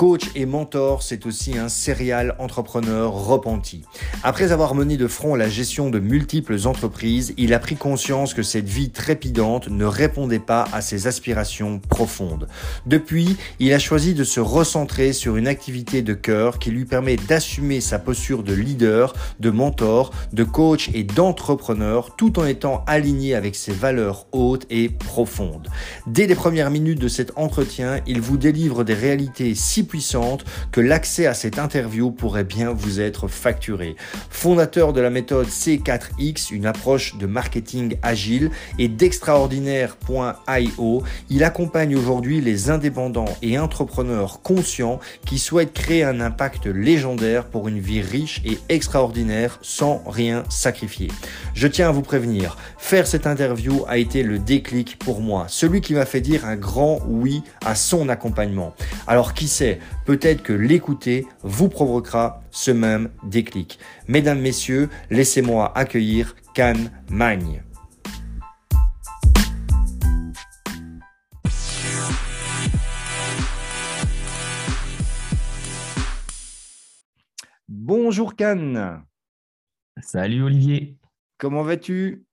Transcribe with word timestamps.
Coach 0.00 0.30
et 0.34 0.46
mentor, 0.46 1.02
c'est 1.02 1.26
aussi 1.26 1.58
un 1.58 1.68
serial 1.68 2.34
entrepreneur 2.38 3.12
repenti. 3.12 3.82
Après 4.22 4.50
avoir 4.50 4.74
mené 4.74 4.96
de 4.96 5.06
front 5.06 5.34
la 5.34 5.50
gestion 5.50 5.90
de 5.90 5.98
multiples 5.98 6.56
entreprises, 6.66 7.34
il 7.36 7.52
a 7.52 7.58
pris 7.58 7.76
conscience 7.76 8.32
que 8.32 8.42
cette 8.42 8.66
vie 8.66 8.88
trépidante 8.88 9.68
ne 9.68 9.84
répondait 9.84 10.38
pas 10.38 10.66
à 10.72 10.80
ses 10.80 11.06
aspirations 11.06 11.80
profondes. 11.80 12.48
Depuis, 12.86 13.36
il 13.58 13.74
a 13.74 13.78
choisi 13.78 14.14
de 14.14 14.24
se 14.24 14.40
recentrer 14.40 15.12
sur 15.12 15.36
une 15.36 15.46
activité 15.46 16.00
de 16.00 16.14
cœur 16.14 16.58
qui 16.58 16.70
lui 16.70 16.86
permet 16.86 17.16
d'assumer 17.16 17.82
sa 17.82 17.98
posture 17.98 18.42
de 18.42 18.54
leader, 18.54 19.12
de 19.38 19.50
mentor, 19.50 20.12
de 20.32 20.44
coach 20.44 20.88
et 20.94 21.04
d'entrepreneur 21.04 22.16
tout 22.16 22.38
en 22.38 22.46
étant 22.46 22.84
aligné 22.86 23.34
avec 23.34 23.54
ses 23.54 23.72
valeurs 23.72 24.24
hautes 24.32 24.64
et 24.70 24.88
profondes. 24.88 25.68
Dès 26.06 26.26
les 26.26 26.34
premières 26.34 26.70
minutes 26.70 27.00
de 27.00 27.08
cet 27.08 27.32
entretien, 27.36 28.00
il 28.06 28.22
vous 28.22 28.38
délivre 28.38 28.82
des 28.82 28.94
réalités 28.94 29.54
si 29.54 29.89
que 30.70 30.80
l'accès 30.80 31.26
à 31.26 31.34
cette 31.34 31.58
interview 31.58 32.12
pourrait 32.12 32.44
bien 32.44 32.72
vous 32.72 33.00
être 33.00 33.26
facturé. 33.28 33.96
Fondateur 34.30 34.92
de 34.92 35.00
la 35.00 35.10
méthode 35.10 35.48
C4X, 35.48 36.54
une 36.54 36.66
approche 36.66 37.16
de 37.16 37.26
marketing 37.26 37.96
agile, 38.02 38.52
et 38.78 38.86
d'extraordinaire.io, 38.88 41.02
il 41.28 41.44
accompagne 41.44 41.96
aujourd'hui 41.96 42.40
les 42.40 42.70
indépendants 42.70 43.36
et 43.42 43.58
entrepreneurs 43.58 44.42
conscients 44.42 45.00
qui 45.26 45.38
souhaitent 45.38 45.72
créer 45.72 46.04
un 46.04 46.20
impact 46.20 46.66
légendaire 46.66 47.46
pour 47.46 47.66
une 47.66 47.80
vie 47.80 48.02
riche 48.02 48.40
et 48.44 48.58
extraordinaire 48.68 49.58
sans 49.62 50.02
rien 50.06 50.44
sacrifier. 50.48 51.08
Je 51.54 51.66
tiens 51.66 51.88
à 51.88 51.92
vous 51.92 52.02
prévenir, 52.02 52.56
faire 52.78 53.06
cette 53.06 53.26
interview 53.26 53.84
a 53.88 53.96
été 53.98 54.22
le 54.22 54.38
déclic 54.38 54.98
pour 54.98 55.20
moi, 55.20 55.46
celui 55.48 55.80
qui 55.80 55.94
m'a 55.94 56.06
fait 56.06 56.20
dire 56.20 56.44
un 56.44 56.56
grand 56.56 57.00
oui 57.08 57.42
à 57.64 57.74
son 57.74 58.08
accompagnement. 58.08 58.74
Alors 59.06 59.34
qui 59.34 59.48
sait, 59.48 59.79
peut-être 60.06 60.42
que 60.42 60.52
l'écouter 60.52 61.26
vous 61.42 61.68
provoquera 61.68 62.42
ce 62.50 62.70
même 62.70 63.10
déclic. 63.24 63.78
Mesdames, 64.08 64.40
Messieurs, 64.40 64.88
laissez-moi 65.10 65.72
accueillir 65.76 66.34
Can 66.54 66.74
Magne. 67.10 67.62
Bonjour 77.68 78.36
Can. 78.36 79.02
Salut 80.02 80.42
Olivier. 80.42 80.96
Comment 81.38 81.62
vas-tu? 81.62 82.24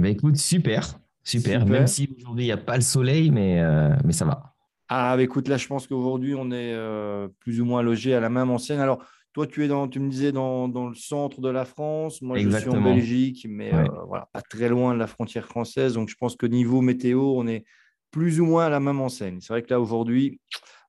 Bah 0.00 0.08
Écoute, 0.08 0.36
super, 0.36 1.00
super, 1.24 1.66
Même 1.66 1.86
si 1.86 2.14
aujourd'hui 2.16 2.44
il 2.44 2.48
n'y 2.48 2.52
a 2.52 2.56
pas 2.56 2.76
le 2.76 2.82
soleil, 2.82 3.30
mais, 3.30 3.60
euh, 3.60 3.96
mais 4.04 4.12
ça 4.12 4.24
va. 4.24 4.51
Ah, 4.94 5.16
bah, 5.16 5.22
écoute, 5.22 5.48
là, 5.48 5.56
je 5.56 5.66
pense 5.66 5.86
qu'aujourd'hui, 5.86 6.34
on 6.34 6.50
est 6.50 6.74
euh, 6.74 7.26
plus 7.40 7.62
ou 7.62 7.64
moins 7.64 7.80
logé 7.80 8.12
à 8.12 8.20
la 8.20 8.28
même 8.28 8.50
enseigne. 8.50 8.78
Alors, 8.78 9.02
toi, 9.32 9.46
tu 9.46 9.64
es 9.64 9.68
dans, 9.68 9.88
tu 9.88 10.00
me 10.00 10.10
disais, 10.10 10.32
dans, 10.32 10.68
dans 10.68 10.86
le 10.86 10.94
centre 10.94 11.40
de 11.40 11.48
la 11.48 11.64
France. 11.64 12.20
Moi, 12.20 12.38
je 12.38 12.50
suis 12.58 12.68
en 12.68 12.82
Belgique, 12.82 13.46
mais 13.48 13.72
euh, 13.72 13.86
voilà, 14.06 14.28
pas 14.34 14.42
très 14.42 14.68
loin 14.68 14.92
de 14.92 14.98
la 14.98 15.06
frontière 15.06 15.46
française. 15.46 15.94
Donc, 15.94 16.10
je 16.10 16.14
pense 16.16 16.36
que 16.36 16.44
niveau 16.44 16.82
météo, 16.82 17.22
on 17.22 17.46
est 17.46 17.64
plus 18.10 18.38
ou 18.38 18.44
moins 18.44 18.66
à 18.66 18.68
la 18.68 18.80
même 18.80 19.00
enseigne. 19.00 19.38
C'est 19.40 19.54
vrai 19.54 19.62
que 19.62 19.70
là, 19.70 19.80
aujourd'hui, 19.80 20.38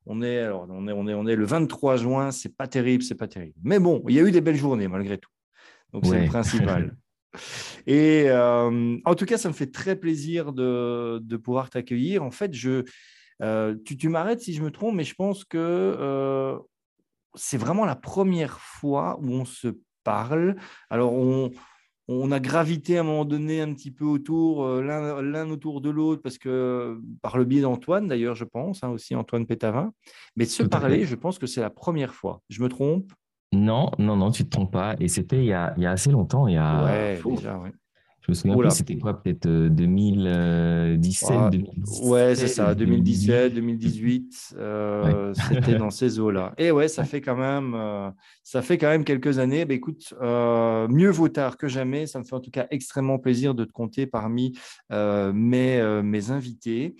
on 0.05 0.21
est, 0.21 0.39
alors, 0.39 0.67
on 0.69 0.85
est, 0.89 0.91
on 0.91 1.07
est, 1.07 1.13
on 1.13 1.25
est 1.25 1.37
le 1.37 1.45
23 1.45 1.95
juin. 1.95 2.31
C'est 2.31 2.57
pas 2.57 2.67
terrible, 2.67 3.03
c'est 3.03 3.15
pas 3.15 3.29
terrible. 3.29 3.55
Mais 3.63 3.79
bon, 3.79 4.03
il 4.09 4.15
y 4.15 4.19
a 4.19 4.23
eu 4.23 4.31
des 4.31 4.41
belles 4.41 4.57
journées 4.57 4.89
malgré 4.89 5.17
tout. 5.17 5.31
Donc, 5.93 6.05
c'est 6.05 6.23
le 6.23 6.27
principal. 6.27 6.97
Et 7.87 8.25
euh, 8.27 8.97
en 9.05 9.15
tout 9.15 9.25
cas, 9.25 9.37
ça 9.37 9.47
me 9.47 9.53
fait 9.53 9.71
très 9.71 9.95
plaisir 9.95 10.51
de, 10.51 11.19
de 11.19 11.37
pouvoir 11.37 11.69
t'accueillir. 11.69 12.21
En 12.21 12.31
fait, 12.31 12.53
je, 12.53 12.83
euh, 13.43 13.75
tu, 13.83 14.09
m'arrêtes 14.09 14.41
si 14.41 14.53
je 14.53 14.63
me 14.63 14.71
trompe, 14.71 14.95
mais 14.95 15.03
je 15.03 15.15
pense 15.15 15.43
que 15.43 15.57
euh, 15.57 16.57
c'est 17.35 17.57
vraiment 17.57 17.85
la 17.85 17.95
première 17.95 18.59
fois 18.59 19.19
où 19.21 19.31
on 19.31 19.45
se 19.45 19.67
parle. 20.03 20.55
Alors, 20.89 21.13
on, 21.13 21.51
a 22.31 22.39
gravité 22.39 22.97
à 22.97 23.01
un 23.01 23.03
moment 23.03 23.25
donné 23.25 23.61
un 23.61 23.73
petit 23.73 23.91
peu 23.91 24.05
autour, 24.05 24.63
euh, 24.63 24.81
l'un 24.81 25.49
autour 25.49 25.81
de 25.81 25.89
l'autre, 25.89 26.21
parce 26.21 26.37
que 26.37 26.99
par 27.21 27.37
le 27.37 27.43
biais 27.43 27.61
d'Antoine, 27.61 28.07
d'ailleurs, 28.07 28.35
je 28.35 28.45
pense, 28.45 28.83
hein, 28.83 28.89
aussi 28.89 29.13
Antoine 29.13 29.45
Pétavin. 29.45 29.91
Mais 30.37 30.45
de 30.45 30.49
se 30.49 30.63
parler, 30.63 31.05
je 31.05 31.15
pense 31.15 31.37
que 31.37 31.47
c'est 31.47 31.61
la 31.61 31.69
première 31.69 32.13
fois. 32.13 32.41
Je 32.49 32.63
me 32.63 32.69
trompe? 32.69 33.11
Non, 33.51 33.91
non, 33.99 34.15
non, 34.15 34.31
tu 34.31 34.43
ne 34.43 34.47
te 34.47 34.51
trompes 34.51 34.71
pas. 34.71 34.95
Et 34.99 35.07
c'était 35.07 35.39
il, 35.39 35.45
y 35.45 35.53
a 35.53 35.73
assez 35.77 36.11
longtemps. 36.11 36.47
Il 36.47 36.55
y 36.55 36.57
a... 36.57 36.83
Ouais, 36.83 37.21
déjà, 37.23 37.57
ouais. 37.57 37.71
Je 38.25 38.31
me 38.31 38.35
souviens 38.35 38.57
plus, 38.57 38.71
c'était 38.71 38.97
quoi, 38.97 39.21
peut-être 39.21 39.47
2017 39.47 41.31
euh, 41.31 41.49
2017, 41.49 42.03
Ouais, 42.03 42.35
c'est 42.35 42.47
ça, 42.47 42.73
2017, 42.73 43.53
2018, 43.53 44.55
euh, 44.57 45.33
c'était 45.49 45.75
dans 45.75 45.89
ces 45.89 46.21
eaux-là. 46.21 46.53
Et 46.57 46.71
ouais, 46.71 46.87
ça 46.87 47.03
fait 47.03 47.19
quand 47.19 47.35
même, 47.35 47.73
euh, 47.75 48.09
ça 48.41 48.61
fait 48.61 48.77
quand 48.77 48.87
même 48.87 49.03
quelques 49.03 49.39
années. 49.39 49.65
Bah, 49.65 49.73
écoute, 49.73 50.13
mieux 50.21 51.09
vaut 51.09 51.27
tard 51.27 51.57
que 51.57 51.67
jamais. 51.67 52.07
Ça 52.07 52.19
me 52.19 52.23
fait 52.23 52.35
en 52.35 52.39
tout 52.39 52.51
cas 52.51 52.65
extrêmement 52.71 53.19
plaisir 53.19 53.55
de 53.55 53.65
te 53.65 53.73
compter 53.73 54.07
parmi 54.07 54.57
mes, 54.89 56.01
mes 56.01 56.31
invités. 56.31 56.95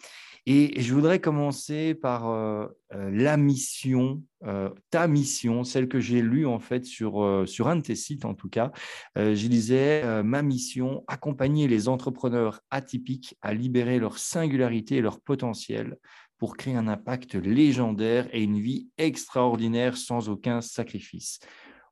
Et 0.45 0.81
je 0.81 0.93
voudrais 0.93 1.21
commencer 1.21 1.95
par 1.95 2.27
euh, 2.27 2.67
euh, 2.93 3.09
la 3.13 3.37
mission, 3.37 4.21
euh, 4.43 4.69
ta 4.89 5.07
mission, 5.07 5.63
celle 5.63 5.87
que 5.87 6.01
j'ai 6.01 6.21
lue 6.21 6.45
en 6.45 6.59
fait 6.59 6.85
sur, 6.85 7.43
sur 7.47 7.69
un 7.69 7.77
de 7.77 7.81
tes 7.81 7.95
sites 7.95 8.25
en 8.25 8.33
tout 8.33 8.49
cas. 8.49 8.71
je 9.15 9.47
disais 9.47 10.23
ma 10.23 10.41
mission, 10.41 11.03
accompagner 11.07 11.67
les 11.67 11.87
entrepreneurs 11.87 12.59
atypiques 12.71 13.35
à 13.41 13.53
libérer 13.53 13.99
leur 13.99 14.17
singularité 14.17 14.97
et 14.97 15.01
leur 15.01 15.21
potentiel 15.21 15.95
pour 16.37 16.57
créer 16.57 16.75
un 16.75 16.89
impact 16.89 17.35
légendaire 17.35 18.27
et 18.33 18.43
une 18.43 18.59
vie 18.59 18.89
extraordinaire 18.97 19.95
sans 19.95 20.27
aucun 20.27 20.59
sacrifice 20.59 21.39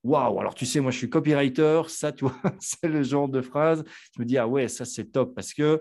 waouh, 0.03 0.39
alors 0.39 0.55
tu 0.55 0.65
sais, 0.65 0.79
moi 0.79 0.91
je 0.91 0.97
suis 0.97 1.09
copywriter, 1.09 1.81
ça, 1.87 2.11
tu 2.11 2.25
vois, 2.25 2.35
c'est 2.59 2.87
le 2.87 3.03
genre 3.03 3.29
de 3.29 3.41
phrase. 3.41 3.83
Je 4.15 4.21
me 4.21 4.25
dis, 4.25 4.37
ah 4.37 4.47
ouais, 4.47 4.67
ça 4.67 4.85
c'est 4.85 5.05
top 5.05 5.35
parce 5.35 5.53
qu'il 5.53 5.79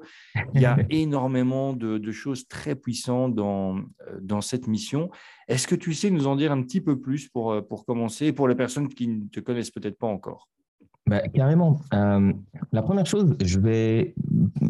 y 0.54 0.64
a 0.64 0.76
énormément 0.90 1.72
de, 1.72 2.10
choses 2.10 2.48
très 2.48 2.74
puissantes 2.74 3.34
dans, 3.34 3.78
euh, 3.78 4.18
dans 4.20 4.40
cette 4.40 4.66
mission. 4.66 5.10
Est-ce 5.48 5.68
que 5.68 5.76
tu 5.76 5.94
sais 5.94 6.10
nous 6.10 6.26
en 6.26 6.36
dire 6.36 6.50
un 6.50 6.60
petit 6.62 6.80
peu 6.80 6.98
plus 6.98 7.28
pour, 7.28 7.52
euh, 7.52 7.62
pour 7.62 7.84
commencer, 7.86 8.32
pour 8.32 8.48
les 8.48 8.56
personnes 8.56 8.88
qui 8.88 9.06
ne 9.06 9.28
te 9.28 9.40
connaissent 9.40 9.70
peut-être 9.70 9.96
pas 9.96 10.08
encore? 10.08 10.48
Bah, 11.06 11.20
carrément. 11.28 11.80
Euh, 11.94 12.32
la 12.72 12.82
première 12.82 13.06
chose, 13.06 13.36
je 13.42 13.58
vais 13.58 14.14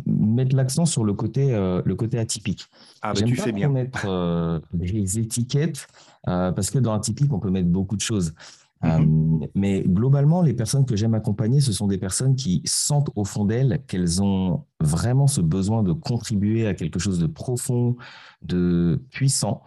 mettre 0.07 0.55
l'accent 0.55 0.85
sur 0.85 1.03
le 1.05 1.13
côté, 1.13 1.51
le 1.51 1.95
côté 1.95 2.19
atypique. 2.19 2.67
Ah, 3.03 3.13
bah, 3.15 3.23
tu 3.23 3.35
pas 3.35 3.43
fais 3.43 3.53
bien. 3.53 3.69
mettre 3.69 4.63
des 4.73 5.19
étiquettes 5.19 5.89
parce 6.25 6.71
que 6.71 6.79
dans 6.79 6.95
atypique, 6.95 7.33
on 7.33 7.41
peut 7.41 7.51
mettre 7.51 7.69
beaucoup 7.69 7.97
de 7.97 8.01
choses. 8.01 8.35
Mhm. 8.83 9.43
Euh, 9.43 9.47
mais 9.55 9.83
globalement, 9.83 10.43
les 10.43 10.55
personnes 10.55 10.87
que 10.87 10.97
j'aime 10.97 11.15
accompagner, 11.15 11.61
ce 11.61 11.73
sont 11.73 11.87
des 11.87 11.99
personnes 11.99 12.35
qui 12.35 12.63
sentent 12.65 13.11
au 13.15 13.25
fond 13.25 13.45
d'elles 13.45 13.83
qu'elles 13.87 14.23
ont 14.23 14.65
vraiment 14.81 15.27
ce 15.27 15.41
besoin 15.41 15.83
de 15.83 15.93
contribuer 15.93 16.67
à 16.67 16.75
quelque 16.75 16.99
chose 16.99 17.19
de 17.19 17.27
profond, 17.27 17.97
de 18.43 19.03
puissant, 19.11 19.63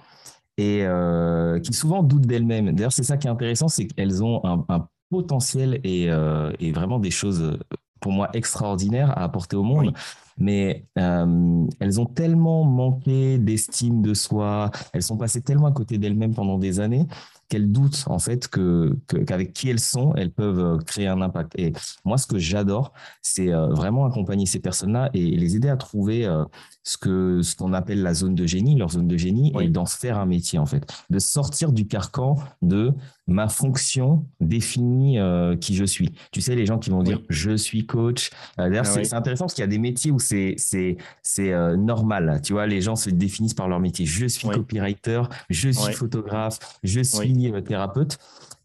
et 0.58 0.82
euh, 0.84 1.60
qui 1.60 1.74
souvent 1.74 2.04
doutent 2.04 2.26
d'elles-mêmes. 2.26 2.74
D'ailleurs, 2.74 2.92
c'est 2.92 3.04
ça 3.04 3.18
qui 3.18 3.28
est 3.28 3.32
intéressant, 3.32 3.68
c'est 3.68 3.86
qu'elles 3.88 4.24
ont 4.24 4.42
un, 4.44 4.88
potentiel 5.10 5.80
euh, 5.86 6.52
et, 6.60 6.72
vraiment 6.72 6.98
des 6.98 7.12
choses, 7.12 7.60
pour 8.00 8.12
moi, 8.12 8.30
extraordinaires 8.34 9.12
à 9.12 9.24
apporter 9.24 9.56
au 9.56 9.62
monde. 9.62 9.94
mais 10.40 10.88
elles 10.96 12.02
ont 12.02 12.08
tellement 12.08 12.64
manqué 12.64 13.38
d'estime 13.38 14.02
de 14.02 14.16
soi, 14.16 14.72
elles 14.92 15.04
sont 15.04 15.18
passées 15.18 15.42
tellement 15.42 15.68
à 15.68 15.72
côté 15.72 16.00
d'elles-mêmes 16.00 16.34
pendant 16.34 16.58
des 16.58 16.80
années 16.80 17.06
qu'elles 17.54 17.72
doutent 17.72 18.06
en 18.08 18.18
fait 18.18 18.48
que 18.48 18.98
qu'avec 19.28 19.54
qui 19.54 19.70
elles 19.70 19.80
sont, 19.80 20.16
elles 20.16 20.32
peuvent 20.32 20.60
euh, 20.60 20.78
créer 20.80 21.06
un 21.06 21.22
impact. 21.22 21.54
Et 21.56 21.72
moi, 22.04 22.18
ce 22.18 22.26
que 22.26 22.40
j'adore, 22.40 22.94
c'est 23.22 23.54
euh, 23.54 23.68
vraiment 23.68 24.06
accompagner 24.06 24.48
ces 24.48 24.60
personnes-là 24.60 25.12
et 25.14 25.24
les 25.24 25.56
aider 25.56 25.70
à 25.70 25.78
trouver 25.78 26.26
euh, 26.26 26.46
ce 26.82 26.98
que 26.98 27.44
ce 27.44 27.56
qu'on 27.56 27.74
appelle 27.74 28.02
la 28.02 28.16
zone 28.16 28.34
de 28.34 28.48
génie, 28.48 28.76
leur 28.76 28.90
zone 28.90 29.08
de 29.08 29.18
génie, 29.18 29.54
et 29.62 29.70
d'en 29.70 29.86
faire 29.86 30.18
un 30.18 30.26
métier 30.26 30.58
en 30.58 30.66
fait, 30.66 30.92
de 31.12 31.20
sortir 31.20 31.72
du 31.72 31.86
carcan 31.86 32.38
de 32.64 32.92
ma 33.28 33.48
fonction 33.48 34.26
définit 34.40 35.18
qui 35.62 35.76
je 35.76 35.86
suis. 35.86 36.12
Tu 36.32 36.42
sais, 36.42 36.56
les 36.56 36.66
gens 36.66 36.78
qui 36.78 36.90
vont 36.90 37.04
dire 37.04 37.22
je 37.30 37.56
suis 37.56 37.86
coach. 37.86 38.32
D'ailleurs, 38.58 38.86
ah 38.86 39.04
c'est 39.04 39.14
intéressant 39.14 39.46
parce 39.46 39.54
qu'il 39.54 39.62
y 39.62 39.66
a 39.66 39.68
des 39.68 39.78
métiers 39.80 40.12
où 40.12 40.20
c'est 40.20 40.56
c'est 40.58 40.98
c'est 41.22 41.54
normal. 41.78 42.42
Tu 42.44 42.54
vois, 42.54 42.68
les 42.68 42.82
gens 42.82 42.96
se 42.96 43.10
définissent 43.10 43.54
par 43.54 43.68
leur 43.68 43.80
métier. 43.80 44.06
Je 44.06 44.26
suis 44.28 44.48
copywriter, 44.48 45.24
je 45.50 45.70
suis 45.70 45.94
photographe, 45.94 46.60
je 46.84 47.02
suis 47.02 47.52
euh, 47.52 47.62
thérapeute. 47.62 48.18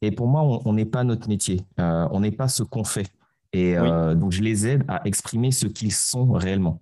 Et 0.03 0.11
pour 0.11 0.29
moi, 0.29 0.61
on 0.65 0.73
n'est 0.73 0.85
pas 0.85 1.05
notre 1.05 1.29
métier. 1.29 1.61
Euh, 1.81 2.07
on 2.13 2.21
n'est 2.21 2.31
pas 2.31 2.49
ce 2.49 2.63
qu'on 2.63 2.85
fait. 2.85 3.09
Et 3.53 3.77
euh, 3.77 4.15
donc, 4.15 4.33
je 4.33 4.43
les 4.43 4.67
aide 4.67 4.85
à 4.89 5.07
exprimer 5.07 5.51
ce 5.51 5.67
qu'ils 5.67 5.93
sont 5.93 6.33
réellement. 6.33 6.81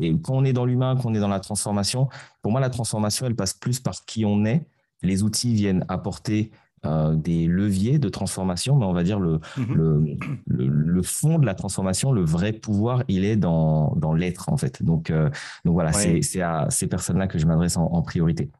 Et 0.00 0.16
quand 0.22 0.34
on 0.34 0.44
est 0.44 0.52
dans 0.52 0.64
l'humain, 0.64 0.96
quand 0.96 1.10
on 1.10 1.14
est 1.14 1.20
dans 1.20 1.28
la 1.28 1.40
transformation, 1.40 2.08
pour 2.40 2.52
moi, 2.52 2.60
la 2.60 2.70
transformation, 2.70 3.26
elle 3.26 3.34
passe 3.34 3.52
plus 3.52 3.80
par 3.80 4.04
qui 4.06 4.24
on 4.24 4.44
est. 4.44 4.62
Les 5.02 5.22
outils 5.22 5.54
viennent 5.54 5.84
apporter 5.88 6.50
des 7.12 7.46
leviers 7.46 8.00
de 8.00 8.08
transformation, 8.08 8.74
mais 8.74 8.84
on 8.84 8.92
va 8.92 9.04
dire 9.04 9.20
le, 9.20 9.38
mhm. 9.56 9.74
le, 10.48 10.66
le, 10.66 11.02
fond 11.02 11.38
de 11.38 11.46
la 11.46 11.54
transformation, 11.54 12.10
le 12.10 12.24
vrai 12.24 12.52
pouvoir, 12.52 13.04
il 13.06 13.24
est 13.24 13.36
dans, 13.36 13.94
dans 13.94 14.12
l'être, 14.12 14.48
en 14.48 14.56
fait. 14.56 14.82
Donc, 14.82 15.12
donc 15.64 15.74
voilà, 15.74 15.92
c'est 15.92 16.40
à 16.40 16.66
ces 16.70 16.88
personnes-là 16.88 17.28
que 17.28 17.38
je 17.38 17.46
m'adresse 17.46 17.76
en, 17.76 18.02
priorité. 18.02 18.50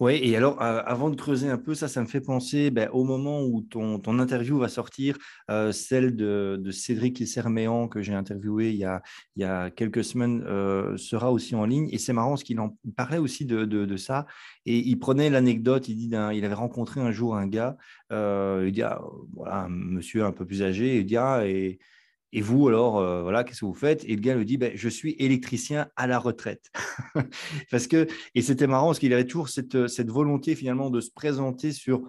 Oui, 0.00 0.20
et 0.22 0.36
alors, 0.36 0.62
euh, 0.62 0.82
avant 0.84 1.10
de 1.10 1.16
creuser 1.16 1.48
un 1.48 1.58
peu, 1.58 1.74
ça, 1.74 1.88
ça 1.88 2.00
me 2.00 2.06
fait 2.06 2.20
penser 2.20 2.70
ben, 2.70 2.88
au 2.92 3.04
moment 3.04 3.42
où 3.42 3.62
ton, 3.62 3.98
ton, 3.98 4.18
interview 4.18 4.58
va 4.58 4.68
sortir, 4.68 5.16
euh, 5.50 5.72
celle 5.72 6.16
de, 6.16 6.58
de 6.60 6.70
Cédric 6.70 7.20
Isserméan 7.20 7.88
que 7.88 8.02
j'ai 8.02 8.14
interviewé 8.14 8.70
il 8.70 8.76
y, 8.76 8.84
a, 8.84 9.02
il 9.36 9.42
y 9.42 9.44
a 9.44 9.70
quelques 9.70 10.04
semaines 10.04 10.42
euh, 10.46 10.96
sera 10.96 11.32
aussi 11.32 11.54
en 11.54 11.64
ligne. 11.64 11.88
Et 11.92 11.98
c'est 11.98 12.12
marrant 12.12 12.30
parce 12.30 12.44
qu'il 12.44 12.60
en 12.60 12.76
parlait 12.96 13.18
aussi 13.18 13.44
de, 13.44 13.64
de, 13.64 13.96
ça. 13.96 14.26
Et 14.66 14.78
il 14.78 14.98
prenait 14.98 15.30
l'anecdote, 15.30 15.88
il 15.88 15.96
dit 15.96 16.08
il 16.08 16.44
avait 16.44 16.54
rencontré 16.54 17.00
un 17.00 17.12
jour 17.12 17.36
un 17.36 17.46
gars, 17.46 17.76
il 18.10 18.72
dit, 18.72 18.82
ah, 18.82 19.00
voilà, 19.34 19.64
un 19.64 19.68
monsieur 19.68 20.24
un 20.24 20.32
peu 20.32 20.46
plus 20.46 20.62
âgé, 20.62 20.98
il 20.98 21.06
dit, 21.06 21.16
ah, 21.16 21.46
et 21.46 21.78
et 22.32 22.40
vous, 22.40 22.66
alors, 22.66 22.98
euh, 22.98 23.22
voilà, 23.22 23.44
qu'est-ce 23.44 23.60
que 23.60 23.66
vous 23.66 23.74
faites? 23.74 24.04
Et 24.04 24.16
le 24.16 24.22
gars 24.22 24.34
lui 24.34 24.46
dit, 24.46 24.56
ben, 24.56 24.72
je 24.74 24.88
suis 24.88 25.14
électricien 25.18 25.88
à 25.96 26.06
la 26.06 26.18
retraite. 26.18 26.70
parce 27.70 27.86
que, 27.86 28.06
et 28.34 28.40
c'était 28.40 28.66
marrant 28.66 28.86
parce 28.86 28.98
qu'il 28.98 29.12
avait 29.12 29.26
toujours 29.26 29.50
cette, 29.50 29.86
cette, 29.86 30.10
volonté 30.10 30.54
finalement 30.54 30.88
de 30.88 31.02
se 31.02 31.10
présenter 31.10 31.72
sur, 31.72 32.02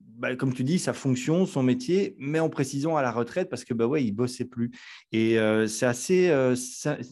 ben, 0.00 0.36
comme 0.36 0.52
tu 0.52 0.62
dis, 0.62 0.78
sa 0.78 0.92
fonction, 0.92 1.46
son 1.46 1.62
métier, 1.62 2.14
mais 2.18 2.38
en 2.38 2.50
précisant 2.50 2.96
à 2.96 3.02
la 3.02 3.10
retraite 3.10 3.48
parce 3.48 3.64
que, 3.64 3.72
bah 3.72 3.86
ouais, 3.86 4.04
il 4.04 4.12
bossait 4.12 4.44
plus. 4.44 4.72
Et 5.10 5.38
euh, 5.38 5.66
c'est 5.66 5.86
assez, 5.86 6.28
euh, 6.28 6.54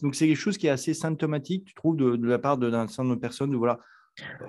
donc 0.03 0.13
c'est 0.13 0.27
quelque 0.27 0.35
chose 0.35 0.59
qui 0.59 0.67
est 0.67 0.71
assez 0.71 0.93
symptomatique, 0.93 1.65
tu 1.65 1.73
trouves, 1.73 1.97
de, 1.97 2.27
la 2.27 2.37
part 2.37 2.59
d'un 2.59 2.87
certain 2.87 3.03
nombre 3.03 3.15
de 3.15 3.21
personnes, 3.21 3.49
de 3.49 3.57
voilà, 3.57 3.79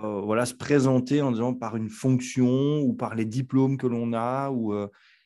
voilà, 0.03 0.45
se 0.45 0.55
présenter 0.55 1.23
en 1.23 1.31
disant 1.31 1.55
par 1.55 1.77
une 1.77 1.89
fonction 1.89 2.81
ou 2.81 2.93
par 2.93 3.15
les 3.15 3.25
diplômes 3.25 3.79
que 3.79 3.87
l'on 3.87 4.13
a, 4.13 4.51
ou, 4.51 4.75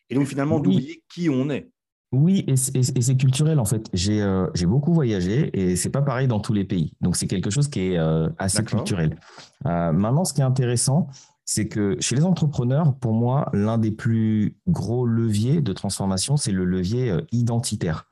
et 0.08 0.14
donc 0.14 0.26
finalement 0.28 0.60
d'oublier 0.60 1.02
qui 1.08 1.28
on 1.28 1.50
est. 1.50 1.68
Oui, 2.12 2.44
et 2.46 2.56
c'est 2.56 3.16
culturel 3.16 3.58
en 3.58 3.64
fait. 3.64 3.90
Euh, 4.08 4.48
j'ai 4.54 4.66
beaucoup 4.66 4.94
voyagé 4.94 5.50
et 5.58 5.74
c'est 5.74 5.90
pas 5.90 6.02
pareil 6.02 6.28
dans 6.28 6.38
tous 6.38 6.52
les 6.52 6.64
pays. 6.64 6.92
Donc 7.00 7.16
c'est 7.16 7.26
quelque 7.26 7.50
chose 7.50 7.68
qui 7.68 7.80
est 7.80 7.98
euh, 7.98 8.28
assez 8.38 8.62
culturel. 8.62 9.18
Euh, 9.66 9.92
maintenant, 9.92 10.24
ce 10.24 10.32
qui 10.32 10.40
est 10.40 10.44
intéressant, 10.44 11.08
c'est 11.44 11.66
que 11.66 11.96
chez 12.00 12.14
les 12.14 12.24
entrepreneurs, 12.24 12.94
pour 12.94 13.12
moi, 13.12 13.50
l'un 13.52 13.78
des 13.78 13.90
plus 13.90 14.56
gros 14.68 15.04
leviers 15.04 15.60
de 15.60 15.72
transformation, 15.72 16.36
c'est 16.36 16.52
le 16.52 16.64
levier 16.64 17.12
identitaire. 17.32 18.06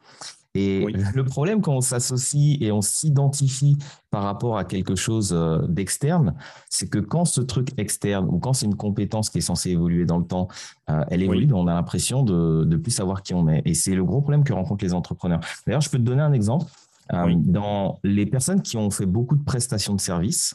Et 0.56 0.86
le 1.14 1.24
problème 1.24 1.60
quand 1.60 1.74
on 1.74 1.80
s'associe 1.80 2.56
et 2.60 2.70
on 2.70 2.80
s'identifie 2.80 3.76
par 4.10 4.22
rapport 4.22 4.56
à 4.56 4.64
quelque 4.64 4.94
chose 4.94 5.32
euh, 5.32 5.66
d'externe, 5.66 6.34
c'est 6.70 6.88
que 6.88 7.00
quand 7.00 7.24
ce 7.24 7.40
truc 7.40 7.70
externe 7.76 8.28
ou 8.30 8.38
quand 8.38 8.52
c'est 8.52 8.66
une 8.66 8.76
compétence 8.76 9.30
qui 9.30 9.38
est 9.38 9.40
censée 9.40 9.70
évoluer 9.70 10.04
dans 10.04 10.18
le 10.18 10.24
temps, 10.24 10.46
euh, 10.90 11.04
elle 11.10 11.22
évolue, 11.22 11.52
on 11.52 11.66
a 11.66 11.74
l'impression 11.74 12.22
de 12.22 12.64
ne 12.64 12.76
plus 12.76 12.92
savoir 12.92 13.22
qui 13.22 13.34
on 13.34 13.48
est. 13.48 13.62
Et 13.64 13.74
c'est 13.74 13.96
le 13.96 14.04
gros 14.04 14.20
problème 14.20 14.44
que 14.44 14.52
rencontrent 14.52 14.84
les 14.84 14.94
entrepreneurs. 14.94 15.40
D'ailleurs, 15.66 15.80
je 15.80 15.90
peux 15.90 15.98
te 15.98 16.04
donner 16.04 16.22
un 16.22 16.32
exemple. 16.32 16.66
Euh, 17.12 17.34
dans 17.36 17.98
les 18.04 18.24
personnes 18.24 18.62
qui 18.62 18.76
ont 18.76 18.90
fait 18.90 19.06
beaucoup 19.06 19.36
de 19.36 19.42
prestations 19.42 19.94
de 19.94 20.00
services, 20.00 20.54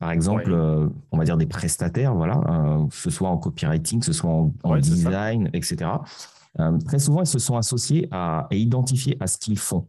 par 0.00 0.10
exemple, 0.10 0.52
on 1.10 1.16
va 1.16 1.24
dire 1.24 1.38
des 1.38 1.46
prestataires, 1.46 2.14
voilà, 2.14 2.38
que 2.90 2.94
ce 2.94 3.08
soit 3.08 3.30
en 3.30 3.38
copywriting, 3.38 4.00
que 4.00 4.06
ce 4.06 4.12
soit 4.12 4.30
en, 4.30 4.76
design, 4.76 5.48
etc. 5.54 5.86
Euh, 6.60 6.78
très 6.78 6.98
souvent, 6.98 7.22
ils 7.22 7.26
se 7.26 7.38
sont 7.38 7.56
associés 7.56 8.08
à, 8.10 8.46
et 8.50 8.58
identifiés 8.58 9.16
à 9.20 9.26
ce 9.26 9.38
qu'ils 9.38 9.58
font. 9.58 9.88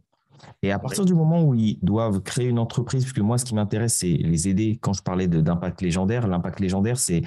Et 0.62 0.70
à 0.70 0.78
partir 0.78 1.04
du 1.04 1.14
moment 1.14 1.42
où 1.42 1.54
ils 1.54 1.78
doivent 1.82 2.20
créer 2.20 2.48
une 2.48 2.58
entreprise, 2.58 3.02
puisque 3.02 3.20
moi, 3.20 3.38
ce 3.38 3.44
qui 3.44 3.54
m'intéresse, 3.54 3.96
c'est 3.96 4.06
les 4.06 4.48
aider. 4.48 4.78
Quand 4.80 4.92
je 4.92 5.02
parlais 5.02 5.28
d'impact 5.28 5.82
légendaire, 5.82 6.26
l'impact 6.26 6.60
légendaire, 6.60 6.98
c'est 6.98 7.22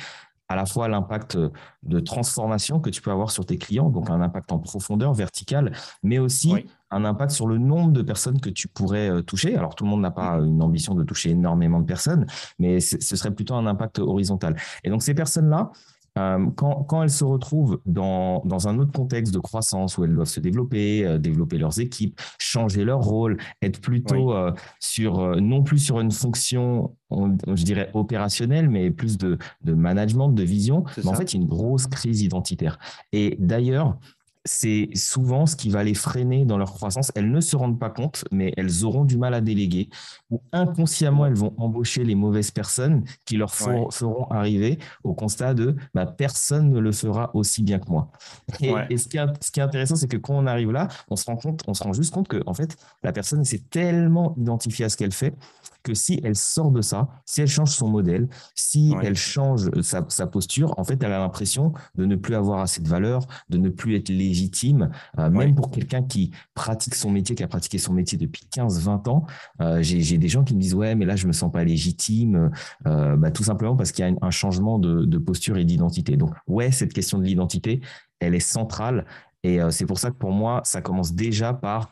à 0.52 0.56
la 0.56 0.66
fois 0.66 0.90
l'impact 0.90 1.38
de 1.84 2.00
transformation 2.02 2.82
que 2.82 2.90
tu 2.90 3.02
peux 3.02 3.12
avoir 3.12 3.32
sur 3.32 3.46
tes 3.46 3.58
clients, 3.58 3.90
donc 3.90 4.10
un 4.10 4.22
impact 4.22 4.52
en 4.52 4.60
profondeur, 4.60 5.14
vertical, 5.14 5.72
mais 6.04 6.20
aussi 6.20 6.54
un 6.90 7.06
impact 7.06 7.32
sur 7.32 7.48
le 7.48 7.58
nombre 7.58 7.92
de 7.94 8.02
personnes 8.02 8.42
que 8.42 8.50
tu 8.50 8.68
pourrais 8.68 9.10
euh, 9.10 9.22
toucher. 9.22 9.56
Alors, 9.56 9.76
tout 9.76 9.86
le 9.86 9.90
monde 9.90 10.02
n'a 10.02 10.12
pas 10.12 10.34
une 10.40 10.62
ambition 10.62 10.94
de 10.94 11.04
toucher 11.04 11.30
énormément 11.30 11.80
de 11.80 11.86
personnes, 11.86 12.26
mais 12.60 12.82
ce 12.82 13.16
serait 13.16 13.32
plutôt 13.32 13.56
un 13.56 13.66
impact 13.66 14.00
horizontal. 14.00 14.58
Et 14.84 14.90
donc, 14.90 15.04
ces 15.04 15.14
personnes-là, 15.14 15.72
euh, 16.18 16.46
quand, 16.56 16.84
quand, 16.84 17.04
elles 17.04 17.10
se 17.10 17.24
retrouvent 17.24 17.80
dans, 17.86 18.42
dans, 18.44 18.68
un 18.68 18.78
autre 18.80 18.92
contexte 18.92 19.34
de 19.34 19.40
croissance 19.40 19.98
où 19.98 20.04
elles 20.04 20.14
doivent 20.14 20.28
se 20.28 20.42
développer, 20.42 21.06
euh, 21.06 21.18
développer 21.18 21.58
leurs 21.58 21.80
équipes, 21.80 22.20
changer 22.38 22.84
leur 22.84 23.00
rôle, 23.00 23.38
être 23.62 23.80
plutôt 23.80 24.34
euh, 24.34 24.52
sur, 24.80 25.40
non 25.42 25.64
plus 25.64 25.80
sur 25.80 26.02
une 26.02 26.12
fonction, 26.12 26.96
je 27.12 27.64
dirais, 27.64 27.90
opérationnelle, 27.94 28.70
mais 28.70 28.92
plus 28.92 29.18
de, 29.18 29.38
de 29.64 29.74
management, 29.74 30.30
de 30.30 30.44
vision, 30.44 30.84
mais 30.98 31.08
en 31.08 31.14
fait, 31.14 31.34
une 31.34 31.46
grosse 31.46 31.88
crise 31.88 32.22
identitaire. 32.22 32.78
Et 33.14 33.38
d'ailleurs, 33.40 33.98
c'est 34.46 34.90
souvent 34.96 35.46
ce 35.46 35.56
qui 35.56 35.70
va 35.70 35.84
les 35.84 35.94
freiner 35.94 36.46
dans 36.46 36.58
leur 36.58 36.74
croissance. 36.74 37.12
Elles 37.16 37.30
ne 37.30 37.42
se 37.42 37.56
rendent 37.56 37.80
pas 37.80 37.90
compte, 37.90 38.26
mais 38.32 38.54
elles 38.58 38.84
auront 38.86 39.06
du 39.06 39.18
mal 39.18 39.34
à 39.34 39.42
déléguer, 39.42 39.90
ou 40.30 40.42
inconsciemment, 40.52 41.26
elles 41.26 41.36
vont 41.36 41.54
embaucher 41.58 42.04
les 42.04 42.16
mauvaises 42.16 42.52
personnes 42.52 43.04
qui 43.26 43.38
leur 43.38 43.54
feront, 43.54 43.90
arriver 44.32 44.80
au 45.04 45.14
constat 45.14 45.54
de 45.54 45.76
bah, 45.94 46.06
personne 46.06 46.72
ne 46.72 46.80
le 46.80 46.92
fera 46.92 47.32
aussi 47.36 47.64
bien 47.64 47.80
que 47.80 47.90
moi. 47.90 48.12
Et, 48.60 48.98
ce, 48.98 49.08
qui 49.08 49.18
est, 49.18 49.64
intéressant, 49.64 49.96
c'est 49.96 50.08
que 50.08 50.18
quand 50.18 50.34
on 50.34 50.48
arrive 50.48 50.72
là, 50.72 50.88
on 51.10 51.16
se 51.16 51.26
rend 51.26 51.36
compte, 51.36 51.62
on 51.68 51.74
se 51.74 51.84
rend 51.84 51.94
juste 51.94 52.14
compte 52.14 52.28
que 52.28 52.42
en 52.46 52.54
fait, 52.54 52.78
la 53.04 53.12
personne 53.12 53.44
s'est 53.44 53.64
tellement 53.70 54.36
identifiée 54.38 54.86
à 54.86 54.90
ce 54.90 54.98
qu'elle 54.98 55.12
fait 55.12 55.36
que 55.84 55.94
si 55.94 56.20
elle 56.24 56.36
sort 56.36 56.72
de 56.72 56.82
ça, 56.82 57.08
si 57.26 57.42
elle 57.42 57.48
change 57.48 57.72
son 57.72 57.90
modèle, 57.90 58.30
si 58.56 58.94
elle 59.02 59.16
change 59.16 59.70
sa, 59.82 60.28
posture, 60.28 60.74
en 60.78 60.84
fait, 60.84 61.02
elle 61.04 61.12
a 61.12 61.20
l'impression 61.20 61.74
de 61.96 62.06
ne 62.06 62.16
plus 62.16 62.36
avoir 62.36 62.60
assez 62.60 62.82
de 62.82 62.88
valeur, 62.88 63.26
de 63.50 63.58
ne 63.58 63.70
plus 63.70 63.96
être 63.96 64.10
légitime. 64.10 64.92
Euh, 65.18 65.30
même 65.30 65.56
pour 65.56 65.72
quelqu'un 65.72 66.04
qui 66.04 66.32
pratique 66.54 66.96
son 66.96 67.10
métier, 67.10 67.36
qui 67.36 67.44
a 67.44 67.48
pratiqué 67.48 67.78
son 67.78 67.94
métier 67.94 68.18
depuis 68.18 68.46
15-20 68.54 69.10
ans, 69.10 69.26
euh, 69.62 69.82
j'ai 69.82 70.18
des 70.18 70.28
gens 70.28 70.44
qui 70.44 70.56
me 70.56 70.62
disent 70.62 70.76
Ouais, 70.76 70.96
mais 70.96 71.06
là, 71.06 71.16
je 71.16 71.28
me 71.28 71.34
sens 71.34 71.52
pas 71.52 71.64
légitime, 71.64 72.52
euh, 72.88 73.16
bah, 73.18 73.32
tout 73.32 73.44
simplement 73.44 73.76
parce 73.76 73.92
qu'il 73.92 74.06
y 74.06 74.08
a 74.08 74.14
un 74.22 74.32
changement 74.32 74.80
de, 74.80 75.06
de 75.06 75.18
posture 75.18 75.58
et 75.58 75.66
d'identité. 75.66 76.18
Donc, 76.18 76.34
ouais, 76.48 76.72
cette 76.72 76.94
question 76.94 77.18
de 77.18 77.24
l'identité, 77.24 77.82
elle 78.20 78.36
est 78.36 78.40
centrale. 78.40 79.06
Et 79.44 79.60
c'est 79.72 79.88
pour 79.88 79.98
ça 79.98 80.12
que 80.12 80.18
pour 80.18 80.32
moi, 80.32 80.62
ça 80.64 80.82
commence 80.82 81.14
déjà 81.14 81.52
par 81.52 81.90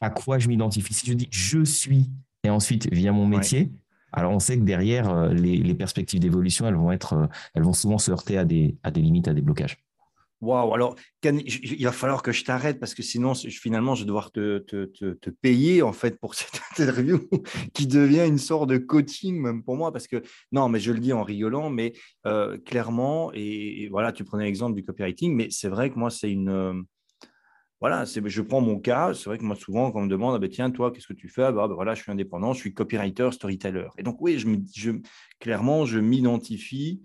à 0.00 0.10
quoi 0.10 0.38
je 0.38 0.48
m'identifie. 0.48 0.94
Si 0.94 1.06
je 1.06 1.12
dis 1.12 1.28
je 1.30 1.64
suis 1.64 2.10
et 2.46 2.50
ensuite 2.50 2.92
vient 2.92 3.12
mon 3.12 3.26
métier. 3.26 3.70
Alors 4.12 4.32
on 4.32 4.38
sait 4.38 4.56
que 4.56 4.62
derrière, 4.62 5.10
euh, 5.10 5.28
les, 5.28 5.74
perspectives 5.74 6.20
d'évolution, 6.20 6.66
elles 6.66 6.74
vont 6.74 6.92
être, 6.92 7.12
euh, 7.12 7.26
elles 7.54 7.62
vont 7.62 7.72
souvent 7.72 7.98
se 7.98 8.10
heurter 8.10 8.38
à 8.38 8.44
des, 8.44 8.76
à 8.82 8.90
des 8.90 9.02
limites, 9.02 9.28
à 9.28 9.34
des 9.34 9.42
blocages. 9.42 9.76
Waouh, 10.42 10.74
alors 10.74 10.96
il 11.24 11.84
va 11.84 11.92
falloir 11.92 12.22
que 12.22 12.30
je 12.30 12.44
t'arrête 12.44 12.78
parce 12.78 12.94
que 12.94 13.02
sinon, 13.02 13.34
finalement, 13.34 13.94
je 13.94 14.02
vais 14.02 14.06
devoir 14.06 14.30
te, 14.30 14.58
te, 14.58 14.84
te, 14.84 15.30
payer 15.30 15.80
en 15.82 15.92
fait 15.92 16.20
pour 16.20 16.34
cette 16.36 16.60
interview 16.72 17.20
qui 17.72 17.86
devient 17.86 18.26
une 18.26 18.38
sorte 18.38 18.68
de 18.68 18.76
coaching 18.76 19.40
même 19.40 19.62
pour 19.62 19.76
moi 19.76 19.92
parce 19.92 20.06
que 20.06 20.22
non, 20.52 20.68
mais 20.68 20.78
je 20.78 20.92
le 20.92 21.00
dis 21.00 21.14
en 21.14 21.22
rigolant, 21.22 21.70
mais 21.70 21.94
euh, 22.26 22.58
clairement, 22.58 23.32
et, 23.34 23.88
voilà, 23.90 24.12
tu 24.12 24.24
prenais 24.24 24.44
l'exemple 24.44 24.74
du 24.74 24.84
copywriting, 24.84 25.34
mais 25.34 25.48
c'est 25.50 25.68
vrai 25.68 25.90
que 25.90 25.98
moi, 25.98 26.10
c'est 26.10 26.30
une, 26.30 26.84
voilà, 27.80 28.04
je 28.04 28.42
prends 28.42 28.60
mon 28.60 28.78
cas. 28.78 29.12
C'est 29.14 29.26
vrai 29.26 29.38
que 29.38 29.44
moi, 29.44 29.56
souvent, 29.56 29.90
quand 29.90 30.00
on 30.00 30.04
me 30.04 30.08
demande, 30.08 30.34
ah 30.34 30.38
ben, 30.38 30.48
tiens, 30.48 30.70
toi, 30.70 30.90
qu'est-ce 30.90 31.06
que 31.06 31.12
tu 31.12 31.28
fais? 31.28 31.44
Ah 31.44 31.52
bah, 31.52 31.66
voilà, 31.66 31.94
Je 31.94 32.02
suis 32.02 32.10
indépendant, 32.10 32.52
je 32.52 32.60
suis 32.60 32.72
copywriter, 32.72 33.30
storyteller. 33.32 33.88
Et 33.98 34.02
donc, 34.02 34.16
oui, 34.20 34.38
je, 34.38 34.48
je 34.74 34.92
clairement, 35.40 35.84
je 35.84 35.98
m'identifie 35.98 37.02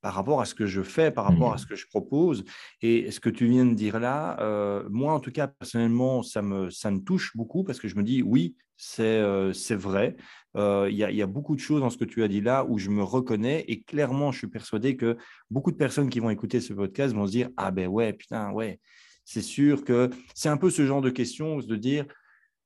par 0.00 0.14
rapport 0.14 0.40
à 0.40 0.44
ce 0.44 0.54
que 0.54 0.66
je 0.66 0.82
fais, 0.82 1.10
par 1.10 1.24
rapport 1.24 1.52
à 1.52 1.58
ce 1.58 1.64
mmh. 1.64 1.68
que 1.68 1.76
je 1.76 1.86
propose. 1.86 2.44
Et 2.82 3.10
ce 3.10 3.20
que 3.20 3.30
tu 3.30 3.46
viens 3.46 3.64
de 3.64 3.74
dire 3.74 4.00
là, 4.00 4.38
euh, 4.40 4.82
moi, 4.90 5.12
en 5.12 5.20
tout 5.20 5.30
cas, 5.30 5.46
personnellement, 5.46 6.22
ça 6.22 6.42
me, 6.42 6.70
ça 6.70 6.90
me 6.90 6.98
touche 7.00 7.36
beaucoup 7.36 7.62
parce 7.62 7.78
que 7.78 7.86
je 7.86 7.96
me 7.96 8.02
dis, 8.02 8.20
oui, 8.22 8.56
c'est 8.76 9.20
euh, 9.20 9.52
vrai. 9.70 10.16
Euh, 10.56 10.88
il 10.90 10.96
y, 10.96 10.98
y, 10.98 11.22
a 11.22 11.26
beaucoup 11.26 11.54
de 11.54 11.60
choses 11.60 11.80
dans 11.80 11.90
ce 11.90 11.96
que 11.96 12.04
tu 12.04 12.24
as 12.24 12.28
dit 12.28 12.40
là 12.40 12.64
où 12.68 12.78
je 12.78 12.90
me 12.90 13.02
reconnais. 13.02 13.64
Et 13.68 13.82
clairement, 13.82 14.32
je 14.32 14.38
suis 14.38 14.48
persuadé 14.48 14.96
que 14.96 15.16
beaucoup 15.50 15.70
de 15.70 15.76
personnes 15.76 16.10
qui 16.10 16.18
vont 16.18 16.30
écouter 16.30 16.60
ce 16.60 16.72
podcast 16.72 17.14
vont 17.14 17.26
se 17.26 17.32
dire, 17.32 17.48
ah 17.56 17.70
ben 17.70 17.86
ouais, 17.86 18.12
putain, 18.12 18.50
ouais 18.50 18.80
c'est 19.24 19.42
sûr 19.42 19.84
que 19.84 20.10
c'est 20.34 20.48
un 20.48 20.56
peu 20.56 20.70
ce 20.70 20.86
genre 20.86 21.02
de 21.02 21.10
question 21.10 21.58
de 21.58 21.76
dire 21.76 22.06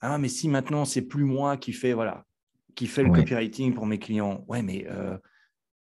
ah 0.01 0.19
mais 0.19 0.29
si 0.29 0.49
maintenant 0.49 0.85
c'est 0.85 1.03
plus 1.03 1.25
moi 1.25 1.57
qui 1.57 1.73
fais 1.73 1.93
voilà 1.93 2.25
qui 2.75 2.87
fait 2.87 3.03
le 3.03 3.11
copywriting 3.11 3.75
pour 3.75 3.87
mes 3.87 3.99
clients 3.99 4.45
ouais 4.49 4.63
mais 4.63 4.87
euh, 4.89 5.17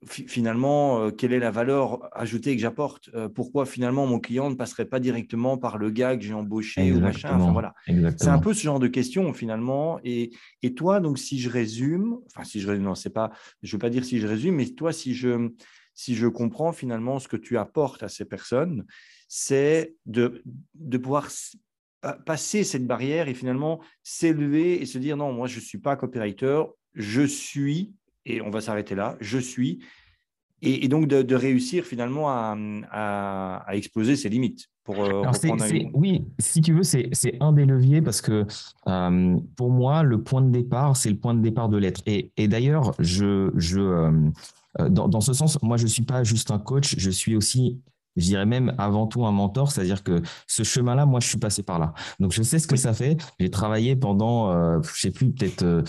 finalement 0.06 1.00
euh, 1.00 1.10
quelle 1.10 1.32
est 1.32 1.38
la 1.38 1.50
valeur 1.50 2.08
ajoutée 2.16 2.54
que 2.54 2.60
j'apporte? 2.60 3.10
Euh, 3.14 3.28
pourquoi 3.28 3.66
finalement 3.66 4.06
mon 4.06 4.20
client 4.20 4.50
ne 4.50 4.54
passerait 4.54 4.84
pas 4.84 5.00
directement 5.00 5.58
par 5.58 5.78
le 5.78 5.90
gars 5.90 6.16
que 6.16 6.22
j'ai 6.22 6.34
embauché 6.34 6.92
ou 6.92 7.00
machin? 7.00 7.36
Voilà. 7.52 7.74
C'est 8.16 8.28
un 8.28 8.38
peu 8.38 8.54
ce 8.54 8.62
genre 8.62 8.80
de 8.80 8.88
question 8.88 9.32
finalement. 9.32 9.98
Et, 10.04 10.30
et 10.62 10.74
toi 10.74 11.00
donc 11.00 11.18
si 11.18 11.38
je 11.38 11.48
résume 11.48 12.18
enfin 12.26 12.44
si 12.44 12.60
je 12.60 12.68
résume 12.68 12.84
non 12.84 12.94
c'est 12.94 13.10
pas 13.10 13.30
je 13.62 13.72
veux 13.72 13.80
pas 13.80 13.90
dire 13.90 14.04
si 14.04 14.20
je 14.20 14.26
résume 14.26 14.56
mais 14.56 14.66
toi 14.66 14.92
si 14.92 15.14
je 15.14 15.50
si 15.94 16.14
je 16.14 16.26
comprends 16.26 16.72
finalement 16.72 17.18
ce 17.18 17.28
que 17.28 17.36
tu 17.36 17.56
apportes 17.56 18.02
à 18.02 18.08
ces 18.08 18.24
personnes 18.24 18.84
c'est 19.36 19.96
de, 20.06 20.44
de 20.76 20.96
pouvoir 20.96 21.28
passer 22.24 22.62
cette 22.62 22.86
barrière 22.86 23.26
et 23.26 23.34
finalement 23.34 23.80
s'élever 24.04 24.80
et 24.80 24.86
se 24.86 24.96
dire 24.96 25.16
non, 25.16 25.32
moi 25.32 25.48
je 25.48 25.56
ne 25.56 25.60
suis 25.60 25.78
pas 25.78 25.96
copywriter, 25.96 26.62
je 26.94 27.22
suis, 27.22 27.92
et 28.26 28.40
on 28.42 28.50
va 28.50 28.60
s'arrêter 28.60 28.94
là, 28.94 29.16
je 29.20 29.38
suis, 29.38 29.80
et, 30.62 30.86
donc 30.86 31.08
de, 31.08 31.34
réussir 31.34 31.84
finalement 31.84 32.28
à, 32.28 32.56
à, 32.92 33.76
exploser 33.76 34.14
ses 34.14 34.28
limites. 34.28 34.68
Pour, 34.84 35.02
euh, 35.02 35.24
Oui, 35.94 36.24
si 36.38 36.60
tu 36.60 36.72
veux, 36.72 36.84
c'est 36.84 37.10
un 37.40 37.52
des 37.52 37.64
leviers 37.64 38.02
parce 38.02 38.20
que 38.20 38.46
euh, 38.86 39.36
pour 39.56 39.70
moi, 39.70 40.04
le 40.04 40.22
point 40.22 40.42
de 40.42 40.50
départ, 40.50 40.96
c'est 40.96 41.10
le 41.10 41.16
point 41.16 41.34
de 41.34 41.40
départ 41.40 41.68
de 41.68 41.76
l'être. 41.76 42.02
Et, 42.06 42.30
et 42.36 42.46
d'ailleurs, 42.46 42.94
je, 43.00 43.50
je, 43.56 43.80
euh, 43.80 44.30
dans, 44.90 45.08
dans, 45.08 45.20
ce 45.20 45.32
sens, 45.32 45.60
moi, 45.60 45.76
je 45.76 45.84
ne 45.84 45.88
suis 45.88 46.04
pas 46.04 46.22
juste 46.22 46.52
un 46.52 46.60
coach, 46.60 46.94
je 46.98 47.10
suis 47.10 47.34
aussi 47.34 47.80
je 48.16 48.22
dirais 48.22 48.46
même 48.46 48.74
avant 48.78 49.06
tout 49.06 49.24
un 49.26 49.32
mentor, 49.32 49.72
c'est-à-dire 49.72 50.02
que 50.02 50.22
ce 50.46 50.62
chemin-là, 50.62 51.06
moi, 51.06 51.20
je 51.20 51.28
suis 51.28 51.38
passé 51.38 51.62
par 51.62 51.78
là. 51.78 51.94
Donc, 52.20 52.32
je 52.32 52.42
sais 52.42 52.58
ce 52.58 52.66
que 52.66 52.76
ça 52.76 52.92
fait. 52.92 53.16
J'ai 53.40 53.50
travaillé 53.50 53.96
pendant, 53.96 54.50
euh, 54.50 54.80
je 54.82 55.00
sais 55.00 55.10
plus, 55.10 55.30
peut-être 55.32 55.62
euh, 55.62 55.82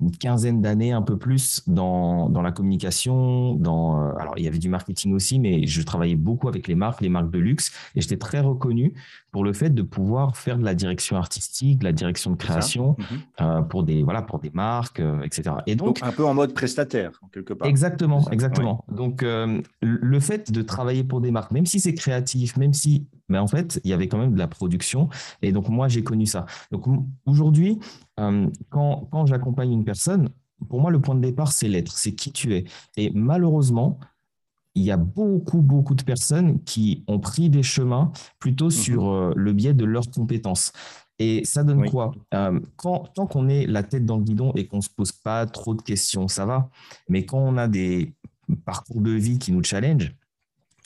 une 0.00 0.10
quinzaine 0.10 0.60
d'années, 0.62 0.92
un 0.92 1.02
peu 1.02 1.16
plus, 1.16 1.62
dans, 1.66 2.28
dans 2.28 2.42
la 2.42 2.52
communication. 2.52 3.54
Dans, 3.54 4.00
euh, 4.00 4.12
alors, 4.18 4.34
il 4.36 4.44
y 4.44 4.48
avait 4.48 4.58
du 4.58 4.68
marketing 4.68 5.12
aussi, 5.14 5.38
mais 5.38 5.66
je 5.66 5.82
travaillais 5.82 6.16
beaucoup 6.16 6.48
avec 6.48 6.68
les 6.68 6.74
marques, 6.74 7.00
les 7.00 7.08
marques 7.08 7.30
de 7.30 7.38
luxe, 7.38 7.72
et 7.94 8.00
j'étais 8.00 8.16
très 8.16 8.40
reconnu 8.40 8.94
pour 9.30 9.44
le 9.44 9.52
fait 9.52 9.70
de 9.70 9.82
pouvoir 9.82 10.36
faire 10.36 10.58
de 10.58 10.64
la 10.64 10.74
direction 10.74 11.16
artistique, 11.16 11.78
de 11.78 11.84
la 11.84 11.92
direction 11.92 12.30
de 12.30 12.36
création 12.36 12.96
mhm. 12.98 13.06
euh, 13.40 13.62
pour 13.62 13.82
des 13.82 14.02
voilà 14.02 14.22
pour 14.22 14.38
des 14.38 14.50
marques, 14.50 15.00
euh, 15.00 15.22
etc. 15.22 15.56
Et 15.66 15.74
donc, 15.74 16.00
un 16.02 16.12
peu 16.12 16.24
en 16.24 16.34
mode 16.34 16.52
prestataire 16.52 17.20
quelque 17.32 17.54
part. 17.54 17.68
Exactement, 17.68 18.28
exactement. 18.30 18.84
Donc 18.88 19.24
le 19.80 20.20
fait 20.20 20.52
de 20.52 20.62
travailler 20.62 21.04
pour 21.04 21.20
des 21.20 21.30
marques, 21.30 21.50
même 21.50 21.66
si 21.66 21.80
c'est 21.80 21.94
créatif, 21.94 22.56
même 22.56 22.72
si 22.72 23.06
mais 23.32 23.38
en 23.38 23.46
fait, 23.46 23.80
il 23.82 23.90
y 23.90 23.94
avait 23.94 24.08
quand 24.08 24.18
même 24.18 24.34
de 24.34 24.38
la 24.38 24.46
production. 24.46 25.08
Et 25.40 25.52
donc, 25.52 25.68
moi, 25.70 25.88
j'ai 25.88 26.04
connu 26.04 26.26
ça. 26.26 26.44
Donc, 26.70 26.84
aujourd'hui, 27.24 27.78
euh, 28.20 28.46
quand, 28.68 29.08
quand 29.10 29.24
j'accompagne 29.24 29.72
une 29.72 29.84
personne, 29.84 30.28
pour 30.68 30.80
moi, 30.80 30.90
le 30.90 31.00
point 31.00 31.14
de 31.14 31.20
départ, 31.20 31.50
c'est 31.50 31.66
l'être, 31.66 31.96
c'est 31.96 32.12
qui 32.12 32.30
tu 32.30 32.54
es. 32.54 32.64
Et 32.98 33.10
malheureusement, 33.14 33.98
il 34.74 34.82
y 34.82 34.90
a 34.90 34.98
beaucoup, 34.98 35.62
beaucoup 35.62 35.94
de 35.94 36.02
personnes 36.02 36.62
qui 36.64 37.04
ont 37.06 37.18
pris 37.18 37.48
des 37.48 37.62
chemins 37.62 38.12
plutôt 38.38 38.66
mhm. 38.66 38.70
sur 38.70 39.08
euh, 39.08 39.32
le 39.34 39.52
biais 39.54 39.74
de 39.74 39.84
leurs 39.86 40.10
compétences. 40.10 40.72
Et 41.18 41.44
ça 41.44 41.64
donne 41.64 41.88
quoi? 41.88 42.12
Euh, 42.34 42.60
quand, 42.76 43.08
Tant 43.14 43.26
qu'on 43.26 43.48
est 43.48 43.66
la 43.66 43.82
tête 43.82 44.04
dans 44.04 44.18
le 44.18 44.24
guidon 44.24 44.52
et 44.56 44.66
qu'on 44.66 44.78
ne 44.78 44.82
se 44.82 44.90
pose 44.90 45.12
pas 45.12 45.46
trop 45.46 45.74
de 45.74 45.82
questions, 45.82 46.28
ça 46.28 46.44
va. 46.44 46.68
Mais 47.08 47.24
quand 47.24 47.38
on 47.38 47.56
a 47.56 47.68
des 47.68 48.14
parcours 48.66 49.00
de 49.00 49.12
vie 49.12 49.38
qui 49.38 49.52
nous 49.52 49.62
challenge, 49.64 50.14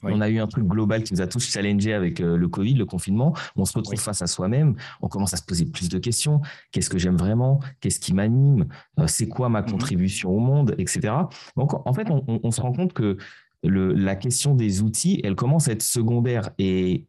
on 0.03 0.21
a 0.21 0.29
eu 0.29 0.39
un 0.39 0.47
truc 0.47 0.65
global 0.65 1.03
qui 1.03 1.15
nous 1.15 1.21
a 1.21 1.27
tous 1.27 1.45
challengés 1.49 1.95
avec 1.95 2.21
euh, 2.21 2.37
le 2.37 2.49
Covid, 2.49 2.75
le 2.75 2.85
confinement. 2.85 3.35
On 3.57 3.65
se 3.65 3.77
retrouve 3.77 3.99
face 3.99 4.23
à 4.23 4.27
soi-même. 4.27 4.77
On 5.01 5.09
commence 5.09 5.35
à 5.35 5.37
se 5.37 5.45
poser 5.45 5.67
plus 5.67 5.89
de 5.89 5.99
questions. 5.99 6.41
Qu'est-ce 6.73 6.91
que 6.91 6.99
j'aime 6.99 7.17
vraiment? 7.17 7.61
Qu'est-ce 7.81 8.01
qui 8.01 8.13
m'anime? 8.13 8.67
Euh, 8.99 9.07
C'est 9.07 9.29
quoi 9.29 9.49
ma 9.49 9.63
mhm. 9.63 9.71
contribution 9.71 10.31
au 10.31 10.39
monde? 10.39 10.75
Etc. 10.79 11.01
Donc, 11.57 11.75
en 11.87 11.93
fait, 11.93 12.09
on, 12.11 12.51
se 12.51 12.61
rend 12.61 12.73
compte 12.73 12.93
que 12.93 13.17
la 13.63 14.17
question 14.17 14.55
des 14.55 14.83
outils, 14.83 15.21
elle 15.25 15.35
commence 15.35 15.69
à 15.69 15.73
être 15.73 15.83
secondaire. 15.83 16.51
Et 16.59 17.07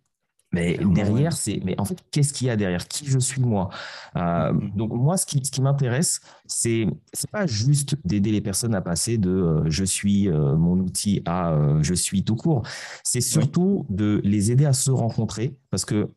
mais 0.51 0.77
derrière, 0.77 1.34
c'est, 1.34 1.60
mais 1.63 1.80
en 1.80 1.86
fait, 1.86 1.98
qu'est-ce 2.10 2.32
qu'il 2.32 2.48
y 2.48 2.50
a 2.50 2.56
derrière? 2.56 2.88
Qui 2.88 3.06
je 3.06 3.20
suis 3.20 3.42
moi? 3.42 3.70
Euh, 4.16 4.20
mm-hmm. 4.54 4.75
Donc 4.75 4.94
moi, 4.94 5.18
ce 5.18 5.25
qui, 5.25 5.44
ce 5.44 5.51
qui 5.51 5.62
m'intéresse, 5.62 6.22
c'est, 6.46 6.88
c'est 7.13 7.30
pas 7.30 7.46
juste 7.46 7.98
d'aider 8.06 8.32
les 8.32 8.42
personnes 8.42 8.74
à 8.74 8.82
passer 8.82 9.18
de 9.18 9.30
euh, 9.30 9.63
je 9.66 9.84
suis 9.84 10.30
euh, 10.30 10.56
mon 10.56 10.80
outil 10.80 11.22
à 11.25 11.54
je 11.82 11.94
suis 11.94 12.24
tout 12.24 12.36
court. 12.36 12.63
C'est 13.04 13.22
surtout 13.22 13.86
de 13.89 14.22
les 14.24 14.51
aider 14.51 14.66
à 14.66 14.74
se 14.74 14.92
rencontrer 14.92 15.56
parce 15.70 15.86
que 15.86 16.10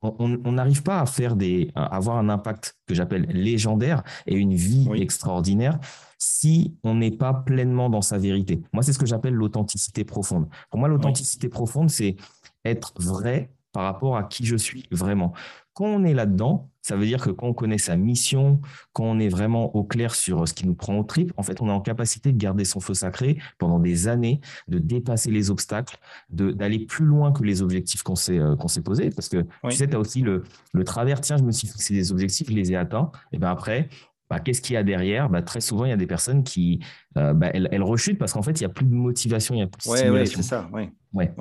on 0.00 0.52
n'arrive 0.52 0.82
pas 0.82 1.00
à 1.00 1.04
faire 1.04 1.36
des, 1.36 1.70
à 1.74 1.94
avoir 1.96 2.16
un 2.16 2.30
impact 2.30 2.78
que 2.86 2.94
j'appelle 2.94 3.26
légendaire 3.26 4.02
et 4.26 4.34
une 4.34 4.54
vie 4.54 4.88
extraordinaire 4.94 5.78
si 6.18 6.76
on 6.84 6.94
n'est 6.94 7.10
pas 7.10 7.34
pleinement 7.34 7.90
dans 7.90 8.00
sa 8.00 8.16
vérité. 8.16 8.62
Moi, 8.72 8.82
c'est 8.82 8.92
ce 8.92 8.98
que 8.98 9.06
j'appelle 9.06 9.34
l'authenticité 9.34 10.04
profonde. 10.04 10.48
Pour 10.70 10.78
moi, 10.78 10.88
l'authenticité 10.88 11.48
profonde, 11.48 11.90
c'est 11.90 12.16
être 12.64 12.92
vrai 12.96 13.50
par 13.72 13.84
rapport 13.84 14.16
à 14.16 14.24
qui 14.24 14.44
je 14.44 14.56
suis 14.56 14.84
vraiment. 14.90 15.32
Quand 15.74 15.86
on 15.86 16.04
est 16.04 16.12
là-dedans, 16.12 16.68
ça 16.82 16.96
veut 16.96 17.06
dire 17.06 17.22
que 17.22 17.30
quand 17.30 17.46
on 17.46 17.54
connaît 17.54 17.78
sa 17.78 17.96
mission, 17.96 18.60
quand 18.92 19.04
on 19.04 19.18
est 19.18 19.28
vraiment 19.28 19.74
au 19.74 19.84
clair 19.84 20.14
sur 20.14 20.46
ce 20.46 20.52
qui 20.52 20.66
nous 20.66 20.74
prend 20.74 20.98
au 20.98 21.04
trip, 21.04 21.32
en 21.38 21.42
fait, 21.42 21.62
on 21.62 21.68
est 21.68 21.72
en 21.72 21.80
capacité 21.80 22.32
de 22.32 22.36
garder 22.36 22.66
son 22.66 22.80
feu 22.80 22.92
sacré 22.92 23.38
pendant 23.56 23.78
des 23.78 24.08
années, 24.08 24.40
de 24.68 24.78
dépasser 24.78 25.30
les 25.30 25.50
obstacles, 25.50 25.96
d'aller 26.28 26.80
plus 26.80 27.06
loin 27.06 27.32
que 27.32 27.42
les 27.44 27.62
objectifs 27.62 28.02
qu'on 28.02 28.16
s'est 28.16 28.38
euh, 28.38 28.56
posés. 28.84 29.10
Parce 29.10 29.30
que 29.30 29.46
tu 29.68 29.76
sais, 29.76 29.88
tu 29.88 29.96
as 29.96 29.98
aussi 29.98 30.20
le, 30.20 30.42
le 30.72 30.84
travers, 30.84 31.20
tiens, 31.22 31.38
je 31.38 31.44
me 31.44 31.52
suis 31.52 31.68
fixé 31.68 31.94
des 31.94 32.12
objectifs, 32.12 32.48
je 32.50 32.54
les 32.54 32.72
ai 32.72 32.76
atteints. 32.76 33.10
Et 33.32 33.38
bien 33.38 33.50
après, 33.50 33.88
bah, 34.32 34.40
qu'est-ce 34.40 34.62
qu'il 34.62 34.72
y 34.72 34.76
a 34.78 34.82
derrière? 34.82 35.28
Bah, 35.28 35.42
Très 35.42 35.60
souvent, 35.60 35.84
il 35.84 35.90
y 35.90 35.92
a 35.92 35.96
des 35.98 36.06
personnes 36.06 36.42
qui 36.42 36.80
euh, 37.18 37.34
bah, 37.34 37.50
elles, 37.52 37.82
rechutent 37.82 38.18
parce 38.18 38.32
qu'en 38.32 38.40
fait, 38.40 38.52
il 38.52 38.62
n'y 38.62 38.70
a 38.70 38.70
plus 38.70 38.86
de 38.86 38.94
motivation, 38.94 39.54
il 39.54 39.58
n'y 39.58 39.62
a 39.64 39.66
plus 39.66 39.86
de 39.86 39.92
ouais, 39.92 40.08
ouais, 40.08 40.24
c'est 40.24 40.40
ça. 40.40 40.70
Ouais. 40.72 40.90
Ouais. 41.12 41.34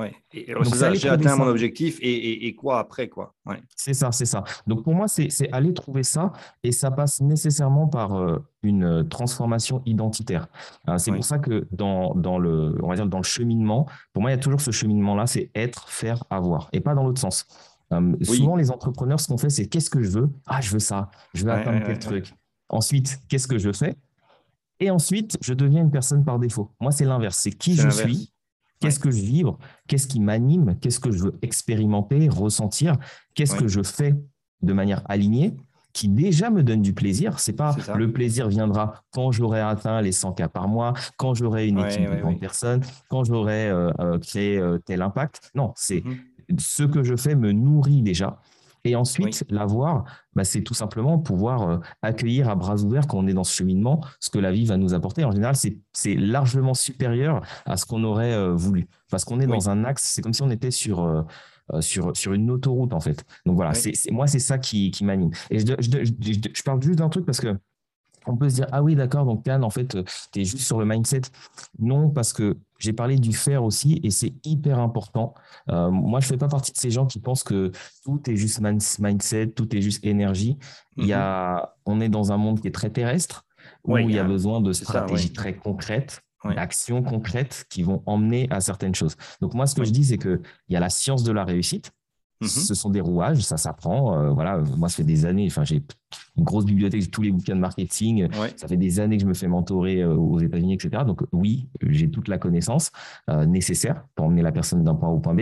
ça, 0.66 0.94
j'ai 0.94 1.08
atteint 1.08 1.38
mon 1.38 1.48
objectif 1.48 1.98
et, 2.02 2.48
et, 2.48 2.54
quoi 2.54 2.80
après 2.80 3.08
quoi? 3.08 3.34
C'est 3.78 3.94
ça, 3.94 4.12
c'est 4.12 4.26
ça. 4.26 4.44
Donc 4.68 4.84
pour 4.84 4.94
moi, 4.94 5.08
c'est 5.08 5.30
aller 5.54 5.74
trouver 5.74 6.04
ça 6.04 6.34
et 6.64 6.74
ça 6.74 6.92
passe 6.92 7.22
nécessairement 7.22 7.88
par 7.88 8.14
euh, 8.14 8.40
une 8.62 9.08
transformation 9.08 9.82
identitaire. 9.86 10.50
Euh, 10.90 10.98
c'est 10.98 11.14
pour 11.14 11.24
ça 11.24 11.40
que 11.40 11.70
dans, 11.72 12.14
dans, 12.14 12.40
le, 12.40 12.78
on 12.84 12.90
va 12.90 12.96
dire 12.96 13.08
dans 13.08 13.20
le 13.20 13.24
cheminement, 13.24 13.88
pour 14.12 14.22
moi, 14.22 14.32
il 14.32 14.34
y 14.34 14.38
a 14.38 14.42
toujours 14.42 14.60
ce 14.60 14.72
cheminement-là, 14.72 15.28
c'est 15.28 15.50
être, 15.56 15.88
faire, 15.88 16.26
avoir 16.30 16.68
et 16.74 16.82
pas 16.82 16.94
dans 16.94 17.04
l'autre 17.04 17.22
sens. 17.22 17.48
Souvent, 18.22 18.58
les 18.58 18.70
entrepreneurs, 18.70 19.22
ce 19.22 19.30
qu'on 19.30 19.38
fait, 19.38 19.50
c'est 19.50 19.68
qu'est-ce 19.68 19.90
que 19.90 20.02
je 20.02 20.10
veux? 20.10 20.30
Ah, 20.46 20.60
je 20.60 20.72
veux 20.72 20.80
ça, 20.80 21.10
je 21.34 21.46
veux 21.46 21.52
atteindre 21.52 21.84
quel 21.86 22.00
truc. 22.00 22.34
Ensuite, 22.72 23.20
qu'est-ce 23.30 23.48
que 23.48 23.58
je 23.58 23.72
fais? 23.72 23.96
Et 24.80 24.90
ensuite, 24.90 25.38
je 25.42 25.54
deviens 25.54 25.82
une 25.82 25.92
personne 25.92 26.26
par 26.26 26.40
défaut. 26.40 26.72
Moi, 26.80 26.92
c'est 26.92 27.06
l'inverse. 27.06 27.38
C'est 27.38 27.52
qui 27.52 27.76
je 27.76 27.90
suis, 27.90 28.34
qu'est-ce 28.80 29.00
que 29.00 29.12
je 29.12 29.22
vibre, 29.22 29.60
qu'est-ce 29.88 30.08
qui 30.08 30.20
m'anime, 30.20 30.76
qu'est-ce 30.82 31.00
que 31.00 31.12
je 31.12 31.26
veux 31.26 31.40
expérimenter, 31.44 32.28
ressentir, 32.30 32.98
qu'est-ce 33.36 33.56
que 33.56 33.68
je 33.68 33.84
fais 33.84 34.16
de 34.64 34.74
manière 34.74 35.04
alignée 35.06 35.56
qui 35.94 36.08
déjà 36.08 36.50
me 36.50 36.64
donne 36.64 36.82
du 36.82 36.94
plaisir. 36.94 37.40
C'est 37.40 37.54
pas 37.54 37.76
le 37.96 38.12
plaisir 38.12 38.48
viendra 38.48 39.04
quand 39.12 39.32
j'aurai 39.32 39.60
atteint 39.60 40.02
les 40.02 40.14
100 40.14 40.34
cas 40.34 40.48
par 40.48 40.70
mois, 40.70 40.94
quand 41.18 41.34
j'aurai 41.34 41.68
une 41.68 41.80
équipe 41.80 42.10
de 42.10 42.20
30 42.22 42.40
personnes, 42.40 42.82
quand 43.10 43.24
j'aurai 43.24 43.70
euh, 43.70 43.92
euh, 44.00 44.18
créé 44.18 44.58
euh, 44.58 44.78
tel 44.78 45.02
impact. 45.02 45.52
Non, 45.54 45.74
c'est 45.76 46.00
mm-hmm. 46.00 46.60
ce 46.60 46.84
que 46.84 47.04
je 47.04 47.16
fais 47.16 47.36
me 47.36 47.52
nourrit 47.52 48.02
déjà. 48.02 48.40
Et 48.84 48.96
ensuite, 48.96 49.46
l'avoir, 49.50 50.06
bah, 50.34 50.44
c'est 50.44 50.62
tout 50.62 50.74
simplement 50.74 51.20
pouvoir 51.20 51.70
euh, 51.70 51.78
accueillir 52.02 52.50
à 52.50 52.56
bras 52.56 52.82
ouverts 52.84 53.08
quand 53.08 53.18
on 53.20 53.28
est 53.28 53.34
dans 53.34 53.44
ce 53.44 53.54
cheminement 53.54 54.04
ce 54.20 54.30
que 54.30 54.40
la 54.40 54.52
vie 54.52 54.66
va 54.66 54.78
nous 54.78 54.94
apporter. 54.94 55.24
En 55.24 55.32
général, 55.32 55.56
c'est 55.56 56.16
largement 56.16 56.74
supérieur 56.74 57.42
à 57.66 57.78
ce 57.78 57.86
qu'on 57.86 58.04
aurait 58.04 58.34
euh, 58.34 58.54
voulu. 58.54 58.88
Parce 59.10 59.26
qu'on 59.26 59.40
est 59.40 59.48
dans 59.48 59.70
un 59.70 59.84
axe, 59.84 60.04
c'est 60.04 60.22
comme 60.22 60.34
si 60.34 60.42
on 60.42 60.50
était 60.50 60.72
sur, 60.72 61.04
euh, 61.04 61.24
sur, 61.82 62.16
sur 62.16 62.34
une 62.34 62.50
autoroute, 62.50 62.94
en 62.94 63.00
fait. 63.00 63.26
Donc 63.46 63.56
voilà, 63.56 63.74
c'est 63.74 63.94
moi, 64.12 64.28
c'est 64.28 64.40
ça 64.40 64.58
qui, 64.58 64.92
qui 64.92 65.04
m'anime. 65.04 65.32
Et 65.50 65.60
je, 65.60 65.66
je, 65.80 66.40
je, 66.54 66.64
parle 66.64 66.82
juste 66.82 67.00
d'un 67.00 67.10
truc 67.10 67.26
parce 67.26 67.42
que 67.42 67.58
on 68.28 68.38
peut 68.38 68.50
se 68.50 68.56
dire, 68.56 68.68
ah 68.72 68.84
oui, 68.84 68.96
d'accord, 68.96 69.26
donc 69.26 69.44
Cannes, 69.44 69.64
en 69.64 69.70
fait, 69.70 69.98
tu 70.32 70.42
es 70.42 70.44
juste 70.44 70.66
sur 70.66 70.80
le 70.80 70.86
mindset. 70.86 71.22
Non, 71.80 72.10
parce 72.10 72.34
que 72.34 72.58
j'ai 72.82 72.94
parlé 72.94 73.18
du 73.18 73.34
faire 73.34 73.64
aussi 73.64 74.00
et 74.04 74.10
c'est 74.10 74.34
hyper 74.44 74.80
important. 74.80 75.34
Euh, 75.70 75.90
moi, 75.92 76.20
je 76.20 76.26
ne 76.26 76.30
fais 76.30 76.38
pas 76.38 76.48
partie 76.48 76.72
de 76.72 76.78
ces 76.78 76.90
gens 76.90 77.06
qui 77.06 77.20
pensent 77.20 77.44
que 77.44 77.72
tout 78.04 78.22
est 78.30 78.36
juste 78.36 78.60
mindset, 79.00 79.52
tout 79.52 79.76
est 79.76 79.82
juste 79.82 80.04
énergie. 80.04 80.58
Il 80.98 81.06
y 81.06 81.14
a, 81.14 81.74
mhm. 81.86 81.94
on 81.94 82.02
est 82.02 82.10
dans 82.10 82.32
un 82.32 82.38
monde 82.38 82.60
qui 82.60 82.68
est 82.68 82.76
très 82.76 82.90
terrestre, 82.90 83.46
où 83.84 83.98
il 83.98 84.12
y 84.12 84.20
a 84.20 84.24
besoin 84.24 84.62
de 84.62 84.74
stratégies 84.74 85.32
très 85.32 85.56
concrètes, 85.56 86.22
d'actions 86.44 87.04
concrètes 87.04 87.66
qui 87.70 87.84
vont 87.84 88.02
emmener 88.08 88.48
à 88.50 88.62
certaines 88.62 88.96
choses. 88.96 89.16
Donc, 89.42 89.54
moi, 89.54 89.68
ce 89.68 89.76
que 89.76 89.84
je 89.84 89.92
dis, 89.92 90.06
c'est 90.06 90.18
qu'il 90.18 90.42
y 90.70 90.76
a 90.76 90.80
la 90.80 90.90
science 90.90 91.24
de 91.24 91.32
la 91.32 91.46
réussite. 91.46 91.92
Mhm. 92.42 92.48
Ce 92.48 92.74
sont 92.74 92.90
des 92.90 93.02
rouages, 93.02 93.42
ça 93.42 93.58
s'apprend. 93.58 94.18
Euh, 94.18 94.30
voilà, 94.32 94.58
moi, 94.78 94.90
ça 94.90 94.98
fait 94.98 95.04
des 95.04 95.26
années, 95.26 95.46
enfin, 95.48 95.64
j'ai 95.64 95.84
une 96.38 96.44
grosse 96.44 96.66
bibliothèque 96.66 97.06
de 97.06 97.10
tous 97.10 97.22
les 97.22 97.32
bouquins 97.32 97.56
de 97.56 97.62
marketing. 97.62 98.28
Ça 98.56 98.68
fait 98.68 98.78
des 98.78 99.00
années 99.00 99.18
que 99.18 99.24
je 99.24 99.28
me 99.28 99.36
fais 99.36 99.48
mentorer 99.48 100.02
euh, 100.02 100.16
aux 100.16 100.40
États-Unis, 100.40 100.74
etc. 100.74 101.04
Donc, 101.06 101.22
oui, 101.32 101.68
j'ai 101.82 102.10
toute 102.10 102.28
la 102.28 102.40
connaissance 102.40 102.92
euh, 103.30 103.46
nécessaire 103.46 104.04
pour 104.16 104.26
emmener 104.26 104.42
la 104.42 104.52
personne 104.52 104.84
d'un 104.84 104.96
point 104.96 105.10
A 105.10 105.12
au 105.12 105.20
point 105.20 105.36
B. 105.36 105.42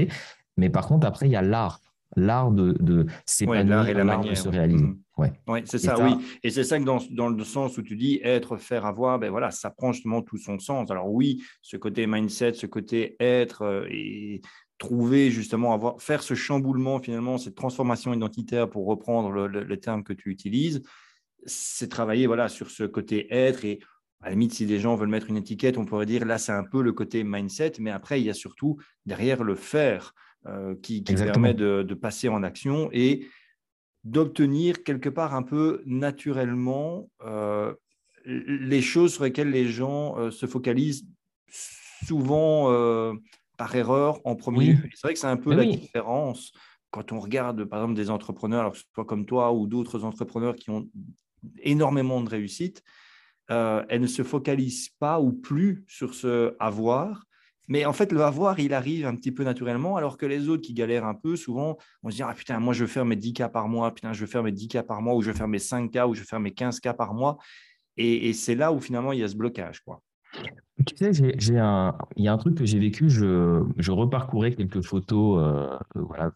Mais 0.58 0.70
par 0.70 0.88
contre, 0.88 1.08
après, 1.08 1.28
il 1.28 1.32
y 1.32 1.38
a 1.38 1.42
l'art. 1.42 1.80
L'art 2.16 2.50
de, 2.52 2.76
de 2.80 3.06
s'épanouir, 3.24 4.04
l'art 4.04 4.24
de 4.24 4.34
se 4.34 4.50
réaliser. 4.50 4.84
Mhm. 4.84 5.00
Ouais. 5.18 5.32
ouais 5.48 5.64
c'est 5.66 5.78
ça, 5.78 5.96
oui. 6.04 6.16
Et 6.44 6.50
c'est 6.50 6.64
ça 6.64 6.80
que 6.80 6.84
dans, 6.84 7.00
dans, 7.12 7.30
le 7.30 7.44
sens 7.44 7.78
où 7.78 7.84
tu 7.84 7.96
dis 7.96 8.20
être, 8.24 8.58
faire, 8.58 8.86
avoir, 8.86 9.20
ben 9.20 9.30
voilà, 9.30 9.52
ça 9.52 9.70
prend 9.70 9.92
justement 9.92 10.24
tout 10.24 10.38
son 10.38 10.58
sens. 10.58 10.90
Alors 10.90 11.12
oui, 11.12 11.44
ce 11.62 11.78
côté 11.78 12.08
mindset, 12.08 12.54
ce 12.54 12.66
côté 12.66 13.16
être, 13.20 13.86
et 13.92 14.42
trouver 14.80 15.30
justement, 15.30 15.74
avoir, 15.74 16.02
faire 16.02 16.24
ce 16.24 16.34
chamboulement 16.34 17.00
finalement, 17.00 17.38
cette 17.38 17.56
transformation 17.56 18.14
identitaire 18.14 18.68
pour 18.70 18.88
reprendre 18.88 19.48
le, 19.48 19.78
terme 19.78 20.04
que 20.04 20.14
tu 20.14 20.32
utilises, 20.32 20.82
c'est 21.46 21.90
travailler 21.90 22.26
voilà, 22.26 22.50
sur 22.50 22.72
ce 22.72 22.84
côté 22.84 23.32
être 23.32 23.64
et 23.66 23.80
à 24.22 24.26
la 24.26 24.32
limite, 24.32 24.54
si 24.54 24.66
les 24.66 24.80
gens 24.80 24.96
veulent 24.96 25.08
mettre 25.08 25.30
une 25.30 25.38
étiquette, 25.38 25.78
on 25.78 25.86
pourrait 25.86 26.06
dire 26.06 26.26
là, 26.26 26.38
c'est 26.38 26.52
un 26.52 26.66
peu 26.66 26.82
le 26.82 26.92
côté 26.92 27.24
mindset, 27.24 27.74
mais 27.80 27.90
après, 27.90 28.20
il 28.20 28.26
y 28.26 28.30
a 28.30 28.34
surtout 28.34 28.78
derrière 29.06 29.44
le 29.44 29.56
faire 29.56 30.14
euh, 30.46 30.76
qui, 30.82 31.02
permet 31.02 31.54
de, 31.54 31.94
passer 31.94 32.28
en 32.28 32.44
action 32.44 32.90
et 32.92 33.28
d'obtenir 34.04 34.84
quelque 34.84 35.08
part 35.08 35.36
un 35.36 35.44
peu 35.44 35.82
naturellement 35.86 37.10
euh, 37.22 37.74
les 38.26 38.82
choses 38.82 39.14
sur 39.14 39.24
lesquelles 39.24 39.52
les 39.52 39.68
gens 39.68 40.18
euh, 40.18 40.32
se 40.32 40.46
focalisent 40.46 41.06
souvent 42.06 42.70
par 43.60 43.76
erreur 43.76 44.20
en 44.26 44.36
premier 44.36 44.76
C'est 44.96 45.04
vrai 45.04 45.14
que 45.14 45.20
c'est 45.20 45.28
un 45.28 45.38
peu 45.38 45.54
la 45.54 45.66
différence 45.66 46.52
quand 46.90 47.12
on 47.12 47.20
regarde, 47.20 47.66
par 47.66 47.82
exemple, 47.82 47.94
des 47.94 48.10
entrepreneurs, 48.10 48.62
alors 48.62 48.72
que 48.72 48.80
ce 48.80 48.86
soit 48.96 49.06
comme 49.06 49.28
toi 49.28 49.54
ou 49.54 49.68
d'autres 49.68 50.04
entrepreneurs 50.06 50.56
qui 50.56 50.72
ont 50.72 50.90
énormément 51.62 52.20
de 52.22 52.30
réussite. 52.30 52.82
elle 53.48 54.02
ne 54.02 54.08
se 54.08 54.24
focalise 54.24 54.90
pas 54.98 55.20
ou 55.20 55.32
plus 55.32 55.84
sur 55.88 56.16
ce 56.16 56.56
avoir, 56.60 57.28
mais 57.70 57.86
en 57.86 57.94
fait, 57.94 58.12
le 58.12 58.24
avoir, 58.24 58.60
il 58.60 58.74
arrive 58.74 59.06
un 59.06 59.16
petit 59.16 59.32
peu 59.32 59.44
naturellement, 59.44 59.96
alors 59.96 60.18
que 60.18 60.26
les 60.26 60.50
autres 60.50 60.64
qui 60.64 60.74
galèrent 60.74 61.06
un 61.06 61.14
peu, 61.14 61.36
souvent, 61.36 61.78
on 62.02 62.10
se 62.10 62.16
dit 62.16 62.24
Ah 62.24 62.34
putain, 62.34 62.60
moi, 62.60 62.74
je 62.74 62.82
veux 62.82 62.88
faire 62.90 63.06
mes 63.06 63.16
10 63.16 63.34
cas 63.34 63.48
par 63.48 63.68
mois, 63.68 63.94
putain, 63.94 64.12
je 64.12 64.22
veux 64.22 64.28
faire 64.28 64.42
mes 64.42 64.52
10 64.52 64.68
cas 64.68 64.82
par 64.82 65.04
mois, 65.04 65.14
ou 65.14 65.22
je 65.22 65.30
veux 65.30 65.38
faire 65.38 65.48
mes 65.48 65.60
5 65.60 65.92
cas, 65.92 66.08
ou 66.08 66.16
je 66.16 66.22
veux 66.22 66.26
faire 66.26 66.40
mes 66.40 66.52
15 66.52 66.80
cas 66.80 66.96
par 66.96 67.14
mois. 67.14 67.38
Et, 67.96 68.34
c'est 68.34 68.56
là 68.56 68.74
où 68.74 68.80
finalement, 68.80 69.12
il 69.12 69.20
y 69.20 69.24
a 69.24 69.28
ce 69.28 69.36
blocage. 69.36 69.82
Quoi. 69.82 70.02
Tu 70.86 70.96
sais, 70.96 71.12
j'ai, 71.38 71.60
un, 71.60 71.96
il 72.16 72.24
y 72.24 72.28
a 72.28 72.34
un 72.34 72.38
truc 72.38 72.56
que 72.56 72.66
j'ai 72.66 72.80
vécu, 72.80 73.10
je, 73.10 73.64
je 73.78 73.92
reparcourais 73.92 74.54
quelques 74.54 74.82
photos, 74.82 75.40
euh, 75.44 75.78
voilà, 75.96 76.32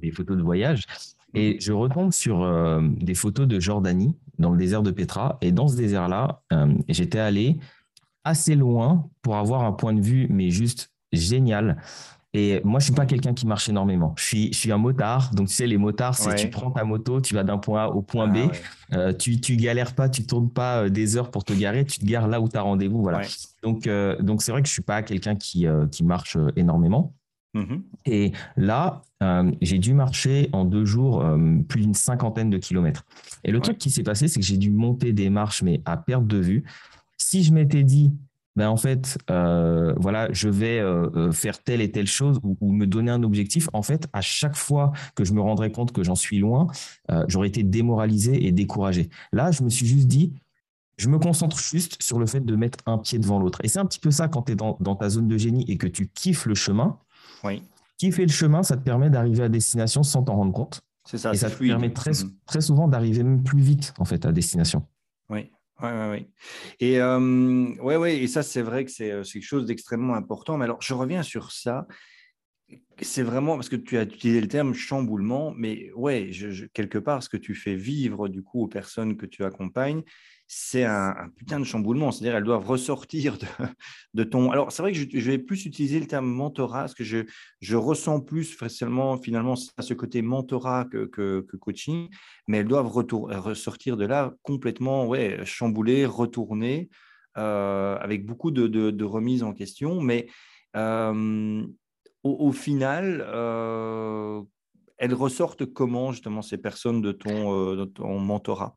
des 0.00 0.10
photos 0.10 0.36
de 0.36 0.42
voyage, 0.42 0.86
et 1.34 1.58
je 1.60 1.72
retombe 1.72 2.12
sur 2.12 2.42
euh, 2.42 2.80
des 2.82 3.14
photos 3.14 3.46
de 3.46 3.60
Jordanie, 3.60 4.16
dans 4.38 4.50
le 4.50 4.58
désert 4.58 4.82
de 4.82 4.90
Petra. 4.90 5.38
Et 5.40 5.52
dans 5.52 5.68
ce 5.68 5.76
désert-là, 5.76 6.42
euh, 6.52 6.74
j'étais 6.88 7.18
allé 7.18 7.58
assez 8.24 8.54
loin 8.54 9.08
pour 9.20 9.36
avoir 9.36 9.64
un 9.64 9.72
point 9.72 9.92
de 9.92 10.00
vue, 10.00 10.26
mais 10.30 10.50
juste 10.50 10.90
génial. 11.12 11.82
Et 12.34 12.62
moi, 12.64 12.80
je 12.80 12.86
suis 12.86 12.94
pas 12.94 13.04
quelqu'un 13.04 13.34
qui 13.34 13.46
marche 13.46 13.68
énormément. 13.68 14.14
Je 14.16 14.24
suis, 14.24 14.52
je 14.52 14.58
suis 14.58 14.72
un 14.72 14.78
motard. 14.78 15.34
Donc, 15.34 15.48
tu 15.48 15.54
sais, 15.54 15.66
les 15.66 15.76
motards, 15.76 16.14
c'est 16.14 16.34
tu 16.34 16.48
prends 16.48 16.70
ta 16.70 16.82
moto, 16.82 17.20
tu 17.20 17.34
vas 17.34 17.44
d'un 17.44 17.58
point 17.58 17.84
A 17.84 17.88
au 17.88 18.00
point 18.00 18.26
B. 18.26 18.38
Ah 18.90 18.96
euh, 18.96 19.12
tu, 19.12 19.38
tu 19.38 19.56
galères 19.56 19.94
pas, 19.94 20.08
tu 20.08 20.24
tournes 20.24 20.50
pas 20.50 20.84
euh, 20.84 20.88
des 20.88 21.16
heures 21.16 21.30
pour 21.30 21.44
te 21.44 21.52
garer, 21.52 21.84
tu 21.84 21.98
te 21.98 22.06
gares 22.06 22.28
là 22.28 22.40
où 22.40 22.48
tu 22.48 22.56
as 22.56 22.62
rendez-vous. 22.62 23.02
Voilà. 23.02 23.20
Donc, 23.62 23.86
euh, 23.86 24.20
donc 24.22 24.42
c'est 24.42 24.50
vrai 24.50 24.62
que 24.62 24.68
je 24.68 24.72
suis 24.72 24.82
pas 24.82 25.02
quelqu'un 25.02 25.36
qui, 25.36 25.66
qui 25.90 26.04
marche 26.04 26.38
énormément. 26.56 27.14
Mm-hmm. 27.54 27.82
Et 28.06 28.32
là, 28.56 29.02
j'ai 29.60 29.78
dû 29.78 29.92
marcher 29.92 30.48
en 30.52 30.64
deux 30.64 30.86
jours 30.86 31.22
plus 31.68 31.82
d'une 31.82 31.94
cinquantaine 31.94 32.48
de 32.48 32.56
kilomètres. 32.56 33.04
Et 33.44 33.52
le 33.52 33.60
truc 33.60 33.76
qui 33.76 33.90
s'est 33.90 34.02
passé, 34.02 34.26
c'est 34.26 34.40
que 34.40 34.46
j'ai 34.46 34.56
dû 34.56 34.70
monter 34.70 35.12
des 35.12 35.28
marches, 35.28 35.62
mais 35.62 35.82
à 35.84 35.98
perte 35.98 36.26
de 36.26 36.38
vue. 36.38 36.64
Si 37.18 37.44
je 37.44 37.52
m'étais 37.52 37.84
dit, 37.84 38.12
ben 38.54 38.68
en 38.68 38.76
fait, 38.76 39.18
euh, 39.30 39.94
voilà, 39.96 40.30
je 40.32 40.48
vais 40.48 40.78
euh, 40.78 41.08
euh, 41.16 41.32
faire 41.32 41.62
telle 41.62 41.80
et 41.80 41.90
telle 41.90 42.06
chose 42.06 42.38
ou, 42.42 42.72
me 42.72 42.86
donner 42.86 43.10
un 43.10 43.22
objectif. 43.22 43.68
En 43.72 43.82
fait, 43.82 44.08
à 44.12 44.20
chaque 44.20 44.56
fois 44.56 44.92
que 45.14 45.24
je 45.24 45.32
me 45.32 45.40
rendrais 45.40 45.72
compte 45.72 45.92
que 45.92 46.02
j'en 46.02 46.14
suis 46.14 46.38
loin, 46.38 46.66
j'aurais 47.28 47.48
été 47.48 47.62
démoralisé 47.62 48.46
et 48.46 48.52
découragé. 48.52 49.08
Là, 49.32 49.50
je 49.50 49.62
me 49.62 49.70
suis 49.70 49.86
juste 49.86 50.06
dit, 50.06 50.34
je 50.98 51.08
me 51.08 51.18
concentre 51.18 51.58
juste 51.58 52.02
sur 52.02 52.18
le 52.18 52.26
fait 52.26 52.40
de 52.40 52.54
mettre 52.56 52.78
un 52.86 52.98
pied 52.98 53.18
devant 53.18 53.38
l'autre. 53.38 53.58
Et 53.64 53.68
c'est 53.68 53.78
un 53.78 53.86
petit 53.86 54.00
peu 54.00 54.10
ça 54.10 54.28
quand 54.28 54.42
tu 54.42 54.52
es 54.52 54.56
dans, 54.56 54.74
ta 54.74 55.08
zone 55.08 55.28
de 55.28 55.38
génie 55.38 55.64
et 55.68 55.78
que 55.78 55.86
tu 55.86 56.08
kiffes 56.08 56.46
le 56.46 56.54
chemin. 56.54 56.98
Oui. 57.44 57.62
Kiffer 57.96 58.26
le 58.26 58.32
chemin, 58.32 58.62
ça 58.62 58.76
te 58.76 58.82
permet 58.82 59.08
d'arriver 59.08 59.44
à 59.44 59.48
destination 59.48 60.02
sans 60.02 60.22
t'en 60.22 60.36
rendre 60.36 60.52
compte. 60.52 60.82
C'est 61.04 61.18
ça. 61.18 61.32
Et 61.32 61.36
ça 61.36 61.50
te 61.50 61.58
permet 61.58 61.92
très, 61.92 62.12
mm-hmm. 62.12 62.30
très 62.46 62.60
souvent 62.60 62.86
d'arriver 62.86 63.22
même 63.22 63.42
plus 63.42 63.60
vite 63.60 63.94
en 63.98 64.04
fait 64.04 64.24
à 64.26 64.32
destination. 64.32 64.86
Oui. 65.30 65.50
Oui, 65.80 65.88
oui, 65.92 66.06
oui. 66.10 66.26
Et, 66.80 67.00
ouais, 67.02 67.96
ouais, 67.96 68.18
et 68.18 68.28
ça, 68.28 68.42
c'est 68.42 68.62
vrai 68.62 68.84
que 68.84 68.90
c'est 68.90 69.22
quelque 69.24 69.42
chose 69.42 69.66
d'extrêmement 69.66 70.14
important. 70.14 70.56
Mais 70.56 70.64
alors, 70.64 70.80
je 70.80 70.94
reviens 70.94 71.22
sur 71.22 71.50
ça. 71.52 71.86
C'est 73.00 73.22
vraiment 73.22 73.56
parce 73.56 73.68
que 73.68 73.76
tu 73.76 73.98
as 73.98 74.02
utilisé 74.02 74.40
le 74.40 74.48
terme 74.48 74.74
chamboulement, 74.74 75.52
mais 75.56 75.90
ouais, 75.94 76.30
quelque 76.72 76.98
part, 76.98 77.22
ce 77.22 77.28
que 77.28 77.36
tu 77.36 77.54
fais 77.54 77.74
vivre 77.74 78.28
du 78.28 78.42
coup 78.42 78.62
aux 78.62 78.68
personnes 78.68 79.16
que 79.16 79.26
tu 79.26 79.44
accompagnes, 79.44 80.02
c'est 80.54 80.84
un, 80.84 81.30
putain 81.34 81.58
de 81.58 81.64
chamboulement. 81.64 82.12
C'est-à-dire, 82.12 82.36
elles 82.36 82.44
doivent 82.44 82.66
ressortir 82.66 83.38
de, 84.12 84.22
ton. 84.24 84.50
Alors, 84.50 84.70
c'est 84.70 84.82
vrai 84.82 84.92
que 84.92 84.98
je, 84.98 85.30
vais 85.30 85.38
plus 85.38 85.64
utiliser 85.64 85.98
le 85.98 86.06
terme 86.06 86.26
mentorat, 86.26 86.80
parce 86.80 86.94
que 86.94 87.04
je, 87.04 87.24
je 87.62 87.74
ressens 87.74 88.20
plus 88.20 88.52
facilement, 88.54 89.16
finalement, 89.16 89.56
ce 89.56 89.94
côté 89.94 90.20
mentorat 90.20 90.84
que, 90.84 91.06
que, 91.06 91.56
coaching, 91.56 92.10
mais 92.48 92.58
elles 92.58 92.68
doivent 92.68 92.92
ressortir 92.92 93.96
de 93.96 94.04
là 94.04 94.34
complètement 94.42 95.06
ouais, 95.06 95.40
chamboulées, 95.46 96.04
retournées, 96.04 96.90
euh, 97.38 97.96
avec 97.98 98.26
beaucoup 98.26 98.50
de, 98.50 98.66
de, 98.66 99.04
remises 99.04 99.44
en 99.44 99.54
question. 99.54 100.02
Mais 100.02 100.28
euh, 100.76 101.66
au, 102.24 102.52
final, 102.52 103.24
euh, 103.26 104.42
elles 104.98 105.14
ressortent 105.14 105.64
comment, 105.64 106.12
justement, 106.12 106.42
ces 106.42 106.58
personnes 106.58 107.00
de 107.00 107.12
ton, 107.12 107.74
de 107.74 107.86
ton 107.86 108.18
mentorat? 108.18 108.76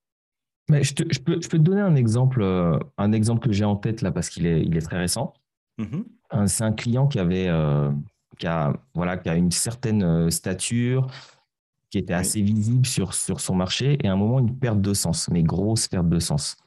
Mais 0.69 0.83
je, 0.83 0.93
peux, 0.93 1.39
te 1.39 1.57
donner 1.57 1.81
un 1.81 1.95
exemple, 1.95 2.41
euh, 2.41 2.79
un 2.97 3.11
exemple 3.11 3.45
que 3.45 3.53
j'ai 3.53 3.65
en 3.65 3.75
tête 3.75 4.01
là 4.01 4.11
parce 4.11 4.29
qu'il 4.29 4.47
est, 4.47 4.61
il 4.61 4.75
est 4.75 4.81
très 4.81 4.97
récent. 4.97 5.33
Mm-hmm. 5.79 6.47
C'est 6.47 6.63
un 6.63 6.71
client 6.71 7.07
qui 7.07 7.19
avait, 7.19 7.47
euh, 7.47 7.91
qui 8.39 8.47
a, 8.47 8.73
voilà, 8.95 9.17
qui 9.17 9.29
a 9.29 9.35
une 9.35 9.51
certaine 9.51 10.03
euh, 10.03 10.29
stature, 10.31 11.07
qui 11.91 11.99
était 11.99 12.13
assez 12.13 12.41
visible 12.41 12.85
sur, 12.85 13.13
sur 13.13 13.39
son 13.39 13.55
marché 13.55 13.97
et 14.03 14.07
à 14.07 14.13
un 14.13 14.15
moment 14.15 14.39
une 14.39 14.57
perte 14.57 14.81
de 14.81 14.93
sens, 14.93 15.29
mais 15.29 15.43
grosse 15.43 15.87
perte 15.87 16.09
de 16.09 16.19
sens, 16.19 16.57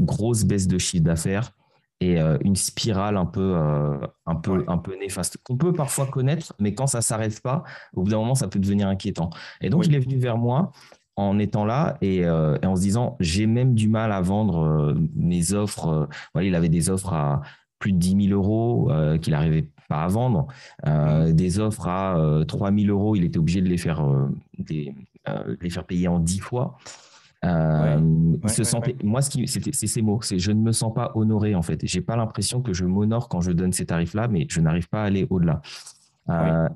grosse 0.00 0.44
baisse 0.44 0.66
de 0.66 0.78
chiffre 0.78 1.04
d'affaires 1.04 1.52
et 2.00 2.18
une 2.18 2.56
spirale 2.56 3.16
un 3.16 3.26
peu, 3.26 3.54
un 4.26 4.34
peu, 4.34 4.64
un 4.66 4.78
peu 4.78 4.98
néfaste 4.98 5.36
qu'on 5.44 5.56
peut 5.56 5.72
parfois 5.72 6.06
connaître, 6.06 6.54
mais 6.58 6.74
quand 6.74 6.88
ça 6.88 7.02
s'arrête 7.02 7.40
pas, 7.40 7.62
au 7.94 8.02
bout 8.02 8.10
d'un 8.10 8.16
moment 8.16 8.34
ça 8.34 8.48
peut 8.48 8.58
devenir 8.58 8.88
inquiétant. 8.88 9.30
Et 9.60 9.70
donc 9.70 9.86
il 9.86 9.94
est 9.94 10.00
venu 10.00 10.16
vers 10.16 10.38
moi 10.38 10.72
en 11.16 11.38
étant 11.38 11.64
là 11.64 11.96
euh, 12.02 12.58
et, 12.62 12.66
en 12.66 12.76
se 12.76 12.82
disant 12.82 13.16
j'ai 13.20 13.46
même 13.46 13.74
du 13.74 13.88
mal 13.88 14.12
à 14.12 14.20
vendre 14.20 14.58
euh, 14.64 14.94
mes 15.14 15.54
offres. 15.54 15.88
Euh, 15.88 16.06
voilà, 16.34 16.46
il 16.46 16.54
avait 16.54 16.68
des 16.68 16.90
offres 16.90 17.12
à 17.12 17.42
plus 17.78 17.92
de 17.92 17.98
10 17.98 18.28
000 18.28 18.40
euros 18.40 18.90
qu'il 19.20 19.34
n'arrivait 19.34 19.68
pas 19.86 20.04
à 20.04 20.08
vendre, 20.08 20.46
des 21.28 21.60
offres 21.60 21.86
à 21.86 22.18
3 22.48 22.72
000 22.72 22.86
euros, 22.86 23.16
il 23.16 23.24
était 23.24 23.38
obligé 23.38 23.60
de 23.60 23.68
les 23.68 23.76
faire, 23.76 24.02
les 24.66 25.70
faire 25.70 25.84
payer 25.84 26.08
en 26.08 26.18
10 26.18 26.38
fois. 26.38 26.78
il 27.44 28.40
se 28.48 28.64
sentait, 28.64 28.96
moi, 29.04 29.20
c'est 29.20 29.46
ces 29.46 30.02
mots, 30.02 30.20
c'est 30.22 30.38
je 30.38 30.52
ne 30.52 30.60
me 30.62 30.72
sens 30.72 30.94
pas 30.94 31.12
honoré 31.14 31.54
en 31.54 31.60
fait. 31.60 31.80
J'ai 31.84 32.00
pas 32.00 32.16
l'impression 32.16 32.62
que 32.62 32.72
je 32.72 32.86
m'honore 32.86 33.28
quand 33.28 33.42
je 33.42 33.52
donne 33.52 33.74
ces 33.74 33.84
tarifs-là, 33.84 34.26
mais 34.26 34.46
je 34.48 34.62
n'arrive 34.62 34.88
pas 34.88 35.02
à 35.02 35.04
aller 35.04 35.26
au-delà. 35.28 35.60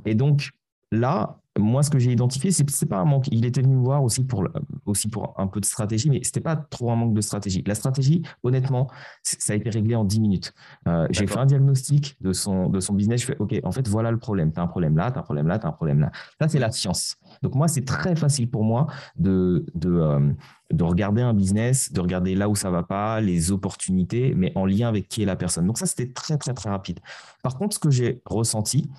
Et 0.05 0.15
donc 0.15 0.51
là, 0.93 1.41
moi, 1.61 1.83
ce 1.83 1.91
que 1.91 1.99
j'ai 1.99 2.13
identifié, 2.13 2.51
c'est 2.51 2.65
n'est 2.65 2.89
pas 2.89 2.99
un 2.99 3.05
manque. 3.05 3.29
Il 3.31 3.45
était 3.45 3.63
venu 3.63 3.77
me 3.77 3.83
voir 3.83 4.03
aussi 4.03 4.25
pour, 4.25 4.47
aussi 4.87 5.09
pour 5.09 5.35
un 5.39 5.47
peu 5.47 5.61
de 5.61 5.65
stratégie, 5.65 6.11
mais 6.11 6.21
c'était 6.23 6.41
pas 6.41 6.57
trop 6.57 6.91
un 6.91 6.97
manque 6.97 7.15
de 7.15 7.21
stratégie. 7.21 7.63
La 7.67 7.75
stratégie, 7.75 8.23
honnêtement, 8.43 8.89
ça 9.23 9.53
a 9.53 9.57
été 9.57 9.71
réglé 9.71 9.95
en 9.95 10.05
10 10.05 10.21
minutes. 10.21 10.55
Euh, 10.89 11.07
j'ai 11.11 11.27
fait 11.27 11.39
un 11.39 11.47
diagnostic 11.47 12.17
de 12.21 12.33
son, 12.33 12.69
de 12.69 12.81
son 12.81 12.95
business. 12.95 13.21
Je 13.21 13.27
fais, 13.27 13.37
OK, 13.39 13.55
en 13.63 13.73
fait, 13.73 13.87
voilà 13.89 14.11
le 14.11 14.19
problème. 14.19 14.53
Tu 14.53 14.61
as 14.61 14.63
un 14.63 14.67
problème 14.67 14.97
là, 14.97 15.11
tu 15.11 15.19
as 15.19 15.21
un 15.21 15.25
problème 15.25 15.49
là, 15.49 15.59
tu 15.59 15.67
as 15.67 15.69
un 15.69 15.73
problème 15.73 16.01
là. 16.01 16.11
Ça, 16.41 16.49
c'est 16.49 16.59
la 16.59 16.71
science. 16.71 17.17
Donc, 17.43 17.55
moi, 17.55 17.69
c'est 17.69 17.85
très 17.85 18.17
facile 18.17 18.51
pour 18.51 18.65
moi 18.65 18.87
de, 19.17 19.67
de, 19.75 19.91
euh, 19.91 20.33
de 20.73 20.85
regarder 20.85 21.23
un 21.23 21.35
business, 21.35 21.93
de 21.93 22.01
regarder 22.01 22.35
là 22.35 22.49
où 22.49 22.57
ça 22.57 22.71
va 22.71 22.83
pas, 22.83 23.21
les 23.21 23.51
opportunités, 23.51 24.35
mais 24.37 24.53
en 24.55 24.67
lien 24.67 24.89
avec 24.89 25.09
qui 25.09 25.23
est 25.23 25.27
la 25.27 25.37
personne. 25.37 25.67
Donc, 25.67 25.79
ça, 25.79 25.87
c'était 25.87 26.13
très, 26.13 26.39
très, 26.39 26.55
très 26.55 26.71
rapide. 26.71 27.01
Par 27.43 27.57
contre, 27.57 27.75
ce 27.75 27.81
que 27.81 27.91
j'ai 27.91 28.23
ressenti, 28.25 28.91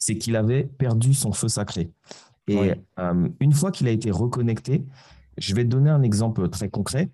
c'est 0.00 0.18
qu'il 0.18 0.34
avait 0.34 0.64
perdu 0.64 1.14
son 1.14 1.32
feu 1.32 1.46
sacré. 1.46 1.92
Et 2.48 2.72
euh, 2.98 3.28
une 3.38 3.52
fois 3.52 3.70
qu'il 3.70 3.86
a 3.86 3.92
été 3.92 4.10
reconnecté, 4.10 4.82
je 5.38 5.54
vais 5.54 5.62
te 5.62 5.68
donner 5.68 5.90
un 5.90 6.02
exemple 6.02 6.48
très 6.48 6.68
concret. 6.68 7.10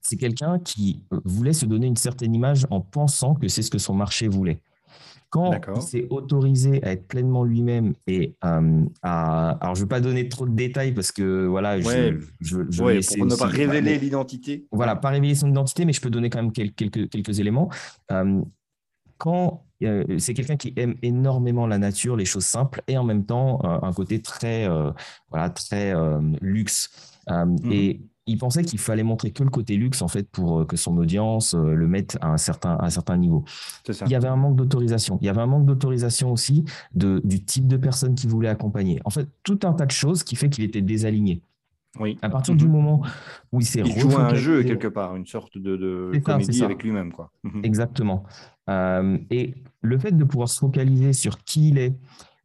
C'est 0.00 0.16
quelqu'un 0.16 0.58
qui 0.58 1.04
voulait 1.24 1.52
se 1.52 1.66
donner 1.66 1.86
une 1.86 1.96
certaine 1.96 2.34
image 2.34 2.66
en 2.70 2.80
pensant 2.80 3.34
que 3.34 3.46
c'est 3.46 3.62
ce 3.62 3.70
que 3.70 3.78
son 3.78 3.94
marché 3.94 4.26
voulait. 4.26 4.60
Quand 5.30 5.52
il 5.76 5.82
s'est 5.82 6.06
autorisé 6.08 6.82
à 6.82 6.92
être 6.92 7.06
pleinement 7.06 7.44
lui-même 7.44 7.92
et 8.06 8.34
euh, 8.46 8.82
à. 9.02 9.50
Alors, 9.60 9.74
je 9.74 9.80
ne 9.80 9.84
veux 9.84 9.88
pas 9.88 10.00
donner 10.00 10.26
trop 10.30 10.46
de 10.46 10.54
détails 10.54 10.92
parce 10.92 11.12
que, 11.12 11.44
voilà, 11.44 11.78
je, 11.78 12.18
je, 12.40 12.56
pour 13.18 13.26
ne 13.26 13.36
pas 13.36 13.46
révéler 13.46 13.98
l'identité. 13.98 14.66
Voilà, 14.72 14.96
pas 14.96 15.10
révéler 15.10 15.34
son 15.34 15.50
identité, 15.50 15.84
mais 15.84 15.92
je 15.92 16.00
peux 16.00 16.08
donner 16.08 16.30
quand 16.30 16.42
même 16.42 16.52
quelques, 16.52 17.10
quelques, 17.10 17.40
éléments. 17.40 17.68
Euh, 18.10 18.40
quand 19.18 19.64
c'est 20.18 20.34
quelqu'un 20.34 20.56
qui 20.56 20.72
aime 20.76 20.96
énormément 21.02 21.66
la 21.66 21.78
nature, 21.78 22.16
les 22.16 22.24
choses 22.24 22.44
simples, 22.44 22.82
et 22.88 22.98
en 22.98 23.04
même 23.04 23.24
temps 23.24 23.60
euh, 23.64 23.78
un 23.82 23.92
côté 23.92 24.20
très, 24.20 24.68
euh, 24.68 24.90
voilà, 25.30 25.50
très 25.50 25.94
euh, 25.94 26.20
luxe. 26.40 26.90
Mhm. 27.28 27.58
Et 27.70 28.00
il 28.26 28.38
pensait 28.38 28.62
qu'il 28.62 28.78
fallait 28.78 29.02
montrer 29.02 29.30
que 29.30 29.42
le 29.42 29.50
côté 29.50 29.76
luxe 29.76 30.02
en 30.02 30.08
fait 30.08 30.28
pour 30.28 30.66
que 30.66 30.76
son 30.76 30.98
audience 30.98 31.54
le 31.54 31.86
mette 31.86 32.18
à 32.20 32.28
un 32.28 32.36
certain, 32.36 32.72
à 32.72 32.84
un 32.84 32.90
certain 32.90 33.16
niveau. 33.16 33.44
Il 33.88 34.10
y 34.10 34.14
avait 34.14 34.28
un 34.28 34.36
manque 34.36 34.56
d'autorisation. 34.56 35.18
Il 35.22 35.26
y 35.26 35.28
avait 35.30 35.40
un 35.40 35.46
manque 35.46 35.64
d'autorisation 35.64 36.30
aussi 36.30 36.64
de, 36.94 37.22
du 37.24 37.42
type 37.42 37.66
de 37.66 37.78
personne 37.78 38.14
qu'il 38.14 38.28
voulait 38.28 38.50
accompagner. 38.50 39.00
En 39.06 39.10
fait, 39.10 39.26
tout 39.44 39.60
un 39.62 39.72
tas 39.72 39.86
de 39.86 39.92
choses 39.92 40.24
qui 40.24 40.36
fait 40.36 40.50
qu'il 40.50 40.64
était 40.64 40.82
désaligné. 40.82 41.40
Oui. 42.00 42.18
À 42.22 42.30
partir 42.30 42.54
du 42.54 42.66
mhm. 42.66 42.72
moment 42.72 43.02
où 43.52 43.60
il 43.60 43.64
s'est 43.64 43.82
il 43.84 43.98
joue 43.98 44.16
un 44.16 44.34
jeu 44.34 44.62
quelque 44.62 44.88
part, 44.88 45.16
une 45.16 45.26
sorte 45.26 45.58
de, 45.58 45.76
de 45.76 46.18
comédie 46.22 46.62
avec 46.62 46.82
lui-même, 46.82 47.12
quoi. 47.12 47.30
Mhm. 47.42 47.64
Exactement. 47.64 48.24
Euh, 48.68 49.18
et 49.30 49.54
le 49.80 49.98
fait 49.98 50.12
de 50.12 50.24
pouvoir 50.24 50.48
se 50.48 50.58
focaliser 50.58 51.12
sur 51.12 51.38
qui 51.44 51.68
il 51.70 51.78
est, 51.78 51.94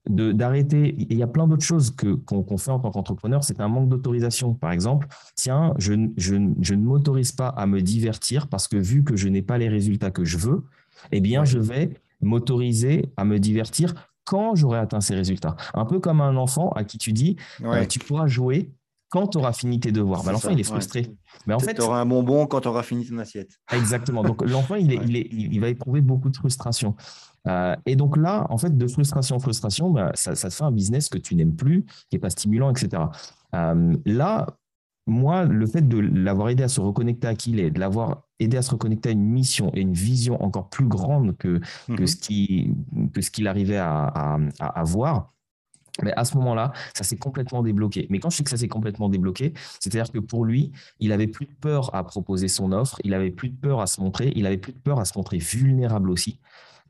d'arrêter, 0.09 0.95
il 0.97 1.17
y 1.17 1.23
a 1.23 1.27
plein 1.27 1.47
d'autres 1.47 1.63
choses 1.63 1.95
que, 1.95 2.15
qu'on, 2.15 2.57
fait 2.57 2.71
en 2.71 2.79
tant 2.79 2.91
qu'entrepreneur, 2.91 3.43
c'est 3.43 3.61
un 3.61 3.69
manque 3.69 3.87
d'autorisation. 3.87 4.53
Par 4.53 4.71
exemple, 4.71 5.07
tiens, 5.35 5.73
je, 5.77 5.93
je, 6.17 6.35
je 6.59 6.73
ne 6.73 6.83
m'autorise 6.83 7.31
pas 7.31 7.47
à 7.47 7.65
me 7.65 7.81
divertir 7.81 8.47
parce 8.47 8.67
que 8.67 8.75
vu 8.75 9.03
que 9.03 9.15
je 9.15 9.29
n'ai 9.29 9.41
pas 9.41 9.57
les 9.57 9.69
résultats 9.69 10.11
que 10.11 10.25
je 10.25 10.37
veux, 10.37 10.63
eh 11.11 11.21
bien, 11.21 11.45
je 11.45 11.57
vais 11.57 11.93
m'autoriser 12.21 13.11
à 13.15 13.23
me 13.23 13.39
divertir 13.39 13.93
quand 14.25 14.55
j'aurai 14.55 14.79
atteint 14.79 15.01
ces 15.01 15.15
résultats. 15.15 15.55
Un 15.73 15.85
peu 15.85 15.99
comme 15.99 16.21
un 16.21 16.35
enfant 16.35 16.69
à 16.71 16.83
qui 16.83 16.97
tu 16.97 17.13
dis, 17.13 17.35
euh, 17.63 17.85
tu 17.85 17.99
pourras 17.99 18.27
jouer 18.27 18.71
quand 19.13 19.27
tu 19.27 19.37
auras 19.37 19.53
fini 19.53 19.79
tes 19.79 19.91
devoirs. 19.91 20.23
Bah, 20.23 20.31
l'enfant, 20.33 20.49
il 20.49 20.59
est 20.59 20.63
frustré. 20.63 21.05
Mais 21.45 21.53
en 21.53 21.59
fait, 21.59 21.75
tu 21.75 21.81
auras 21.81 21.99
un 21.99 22.05
bonbon 22.05 22.47
quand 22.47 22.61
tu 22.61 22.67
auras 22.67 22.81
fini 22.81 23.05
ton 23.05 23.19
assiette. 23.19 23.51
Exactement. 23.71 24.23
Donc, 24.23 24.41
l'enfant, 24.41 24.73
il, 24.73 24.91
il, 24.91 25.59
va 25.61 25.69
éprouver 25.69 26.01
beaucoup 26.01 26.29
de 26.29 26.35
frustration. 26.35 26.95
Euh, 27.47 27.75
et 27.85 27.95
donc 27.95 28.17
là, 28.17 28.47
en 28.49 28.57
fait, 28.57 28.75
de 28.75 28.87
frustration 28.87 29.35
en 29.35 29.39
frustration, 29.39 29.91
bah, 29.91 30.11
ça, 30.15 30.33
te 30.33 30.49
fait 30.49 30.63
un 30.63 30.71
business 30.71 31.09
que 31.09 31.19
tu 31.19 31.35
n'aimes 31.35 31.55
plus, 31.55 31.85
qui 32.09 32.15
n'est 32.15 32.19
pas 32.19 32.31
stimulant, 32.31 32.71
etc. 32.71 33.03
Euh, 33.53 33.95
là, 34.05 34.47
moi, 35.05 35.45
le 35.45 35.67
fait 35.67 35.87
de 35.87 35.99
l'avoir 35.99 36.49
aidé 36.49 36.63
à 36.63 36.67
se 36.67 36.81
reconnecter 36.81 37.27
à 37.27 37.35
qui 37.35 37.51
il 37.51 37.59
est, 37.59 37.69
de 37.69 37.79
l'avoir 37.79 38.23
aidé 38.39 38.57
à 38.57 38.63
se 38.63 38.71
reconnecter 38.71 39.09
à 39.09 39.11
une 39.11 39.25
mission 39.25 39.69
et 39.75 39.81
une 39.81 39.93
vision 39.93 40.41
encore 40.43 40.69
plus 40.69 40.87
grande 40.87 41.37
que, 41.37 41.59
que 41.87 42.01
mhm. 42.01 43.21
ce 43.21 43.29
qu'il 43.29 43.47
arrivait 43.47 43.77
à, 43.77 44.05
à, 44.05 44.39
à 44.59 44.79
avoir, 44.79 45.33
mais 46.01 46.13
à 46.13 46.25
ce 46.25 46.35
moment-là, 46.37 46.73
ça 46.93 47.03
s'est 47.03 47.17
complètement 47.17 47.61
débloqué. 47.61 48.07
Mais 48.09 48.19
quand 48.19 48.29
je 48.29 48.37
dis 48.37 48.43
que 48.43 48.49
ça 48.49 48.57
s'est 48.57 48.67
complètement 48.67 49.09
débloqué, 49.09 49.53
c'est-à-dire 49.79 50.11
que 50.11 50.19
pour 50.19 50.45
lui, 50.45 50.71
il 50.99 51.11
avait 51.11 51.27
plus 51.27 51.45
de 51.45 51.53
peur 51.61 51.93
à 51.93 52.03
proposer 52.03 52.47
son 52.47 52.71
offre, 52.71 52.99
il 53.03 53.13
avait 53.13 53.31
plus 53.31 53.49
de 53.49 53.55
peur 53.55 53.79
à 53.79 53.87
se 53.87 54.01
montrer, 54.01 54.33
il 54.35 54.45
avait 54.47 54.57
plus 54.57 54.73
de 54.73 54.79
peur 54.79 54.99
à 54.99 55.05
se 55.05 55.17
montrer 55.17 55.37
vulnérable 55.37 56.09
aussi. 56.09 56.39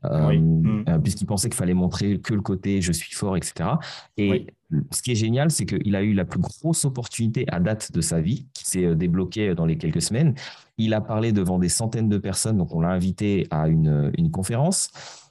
Euh, 0.04 0.38
mm. 0.38 0.84
euh, 0.88 0.98
puisqu'il 0.98 1.26
pensait 1.26 1.48
qu'il 1.48 1.56
fallait 1.56 1.74
montrer 1.74 2.18
que 2.18 2.34
le 2.34 2.42
côté 2.42 2.82
je 2.82 2.92
suis 2.92 3.14
fort, 3.14 3.36
etc. 3.36 3.70
Et 4.16 4.46
ce 4.90 5.02
qui 5.02 5.12
est 5.12 5.16
génial, 5.16 5.50
c'est 5.50 5.66
qu'il 5.66 5.96
a 5.96 6.02
eu 6.02 6.12
la 6.12 6.24
plus 6.24 6.40
grosse 6.40 6.84
opportunité 6.84 7.44
à 7.48 7.60
date 7.60 7.92
de 7.92 8.00
sa 8.00 8.20
vie, 8.20 8.46
qui 8.54 8.64
s'est 8.66 8.84
euh, 8.84 8.94
débloquée 8.94 9.54
dans 9.54 9.66
les 9.66 9.76
quelques 9.76 10.02
semaines. 10.02 10.34
Il 10.76 10.92
a 10.92 11.00
parlé 11.00 11.30
devant 11.30 11.60
des 11.60 11.68
centaines 11.68 12.08
de 12.08 12.18
personnes, 12.18 12.56
donc 12.58 12.74
on 12.74 12.80
l'a 12.80 12.88
invité 12.88 13.46
à 13.52 13.68
une, 13.68 14.10
une 14.18 14.32
conférence. 14.32 14.90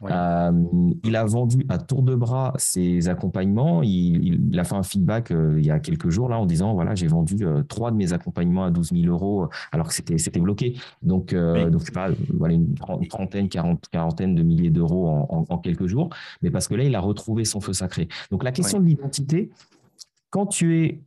Euh, 0.10 0.52
il 1.04 1.16
a 1.18 1.26
vendu 1.26 1.66
à 1.68 1.78
tour 1.78 2.02
de 2.02 2.16
bras 2.16 2.54
ses 2.58 3.10
accompagnements. 3.10 3.84
Il, 3.84 4.58
a 4.58 4.64
fait 4.64 4.76
un 4.76 4.84
feedback 4.84 5.32
euh, 5.32 5.56
il 5.58 5.66
y 5.66 5.72
a 5.72 5.80
quelques 5.80 6.10
jours 6.10 6.30
là 6.30 6.38
en 6.40 6.46
disant 6.46 6.74
voilà 6.74 6.96
j'ai 6.96 7.08
vendu 7.08 7.46
trois 7.68 7.92
de 7.92 7.96
mes 7.96 8.12
accompagnements 8.14 8.66
à 8.66 8.72
12 8.72 8.92
000 8.94 9.14
euros 9.14 9.48
alors 9.72 9.88
que 9.88 9.94
c'était 9.94 10.18
c'était 10.18 10.40
bloqué. 10.40 10.78
Donc 11.02 11.34
donc 11.34 11.82
c'est 11.84 11.94
pas 11.94 12.10
voilà 12.34 12.54
une 12.54 12.76
trentaine, 13.10 13.50
quarante, 13.50 13.86
quarantaine 13.92 14.36
de 14.36 14.44
milliers 14.44 14.70
d'euros 14.70 15.08
en, 15.08 15.46
en, 15.50 15.58
quelques 15.58 15.88
jours, 15.88 16.10
mais 16.42 16.52
parce 16.52 16.68
que 16.68 16.76
là 16.76 16.84
il 16.84 16.96
a 16.96 17.02
retrouvé 17.02 17.44
son 17.44 17.60
feu 17.60 17.74
sacré. 17.74 18.08
Donc 18.32 18.44
la 18.44 18.52
question 18.52 18.80
de 18.80 18.86
l'identité 18.86 19.33
quand 20.30 20.48
tu 20.48 20.80
es 20.80 21.00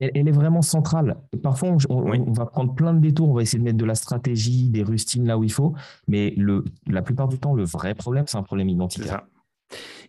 elle, 0.00 0.28
est 0.28 0.32
vraiment 0.32 0.62
centrale. 0.62 1.16
Parfois, 1.42 1.76
on, 1.88 2.32
va 2.32 2.46
prendre 2.46 2.74
plein 2.74 2.92
de 2.92 3.00
détours, 3.00 3.30
on 3.30 3.34
va 3.34 3.42
essayer 3.42 3.58
de 3.58 3.64
mettre 3.64 3.78
de 3.78 3.84
la 3.84 3.94
stratégie, 3.94 4.68
des 4.68 4.82
rustines 4.82 5.26
là 5.26 5.38
où 5.38 5.44
il 5.44 5.52
faut, 5.52 5.74
mais 6.08 6.34
le, 6.36 6.64
la 6.86 7.00
plupart 7.00 7.28
du 7.28 7.38
temps, 7.38 7.54
le 7.54 7.64
vrai 7.64 7.94
problème, 7.94 8.24
c'est 8.26 8.36
un 8.36 8.42
problème 8.42 8.68
identitaire. 8.68 9.22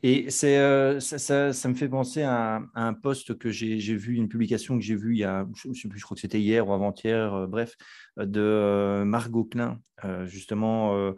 Et 0.03 0.29
c'est, 0.29 0.57
euh, 0.57 0.99
ça, 0.99 1.53
ça, 1.53 1.69
me 1.69 1.73
fait 1.73 1.89
penser 1.89 2.21
à, 2.21 2.61
un 2.75 2.93
post 2.93 3.37
que 3.37 3.49
j'ai, 3.49 3.77
vu, 3.95 4.15
une 4.15 4.27
publication 4.27 4.77
que 4.77 4.83
j'ai 4.83 4.95
vue 4.95 5.13
il 5.13 5.19
y 5.19 5.23
a, 5.23 5.47
je 5.55 5.69
ne 5.69 5.73
sais 5.73 5.87
plus, 5.87 5.99
je 5.99 6.05
crois 6.05 6.15
que 6.15 6.21
c'était 6.21 6.39
hier 6.39 6.67
ou 6.67 6.73
avant-hier, 6.73 7.33
euh, 7.33 7.47
bref, 7.47 7.75
de 8.17 8.39
euh, 8.39 9.05
Margot 9.05 9.45
Klein, 9.45 9.79
justement, 10.25 11.13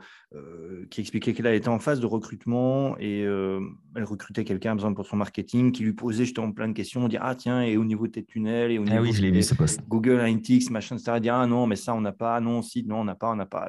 qui 0.90 1.02
expliquait 1.02 1.34
qu'elle 1.34 1.48
était 1.48 1.68
en 1.68 1.80
phase 1.80 2.00
de 2.00 2.06
recrutement 2.06 2.98
et 3.00 3.22
elle 3.22 4.04
recrutait 4.04 4.46
quelqu'un, 4.46 4.78
par 4.78 4.94
pour 4.94 5.06
son 5.06 5.18
marketing, 5.18 5.74
qui 5.74 5.84
lui 5.84 5.92
posait 5.92 6.24
justement 6.24 6.54
plein 6.54 6.70
de 6.70 6.74
questions, 6.74 7.04
on 7.04 7.08
dit 7.10 7.18
ah 7.20 7.36
tiens, 7.36 7.62
et 7.62 7.76
au 7.76 7.84
niveau 7.84 8.08
de 8.08 8.14
tes 8.14 8.24
tunnels, 8.24 8.72
et 8.72 8.80
au 8.80 8.86
ah 8.88 9.02
niveau 9.02 9.12
de 9.12 9.88
Google 9.90 10.20
Analytics, 10.20 10.70
machin, 10.70 10.96
etc. 10.96 11.14
Elle 11.16 11.22
dit 11.22 11.30
ah 11.30 11.46
non, 11.46 11.68
mais 11.68 11.76
ça 11.76 11.94
on 11.94 12.00
n'a 12.00 12.14
pas, 12.14 12.40
non, 12.40 12.62
si, 12.62 12.86
non, 12.86 13.02
on 13.02 13.04
n'a 13.04 13.16
pas, 13.16 13.32
on 13.32 13.36
n'a 13.36 13.46
pas. 13.46 13.68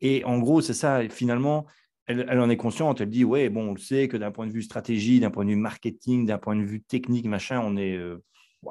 et, 0.00 0.24
en 0.24 0.38
gros, 0.38 0.60
c'est 0.60 0.74
ça, 0.74 1.08
finalement 1.08 1.66
elle, 2.06 2.40
en 2.40 2.48
est 2.48 2.56
consciente. 2.56 3.00
Elle 3.00 3.10
dit 3.10 3.24
ouais, 3.24 3.48
bon, 3.48 3.70
on 3.70 3.74
le 3.74 3.80
sait 3.80 4.08
que 4.08 4.16
d'un 4.16 4.30
point 4.30 4.46
de 4.46 4.52
vue 4.52 4.62
stratégie, 4.62 5.20
d'un 5.20 5.30
point 5.30 5.44
de 5.44 5.50
vue 5.50 5.56
marketing, 5.56 6.26
d'un 6.26 6.38
point 6.38 6.56
de 6.56 6.62
vue 6.62 6.82
technique, 6.82 7.26
machin, 7.26 7.60
on 7.64 7.76
est, 7.76 7.96
euh, 7.96 8.22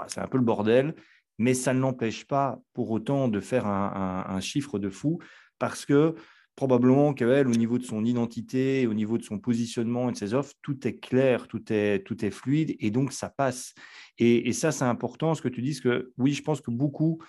c'est 0.08 0.22
un 0.22 0.28
peu 0.28 0.38
le 0.38 0.44
bordel. 0.44 0.96
Mais 1.38 1.54
ça 1.54 1.74
ne 1.74 1.80
l'empêche 1.80 2.26
pas 2.26 2.60
pour 2.74 2.92
autant 2.92 3.28
de 3.28 3.42
faire 3.42 3.68
un, 3.68 4.40
chiffre 4.40 4.80
de 4.80 4.90
fou 4.90 5.20
parce 5.60 5.86
que 5.86 6.16
probablement 6.56 7.14
qu'elle, 7.14 7.50
au 7.50 7.56
niveau 7.56 7.78
de 7.78 7.84
son 7.84 8.06
identité, 8.06 8.88
au 8.88 8.94
niveau 8.94 9.18
de 9.18 9.24
son 9.24 9.40
positionnement 9.40 10.08
et 10.08 10.14
de 10.14 10.18
ses 10.18 10.34
offres, 10.34 10.54
tout 10.62 10.88
est 10.88 10.98
clair, 10.98 11.50
tout 11.50 11.74
est, 11.74 12.06
tout 12.06 12.24
est 12.24 12.32
fluide 12.32 12.78
et 12.80 12.90
donc 12.90 13.12
ça 13.12 13.28
passe. 13.28 13.74
Et, 14.18 14.48
et 14.48 14.54
ça, 14.54 14.72
c'est 14.72 14.86
important 14.86 15.36
ce 15.36 15.42
que 15.42 15.50
tu 15.50 15.62
dis, 15.62 15.78
que 15.82 16.14
oui, 16.18 16.32
je 16.32 16.42
pense 16.42 16.62
que 16.62 16.72
beaucoup 16.72 17.20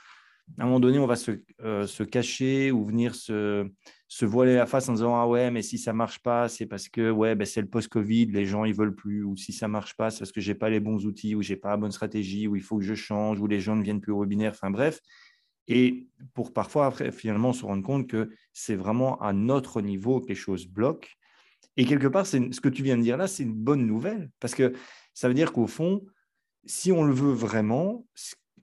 à 0.59 0.62
un 0.62 0.66
moment 0.66 0.80
donné, 0.80 0.98
on 0.98 1.06
va 1.06 1.16
se, 1.16 1.32
euh, 1.62 1.87
cacher 2.11 2.70
ou 2.70 2.85
venir 2.85 3.14
se, 3.14 3.68
voiler 4.22 4.54
la 4.54 4.66
face 4.66 4.88
en 4.88 4.94
disant 4.94 5.16
Ah 5.16 5.26
ouais, 5.26 5.50
mais 5.50 5.62
si 5.62 5.78
ça 5.78 5.92
ne 5.92 5.98
marche 5.98 6.20
pas, 6.20 6.48
c'est 6.48 6.66
parce 6.66 6.88
que 6.88 7.11
ouais, 7.11 7.35
ben 7.35 7.44
c'est 7.44 7.61
le 7.61 7.68
post-Covid, 7.68 8.26
les 8.26 8.46
gens 8.46 8.64
ils 8.64 8.74
veulent 8.74 8.94
plus. 8.94 9.24
Ou 9.24 9.37
si 9.37 9.52
ça 9.52 9.66
ne 9.66 9.72
marche 9.72 9.96
pas, 9.96 10.11
c'est 10.11 10.20
parce 10.20 10.32
que 10.32 10.40
je 10.40 10.52
n'ai 10.52 10.59
pas 10.59 10.70
les 10.70 10.80
bons 10.80 11.04
outils, 11.04 11.35
ou 11.35 11.42
je 11.42 11.52
n'ai 11.52 11.56
pas 11.56 11.70
la 11.70 11.76
bonne 11.76 11.92
stratégie, 11.92 12.46
ou 12.46 12.56
il 12.56 12.62
faut 12.62 12.78
que 12.78 12.85
je 12.85 12.94
change, 12.94 13.40
ou 13.40 13.46
les 13.46 13.61
gens 13.61 13.76
ne 13.76 13.82
viennent 13.82 14.00
plus 14.00 14.12
au 14.12 14.20
webinaire. 14.20 14.52
Enfin 14.52 14.70
bref. 14.70 15.00
Et 15.68 16.06
pour 16.35 16.52
parfois, 16.52 16.92
finalement, 17.11 17.52
se 17.52 17.64
rendre 17.64 17.82
compte 17.82 18.06
que 18.06 18.30
c'est 18.52 18.76
vraiment 18.76 19.20
à 19.20 19.32
notre 19.32 19.80
niveau 19.80 20.20
que 20.20 20.28
les 20.28 20.37
choses 20.37 20.66
bloquent. 20.66 21.09
Et 21.76 21.85
quelque 21.85 22.06
part, 22.06 22.24
ce 22.24 22.61
que 22.61 22.68
tu 22.68 22.82
viens 22.82 22.96
de 22.96 23.02
dire 23.02 23.16
là, 23.16 23.26
c'est 23.26 23.42
une 23.42 23.54
bonne 23.54 23.85
nouvelle. 23.85 24.30
Parce 24.38 24.54
que 24.54 24.72
ça 25.12 25.28
veut 25.28 25.35
dire 25.35 25.52
qu'au 25.52 25.66
fond, 25.66 26.06
si 26.64 26.92
on 26.92 27.04
le 27.04 27.12
veut 27.12 27.32
vraiment, 27.32 28.06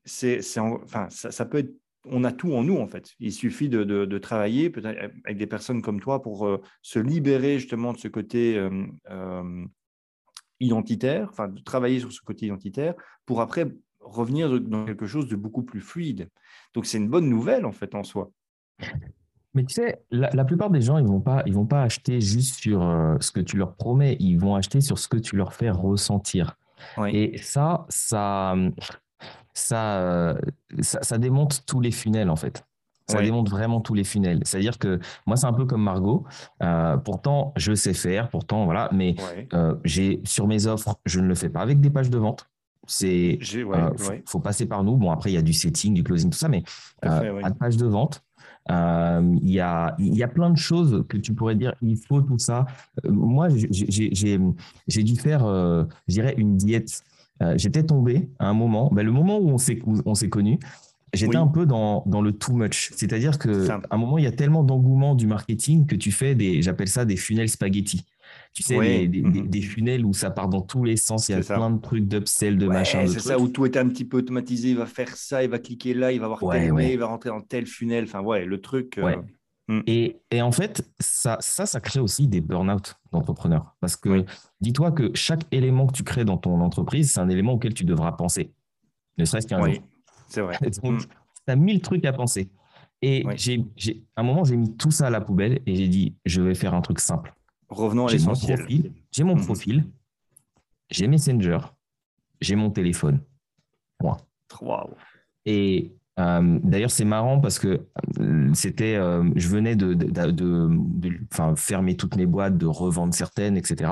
c'est, 0.05 0.41
enfin, 0.59 1.07
ça, 1.09 1.45
peut 1.45 1.59
être, 1.59 1.73
on 2.05 2.23
a 2.23 2.31
tout 2.31 2.53
en 2.53 2.63
nous 2.63 2.77
en 2.77 2.87
fait. 2.87 3.11
Il 3.19 3.31
suffit 3.31 3.69
de, 3.69 3.83
de, 3.83 4.17
travailler 4.17 4.69
peut-être 4.69 5.11
avec 5.25 5.37
des 5.37 5.47
personnes 5.47 5.81
comme 5.81 5.99
toi 5.99 6.21
pour 6.21 6.45
euh, 6.45 6.61
se 6.81 6.99
libérer 6.99 7.59
justement 7.59 7.93
de 7.93 7.97
ce 7.97 8.07
côté 8.07 8.57
euh, 8.57 8.85
euh, 9.09 9.65
identitaire, 10.59 11.27
enfin 11.29 11.47
de 11.47 11.61
travailler 11.61 11.99
sur 11.99 12.11
ce 12.11 12.21
côté 12.21 12.47
identitaire 12.47 12.93
pour 13.25 13.41
après 13.41 13.67
revenir 13.99 14.59
dans 14.59 14.85
quelque 14.85 15.07
chose 15.07 15.27
de 15.27 15.35
beaucoup 15.35 15.63
plus 15.63 15.81
fluide. 15.81 16.29
Donc 16.73 16.85
c'est 16.85 16.97
une 16.97 17.09
bonne 17.09 17.29
nouvelle 17.29 17.65
en 17.65 17.71
fait 17.71 17.95
en 17.95 18.03
soi. 18.03 18.31
Mais 19.55 19.63
tu 19.63 19.75
sais, 19.75 20.01
la, 20.09 20.43
plupart 20.45 20.71
des 20.71 20.81
gens, 20.81 20.97
ils 20.97 21.05
vont 21.05 21.21
pas, 21.21 21.43
ils 21.45 21.53
vont 21.53 21.67
pas 21.67 21.83
acheter 21.83 22.19
juste 22.19 22.55
sur 22.55 22.81
ce 23.19 23.31
que 23.31 23.39
tu 23.39 23.55
leur 23.55 23.75
promets, 23.75 24.17
ils 24.19 24.35
vont 24.35 24.55
acheter 24.55 24.81
sur 24.81 24.97
ce 24.97 25.07
que 25.07 25.17
tu 25.17 25.35
leur 25.35 25.53
fais 25.53 25.69
ressentir. 25.69 26.57
Et 27.07 27.37
ça, 27.37 27.85
ça, 27.87 28.55
euh, 29.71 30.35
ça, 30.81 31.01
ça, 31.01 31.17
démonte 31.17 31.63
tous 31.65 31.79
les 31.79 31.91
funnels 31.91 32.29
en 32.29 32.35
fait. 32.35 32.65
Ça 33.07 33.21
démonte 33.21 33.49
vraiment 33.49 33.81
tous 33.81 33.93
les 33.93 34.05
funnels. 34.05 34.39
C'est-à-dire 34.43 34.79
que 34.79 34.99
moi, 35.27 35.35
c'est 35.35 35.45
un 35.45 35.53
peu 35.53 35.65
comme 35.65 35.83
Margot. 35.83 36.23
Euh, 36.63 36.97
pourtant, 36.97 37.53
je 37.57 37.75
sais 37.75 37.93
faire, 37.93 38.29
pourtant, 38.29 38.65
voilà. 38.65 38.89
Mais 38.93 39.15
euh, 39.53 39.75
j'ai 39.83 40.21
sur 40.23 40.47
mes 40.47 40.67
offres, 40.67 40.95
je 41.05 41.19
ne 41.19 41.27
le 41.27 41.35
fais 41.35 41.49
pas 41.49 41.59
avec 41.59 41.81
des 41.81 41.89
pages 41.89 42.09
de 42.09 42.17
vente. 42.17 42.49
C'est, 42.87 43.39
faut, 44.25 44.39
passer 44.39 44.65
par 44.65 44.83
nous. 44.83 44.95
Bon, 44.95 45.11
après, 45.11 45.31
il 45.31 45.33
y 45.35 45.37
a 45.37 45.41
du 45.41 45.53
setting, 45.53 45.93
du 45.93 46.03
closing, 46.03 46.31
tout 46.31 46.37
ça, 46.37 46.49
mais 46.49 46.63
pas 47.01 47.49
de 47.49 47.57
page 47.57 47.77
de 47.77 47.85
vente. 47.85 48.23
Il 48.69 49.49
y, 49.49 49.59
a, 49.59 49.95
il 49.99 50.15
y 50.15 50.23
a 50.23 50.27
plein 50.27 50.49
de 50.49 50.57
choses 50.57 51.03
que 51.07 51.17
tu 51.17 51.33
pourrais 51.33 51.55
dire, 51.55 51.75
il 51.81 51.97
faut 51.97 52.21
tout 52.21 52.39
ça. 52.39 52.65
moi, 53.03 53.49
j'ai 53.49 55.03
dû 55.03 55.15
faire, 55.17 55.45
je 55.45 56.13
dirais, 56.13 56.35
une 56.37 56.57
diète 56.57 57.03
euh, 57.41 57.53
j'étais 57.57 57.83
tombé 57.83 58.29
à 58.39 58.47
un 58.47 58.53
moment, 58.53 58.89
ben, 58.91 59.05
le 59.05 59.11
moment 59.11 59.39
où 59.39 59.49
on 59.49 59.57
s'est, 59.57 59.79
on 60.05 60.13
s'est 60.13 60.29
connus, 60.29 60.59
j'étais 61.13 61.37
un 61.37 61.47
peu 61.47 61.65
dans, 61.65 62.03
dans, 62.05 62.21
le 62.21 62.31
too 62.31 62.53
much. 62.53 62.91
C'est-à-dire 62.95 63.37
qu'à 63.37 63.81
un 63.89 63.97
moment, 63.97 64.17
il 64.17 64.23
y 64.23 64.27
a 64.27 64.31
tellement 64.31 64.63
d'engouement 64.63 65.15
du 65.15 65.27
marketing 65.27 65.85
que 65.85 65.95
tu 65.95 66.11
fais 66.11 66.35
des, 66.35 66.61
j'appelle 66.61 66.87
ça 66.87 67.05
des 67.05 67.17
funnels 67.17 67.49
spaghetti. 67.49 68.05
Tu 68.53 68.61
sais, 68.61 68.79
des, 68.79 69.07
des, 69.07 69.21
mhm. 69.21 69.63
funnels 69.63 70.05
où 70.05 70.13
ça 70.13 70.29
part 70.29 70.47
dans 70.47 70.61
tous 70.61 70.83
les 70.83 70.95
sens, 70.95 71.27
il 71.29 71.33
y 71.33 71.35
a 71.35 71.41
plein 71.41 71.71
de 71.71 71.81
trucs 71.81 72.07
d'upsell, 72.07 72.57
de 72.57 72.67
machin. 72.67 73.05
C'est 73.07 73.19
ça, 73.19 73.39
où 73.39 73.47
tout 73.47 73.65
est 73.65 73.77
un 73.77 73.87
petit 73.87 74.05
peu 74.05 74.17
automatisé, 74.17 74.69
il 74.69 74.77
va 74.77 74.85
faire 74.85 75.15
ça, 75.15 75.43
il 75.43 75.49
va 75.49 75.59
cliquer 75.59 75.93
là, 75.93 76.11
il 76.11 76.19
va 76.19 76.25
avoir 76.25 76.39
tel 76.51 76.73
il 76.79 76.97
va 76.99 77.07
rentrer 77.07 77.29
dans 77.29 77.41
tel 77.41 77.65
funnel. 77.65 78.03
Enfin, 78.03 78.21
ouais, 78.21 78.45
le 78.45 78.61
truc. 78.61 78.97
Euh, 78.97 79.15
Mm. 79.67 79.79
Et, 79.87 80.21
et, 80.31 80.41
en 80.41 80.51
fait, 80.51 80.87
ça, 80.99 81.37
ça, 81.39 81.65
ça 81.65 81.79
crée 81.79 81.99
aussi 81.99 82.27
des 82.27 82.41
burn-out 82.41 82.95
d'entrepreneurs. 83.11 83.75
Parce 83.79 83.95
que 83.95 84.25
dis-toi 84.61 84.91
que 84.91 85.11
chaque 85.13 85.43
élément 85.51 85.87
que 85.87 85.93
tu 85.93 86.03
crées 86.03 86.25
dans 86.25 86.37
ton 86.37 86.59
entreprise, 86.61 87.13
c'est 87.13 87.19
un 87.19 87.29
élément 87.29 87.53
auquel 87.53 87.73
tu 87.73 87.85
devras 87.85 88.11
penser. 88.13 88.53
Ne 89.17 89.25
serait-ce 89.25 89.47
qu'un 89.47 89.61
oui, 89.61 89.81
C'est 90.27 90.41
vrai. 90.41 90.57
Donc, 90.83 91.01
tu 91.01 91.07
as 91.47 91.55
mille 91.55 91.81
trucs 91.81 92.05
à 92.05 92.13
penser. 92.13 92.49
Et 93.01 93.25
j'ai, 93.35 93.65
à 94.15 94.21
un 94.21 94.23
moment, 94.23 94.43
j'ai 94.43 94.55
mis 94.55 94.75
tout 94.77 94.91
ça 94.91 95.07
à 95.07 95.09
la 95.09 95.19
poubelle 95.19 95.61
et 95.65 95.75
j'ai 95.75 95.87
dit, 95.87 96.15
je 96.25 96.41
vais 96.41 96.55
faire 96.55 96.73
un 96.73 96.81
truc 96.81 96.99
simple. 96.99 97.33
Revenons 97.67 98.07
à 98.07 98.11
l'essentiel. 98.11 98.65
J'ai 99.11 99.23
mon 99.23 99.35
mm. 99.35 99.45
profil, 99.45 99.85
j'ai 100.89 101.07
Messenger, 101.07 101.59
j'ai 102.39 102.55
mon 102.55 102.69
téléphone. 102.69 103.19
Point. 103.97 104.17
Wow. 104.61 104.95
Et 105.45 105.93
euh, 106.19 106.59
d'ailleurs, 106.63 106.91
c'est 106.91 107.05
marrant 107.05 107.39
parce 107.39 107.57
que 107.57 107.87
euh, 108.19 108.49
c'était, 108.53 108.95
euh, 108.95 109.23
je 109.35 109.47
venais 109.47 109.75
de, 109.75 109.97
fermer 111.55 111.95
toutes 111.95 112.15
mes 112.15 112.25
boîtes, 112.25 112.57
de 112.57 112.65
revendre 112.65 113.13
certaines, 113.13 113.57
etc. 113.57 113.91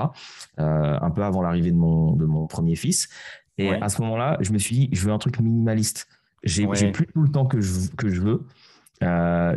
un 0.57 1.11
peu 1.11 1.23
avant 1.23 1.41
l'arrivée 1.41 1.71
de 1.71 1.77
mon, 1.77 2.15
de 2.15 2.25
mon 2.25 2.47
premier 2.47 2.75
fils. 2.75 3.09
Et 3.57 3.69
à 3.69 3.89
ce 3.89 4.01
moment-là, 4.01 4.37
je 4.41 4.53
me 4.53 4.57
suis 4.57 4.75
dit, 4.75 4.89
je 4.91 5.05
veux 5.05 5.11
un 5.11 5.19
truc 5.19 5.39
minimaliste. 5.39 6.07
J'ai 6.43 6.65
plus 6.91 7.07
tout 7.07 7.21
le 7.21 7.29
temps 7.29 7.45
que 7.45 7.61
je, 7.61 7.89
que 7.95 8.09
je 8.09 8.21
veux. 8.21 8.45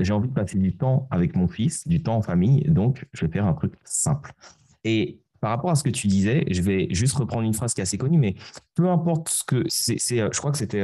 j'ai 0.03 0.13
envie 0.13 0.29
de 0.29 0.35
passer 0.35 0.59
du 0.59 0.77
temps 0.77 1.07
avec 1.11 1.37
mon 1.37 1.49
fils, 1.49 1.87
du 1.87 2.03
temps 2.03 2.17
en 2.17 2.23
famille. 2.23 2.65
Donc, 2.65 3.07
je 3.13 3.25
vais 3.25 3.33
faire 3.33 3.47
un 3.47 3.55
truc 3.55 3.75
simple. 3.85 4.33
Et 4.85 5.21
par 5.41 5.51
rapport 5.51 5.71
à 5.71 5.75
ce 5.75 5.83
que 5.83 5.91
tu 5.91 6.07
disais, 6.07 6.45
je 6.51 6.63
vais 6.63 6.89
juste 6.91 7.17
reprendre 7.17 7.43
une 7.45 7.55
phrase 7.55 7.75
qui 7.75 7.81
est 7.81 7.83
assez 7.83 7.99
connue, 7.99 8.19
mais 8.19 8.35
peu 8.75 8.89
importe 8.89 9.29
ce 9.29 9.45
que 9.45 9.65
c'est, 9.69 9.99
je 9.99 10.39
crois 10.39 10.51
que 10.51 10.59
c'était 10.59 10.83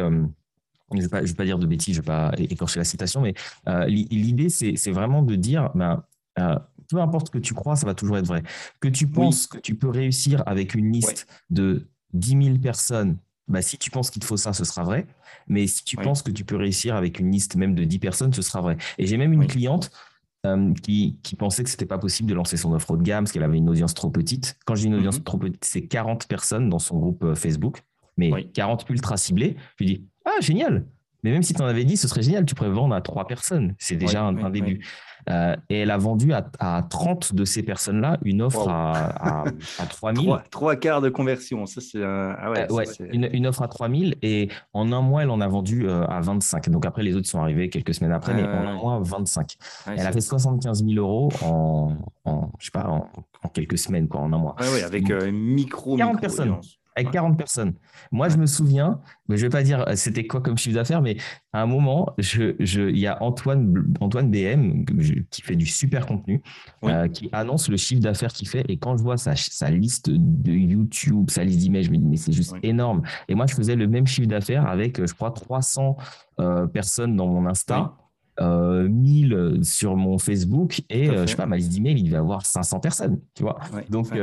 je 0.93 0.97
ne 0.97 1.03
vais, 1.03 1.35
pas 1.35 1.45
dire 1.45 1.59
de 1.59 1.67
bêtises, 1.67 1.95
je 1.95 2.01
ne 2.01 2.05
vais 2.05 2.07
pas 2.07 2.33
écorcher 2.39 2.81
la 2.81 2.85
citation, 2.85 3.21
mais 3.21 3.35
l'idée, 3.89 4.49
c'est 4.49 4.91
vraiment 4.91 5.23
de 5.23 5.37
dire, 5.37 5.71
ben, 5.75 6.03
peu 6.89 7.01
importe 7.01 7.29
ce 7.29 7.31
que 7.31 7.39
tu 7.39 7.55
crois, 7.55 7.77
ça 7.77 7.87
va 7.87 7.95
toujours 7.95 8.19
être 8.19 8.27
vrai. 8.27 8.43
Que 8.81 8.89
tu 8.89 9.07
penses 9.07 9.47
que 9.47 9.59
tu 9.59 9.75
peux 9.75 9.89
réussir 9.89 10.43
avec 10.47 10.75
une 10.75 10.93
liste 10.93 11.27
de 11.51 11.89
10 12.15 12.45
000 12.45 12.59
personnes, 12.59 13.19
bah, 13.49 13.63
si 13.63 13.79
tu 13.79 13.91
penses 13.91 14.11
qu'il 14.11 14.21
te 14.21 14.27
faut 14.27 14.37
ça, 14.37 14.53
ce 14.53 14.65
sera 14.65 14.85
vrai. 14.85 15.07
Mais 15.49 15.67
si 15.67 15.85
tu 15.85 15.97
penses 15.97 16.23
que 16.23 16.31
tu 16.31 16.45
peux 16.45 16.57
réussir 16.57 16.95
avec 16.95 17.19
une 17.19 17.31
liste 17.31 17.57
même 17.57 17.75
de 17.75 17.85
10 17.85 17.99
personnes, 17.99 18.33
ce 18.33 18.43
sera 18.43 18.61
vrai. 18.61 18.77
Et 18.99 19.07
j'ai 19.07 19.17
même 19.17 19.33
une 19.33 19.47
cliente 19.47 19.91
euh, 20.47 20.73
qui, 20.83 21.19
pensait 21.37 21.65
que 21.65 21.69
ce 21.69 21.75
n'était 21.75 21.87
pas 21.87 21.99
possible 21.99 22.29
de 22.29 22.35
lancer 22.35 22.57
son 22.57 22.73
offre 22.73 22.93
haut 22.93 22.97
de 22.97 23.03
gamme 23.03 23.25
parce 23.25 23.33
qu'elle 23.33 23.43
avait 23.43 23.59
une 23.59 23.69
audience 23.69 23.93
trop 23.93 24.11
petite. 24.11 24.57
Quand 24.65 24.77
je 24.77 24.83
dis 24.83 24.87
une 24.87 24.95
audience 24.95 25.19
mhm. 25.19 25.25
trop 25.25 25.39
petite, 25.39 25.65
c'est 25.65 25.87
40 25.87 26.29
personnes 26.29 26.69
dans 26.69 26.79
son 26.79 26.99
groupe 26.99 27.25
euh, 27.25 27.35
Facebook, 27.35 27.83
mais 28.17 28.31
40 28.55 28.89
ultra 28.89 29.17
ciblés. 29.17 29.57
Je 29.79 29.85
lui 29.85 29.95
dis 29.95 30.09
Ah, 30.25 30.41
génial 30.41 30.85
Mais 31.23 31.31
même 31.33 31.43
si 31.43 31.55
tu 31.55 31.63
en 31.63 31.67
avais 31.67 31.85
dit, 31.85 31.97
ce 31.97 32.09
serait 32.09 32.23
génial, 32.23 32.45
tu 32.45 32.55
pourrais 32.55 32.71
vendre 32.71 32.95
à 32.95 33.01
trois 33.01 33.27
personnes. 33.27 33.75
C'est 33.79 33.97
déjà 33.97 34.23
un, 34.23 34.51
début. 34.51 34.85
Euh, 35.29 35.55
et 35.69 35.81
elle 35.81 35.91
a 35.91 35.99
vendu 35.99 36.33
à, 36.33 36.51
à 36.59 36.83
30 36.83 37.35
de 37.35 37.45
ces 37.45 37.63
personnes-là 37.63 38.19
une 38.25 38.43
offre 38.43 38.69
à, 38.69 39.45
à, 39.79 39.87
3000. 39.87 40.31
Trois, 40.51 40.77
quarts 40.77 41.01
de 41.01 41.09
conversion. 41.09 41.67
Ça, 41.67 41.81
c'est 41.81 42.03
ah 42.03 42.51
ouais, 42.51 42.67
euh, 42.71 43.07
une, 43.13 43.29
une, 43.33 43.47
offre 43.47 43.63
à 43.63 43.69
3000. 43.69 44.17
Et 44.23 44.49
en 44.73 44.93
un 44.93 45.03
mois, 45.03 45.23
elle 45.23 45.31
en 45.31 45.41
a 45.41 45.49
vendu 45.49 45.87
euh, 45.87 46.07
à 46.07 46.21
25. 46.21 46.71
Donc 46.71 46.87
après, 46.87 47.03
les 47.03 47.17
autres 47.17 47.29
sont 47.29 47.41
arrivés 47.41 47.69
quelques 47.69 47.95
semaines 47.95 48.13
après, 48.13 48.35
mais 48.35 48.45
en 48.45 48.67
un 48.67 48.75
mois, 48.75 49.01
25. 49.03 49.57
elle 49.87 50.07
a 50.07 50.13
fait 50.13 50.21
75 50.21 50.85
000 50.85 50.95
euros 50.97 51.31
en, 51.43 51.97
en 52.25 52.51
je 52.59 52.67
sais 52.67 52.71
pas, 52.73 52.89
en, 52.89 53.49
quelques 53.49 53.79
semaines, 53.79 54.09
quoi, 54.09 54.21
en 54.21 54.33
un 54.33 54.39
mois. 54.39 54.57
Ouais, 54.59 54.83
avec 54.83 55.11
micro, 55.33 55.97
40 55.97 56.21
personnes 56.21 56.57
avec 56.97 57.13
40 57.13 57.37
personnes. 57.37 57.75
Moi, 58.11 58.29
je 58.29 58.37
me 58.37 58.47
souviens, 58.47 59.01
mais 59.29 59.37
je 59.37 59.45
ne 59.45 59.51
vais 59.51 59.53
pas 59.53 59.63
dire 59.63 59.87
euh, 59.89 59.95
c'était 59.95 60.27
quoi 60.27 60.41
comme 60.41 60.59
chiffre 60.59 60.75
d'affaires, 60.75 61.03
mais 61.03 61.17
à 61.53 61.63
un 61.63 61.67
moment, 61.67 62.15
il 62.19 62.25
je, 62.25 62.91
y 62.91 63.07
a 63.07 63.23
Antoine, 63.23 63.95
Antoine 64.01 64.31
BM 64.31 64.85
qui 65.31 65.43
fait 65.43 65.57
du 65.57 65.67
super 65.67 66.07
contenu, 66.07 66.43
euh, 66.85 67.09
qui 67.09 67.29
annonce 67.33 67.69
le 67.69 67.77
chiffre 67.77 68.01
d'affaires 68.01 68.33
qu'il 68.33 68.49
fait. 68.49 68.65
Et 68.69 68.77
quand 68.77 68.97
je 68.97 69.03
vois 69.03 69.17
sa, 69.17 69.37
sa, 69.37 69.71
liste 69.71 70.11
de 70.11 70.53
YouTube, 70.53 71.31
sa 71.31 71.45
liste 71.45 71.59
d'images, 71.59 71.87
je 71.87 71.91
me 71.91 71.97
dis, 71.97 72.07
mais 72.07 72.17
c'est 72.17 72.33
juste 72.33 72.55
énorme. 72.63 73.03
Et 73.29 73.35
moi, 73.35 73.47
je 73.47 73.55
faisais 73.55 73.77
le 73.77 73.87
même 73.87 74.07
chiffre 74.07 74.29
d'affaires 74.29 74.67
avec, 74.67 75.05
je 75.05 75.15
crois, 75.15 75.31
300 75.31 75.97
euh, 76.41 76.67
personnes 76.67 77.17
dans 77.17 77.27
mon 77.27 77.47
Insta. 77.47 77.95
1000 78.43 79.59
sur 79.63 79.97
mon 79.97 80.17
Facebook 80.17 80.81
et 80.89 81.09
je 81.09 81.27
sais 81.27 81.37
pas 81.37 81.45
ma 81.45 81.59
liste 81.59 81.73
d'emails 81.73 81.99
il 81.99 82.05
devait 82.05 82.17
avoir 82.17 82.47
500 82.47 82.81
personnes 82.81 83.21
tu 83.35 83.43
vois 83.43 83.59
donc 83.91 84.15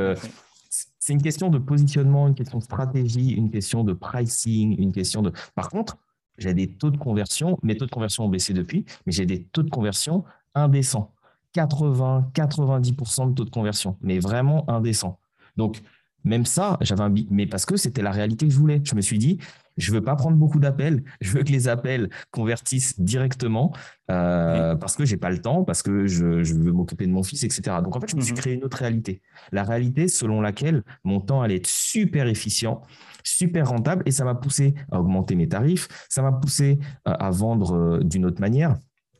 c'est 1.08 1.14
une 1.14 1.22
question 1.22 1.50
de 1.50 1.58
positionnement, 1.58 2.28
une 2.28 2.36
question 2.36 2.58
de 2.58 2.64
stratégie, 2.66 3.30
une 3.30 3.50
question 3.50 3.86
de 3.86 3.94
pricing, 3.94 4.76
une 4.78 4.92
question 4.92 5.22
de. 5.22 5.32
Par 5.56 5.70
contre, 5.70 5.96
j'ai 6.38 6.54
des 6.54 6.68
taux 6.68 6.92
de 6.92 6.98
conversion, 6.98 7.58
mes 7.64 7.78
taux 7.78 7.86
de 7.86 7.92
conversion 7.92 8.26
ont 8.26 8.30
baissé 8.30 8.54
depuis, 8.54 8.84
mais 9.06 9.14
j'ai 9.14 9.26
des 9.26 9.42
taux 9.42 9.64
de 9.64 9.70
conversion 9.70 10.26
indécents. 10.54 11.14
80, 11.54 12.32
90% 12.34 13.30
de 13.30 13.36
taux 13.36 13.46
de 13.46 13.50
conversion, 13.50 13.96
mais 14.02 14.20
vraiment 14.20 14.70
indécents. 14.70 15.18
Donc, 15.56 15.82
même 16.26 16.46
ça, 16.46 16.78
j'avais 16.82 17.04
un 17.04 17.14
mais 17.30 17.46
parce 17.46 17.66
que 17.66 17.78
c'était 17.78 18.02
la 18.02 18.12
réalité 18.12 18.46
que 18.46 18.52
je 18.52 18.60
voulais. 18.60 18.82
Je 18.84 18.94
me 18.94 19.00
suis 19.00 19.18
dit, 19.18 19.38
je 19.78 19.92
veux 19.92 20.02
pas 20.02 20.16
prendre 20.16 20.38
beaucoup 20.38 20.60
d'appels. 20.60 21.04
Je 21.22 21.32
veux 21.32 21.44
que 21.44 21.52
les 21.52 21.68
appels 21.68 22.10
convertissent 22.32 23.00
directement 23.00 23.74
euh, 24.10 24.76
parce 24.76 24.96
que 24.96 25.06
j'ai 25.06 25.18
pas 25.18 25.30
le 25.30 25.40
temps, 25.40 25.64
parce 25.64 25.84
que 25.84 26.08
je, 26.08 26.26
veux 26.26 26.72
m'occuper 26.72 27.06
de 27.06 27.12
mon 27.12 27.24
fils, 27.24 27.44
etc. 27.44 27.78
Donc 27.84 27.96
en 27.96 28.02
fait, 28.02 28.10
je 28.10 28.16
me 28.16 28.22
suis 28.22 28.34
mhm. 28.34 28.40
créé 28.40 28.54
une 28.54 28.64
autre 28.64 28.78
réalité. 28.78 29.22
La 29.52 29.64
réalité 29.64 30.08
selon 30.08 30.42
laquelle 30.42 30.84
mon 31.04 31.20
temps 31.20 31.42
allait 31.42 31.58
être 31.58 31.68
super 31.68 32.28
efficient, 32.28 32.82
super 33.24 33.70
rentable, 33.70 34.04
et 34.06 34.12
ça 34.12 34.26
m'a 34.26 34.36
poussé 34.36 34.74
à 34.92 35.00
augmenter 35.00 35.36
mes 35.36 35.48
tarifs. 35.48 35.88
Ça 36.10 36.22
m'a 36.22 36.32
poussé 36.32 36.80
euh, 37.08 37.14
à 37.20 37.30
vendre 37.30 37.76
euh, 37.76 38.00
d'une 38.04 38.26
autre 38.26 38.42
manière. 38.42 38.76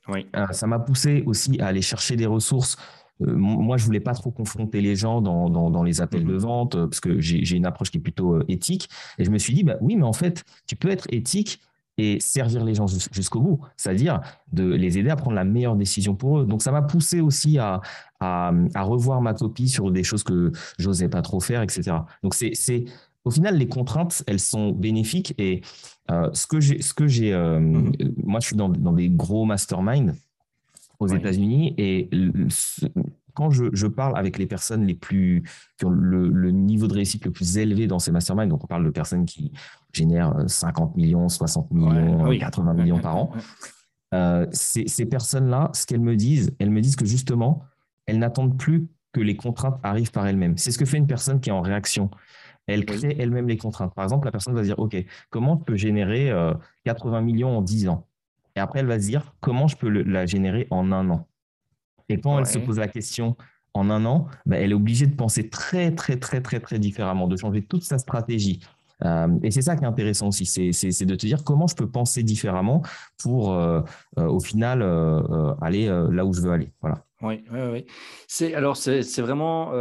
Oui. 0.10 0.26
ça 0.52 0.68
m'a 0.68 0.80
poussé 0.80 1.22
aussi 1.26 1.60
à 1.60 1.68
aller 1.68 1.82
chercher 1.82 2.16
des 2.16 2.26
ressources 2.26 2.78
moi, 3.20 3.78
je 3.78 3.86
voulais 3.86 4.00
pas 4.00 4.14
trop 4.14 4.32
confronter 4.32 4.82
les 4.82 4.96
gens 4.96 5.22
dans, 5.22 5.50
dans, 5.50 5.84
les 5.84 6.02
appels 6.02 6.26
de 6.26 6.34
mhm. 6.34 6.40
vente 6.40 6.76
euh, 6.76 6.88
parce 6.88 7.00
que 7.00 7.20
j'ai 7.20 7.56
une 7.56 7.66
approche 7.66 7.92
qui 7.92 7.98
est 7.98 8.02
plutôt 8.02 8.36
euh, 8.36 8.46
éthique. 8.48 8.90
Et 9.18 9.26
je 9.26 9.32
me 9.32 9.38
suis 9.38 9.54
dit, 9.54 9.64
bah, 9.64 9.78
oui, 9.82 9.96
mais 9.96 10.04
en 10.04 10.14
fait, 10.14 10.44
tu 10.68 10.76
peux 10.76 10.90
être 10.90 11.08
éthique 11.10 11.60
et 12.00 12.20
servir 12.20 12.64
les 12.64 12.76
gens 12.76 12.86
jusqu'au 12.86 13.42
bout, 13.42 13.60
c'est-à-dire 13.76 14.22
de 14.54 14.64
les 14.64 15.00
aider 15.00 15.10
à 15.10 15.16
prendre 15.16 15.36
la 15.36 15.44
meilleure 15.44 15.76
décision 15.76 16.14
pour 16.14 16.40
eux. 16.40 16.46
Donc, 16.46 16.62
ça 16.62 16.72
m'a 16.72 16.84
poussé 16.84 17.22
aussi 17.22 17.58
à, 17.58 17.82
à, 18.20 18.52
revoir 18.84 19.20
ma 19.20 19.34
copie 19.34 19.68
sur 19.68 19.90
des 19.90 20.04
choses 20.04 20.22
que 20.22 20.52
j'osais 20.78 21.10
pas 21.10 21.24
trop 21.24 21.40
faire, 21.40 21.64
etc. 21.64 21.98
Donc, 22.22 22.36
c'est 22.36 22.86
au 23.26 23.32
final, 23.32 23.58
les 23.58 23.68
contraintes, 23.68 24.24
elles 24.28 24.40
sont 24.40 24.72
bénéfiques. 24.74 25.34
Et 25.40 25.62
ce 26.08 26.46
que 26.46 26.60
j'ai, 26.60 26.84
ce 26.84 26.94
que 26.94 27.08
j'ai, 27.08 27.36
mhm. 27.36 27.94
moi, 28.24 28.42
je 28.42 28.46
suis 28.46 28.56
dans, 28.56 28.70
dans 28.70 28.94
des 28.94 29.10
gros 29.10 29.46
masterminds 29.46 30.14
aux 31.00 31.08
États-Unis. 31.08 31.74
Et 31.78 32.10
quand 33.38 33.52
je, 33.52 33.86
parle 33.86 34.18
avec 34.18 34.40
les 34.40 34.48
personnes 34.48 34.84
les 34.88 34.96
plus, 34.96 35.44
qui 35.78 35.86
ont 35.86 35.92
le, 35.92 36.50
niveau 36.50 36.88
de 36.88 36.94
réussite 36.96 37.24
le 37.24 37.30
plus 37.30 37.60
élevé 37.60 37.86
dans 37.86 38.00
ces 38.00 38.12
masterminds, 38.12 38.48
donc 38.48 38.64
on 38.64 38.68
parle 38.68 38.84
de 38.84 38.90
personnes 38.90 39.26
qui 39.26 39.52
génèrent 39.94 40.34
50 40.48 40.90
euh, 40.90 40.98
millions, 40.98 41.30
60 41.30 41.70
millions, 41.70 42.36
80 42.36 42.74
millions 42.74 43.00
par 43.00 43.16
an, 43.16 43.32
euh, 44.16 44.48
ces, 44.52 45.06
personnes-là, 45.06 45.70
ce 45.76 45.86
qu'elles 45.86 46.00
me 46.00 46.16
disent, 46.16 46.56
elles 46.58 46.72
me 46.72 46.82
disent 46.82 46.96
que 46.96 47.06
justement, 47.06 47.64
elles 48.08 48.18
n'attendent 48.18 48.58
plus 48.58 48.88
que 49.14 49.20
les 49.20 49.36
contraintes 49.36 49.80
arrivent 49.84 50.12
par 50.12 50.26
elles-mêmes. 50.26 50.58
C'est 50.58 50.72
ce 50.72 50.80
que 50.80 50.86
fait 50.86 50.98
une 50.98 51.08
personne 51.08 51.40
qui 51.40 51.50
est 51.50 51.54
en 51.54 51.62
réaction. 51.62 52.10
Elle 52.66 52.86
crée 52.86 53.16
elle-même 53.20 53.48
les 53.48 53.58
contraintes. 53.58 53.94
Par 53.94 54.04
exemple, 54.04 54.26
la 54.26 54.32
personne 54.32 54.56
va 54.56 54.64
dire, 54.64 54.80
OK, 54.80 54.98
comment 55.30 55.60
je 55.60 55.64
peux 55.64 55.76
générer 55.76 56.34
80 56.86 57.18
euh, 57.18 57.22
millions 57.22 57.56
en 57.56 57.62
10 57.62 57.90
ans? 57.90 58.08
Et 58.56 58.60
après, 58.60 58.80
elle 58.80 58.88
va 58.88 59.00
se 59.00 59.06
dire 59.06 59.36
comment 59.42 59.68
je 59.68 59.78
peux 59.78 59.90
la 59.90 60.26
générer 60.26 60.66
en 60.72 60.92
un 60.92 61.08
an? 61.12 61.28
Et 62.10 62.20
quand 62.20 62.40
elle 62.40 62.46
se 62.46 62.60
pose 62.60 62.80
la 62.80 62.88
question 62.88 63.36
en 63.74 63.90
un 63.90 64.06
an, 64.06 64.28
bah, 64.46 64.58
elle 64.58 64.72
est 64.72 64.76
obligée 64.76 65.08
de 65.08 65.16
penser 65.16 65.50
très, 65.50 65.94
très, 65.94 66.18
très, 66.18 66.42
très, 66.42 66.60
très 66.60 66.80
différemment, 66.80 67.28
de 67.28 67.36
changer 67.36 67.62
toute 67.62 67.84
sa 67.84 67.98
stratégie. 67.98 68.60
Euh, 69.06 69.28
et 69.44 69.52
c'est 69.52 69.62
ça 69.62 69.76
qui 69.76 69.84
est 69.84 69.88
intéressant 69.88 70.30
aussi, 70.30 70.46
c'est 70.46 71.06
de 71.06 71.16
te 71.16 71.26
dire 71.26 71.44
comment 71.44 71.68
je 71.68 71.76
peux 71.76 71.90
penser 71.90 72.24
différemment 72.24 72.82
pour, 73.22 73.54
euh, 73.54 73.82
euh, 74.18 74.28
au 74.28 74.40
final, 74.40 74.82
aller 75.62 75.88
là 75.88 76.26
où 76.26 76.34
je 76.34 76.42
veux 76.42 76.52
aller. 76.52 76.72
Voilà. 76.82 77.04
Oui, 77.22 77.44
oui, 77.52 77.60
oui. 77.72 77.86
C'est, 78.28 78.54
alors, 78.54 78.78
c'est 78.78 79.22
vraiment. 79.22 79.74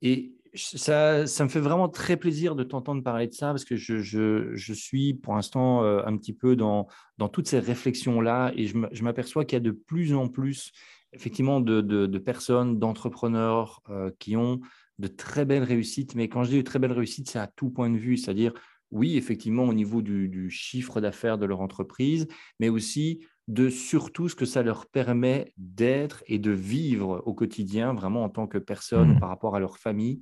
et 0.00 0.32
ça, 0.54 1.26
ça, 1.26 1.44
me 1.44 1.48
fait 1.48 1.60
vraiment 1.60 1.88
très 1.88 2.18
plaisir 2.18 2.54
de 2.54 2.62
t'entendre 2.62 3.02
parler 3.02 3.26
de 3.26 3.32
ça 3.32 3.48
parce 3.48 3.64
que 3.64 3.76
je, 3.76 4.00
je, 4.00 4.54
je 4.54 4.72
suis 4.74 5.14
pour 5.14 5.34
l'instant 5.34 5.82
un 5.82 6.16
petit 6.18 6.34
peu 6.34 6.56
dans, 6.56 6.88
dans 7.16 7.28
toutes 7.28 7.48
ces 7.48 7.58
réflexions-là 7.58 8.52
et 8.54 8.66
je 8.66 9.02
m'aperçois 9.02 9.46
qu'il 9.46 9.56
y 9.56 9.60
a 9.62 9.64
de 9.64 9.70
plus 9.70 10.14
en 10.14 10.28
plus 10.28 10.72
effectivement 11.12 11.60
de, 11.60 11.80
de, 11.80 12.18
personnes, 12.18 12.78
d'entrepreneurs 12.78 13.80
euh, 13.88 14.10
qui 14.18 14.36
ont 14.36 14.60
de 14.98 15.08
très 15.08 15.44
belles 15.44 15.64
réussites. 15.64 16.14
Mais 16.14 16.28
quand 16.28 16.44
je 16.44 16.50
dis 16.50 16.56
de 16.56 16.62
très 16.62 16.78
belles 16.78 16.92
réussites, 16.92 17.30
c'est 17.30 17.38
à 17.38 17.46
tout 17.46 17.70
point 17.70 17.90
de 17.90 17.98
vue, 17.98 18.16
c'est-à-dire 18.16 18.52
oui, 18.90 19.16
effectivement 19.16 19.64
au 19.64 19.72
niveau 19.72 20.02
du, 20.02 20.28
du 20.28 20.50
chiffre 20.50 21.00
d'affaires 21.00 21.38
de 21.38 21.46
leur 21.46 21.60
entreprise, 21.60 22.28
mais 22.60 22.68
aussi 22.68 23.20
de 23.48 23.70
surtout 23.70 24.28
ce 24.28 24.36
que 24.36 24.44
ça 24.44 24.62
leur 24.62 24.86
permet 24.86 25.52
d'être 25.56 26.22
et 26.26 26.38
de 26.38 26.50
vivre 26.52 27.22
au 27.26 27.34
quotidien, 27.34 27.92
vraiment 27.94 28.22
en 28.22 28.28
tant 28.28 28.46
que 28.46 28.58
personne 28.58 29.14
mmh. 29.14 29.20
par 29.20 29.28
rapport 29.28 29.56
à 29.56 29.60
leur 29.60 29.78
famille. 29.78 30.20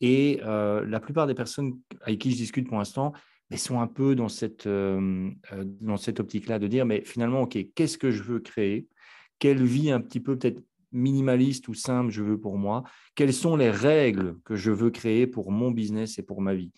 Et 0.00 0.40
euh, 0.44 0.84
la 0.86 1.00
plupart 1.00 1.26
des 1.26 1.34
personnes 1.34 1.78
avec 2.02 2.20
qui 2.20 2.30
je 2.30 2.36
discute 2.36 2.68
pour 2.68 2.78
l'instant 2.78 3.12
mais 3.52 3.58
sont 3.58 3.80
un 3.80 3.86
peu 3.86 4.14
dans 4.14 4.30
cette, 4.30 4.66
euh, 4.66 5.30
dans 5.82 5.98
cette 5.98 6.20
optique-là 6.20 6.58
de 6.58 6.66
dire, 6.66 6.86
mais 6.86 7.02
finalement, 7.04 7.42
OK, 7.42 7.58
qu'est-ce 7.74 7.98
que 7.98 8.10
je 8.10 8.22
veux 8.22 8.40
créer? 8.40 8.88
Quelle 9.42 9.64
vie 9.64 9.90
un 9.90 10.00
petit 10.00 10.20
peu 10.20 10.38
peut-être 10.38 10.62
minimaliste 10.92 11.66
ou 11.66 11.74
simple 11.74 12.12
je 12.12 12.22
veux 12.22 12.38
pour 12.38 12.58
moi 12.58 12.84
Quelles 13.16 13.32
sont 13.32 13.56
les 13.56 13.72
règles 13.72 14.36
que 14.44 14.54
je 14.54 14.70
veux 14.70 14.90
créer 14.90 15.26
pour 15.26 15.50
mon 15.50 15.72
business 15.72 16.16
et 16.20 16.22
pour 16.22 16.40
ma 16.40 16.54
vie? 16.54 16.70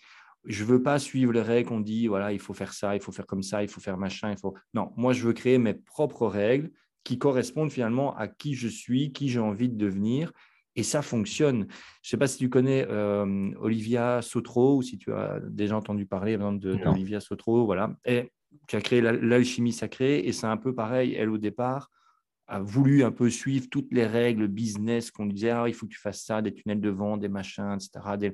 Je 0.45 0.63
veux 0.63 0.81
pas 0.81 0.97
suivre 0.97 1.31
les 1.31 1.43
règles 1.43 1.69
qu'on 1.69 1.79
dit, 1.79 2.07
voilà, 2.07 2.33
il 2.33 2.39
faut 2.39 2.55
faire 2.55 2.73
ça, 2.73 2.95
il 2.95 3.01
faut 3.03 3.11
faire 3.11 3.27
comme 3.27 3.43
ça, 3.43 3.61
il 3.61 3.69
faut 3.69 3.81
faire 3.81 3.99
machin, 3.99 4.31
il 4.31 4.39
faut. 4.39 4.55
Non, 4.73 4.91
moi, 4.97 5.13
je 5.13 5.27
veux 5.27 5.33
créer 5.33 5.59
mes 5.59 5.75
propres 5.75 6.25
règles 6.25 6.71
qui 7.03 7.19
correspondent 7.19 7.71
finalement 7.71 8.15
à 8.17 8.27
qui 8.27 8.55
je 8.55 8.67
suis, 8.67 9.11
qui 9.11 9.29
j'ai 9.29 9.37
envie 9.37 9.69
de 9.69 9.77
devenir. 9.77 10.31
Et 10.75 10.81
ça 10.81 11.03
fonctionne. 11.03 11.67
Je 12.01 12.07
ne 12.07 12.09
sais 12.09 12.17
pas 12.17 12.25
si 12.25 12.39
tu 12.39 12.49
connais 12.49 12.87
euh, 12.89 13.51
Olivia 13.59 14.23
Sotro 14.23 14.77
ou 14.77 14.81
si 14.81 14.97
tu 14.97 15.13
as 15.13 15.39
déjà 15.39 15.77
entendu 15.77 16.07
parler 16.07 16.35
d'Olivia 16.35 17.19
Sotro. 17.19 17.63
Voilà. 17.63 17.95
Et 18.05 18.31
qui 18.67 18.75
a 18.75 18.81
créé 18.81 19.01
l'alchimie 19.01 19.71
sacrée. 19.71 20.25
Et 20.25 20.31
c'est 20.31 20.47
un 20.47 20.57
peu 20.57 20.73
pareil. 20.73 21.13
Elle, 21.13 21.29
au 21.29 21.37
départ, 21.37 21.91
a 22.47 22.59
voulu 22.59 23.03
un 23.03 23.11
peu 23.11 23.29
suivre 23.29 23.67
toutes 23.69 23.91
les 23.91 24.05
règles 24.05 24.47
business 24.47 25.11
qu'on 25.11 25.25
disait 25.25 25.49
ah, 25.49 25.65
il 25.67 25.73
faut 25.73 25.85
que 25.87 25.91
tu 25.93 25.99
fasses 25.99 26.23
ça, 26.23 26.41
des 26.41 26.53
tunnels 26.53 26.81
de 26.81 26.89
vent, 26.89 27.17
des 27.17 27.29
machins, 27.29 27.75
etc. 27.75 28.31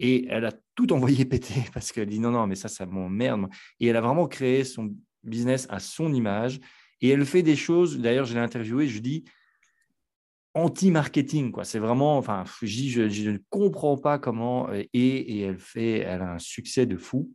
Et 0.00 0.26
elle 0.28 0.44
a 0.44 0.52
tout 0.74 0.92
envoyé 0.92 1.24
péter 1.24 1.64
parce 1.72 1.92
qu'elle 1.92 2.08
dit 2.08 2.20
non, 2.20 2.30
non, 2.30 2.46
mais 2.46 2.54
ça, 2.54 2.68
ça 2.68 2.86
m'emmerde. 2.86 3.48
Et 3.80 3.88
elle 3.88 3.96
a 3.96 4.00
vraiment 4.00 4.28
créé 4.28 4.64
son 4.64 4.94
business 5.24 5.66
à 5.70 5.80
son 5.80 6.12
image. 6.12 6.60
Et 7.00 7.10
elle 7.10 7.24
fait 7.24 7.42
des 7.42 7.56
choses, 7.56 7.98
d'ailleurs, 7.98 8.24
je 8.24 8.34
l'ai 8.34 8.40
interviewée, 8.40 8.88
je 8.88 9.00
dis 9.00 9.24
anti-marketing. 10.54 11.52
quoi. 11.52 11.64
C'est 11.64 11.78
vraiment, 11.78 12.18
enfin, 12.18 12.44
je, 12.62 13.08
je, 13.08 13.30
ne 13.30 13.38
comprends 13.50 13.96
pas 13.96 14.18
comment. 14.18 14.68
Euh, 14.70 14.82
et, 14.92 15.38
et 15.38 15.40
elle 15.40 15.58
fait, 15.58 15.98
elle 15.98 16.22
a 16.22 16.34
un 16.34 16.38
succès 16.38 16.86
de 16.86 16.96
fou. 16.96 17.32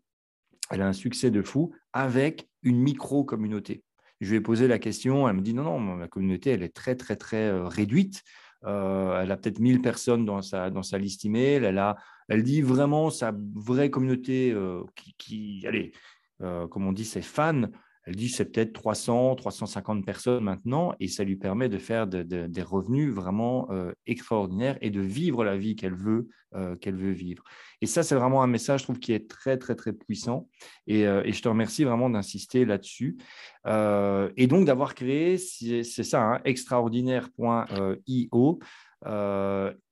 Elle 0.69 0.81
a 0.81 0.87
un 0.87 0.93
succès 0.93 1.31
de 1.31 1.41
fou 1.41 1.73
avec 1.91 2.47
une 2.61 2.79
micro-communauté. 2.79 3.83
Je 4.23 4.29
lui 4.29 4.37
ai 4.37 4.41
posé 4.41 4.67
la 4.67 4.79
question, 4.79 5.27
elle 5.27 5.35
me 5.35 5.41
dit 5.41 5.53
non, 5.53 5.79
non, 5.79 5.95
la 5.97 6.07
communauté, 6.07 6.51
elle 6.51 6.63
est 6.63 6.73
très, 6.73 6.95
très, 6.95 7.15
très 7.15 7.51
réduite. 7.67 8.23
elle 8.63 9.31
a 9.31 9.37
peut-être 9.37 9.59
1000 9.59 9.81
personnes 9.81 10.25
dans 10.25 10.41
sa, 10.41 10.69
dans 10.69 10.83
sa 10.83 10.97
liste 10.97 11.25
email. 11.25 11.63
Elle, 11.63 11.77
a, 11.77 11.97
elle 12.29 12.43
dit 12.43 12.61
vraiment 12.61 13.09
sa 13.09 13.33
vraie 13.55 13.89
communauté 13.89 14.55
qui, 14.95 15.15
qui, 15.17 15.67
allez, 15.67 15.91
comme 16.39 16.87
on 16.87 16.93
dit, 16.93 17.05
ses 17.05 17.21
fans, 17.21 17.63
elle 18.05 18.15
dit 18.15 18.29
c'est 18.29 18.45
peut-être 18.45 18.73
300, 18.73 19.35
350 19.35 20.05
personnes 20.05 20.43
maintenant 20.43 20.93
et 20.99 21.07
ça 21.07 21.23
lui 21.23 21.37
permet 21.37 21.69
de 21.69 21.77
faire 21.77 22.07
des 22.07 22.61
revenus 22.61 23.13
vraiment 23.13 23.69
euh, 23.71 23.93
extraordinaires 24.05 24.77
et 24.81 24.89
de 24.89 24.99
vivre 24.99 25.45
la 25.45 25.55
vie 25.55 25.77
qu'elle 25.77 25.95
veut, 25.95 26.27
euh, 26.53 26.75
qu'elle 26.75 26.95
veut 26.95 27.11
vivre. 27.11 27.43
Et 27.81 27.85
ça, 27.85 28.03
c'est 28.03 28.15
vraiment 28.15 28.43
un 28.43 28.47
message, 28.47 28.81
je 28.81 28.85
trouve, 28.85 28.99
qui 28.99 29.13
est 29.13 29.29
très, 29.29 29.57
très, 29.57 29.75
très 29.75 29.93
puissant. 29.93 30.49
Et, 30.85 31.07
euh, 31.07 31.23
je 31.25 31.41
te 31.41 31.47
remercie 31.47 31.85
vraiment 31.85 32.09
d'insister 32.09 32.65
là-dessus. 32.65 33.17
et 33.65 34.47
donc 34.47 34.65
d'avoir 34.65 34.95
créé, 34.95 35.37
c'est 35.37 35.83
ça, 35.83 36.21
hein, 36.21 36.41
extraordinaire.io. 36.43 38.59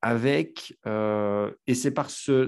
avec, 0.02 0.74
et 1.68 1.76
c'est 1.76 1.92
par 1.92 2.10
ce, 2.10 2.48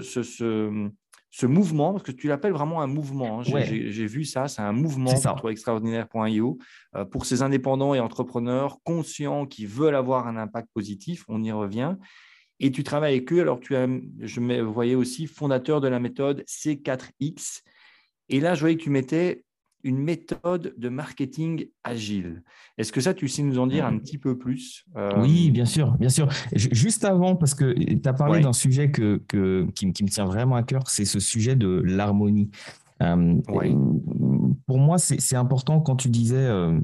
mouvement, 1.42 1.92
parce 1.92 2.04
que 2.04 2.12
tu 2.12 2.28
l'appelles 2.28 2.52
vraiment 2.52 2.80
un 2.80 2.86
mouvement, 2.86 3.40
hein. 3.40 3.42
j'ai 3.42 4.06
vu 4.06 4.24
ça, 4.24 4.46
c'est 4.46 4.62
un 4.62 4.72
mouvement 4.72 5.12
pour 5.36 5.50
extraordinaire.io, 5.50 6.58
euh, 6.94 7.04
pour 7.04 7.26
ces 7.26 7.42
indépendants 7.42 7.94
et 7.94 8.00
entrepreneurs 8.00 8.78
conscients 8.84 9.44
qui 9.46 9.66
veulent 9.66 9.96
avoir 9.96 10.28
un 10.28 10.36
impact 10.36 10.68
positif, 10.72 11.24
on 11.28 11.42
y 11.42 11.50
revient. 11.50 11.96
Et 12.60 12.70
tu 12.70 12.84
travailles 12.84 13.14
avec 13.14 13.32
eux, 13.32 13.40
alors 13.40 13.58
tu 13.58 13.74
as, 13.74 13.88
je 14.20 14.40
me 14.40 14.60
voyais 14.60 14.94
aussi 14.94 15.26
fondateur 15.26 15.80
de 15.80 15.88
la 15.88 15.98
méthode 15.98 16.44
C4X. 16.46 17.62
Et 18.28 18.40
là, 18.40 18.54
je 18.54 18.60
voyais 18.60 18.76
que 18.76 18.82
tu 18.82 18.90
mettais 18.90 19.42
une 19.84 19.98
méthode 19.98 20.74
de 20.76 20.88
marketing 20.88 21.68
agile. 21.84 22.42
Est-ce 22.78 22.90
que 22.90 23.00
ça, 23.00 23.14
tu 23.14 23.28
sais 23.28 23.42
nous 23.42 23.58
en 23.58 23.66
dire 23.66 23.84
un 23.84 23.98
petit 23.98 24.18
peu 24.18 24.36
plus 24.36 24.84
euh, 24.96 25.12
Oui, 25.20 25.50
bien 25.50 25.66
sûr, 25.66 25.92
bien 25.98 26.08
sûr. 26.08 26.28
Juste 26.54 27.04
avant, 27.04 27.36
parce 27.36 27.54
que 27.54 27.72
tu 27.72 28.08
as 28.08 28.12
parlé 28.14 28.40
d'un 28.40 28.54
sujet 28.54 28.90
que, 28.90 29.20
qui, 29.74 29.86
me 29.86 30.08
tient 30.08 30.24
vraiment 30.24 30.56
à 30.56 30.62
cœur, 30.62 30.88
c'est 30.88 31.04
ce 31.04 31.20
sujet 31.20 31.54
de 31.54 31.82
l'harmonie. 31.84 32.50
Euh, 33.02 33.40
pour 34.66 34.78
moi, 34.78 34.98
c'est 34.98 35.36
important 35.36 35.80
quand 35.80 35.96
tu 35.96 36.08
disais 36.08 36.36
euh, 36.36 36.80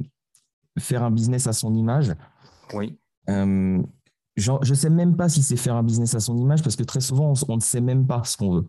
faire 0.78 1.02
un 1.02 1.10
business 1.10 1.46
à 1.46 1.52
son 1.52 1.74
image. 1.74 2.12
Oui. 2.74 2.98
je 3.26 4.52
ne 4.52 4.74
sais 4.74 4.90
même 4.90 5.16
pas 5.16 5.28
si 5.28 5.42
c'est 5.42 5.56
faire 5.56 5.74
un 5.74 5.82
business 5.82 6.14
à 6.14 6.20
son 6.20 6.36
image 6.36 6.62
parce 6.62 6.76
que 6.76 6.84
très 6.84 7.00
souvent, 7.00 7.32
on 7.48 7.56
ne 7.56 7.60
sait 7.60 7.80
même 7.80 8.06
pas 8.06 8.22
ce 8.24 8.36
qu'on 8.36 8.52
veut. 8.52 8.68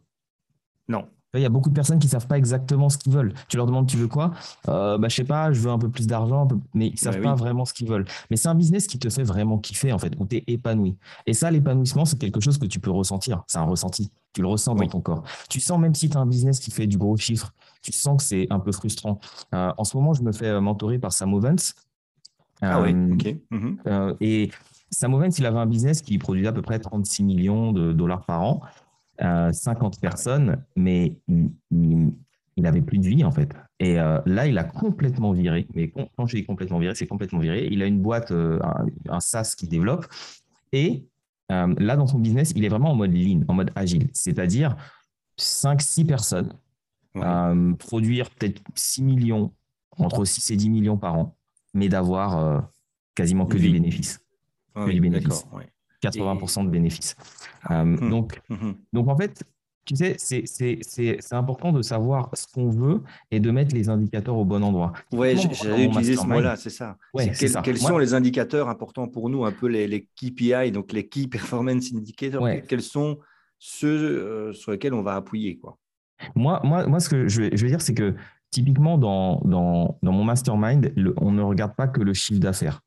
Non. 0.87 1.05
Il 1.33 1.41
y 1.41 1.45
a 1.45 1.49
beaucoup 1.49 1.69
de 1.69 1.73
personnes 1.73 1.99
qui 1.99 2.07
ne 2.07 2.11
savent 2.11 2.27
pas 2.27 2.37
exactement 2.37 2.89
ce 2.89 2.97
qu'ils 2.97 3.13
veulent. 3.13 3.33
Tu 3.47 3.55
leur 3.55 3.65
demandes, 3.65 3.87
tu 3.87 3.95
veux 3.95 4.09
quoi? 4.09 4.31
Euh, 4.67 4.97
bah, 4.97 5.07
Je 5.07 5.15
sais 5.15 5.23
pas, 5.23 5.53
je 5.53 5.61
veux 5.61 5.69
un 5.69 5.79
peu 5.79 5.89
plus 5.89 6.05
d'argent, 6.05 6.45
mais 6.73 6.87
ils 6.87 6.93
ne 6.93 6.97
savent 6.97 7.17
bah 7.17 7.29
pas 7.29 7.35
vraiment 7.35 7.63
ce 7.63 7.73
qu'ils 7.73 7.87
veulent. 7.87 8.05
Mais 8.29 8.35
c'est 8.35 8.49
un 8.49 8.55
business 8.55 8.85
qui 8.85 8.99
te 8.99 9.09
fait 9.09 9.23
vraiment 9.23 9.57
kiffer, 9.57 9.93
en 9.93 9.97
fait, 9.97 10.13
où 10.19 10.25
tu 10.25 10.37
es 10.37 10.43
épanoui. 10.47 10.97
Et 11.25 11.33
ça, 11.33 11.49
l'épanouissement, 11.49 12.03
c'est 12.03 12.17
quelque 12.17 12.41
chose 12.41 12.57
que 12.57 12.65
tu 12.65 12.79
peux 12.81 12.91
ressentir. 12.91 13.43
C'est 13.47 13.59
un 13.59 13.63
ressenti. 13.63 14.11
Tu 14.33 14.41
le 14.41 14.47
ressens 14.47 14.75
dans 14.75 14.87
ton 14.87 14.99
corps. 14.99 15.23
Tu 15.49 15.61
sens, 15.61 15.79
même 15.79 15.95
si 15.95 16.09
tu 16.09 16.17
as 16.17 16.19
un 16.19 16.25
business 16.25 16.59
qui 16.59 16.71
fait 16.71 16.87
du 16.87 16.97
gros 16.97 17.15
chiffre, 17.15 17.53
tu 17.81 17.93
sens 17.93 18.17
que 18.17 18.23
c'est 18.23 18.47
un 18.49 18.59
peu 18.59 18.73
frustrant. 18.73 19.19
Euh, 19.55 19.71
en 19.77 19.83
ce 19.85 19.95
moment, 19.95 20.13
je 20.13 20.23
me 20.23 20.33
fais 20.33 20.59
mentorer 20.59 20.99
par 20.99 21.13
Sam 21.13 21.33
Ovens. 21.33 21.75
ah 22.61 22.81
oui, 22.81 22.93
euh, 22.93 23.13
ok. 23.13 23.35
Euh, 23.87 24.15
et 24.19 24.51
Sam 24.89 25.13
Ovens, 25.13 25.37
il 25.37 25.45
avait 25.45 25.59
un 25.59 25.65
business 25.65 26.01
qui 26.01 26.17
produisait 26.17 26.49
à 26.49 26.53
peu 26.53 26.61
près 26.61 26.77
36 26.77 27.23
millions 27.23 27.71
de 27.71 27.93
dollars 27.93 28.25
par 28.25 28.41
an. 28.41 28.61
50 29.21 29.99
personnes, 29.99 30.63
mais 30.75 31.17
il, 31.27 32.13
n'avait 32.57 32.81
plus 32.81 32.97
de 32.97 33.07
vie 33.07 33.23
en 33.23 33.31
fait. 33.31 33.53
Et 33.79 33.99
euh, 33.99 34.19
là, 34.25 34.47
il 34.47 34.57
a 34.57 34.63
complètement 34.63 35.31
viré. 35.31 35.67
Mais 35.73 35.89
quand 35.89 36.27
je 36.27 36.37
dis 36.37 36.45
complètement 36.45 36.79
viré, 36.79 36.93
c'est 36.95 37.07
complètement 37.07 37.39
viré. 37.39 37.67
Il 37.71 37.81
a 37.81 37.85
une 37.85 37.99
boîte, 37.99 38.31
euh, 38.31 38.59
un, 39.09 39.19
SaaS 39.19 39.55
qui 39.57 39.67
développe. 39.67 40.05
Et 40.71 41.07
euh, 41.51 41.73
là, 41.79 41.95
dans 41.95 42.07
son 42.07 42.19
business, 42.19 42.53
il 42.55 42.63
est 42.63 42.69
vraiment 42.69 42.91
en 42.91 42.95
mode 42.95 43.13
lean, 43.13 43.41
en 43.47 43.53
mode 43.53 43.71
agile. 43.75 44.07
C'est-à-dire 44.13 44.75
5-6 45.39 46.05
personnes, 46.05 46.53
produire 47.79 48.29
peut-être 48.29 48.61
6 48.75 49.01
millions, 49.03 49.51
entre 49.97 50.25
6 50.25 50.51
et 50.51 50.55
10 50.55 50.69
millions 50.69 50.97
par 50.97 51.17
an, 51.17 51.35
mais 51.73 51.89
d'avoir 51.89 52.69
quasiment 53.15 53.47
que 53.47 53.57
des 53.57 53.69
bénéfices. 53.69 54.19
que 54.75 54.91
des 54.91 54.99
bénéfices. 54.99 55.45
80% 56.01 56.65
de 56.65 56.69
bénéfices. 56.69 57.15
Euh, 57.69 57.81
hum, 57.81 58.09
donc, 58.09 58.41
hum, 58.49 58.57
hum. 58.61 58.75
donc, 58.93 59.07
en 59.07 59.15
fait, 59.15 59.43
tu 59.85 59.95
sais, 59.95 60.15
c'est 60.17 61.33
important 61.33 61.71
de 61.71 61.81
savoir 61.81 62.29
ce 62.33 62.45
qu'on 62.47 62.69
veut 62.69 63.01
et 63.31 63.39
de 63.39 63.49
mettre 63.51 63.73
les 63.73 63.89
indicateurs 63.89 64.37
au 64.37 64.45
bon 64.45 64.63
endroit. 64.63 64.93
Oui, 65.11 65.35
j'allais 65.51 65.85
utiliser 65.85 66.15
ce 66.15 66.25
mot-là, 66.25 66.55
c'est 66.55 66.69
ça. 66.69 66.97
Quels 67.63 67.77
sont 67.77 67.97
les 67.97 68.13
indicateurs 68.13 68.69
importants 68.69 69.07
pour 69.07 69.29
nous, 69.29 69.45
un 69.45 69.51
peu 69.51 69.67
les, 69.67 69.87
les 69.87 70.07
KPI, 70.15 70.71
donc 70.71 70.91
les 70.93 71.07
Key 71.07 71.27
Performance 71.27 71.93
Indicators 71.95 72.47
Quels 72.67 72.81
sont 72.81 73.19
ceux 73.57 73.87
euh, 73.87 74.53
sur 74.53 74.71
lesquels 74.71 74.93
on 74.93 75.03
va 75.03 75.15
appuyer 75.15 75.57
quoi 75.57 75.77
moi, 76.35 76.61
moi, 76.63 76.85
moi, 76.87 76.99
ce 76.99 77.09
que 77.09 77.27
je 77.27 77.41
veux, 77.41 77.49
je 77.53 77.61
veux 77.63 77.69
dire, 77.69 77.81
c'est 77.81 77.93
que 77.93 78.15
typiquement 78.51 78.97
dans, 78.97 79.41
dans, 79.45 79.97
dans 80.03 80.11
mon 80.11 80.23
mastermind, 80.23 80.93
on 81.17 81.31
ne 81.31 81.41
regarde 81.41 81.75
pas 81.75 81.87
que 81.87 82.01
le 82.01 82.13
chiffre 82.13 82.39
d'affaires. 82.39 82.81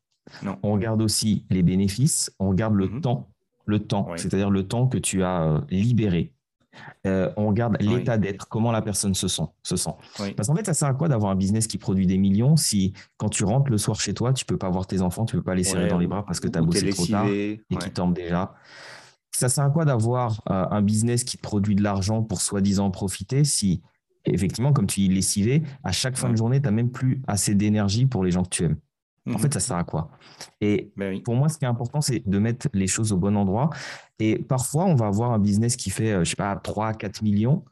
On 0.63 0.73
regarde 0.73 1.01
aussi 1.01 1.45
les 1.49 1.63
bénéfices, 1.63 2.31
on 2.39 2.49
regarde 2.49 2.75
le 2.75 2.87
mhm. 2.87 3.01
temps, 3.01 3.29
le 3.65 3.79
temps, 3.79 4.09
c'est-à-dire 4.15 4.49
le 4.49 4.67
temps 4.67 4.87
que 4.87 4.97
tu 4.97 5.23
as 5.23 5.43
euh, 5.43 5.61
libéré. 5.69 6.33
Euh, 7.07 7.31
on 7.37 7.47
regarde 7.47 7.77
l'état 7.79 8.17
d'être, 8.17 8.47
comment 8.49 8.71
la 8.71 8.81
personne 8.81 9.13
se 9.13 9.27
sent. 9.27 9.47
Se 9.63 9.75
sent. 9.75 9.91
Parce 10.35 10.49
qu'en 10.49 10.55
fait, 10.55 10.65
ça 10.65 10.73
sert 10.73 10.87
à 10.89 10.93
quoi 10.93 11.07
d'avoir 11.07 11.31
un 11.31 11.35
business 11.35 11.67
qui 11.67 11.77
produit 11.77 12.05
des 12.07 12.17
millions 12.17 12.57
si 12.57 12.93
quand 13.17 13.29
tu 13.29 13.43
rentres 13.43 13.71
le 13.71 13.77
soir 13.77 13.99
chez 13.99 14.13
toi, 14.13 14.33
tu 14.33 14.45
peux 14.45 14.57
pas 14.57 14.69
voir 14.69 14.87
tes 14.87 15.01
enfants, 15.01 15.25
tu 15.25 15.37
peux 15.37 15.43
pas 15.43 15.55
les 15.55 15.63
serrer 15.63 15.87
dans 15.87 15.97
les 15.97 16.07
bras 16.07 16.25
parce 16.25 16.39
que 16.39 16.47
tu 16.47 16.57
as 16.59 16.61
bossé 16.61 16.89
trop 16.89 17.05
tard 17.05 17.27
et 17.27 17.61
qui 17.79 17.91
tombent 17.91 18.15
déjà. 18.15 18.53
Ça 19.31 19.49
sert 19.49 19.65
à 19.65 19.69
quoi 19.69 19.83
d'avoir 19.83 20.41
euh, 20.49 20.65
un 20.71 20.81
business 20.81 21.25
qui 21.25 21.35
produit 21.35 21.75
de 21.75 21.83
l'argent 21.83 22.23
pour 22.23 22.39
soi-disant 22.39 22.89
profiter 22.89 23.43
si, 23.43 23.81
effectivement, 24.23 24.71
comme 24.71 24.87
tu 24.87 25.01
dis, 25.01 25.09
lessivé, 25.09 25.63
à 25.83 25.91
chaque 25.91 26.15
fin 26.15 26.29
de 26.29 26.37
journée, 26.37 26.61
tu 26.61 26.65
n'as 26.65 26.71
même 26.71 26.89
plus 26.89 27.21
assez 27.27 27.53
d'énergie 27.53 28.05
pour 28.05 28.23
les 28.23 28.31
gens 28.31 28.43
que 28.43 28.49
tu 28.49 28.63
aimes? 28.63 28.77
En 29.27 29.37
fait, 29.39 29.47
mhm. 29.47 29.53
ça 29.53 29.59
sert 29.59 29.77
à 29.77 29.83
quoi? 29.83 30.11
Et 30.61 30.91
ben 30.95 31.21
pour 31.23 31.35
moi, 31.35 31.49
ce 31.49 31.57
qui 31.57 31.65
est 31.65 31.67
important, 31.67 32.01
c'est 32.01 32.27
de 32.27 32.39
mettre 32.39 32.67
les 32.73 32.87
choses 32.87 33.11
au 33.11 33.17
bon 33.17 33.35
endroit. 33.35 33.71
Et 34.19 34.37
parfois, 34.37 34.85
on 34.85 34.95
va 34.95 35.07
avoir 35.07 35.31
un 35.31 35.39
business 35.39 35.75
qui 35.75 35.89
fait, 35.89 36.11
euh, 36.11 36.23
je 36.23 36.29
sais 36.29 36.35
pas, 36.35 36.55
3, 36.55 36.93
4 36.93 37.23
millions, 37.23 37.65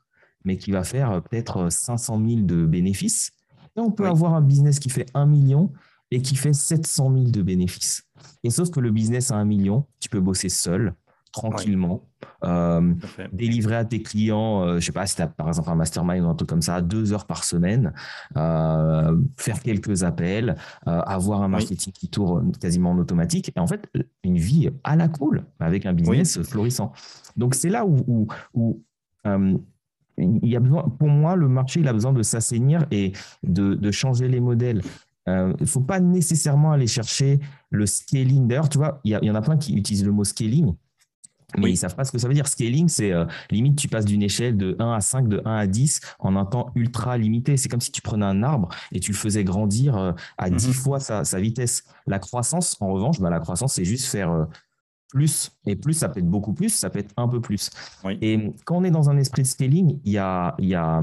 mais 0.45 0.57
qui 0.57 0.71
va 0.71 0.83
faire 0.83 1.11
euh, 1.11 1.21
peut-être 1.21 1.69
500 1.71 2.21
000 2.25 2.41
de 2.41 2.65
bénéfices. 2.65 3.31
Et 3.75 3.79
on 3.79 3.91
peut 3.91 4.07
avoir 4.07 4.33
un 4.33 4.41
business 4.41 4.79
qui 4.79 4.89
fait 4.89 5.05
1 5.13 5.25
million 5.25 5.71
et 6.11 6.21
qui 6.21 6.35
fait 6.35 6.53
700 6.53 7.11
000 7.13 7.25
de 7.29 7.41
bénéfices. 7.41 8.03
Et 8.43 8.49
sauf 8.49 8.69
que 8.71 8.79
le 8.79 8.91
business 8.91 9.31
à 9.31 9.35
1 9.35 9.45
million, 9.45 9.85
tu 9.99 10.09
peux 10.09 10.19
bosser 10.19 10.49
seul, 10.49 10.93
tranquillement. 11.33 12.07
Euh, 12.45 12.93
délivrer 13.33 13.75
à 13.75 13.85
tes 13.85 14.01
clients, 14.01 14.61
euh, 14.61 14.79
je 14.79 14.85
sais 14.85 14.91
pas 14.91 15.05
si 15.05 15.15
tu 15.15 15.21
as 15.21 15.27
par 15.27 15.47
exemple 15.47 15.69
un 15.69 15.75
mastermind 15.75 16.23
ou 16.23 16.29
un 16.29 16.35
truc 16.35 16.47
comme 16.47 16.61
ça, 16.61 16.81
deux 16.81 17.11
heures 17.11 17.25
par 17.25 17.43
semaine, 17.43 17.93
euh, 18.37 19.17
faire 19.35 19.61
quelques 19.61 20.03
appels, 20.03 20.55
avoir 20.85 21.41
un 21.41 21.49
marketing 21.49 21.91
qui 21.91 22.07
tourne 22.07 22.51
quasiment 22.53 22.91
en 22.91 22.97
automatique. 22.97 23.51
Et 23.55 23.59
en 23.59 23.67
fait, 23.67 23.89
une 24.23 24.37
vie 24.37 24.69
à 24.83 24.95
la 24.95 25.09
cool 25.09 25.43
avec 25.59 25.85
un 25.85 25.93
business 25.93 26.41
florissant. 26.43 26.93
Donc 27.35 27.55
c'est 27.55 27.69
là 27.69 27.85
où, 27.85 28.27
où, 28.53 28.81
il 30.17 30.47
y 30.47 30.55
a 30.55 30.59
besoin, 30.59 30.83
pour 30.83 31.07
moi, 31.07 31.35
le 31.35 31.47
marché, 31.47 31.79
il 31.79 31.87
a 31.87 31.93
besoin 31.93 32.13
de 32.13 32.21
s'assainir 32.21 32.85
et 32.91 33.13
de, 33.41 33.73
de, 33.73 33.91
changer 33.91 34.27
les 34.27 34.39
modèles. 34.39 34.83
il 35.27 35.55
ne 35.59 35.65
faut 35.65 35.81
pas 35.81 35.99
nécessairement 35.99 36.71
aller 36.71 36.87
chercher 36.87 37.39
le 37.71 37.87
scaling. 37.87 38.47
D'ailleurs, 38.47 38.69
tu 38.69 38.77
vois, 38.77 39.01
il 39.03 39.17
y, 39.19 39.25
y, 39.25 39.31
en 39.31 39.35
a 39.35 39.41
plein 39.41 39.57
qui 39.57 39.73
utilisent 39.75 40.05
le 40.05 40.11
mot 40.11 40.23
scaling 40.23 40.75
mais 41.57 41.69
ils 41.69 41.73
ne 41.73 41.77
savent 41.77 41.95
pas 41.95 42.03
ce 42.03 42.11
que 42.11 42.17
ça 42.17 42.27
veut 42.27 42.33
dire. 42.33 42.47
Scaling, 42.47 42.87
c'est 42.87 43.11
euh, 43.11 43.25
limite, 43.51 43.77
tu 43.77 43.87
passes 43.87 44.05
d'une 44.05 44.23
échelle 44.23 44.57
de 44.57 44.75
1 44.79 44.91
à 44.93 45.01
5, 45.01 45.27
de 45.27 45.41
1 45.45 45.55
à 45.55 45.67
10 45.67 46.01
en 46.19 46.35
un 46.35 46.45
temps 46.45 46.71
ultra 46.75 47.17
limité. 47.17 47.57
C'est 47.57 47.69
comme 47.69 47.81
si 47.81 47.91
tu 47.91 48.01
prenais 48.01 48.25
un 48.25 48.43
arbre 48.43 48.69
et 48.91 48.99
tu 48.99 49.11
le 49.11 49.17
faisais 49.17 49.43
grandir 49.43 49.97
euh, 49.97 50.11
à 50.37 50.49
10 50.49 50.67
mhm. 50.67 50.73
fois 50.73 50.99
sa, 50.99 51.23
vitesse. 51.39 51.83
La 52.07 52.19
croissance, 52.19 52.77
en 52.81 52.91
revanche, 52.91 53.19
bah, 53.19 53.29
la 53.29 53.39
croissance, 53.39 53.73
c'est 53.73 53.85
juste 53.85 54.05
faire 54.05 54.31
euh, 54.31 54.45
plus. 55.09 55.51
Et 55.65 55.75
plus, 55.75 55.93
ça 55.93 56.09
peut 56.09 56.19
être 56.19 56.29
beaucoup 56.29 56.53
plus, 56.53 56.69
ça 56.69 56.89
peut 56.89 56.99
être 56.99 57.13
un 57.17 57.27
peu 57.27 57.41
plus. 57.41 57.69
Et 58.21 58.51
quand 58.65 58.77
on 58.77 58.83
est 58.83 58.91
dans 58.91 59.09
un 59.09 59.17
esprit 59.17 59.43
de 59.43 59.47
scaling, 59.47 59.99
il, 60.03 60.11
y 60.11 60.17
a, 60.17 60.55
il, 60.59 60.69
y 60.69 60.75
a, 60.75 61.01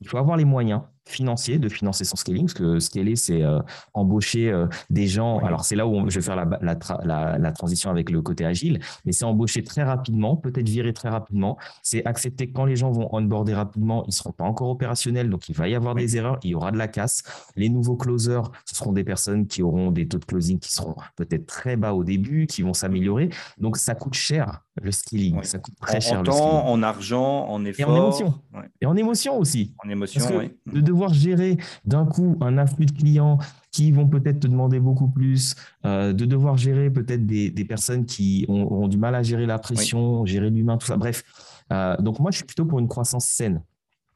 il 0.00 0.08
faut 0.08 0.18
avoir 0.18 0.36
les 0.36 0.44
moyens 0.44 0.82
financier 1.04 1.58
de 1.58 1.68
financer 1.68 2.04
son 2.04 2.16
scaling, 2.16 2.46
parce 2.46 2.54
que 2.54 2.78
scaler, 2.78 3.16
c'est 3.16 3.42
euh, 3.42 3.60
embaucher 3.94 4.50
euh, 4.50 4.66
des 4.90 5.06
gens. 5.06 5.38
Alors, 5.38 5.64
c'est 5.64 5.76
là 5.76 5.86
où 5.86 6.08
je 6.08 6.18
vais 6.18 6.24
faire 6.24 6.36
la, 6.36 7.38
la, 7.38 7.52
transition 7.52 7.90
avec 7.90 8.10
le 8.10 8.22
côté 8.22 8.44
agile, 8.44 8.80
mais 9.04 9.12
c'est 9.12 9.24
embaucher 9.24 9.62
très 9.62 9.82
rapidement, 9.82 10.36
peut-être 10.36 10.68
virer 10.68 10.92
très 10.92 11.08
rapidement. 11.08 11.58
C'est 11.82 12.04
accepter 12.06 12.48
que 12.48 12.52
quand 12.52 12.64
les 12.64 12.76
gens 12.76 12.90
vont 12.90 13.08
onboarder 13.12 13.54
rapidement, 13.54 14.04
ils 14.04 14.08
ne 14.08 14.12
seront 14.12 14.32
pas 14.32 14.44
encore 14.44 14.68
opérationnels, 14.68 15.28
donc 15.28 15.48
il 15.48 15.54
va 15.54 15.68
y 15.68 15.74
avoir 15.74 15.94
des 15.94 16.16
erreurs, 16.16 16.38
il 16.42 16.50
y 16.50 16.54
aura 16.54 16.70
de 16.70 16.78
la 16.78 16.88
casse. 16.88 17.22
Les 17.56 17.68
nouveaux 17.68 17.96
closers, 17.96 18.50
ce 18.64 18.76
seront 18.76 18.92
des 18.92 19.04
personnes 19.04 19.46
qui 19.46 19.62
auront 19.62 19.90
des 19.90 20.08
taux 20.08 20.18
de 20.18 20.24
closing 20.24 20.58
qui 20.58 20.72
seront 20.72 20.94
peut-être 21.16 21.46
très 21.46 21.76
bas 21.76 21.92
au 21.92 22.04
début, 22.04 22.46
qui 22.46 22.62
vont 22.62 22.74
s'améliorer. 22.74 23.28
Donc, 23.58 23.76
ça 23.76 23.94
coûte 23.94 24.14
cher 24.14 24.62
le 24.80 24.92
scaling. 24.92 25.42
Ça 25.42 25.58
coûte 25.58 25.74
très 25.80 26.00
cher. 26.00 26.20
En 26.20 26.22
temps, 26.22 26.68
en 26.68 26.82
argent, 26.82 27.48
en 27.48 27.64
effort. 27.64 27.80
Et 27.80 27.84
en 27.84 27.96
émotion. 27.96 28.34
Et 28.80 28.86
en 28.86 28.96
émotion 28.96 29.38
aussi. 29.38 29.74
En 29.84 29.88
émotion, 29.88 30.22
oui 30.38 30.52
devoir 30.92 31.12
gérer 31.12 31.56
d'un 31.84 32.06
coup 32.06 32.36
un 32.40 32.58
afflux 32.58 32.86
de 32.86 32.92
clients 32.92 33.38
qui 33.70 33.90
vont 33.90 34.06
peut-être 34.06 34.40
te 34.40 34.46
demander 34.46 34.78
beaucoup 34.78 35.08
plus, 35.08 35.56
euh, 35.86 36.12
de 36.12 36.24
devoir 36.24 36.56
gérer 36.56 36.90
peut-être 36.90 37.26
des, 37.26 37.64
personnes 37.64 38.04
qui 38.04 38.44
ont, 38.48 38.86
du 38.86 38.98
mal 38.98 39.14
à 39.14 39.22
gérer 39.22 39.46
la 39.46 39.58
pression, 39.58 40.26
gérer 40.26 40.50
l'humain, 40.50 40.76
tout 40.76 40.86
ça. 40.86 40.96
Bref, 40.96 41.24
euh, 41.72 41.96
donc 41.98 42.20
moi, 42.20 42.30
je 42.30 42.36
suis 42.36 42.44
plutôt 42.44 42.66
pour 42.66 42.78
une 42.78 42.88
croissance 42.88 43.24
saine. 43.24 43.62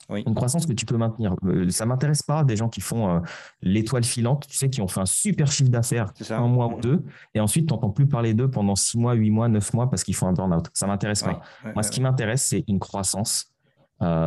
Une 0.08 0.36
croissance 0.36 0.66
que 0.66 0.72
tu 0.72 0.86
peux 0.86 0.96
maintenir. 0.96 1.34
Euh, 1.44 1.68
ça 1.70 1.84
m'intéresse 1.84 2.22
pas 2.22 2.44
des 2.44 2.54
gens 2.54 2.68
qui 2.68 2.80
font 2.80 3.20
l'étoile 3.60 4.04
filante, 4.04 4.46
tu 4.46 4.56
sais, 4.56 4.70
qui 4.70 4.80
ont 4.80 4.86
fait 4.86 5.00
un 5.00 5.06
super 5.06 5.50
chiffre 5.50 5.70
d'affaires 5.70 6.12
un 6.30 6.46
mois 6.46 6.72
ou 6.72 6.80
deux, 6.80 7.02
et 7.34 7.40
ensuite 7.40 7.66
tu 7.66 7.74
n'entends 7.74 7.90
plus 7.90 8.06
parler 8.06 8.32
d'eux 8.32 8.48
pendant 8.48 8.76
six 8.76 8.98
mois, 8.98 9.14
huit 9.14 9.30
mois, 9.30 9.48
neuf 9.48 9.72
mois 9.74 9.90
parce 9.90 10.04
qu'ils 10.04 10.14
font 10.14 10.28
un 10.28 10.32
burn-out. 10.32 10.68
Ça 10.74 10.86
m'intéresse 10.86 11.22
pas. 11.22 11.40
Moi, 11.74 11.82
ce 11.82 11.90
qui 11.90 12.00
m'intéresse, 12.00 12.44
c'est 12.44 12.64
une 12.68 12.78
croissance 12.78 13.52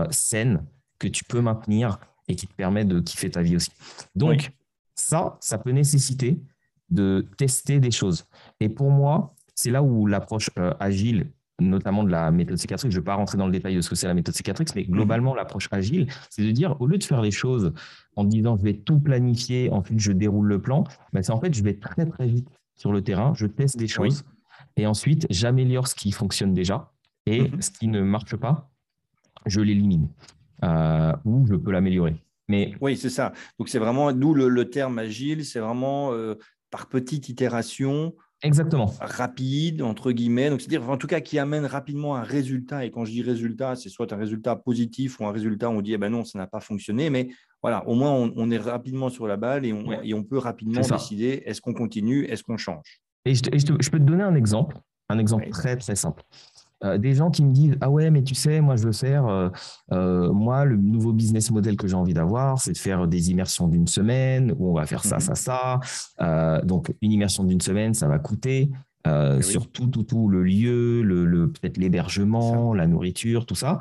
saine 0.09 0.65
que 0.99 1.07
tu 1.07 1.23
peux 1.23 1.41
maintenir 1.41 1.97
et 2.29 2.35
qui 2.35 2.47
te 2.47 2.53
permet 2.53 2.85
de 2.85 3.01
kiffer 3.01 3.29
ta 3.29 3.41
vie 3.41 3.57
aussi. 3.57 3.71
Donc, 4.15 4.51
ça, 4.95 5.37
ça 5.41 5.57
peut 5.57 5.71
nécessiter 5.71 6.39
de 6.89 7.27
tester 7.37 7.79
des 7.79 7.91
choses. 7.91 8.25
Et 8.59 8.69
pour 8.69 8.91
moi, 8.91 9.35
c'est 9.55 9.71
là 9.71 9.83
où 9.83 10.05
l'approche 10.05 10.49
euh, 10.57 10.73
agile, 10.79 11.31
notamment 11.59 12.03
de 12.03 12.09
la 12.09 12.31
méthode 12.31 12.57
cicatrix, 12.57 12.89
je 12.89 12.95
ne 12.95 13.01
vais 13.01 13.05
pas 13.05 13.15
rentrer 13.15 13.37
dans 13.37 13.45
le 13.45 13.51
détail 13.51 13.75
de 13.75 13.81
ce 13.81 13.89
que 13.89 13.95
c'est 13.95 14.07
la 14.07 14.13
méthode 14.13 14.33
cicatrix, 14.33 14.65
mais 14.75 14.83
mhm. 14.83 14.91
globalement, 14.91 15.35
l'approche 15.35 15.67
agile, 15.71 16.07
c'est 16.29 16.43
de 16.43 16.51
dire, 16.51 16.79
au 16.79 16.87
lieu 16.87 16.97
de 16.97 17.03
faire 17.03 17.21
les 17.21 17.31
choses 17.31 17.73
en 18.15 18.23
disant 18.23 18.57
je 18.57 18.63
vais 18.63 18.73
tout 18.73 18.99
planifier, 18.99 19.69
ensuite 19.71 19.99
je 19.99 20.11
déroule 20.11 20.47
le 20.47 20.61
plan, 20.61 20.83
ben 21.13 21.21
c'est 21.21 21.31
en 21.31 21.39
fait, 21.39 21.53
je 21.53 21.63
vais 21.63 21.73
très 21.73 22.05
très 22.05 22.27
vite 22.27 22.47
sur 22.75 22.91
le 22.91 23.01
terrain, 23.01 23.33
je 23.35 23.45
teste 23.45 23.77
des 23.77 23.87
choses, 23.87 24.23
et 24.77 24.85
ensuite 24.85 25.27
j'améliore 25.29 25.87
ce 25.87 25.95
qui 25.95 26.11
fonctionne 26.11 26.53
déjà, 26.53 26.91
et 27.25 27.49
mhm. 27.49 27.61
ce 27.61 27.71
qui 27.71 27.87
ne 27.87 28.01
marche 28.01 28.35
pas, 28.35 28.71
je 29.45 29.61
l'élimine, 29.61 30.09
euh, 30.63 31.13
ou 31.25 31.45
je 31.47 31.55
peux 31.55 31.71
l'améliorer. 31.71 32.15
Mais... 32.47 32.73
Oui, 32.81 32.97
c'est 32.97 33.09
ça. 33.09 33.33
Donc, 33.57 33.69
c'est 33.69 33.79
vraiment, 33.79 34.11
d'où 34.11 34.33
le, 34.33 34.69
terme 34.69 34.99
agile, 34.99 35.45
c'est 35.45 35.59
vraiment 35.59 36.11
euh, 36.13 36.35
par 36.71 36.87
petite 36.87 37.29
itération. 37.29 38.13
Exactement. 38.41 38.91
Rapide, 39.01 39.81
entre 39.81 40.11
guillemets. 40.11 40.49
Donc, 40.49 40.61
c'est-à-dire, 40.61 40.89
en 40.89 40.97
tout 40.97 41.07
cas, 41.07 41.19
qui 41.19 41.37
amène 41.37 41.65
rapidement 41.65 42.15
un 42.15 42.23
résultat. 42.23 42.85
Et 42.85 42.91
quand 42.91 43.05
je 43.05 43.11
dis 43.11 43.21
résultat, 43.21 43.75
c'est 43.75 43.89
soit 43.89 44.11
un 44.13 44.17
résultat 44.17 44.55
positif 44.55 45.19
ou 45.19 45.25
un 45.25 45.31
résultat 45.31 45.69
où 45.69 45.73
on 45.73 45.81
dit, 45.81 45.93
eh 45.93 45.97
ben 45.97 46.09
non, 46.09 46.23
ça 46.23 46.39
n'a 46.39 46.47
pas 46.47 46.59
fonctionné. 46.59 47.09
Mais 47.09 47.29
voilà, 47.61 47.87
au 47.87 47.95
moins, 47.95 48.11
on, 48.13 48.51
est 48.51 48.57
rapidement 48.57 49.09
sur 49.09 49.27
la 49.27 49.37
balle 49.37 49.65
et 49.65 49.73
on, 49.73 49.91
et 50.01 50.13
on 50.13 50.23
peut 50.23 50.37
rapidement 50.37 50.81
décider 50.81 51.43
est-ce 51.45 51.61
qu'on 51.61 51.73
continue, 51.73 52.25
est-ce 52.25 52.43
qu'on 52.43 52.57
change? 52.57 53.01
Et 53.25 53.35
je, 53.35 53.41
je, 53.43 53.89
peux 53.89 53.99
te 53.99 54.03
donner 54.03 54.23
un 54.23 54.35
exemple, 54.35 54.77
un 55.09 55.19
exemple 55.19 55.49
très, 55.49 55.75
très 55.75 55.95
simple. 55.95 56.23
Euh, 56.85 56.97
des 56.97 57.13
gens 57.13 57.29
qui 57.29 57.43
me 57.43 57.51
disent 57.51 57.75
ah 57.81 57.89
ouais 57.89 58.09
mais 58.09 58.23
tu 58.23 58.35
sais 58.35 58.61
moi 58.61 58.77
je 58.77 58.85
veux 58.85 58.93
faire 58.93 59.27
euh, 59.27 59.49
euh, 59.91 60.31
moi 60.31 60.63
le 60.63 60.77
nouveau 60.77 61.11
business 61.11 61.51
model 61.51 61.75
que 61.75 61.87
j'ai 61.87 61.95
envie 61.95 62.13
d'avoir 62.13 62.61
c'est 62.61 62.71
de 62.71 62.77
faire 62.77 63.05
des 63.05 63.31
immersions 63.31 63.67
d'une 63.67 63.87
semaine 63.87 64.55
où 64.57 64.69
on 64.69 64.73
va 64.73 64.85
faire 64.85 65.03
ça 65.03 65.17
mhm. 65.17 65.35
ça 65.35 65.35
ça. 66.17 66.61
Donc 66.63 66.93
une 67.01 67.11
immersion 67.11 67.43
d'une 67.43 67.59
semaine 67.59 67.93
ça 67.93 68.07
va 68.07 68.17
coûter 68.17 68.71
eh 69.05 69.41
surtout 69.41 69.87
tout, 69.87 70.03
tout 70.03 70.29
le 70.29 70.41
lieu 70.43 71.01
le, 71.01 71.51
peut-être 71.51 71.77
l'hébergement 71.77 72.73
la 72.73 72.87
nourriture 72.87 73.45
tout 73.45 73.55
ça. 73.55 73.79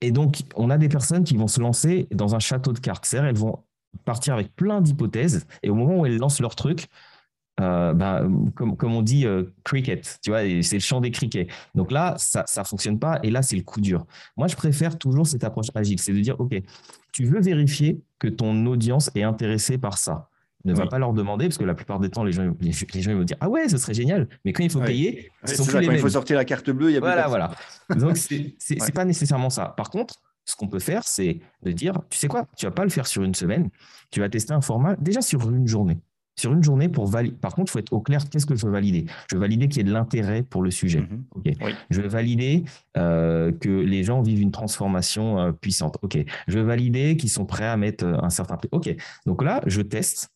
Et 0.00 0.12
donc 0.12 0.40
on 0.56 0.70
a 0.70 0.78
des 0.78 0.88
personnes 0.88 1.24
qui 1.24 1.36
vont 1.36 1.48
se 1.48 1.60
lancer 1.60 2.08
dans 2.10 2.36
un 2.36 2.38
château 2.38 2.72
de 2.72 2.78
cartes. 2.78 3.06
Elles 3.12 3.36
vont 3.36 3.58
partir 4.06 4.32
avec 4.32 4.54
plein 4.56 4.80
d'hypothèses 4.80 5.46
et 5.62 5.68
au 5.68 5.74
moment 5.74 6.00
où 6.00 6.06
elles 6.06 6.16
lancent 6.16 6.40
leur 6.40 6.54
truc 6.54 6.88
euh, 7.60 7.92
ben, 7.92 8.50
comme, 8.54 8.76
comme, 8.76 8.94
on 8.94 9.02
dit, 9.02 9.26
euh, 9.26 9.44
cricket, 9.64 10.18
tu 10.22 10.30
vois, 10.30 10.40
c'est 10.62 10.76
le 10.76 10.80
chant 10.80 11.00
des 11.00 11.10
criquets. 11.10 11.48
Donc 11.74 11.90
là, 11.90 12.14
ça 12.18 12.44
ne 12.56 12.64
fonctionne 12.64 12.98
pas 12.98 13.18
et 13.22 13.30
là, 13.30 13.42
c'est 13.42 13.56
le 13.56 13.62
coup 13.62 13.80
dur. 13.80 14.06
Moi, 14.36 14.46
je 14.46 14.56
préfère 14.56 14.96
toujours 14.96 15.26
cette 15.26 15.44
approche 15.44 15.68
agile, 15.74 15.98
c'est 15.98 16.12
de 16.12 16.20
dire, 16.20 16.38
OK, 16.40 16.54
tu 17.12 17.24
veux 17.24 17.40
vérifier 17.40 18.00
que 18.18 18.28
ton 18.28 18.66
audience 18.66 19.10
est 19.14 19.22
intéressée 19.22 19.78
par 19.78 19.98
ça. 19.98 20.28
Ne 20.64 20.74
va 20.74 20.86
pas 20.86 20.98
leur 20.98 21.12
demander, 21.12 21.46
parce 21.46 21.56
que 21.56 21.64
la 21.64 21.74
plupart 21.74 22.00
des 22.00 22.10
temps, 22.10 22.24
les 22.24 22.32
gens, 22.32 22.52
les, 22.60 22.72
gens 22.72 23.14
vont 23.14 23.22
dire 23.22 23.36
Ah 23.40 23.48
ouais, 23.48 23.68
ce 23.68 23.78
serait 23.78 23.94
génial, 23.94 24.28
mais 24.44 24.52
quand 24.52 24.64
il 24.64 24.70
faut 24.70 24.80
payer, 24.80 25.30
quand 25.46 25.80
il 25.80 25.98
faut 25.98 26.08
sortir 26.08 26.36
la 26.36 26.44
carte 26.44 26.68
bleue, 26.70 26.90
il 26.90 26.94
y 26.94 26.96
a 26.96 27.00
Voilà, 27.00 27.28
voilà. 27.28 27.52
Donc, 27.96 28.16
c'est 28.16 28.54
n'est 28.70 28.92
pas 28.92 29.04
nécessairement 29.04 29.50
ça. 29.50 29.72
Par 29.76 29.88
contre, 29.88 30.20
ce 30.44 30.56
qu'on 30.56 30.66
peut 30.66 30.80
faire, 30.80 31.04
c'est 31.04 31.40
de 31.62 31.72
dire 31.72 32.00
Tu 32.10 32.18
sais 32.18 32.28
quoi, 32.28 32.46
tu 32.56 32.66
vas 32.66 32.72
pas 32.72 32.84
le 32.84 32.90
faire 32.90 33.06
sur 33.06 33.22
une 33.22 33.34
semaine, 33.34 33.70
tu 34.10 34.20
vas 34.20 34.28
tester 34.28 34.52
un 34.52 34.60
format 34.60 34.96
déjà 34.96 35.22
sur 35.22 35.48
une 35.48 35.68
journée 35.68 35.98
sur 36.38 36.52
une 36.52 36.62
journée 36.62 36.88
pour 36.88 37.06
valider. 37.06 37.36
Par 37.36 37.54
contre, 37.54 37.70
il 37.70 37.72
faut 37.72 37.78
être 37.80 37.92
au 37.92 38.00
clair, 38.00 38.28
qu'est-ce 38.30 38.46
que 38.46 38.54
je 38.54 38.64
veux 38.64 38.72
valider? 38.72 39.06
Je 39.28 39.36
veux 39.36 39.40
valider 39.40 39.68
qu'il 39.68 39.78
y 39.78 39.80
ait 39.80 39.84
de 39.84 39.92
l'intérêt 39.92 40.42
pour 40.42 40.62
le 40.62 40.70
sujet. 40.70 41.00
Mhm. 41.00 41.54
Je 41.90 42.00
veux 42.00 42.08
valider 42.08 42.64
euh, 42.96 43.52
que 43.52 43.68
les 43.68 44.04
gens 44.04 44.22
vivent 44.22 44.40
une 44.40 44.52
transformation 44.52 45.40
euh, 45.40 45.52
puissante. 45.52 45.98
OK. 46.02 46.16
Je 46.46 46.58
veux 46.58 46.64
valider 46.64 47.16
qu'ils 47.16 47.30
sont 47.30 47.44
prêts 47.44 47.66
à 47.66 47.76
mettre 47.76 48.04
euh, 48.04 48.22
un 48.22 48.30
certain 48.30 48.56
prix. 48.56 48.68
OK. 48.72 48.94
Donc 49.26 49.42
là, 49.42 49.60
je 49.66 49.82
teste. 49.82 50.30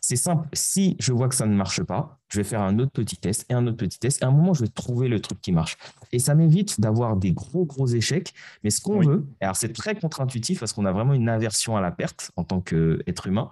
C'est 0.00 0.16
simple. 0.16 0.46
Si 0.52 0.96
je 0.98 1.12
vois 1.12 1.28
que 1.28 1.34
ça 1.34 1.46
ne 1.46 1.54
marche 1.54 1.82
pas, 1.82 2.18
je 2.28 2.38
vais 2.38 2.44
faire 2.44 2.60
un 2.60 2.78
autre 2.78 2.90
petit 2.92 3.16
test 3.16 3.46
et 3.48 3.54
un 3.54 3.66
autre 3.66 3.78
petit 3.78 3.98
test. 3.98 4.20
Et 4.20 4.24
à 4.26 4.28
un 4.28 4.32
moment, 4.32 4.52
je 4.52 4.62
vais 4.62 4.68
trouver 4.68 5.08
le 5.08 5.18
truc 5.20 5.40
qui 5.40 5.50
marche. 5.50 5.78
Et 6.12 6.18
ça 6.18 6.34
m'évite 6.34 6.78
d'avoir 6.78 7.16
des 7.16 7.32
gros, 7.32 7.64
gros 7.64 7.86
échecs. 7.86 8.34
Mais 8.64 8.70
ce 8.70 8.82
qu'on 8.82 9.00
veut, 9.00 9.24
alors 9.40 9.56
c'est 9.56 9.72
très 9.72 9.94
contre-intuitif 9.94 10.60
parce 10.60 10.74
qu'on 10.74 10.84
a 10.84 10.92
vraiment 10.92 11.14
une 11.14 11.30
aversion 11.30 11.76
à 11.76 11.80
la 11.80 11.90
perte 11.90 12.32
en 12.36 12.44
tant 12.44 12.60
qu'être 12.60 13.28
humain 13.28 13.48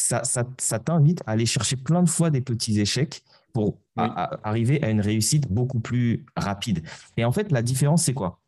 ça, 0.00 0.78
t'invite 0.78 1.22
à 1.26 1.32
aller 1.32 1.46
chercher 1.46 1.76
plein 1.76 2.02
de 2.02 2.08
fois 2.08 2.30
des 2.30 2.40
petits 2.40 2.80
échecs 2.80 3.22
pour 3.52 3.78
arriver 3.96 4.82
à 4.82 4.90
une 4.90 5.00
réussite 5.00 5.50
beaucoup 5.50 5.80
plus 5.80 6.24
rapide. 6.36 6.82
Et 7.16 7.24
en 7.24 7.32
fait, 7.32 7.52
la 7.52 7.62
différence, 7.62 8.04
c'est 8.04 8.14
quoi? 8.14 8.38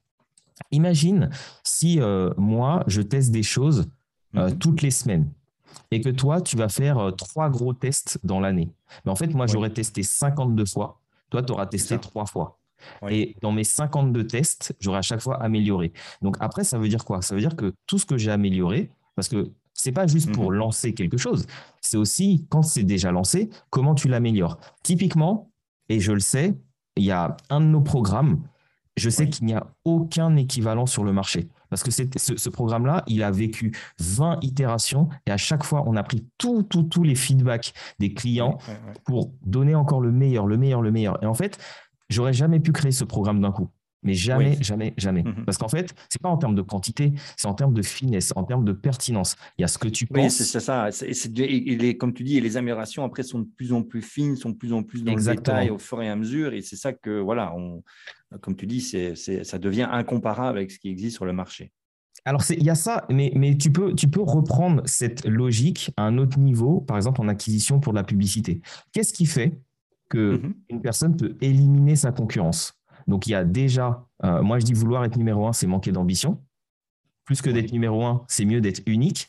Imagine 0.71 1.31
si 1.65 2.01
euh, 2.01 2.33
moi, 2.37 2.85
je 2.87 3.03
teste 3.03 3.33
des 3.33 3.43
choses 3.43 3.91
euh, 4.37 4.49
mhm. 4.49 4.59
toutes 4.59 4.83
les 4.83 4.91
semaines 4.91 5.31
et 5.91 6.01
que 6.01 6.09
toi, 6.09 6.41
tu 6.41 6.57
vas 6.57 6.69
faire 6.69 6.99
euh, 6.99 7.11
trois 7.11 7.51
gros 7.51 7.73
tests 7.73 8.19
dans 8.25 8.41
l'année. 8.41 8.71
Mais 9.05 9.11
en 9.11 9.17
fait, 9.17 9.29
moi, 9.29 9.47
j'aurais 9.47 9.71
testé 9.71 10.03
52 10.03 10.65
fois. 10.67 11.01
Toi, 11.31 11.43
tu 11.43 11.53
auras 11.53 11.67
testé 11.67 11.99
trois 11.99 12.27
fois. 12.27 12.59
Et 13.09 13.37
dans 13.41 13.53
mes 13.53 13.65
52 13.65 14.27
tests, 14.27 14.75
j'aurais 14.81 14.99
à 14.99 15.03
chaque 15.03 15.21
fois 15.21 15.43
amélioré. 15.43 15.93
Donc 16.21 16.37
après, 16.41 16.65
ça 16.65 16.79
veut 16.79 16.89
dire 16.89 17.05
quoi? 17.05 17.23
Ça 17.23 17.35
veut 17.35 17.41
dire 17.41 17.57
que 17.57 17.73
tout 17.87 17.99
ce 17.99 18.07
que 18.07 18.19
j'ai 18.19 18.31
amélioré, 18.31 18.91
parce 19.15 19.29
que 19.29 19.51
c'est 19.75 19.93
pas 19.93 20.07
juste 20.07 20.33
pour 20.33 20.51
mhm. 20.51 20.59
lancer 20.59 20.95
quelque 20.95 21.17
chose, 21.17 21.47
c'est 21.81 21.97
aussi 21.97 22.47
quand 22.51 22.63
c'est 22.63 22.83
déjà 22.83 23.11
lancé, 23.13 23.51
comment 23.71 23.95
tu 23.95 24.09
l'améliores. 24.09 24.59
Typiquement, 24.83 25.51
et 25.89 26.01
je 26.01 26.13
le 26.13 26.21
sais, 26.21 26.57
il 26.97 27.05
y 27.05 27.11
a 27.11 27.37
un 27.51 27.61
de 27.61 27.67
nos 27.67 27.81
programmes, 27.81 28.43
je 28.97 29.09
sais 29.09 29.29
qu'il 29.29 29.47
n'y 29.47 29.55
a 29.55 29.67
aucun 29.85 30.37
équivalent 30.37 30.87
sur 30.87 31.05
le 31.05 31.13
marché. 31.13 31.49
Parce 31.71 31.83
que 31.83 31.91
ce, 31.91 32.05
ce 32.37 32.49
programme-là, 32.51 33.03
il 33.07 33.23
a 33.23 33.31
vécu 33.31 33.75
20 33.99 34.41
itérations 34.43 35.09
et 35.27 35.31
à 35.31 35.39
chaque 35.39 35.65
fois, 35.65 35.85
on 35.87 35.97
a 35.97 36.03
pris 36.03 36.27
tous 36.37 36.63
tout, 36.65 36.83
tous 36.83 37.03
les 37.03 37.15
feedbacks 37.15 37.73
des 37.99 38.13
clients 38.13 38.59
pour 39.05 39.33
donner 39.47 39.75
encore 39.75 40.03
le 40.03 40.13
meilleur, 40.13 40.47
le 40.47 40.59
meilleur, 40.59 40.83
le 40.83 40.91
meilleur. 40.91 41.23
Et 41.23 41.27
en 41.27 41.33
fait, 41.33 41.59
j'aurais 42.11 42.35
jamais 42.35 42.61
pu 42.61 42.73
créer 42.73 42.93
ce 42.93 43.05
programme 43.05 43.41
d'un 43.41 43.53
coup. 43.53 43.71
Mais 44.03 44.15
jamais, 44.15 44.59
jamais, 44.61 44.95
jamais. 44.97 45.23
Mhm. 45.23 45.45
Parce 45.45 45.59
qu'en 45.59 45.69
fait, 45.69 45.95
c'est 46.09 46.21
pas 46.21 46.29
en 46.29 46.37
termes 46.37 46.57
de 46.57 46.63
quantité, 46.63 47.13
c'est 47.37 47.47
en 47.47 47.55
termes 47.55 47.75
de 47.75 47.83
finesse, 47.83 48.33
en 48.35 48.45
termes 48.45 48.65
de 48.65 48.73
pertinence. 48.73 49.37
Il 49.59 49.63
y 49.63 49.65
a 49.65 49.69
ce 49.69 49.79
que 49.79 49.89
tu 49.89 50.07
penses. 50.07 50.19
Oui, 50.19 50.31
c'est 50.31 50.61
ça. 50.61 50.89
Et, 51.07 51.97
comme 51.97 52.13
tu 52.13 52.25
dis, 52.25 52.41
les 52.41 52.57
améliorations 52.57 53.05
après 53.05 53.23
sont 53.23 53.41
de 53.41 53.49
plus 53.57 53.73
en 53.73 53.83
plus 53.83 54.03
fines, 54.03 54.37
sont 54.37 54.51
de 54.51 54.57
plus 54.57 54.73
en 54.73 54.83
plus 54.83 55.05
dans 55.05 55.15
le 55.15 55.23
détail 55.23 55.71
au 55.71 55.79
fur 55.79 56.03
et 56.03 56.09
à 56.09 56.17
mesure. 56.17 56.53
Et 56.53 56.63
c'est 56.63 56.77
ça 56.77 56.93
que, 56.93 57.21
voilà, 57.21 57.55
on, 57.55 57.83
comme 58.41 58.57
tu 58.57 58.67
dis, 58.67 58.81
c'est, 58.81 59.15
ça 59.45 59.59
devient 59.59 59.89
incomparable 59.91 60.59
avec 60.59 60.71
ce 60.71 60.79
qui 60.79 60.89
existe 60.89 61.17
sur 61.17 61.25
le 61.25 61.33
marché. 61.33 61.73
Alors, 62.25 62.43
il 62.51 62.63
y 62.63 62.71
a 62.71 62.75
ça, 62.75 63.05
mais, 63.11 63.33
mais 63.35 63.57
tu, 63.57 63.73
peux, 63.73 63.95
tu 63.95 64.09
peux 64.09 64.21
reprendre 64.21 64.83
cette 64.85 65.27
logique 65.27 65.91
à 65.97 66.05
un 66.05 66.19
autre 66.19 66.39
niveau, 66.39 66.81
par 66.81 66.97
exemple 66.97 67.21
en 67.21 67.29
acquisition 67.29 67.81
pour 67.81 67.93
de 67.93 67.99
la 67.99 68.05
publicité. 68.05 68.61
Qu'est-ce 68.93 69.13
qui 69.13 69.27
fait 69.27 69.59
qu'une 70.09 70.55
mhm. 70.71 70.83
personne 70.83 71.17
peut 71.17 71.37
éliminer 71.41 71.97
sa 71.97 72.13
concurrence? 72.13 72.82
Donc, 73.07 73.27
il 73.27 73.31
y 73.31 73.35
a 73.35 73.45
déjà, 73.45 74.07
euh, 74.25 74.43
moi 74.43 74.59
je 74.59 74.65
dis 74.65 74.73
vouloir 74.73 75.05
être 75.05 75.17
numéro 75.17 75.47
un, 75.47 75.53
c'est 75.53 75.67
manquer 75.67 75.93
d'ambition. 75.93 76.41
Plus 77.25 77.41
que 77.41 77.51
d'être 77.51 77.73
numéro 77.73 78.05
un, 78.05 78.25
c'est 78.29 78.45
mieux 78.45 78.61
d'être 78.61 78.83
unique. 78.87 79.29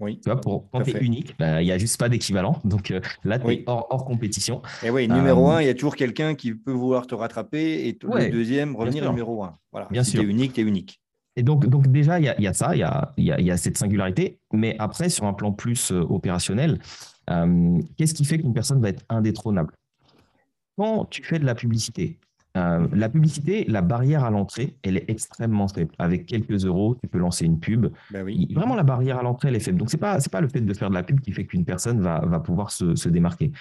Oui. 0.00 0.18
Tu 0.20 0.30
vois, 0.30 0.40
pour, 0.40 0.70
quand 0.70 0.82
tu 0.82 0.96
es 0.96 1.00
unique, 1.00 1.36
bah, 1.38 1.60
il 1.60 1.66
n'y 1.66 1.72
a 1.72 1.76
juste 1.76 1.98
pas 1.98 2.08
d'équivalent. 2.08 2.58
Donc 2.64 2.90
euh, 2.90 3.00
là, 3.22 3.38
tu 3.38 3.50
es 3.50 3.64
hors, 3.66 4.04
compétition. 4.06 4.62
Et 4.82 4.88
oui, 4.88 5.06
numéro 5.06 5.50
euh, 5.50 5.56
un, 5.56 5.60
il 5.60 5.66
y 5.66 5.68
a 5.68 5.74
toujours 5.74 5.94
quelqu'un 5.94 6.34
qui 6.34 6.54
peut 6.54 6.72
vouloir 6.72 7.06
te 7.06 7.14
rattraper 7.14 7.86
et 7.86 7.98
le 8.02 8.30
deuxième 8.30 8.74
revenir 8.74 9.08
numéro 9.10 9.44
un. 9.44 9.58
Voilà. 9.72 9.88
Bien 9.90 10.02
si 10.02 10.12
tu 10.12 10.20
es 10.20 10.24
unique, 10.24 10.54
tu 10.54 10.62
es 10.62 10.64
unique. 10.64 11.02
Et 11.36 11.42
donc, 11.42 11.66
donc 11.66 11.86
déjà, 11.88 12.18
il 12.18 12.24
y 12.24 12.28
a, 12.28 12.40
y 12.40 12.46
a, 12.46 12.54
ça, 12.54 12.74
il 12.74 12.78
y 12.78 12.82
a, 12.82 13.12
y, 13.18 13.30
a, 13.30 13.40
y 13.40 13.50
a, 13.50 13.56
cette 13.56 13.76
singularité. 13.76 14.40
Mais 14.52 14.74
après, 14.78 15.10
sur 15.10 15.26
un 15.26 15.34
plan 15.34 15.52
plus 15.52 15.90
opérationnel, 15.90 16.80
qu'est-ce 17.96 18.14
qui 18.14 18.24
fait 18.24 18.38
qu'une 18.38 18.54
personne 18.54 18.80
va 18.80 18.88
être 18.88 19.04
indétrônable? 19.10 19.74
Quand 20.78 21.04
tu 21.04 21.22
fais 21.22 21.38
de 21.38 21.44
la 21.44 21.54
publicité, 21.54 22.18
euh, 22.56 22.86
la 22.92 23.08
publicité, 23.08 23.64
la 23.68 23.80
barrière 23.80 24.24
à 24.24 24.30
l'entrée, 24.30 24.76
elle 24.82 24.96
est 24.96 25.08
extrêmement 25.08 25.68
faible. 25.68 25.92
Avec 25.98 26.26
quelques 26.26 26.64
euros, 26.64 26.96
tu 27.00 27.08
peux 27.08 27.18
lancer 27.18 27.44
une 27.44 27.60
pub. 27.60 27.86
Ben 28.10 28.24
Vraiment, 28.52 28.74
la 28.74 28.82
barrière 28.82 29.18
à 29.18 29.22
l'entrée, 29.22 29.48
elle 29.48 29.56
est 29.56 29.60
faible. 29.60 29.78
Donc, 29.78 29.90
ce 29.90 29.96
n'est 29.96 30.00
pas, 30.00 30.18
pas 30.30 30.40
le 30.40 30.48
fait 30.48 30.60
de 30.60 30.74
faire 30.74 30.90
de 30.90 30.94
la 30.94 31.02
pub 31.02 31.20
qui 31.20 31.32
fait 31.32 31.46
qu'une 31.46 31.64
personne 31.64 32.00
va, 32.00 32.20
va 32.20 32.40
pouvoir 32.40 32.70
se, 32.70 32.96
se, 32.96 33.08
démarquer. 33.08 33.52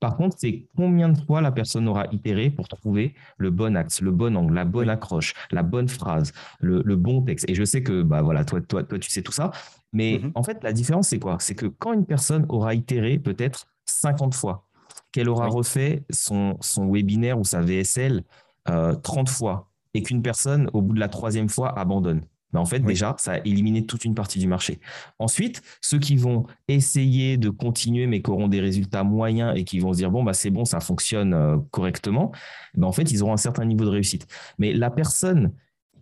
Par 0.00 0.16
contre, 0.16 0.34
c'est 0.36 0.66
combien 0.76 1.08
de 1.08 1.16
fois 1.16 1.40
la 1.40 1.52
personne 1.52 1.86
aura 1.86 2.06
itéré 2.10 2.50
pour 2.50 2.66
trouver 2.66 3.14
le 3.36 3.50
bon 3.50 3.76
axe, 3.76 4.00
le 4.00 4.10
bon 4.10 4.36
angle, 4.36 4.52
la 4.52 4.64
bonne 4.64 4.90
accroche, 4.90 5.32
la 5.52 5.62
bonne 5.62 5.88
phrase, 5.88 6.32
le, 6.58 6.82
bon 6.96 7.22
texte. 7.22 7.48
Et 7.48 7.54
je 7.54 7.62
sais 7.62 7.84
que 7.84 8.02
bah 8.02 8.20
voilà, 8.20 8.44
toi, 8.44 8.60
toi, 8.60 8.82
toi, 8.82 8.98
tu 8.98 9.08
sais 9.08 9.22
tout 9.22 9.30
ça. 9.30 9.52
Mais 9.92 10.20
mhm. 10.20 10.32
en 10.34 10.42
fait, 10.42 10.58
la 10.64 10.72
différence, 10.72 11.06
c'est 11.06 11.20
quoi? 11.20 11.36
C'est 11.38 11.54
que 11.54 11.66
quand 11.66 11.92
une 11.92 12.04
personne 12.04 12.46
aura 12.48 12.74
itéré 12.74 13.20
peut-être 13.20 13.68
50 13.84 14.34
fois, 14.34 14.66
qu'elle 15.12 15.28
aura 15.28 15.46
refait 15.46 16.04
son, 16.10 16.56
son 16.60 16.90
webinaire 16.90 17.38
ou 17.38 17.44
sa 17.44 17.60
VSL 17.60 18.24
30 18.64 19.28
euh, 19.28 19.30
fois, 19.30 19.70
et 19.94 20.02
qu'une 20.02 20.22
personne, 20.22 20.70
au 20.72 20.80
bout 20.80 20.94
de 20.94 21.00
la 21.00 21.08
troisième 21.08 21.48
fois, 21.48 21.78
abandonne. 21.78 22.22
Ben, 22.52 22.60
en 22.60 22.66
fait, 22.66 22.80
déjà, 22.80 23.14
ça 23.18 23.32
a 23.32 23.38
éliminé 23.38 23.86
toute 23.86 24.04
une 24.04 24.14
partie 24.14 24.38
du 24.38 24.46
marché. 24.46 24.78
Ensuite, 25.18 25.62
ceux 25.80 25.98
qui 25.98 26.16
vont 26.16 26.46
essayer 26.68 27.38
de 27.38 27.48
continuer, 27.48 28.06
mais 28.06 28.20
qui 28.20 28.30
auront 28.30 28.48
des 28.48 28.60
résultats 28.60 29.04
moyens 29.04 29.54
et 29.56 29.64
qui 29.64 29.78
vont 29.78 29.92
se 29.92 29.98
dire, 29.98 30.10
bon, 30.10 30.22
bah, 30.22 30.34
c'est 30.34 30.50
bon, 30.50 30.64
ça 30.64 30.80
fonctionne 30.80 31.32
euh, 31.32 31.56
correctement, 31.70 32.30
ben, 32.74 32.86
en 32.86 32.92
fait, 32.92 33.10
ils 33.10 33.22
auront 33.22 33.32
un 33.32 33.38
certain 33.38 33.64
niveau 33.64 33.84
de 33.84 33.90
réussite. 33.90 34.26
Mais 34.58 34.72
la 34.72 34.90
personne 34.90 35.52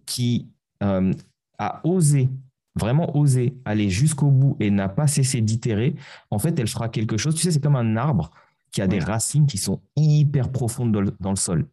qui 0.06 0.48
euh, 0.82 1.12
a 1.58 1.80
osé, 1.84 2.28
vraiment 2.74 3.16
osé 3.16 3.54
aller 3.64 3.88
jusqu'au 3.88 4.30
bout 4.30 4.56
et 4.58 4.70
n'a 4.70 4.88
pas 4.88 5.06
cessé 5.06 5.40
d'itérer, 5.40 5.94
en 6.30 6.40
fait, 6.40 6.58
elle 6.58 6.68
fera 6.68 6.88
quelque 6.88 7.16
chose. 7.16 7.36
Tu 7.36 7.42
sais, 7.42 7.52
c'est 7.52 7.62
comme 7.62 7.76
un 7.76 7.96
arbre 7.96 8.30
qui 8.70 8.80
a 8.82 8.86
des 8.86 9.00
racines 9.00 9.46
qui 9.46 9.58
sont 9.58 9.80
hyper 9.96 10.50
profondes 10.50 10.92
dans 11.18 11.30
le 11.30 11.36
sol. 11.36 11.66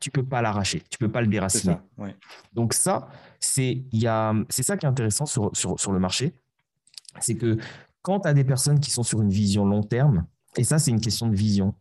Tu 0.00 0.10
peux 0.10 0.24
pas 0.24 0.42
l'arracher, 0.42 0.82
tu 0.90 0.98
peux 0.98 1.10
pas 1.10 1.20
le 1.20 1.28
déraciner. 1.28 1.76
Donc 2.52 2.74
ça, 2.74 3.08
c'est 3.40 3.84
ça 4.50 4.76
qui 4.76 4.86
est 4.86 4.88
intéressant 4.88 5.26
sur, 5.26 5.50
sur, 5.56 5.78
sur 5.78 5.92
le 5.92 5.98
marché, 5.98 6.34
c'est 7.20 7.36
que 7.36 7.58
quand 8.02 8.20
tu 8.20 8.28
as 8.28 8.34
des 8.34 8.44
personnes 8.44 8.80
qui 8.80 8.90
sont 8.90 9.02
sur 9.02 9.22
une 9.22 9.30
vision 9.30 9.64
long 9.64 9.82
terme, 9.82 10.26
et 10.56 10.64
ça 10.64 10.78
c'est 10.78 10.90
une 10.90 11.00
question 11.00 11.28
de 11.28 11.34
vision, 11.34 11.74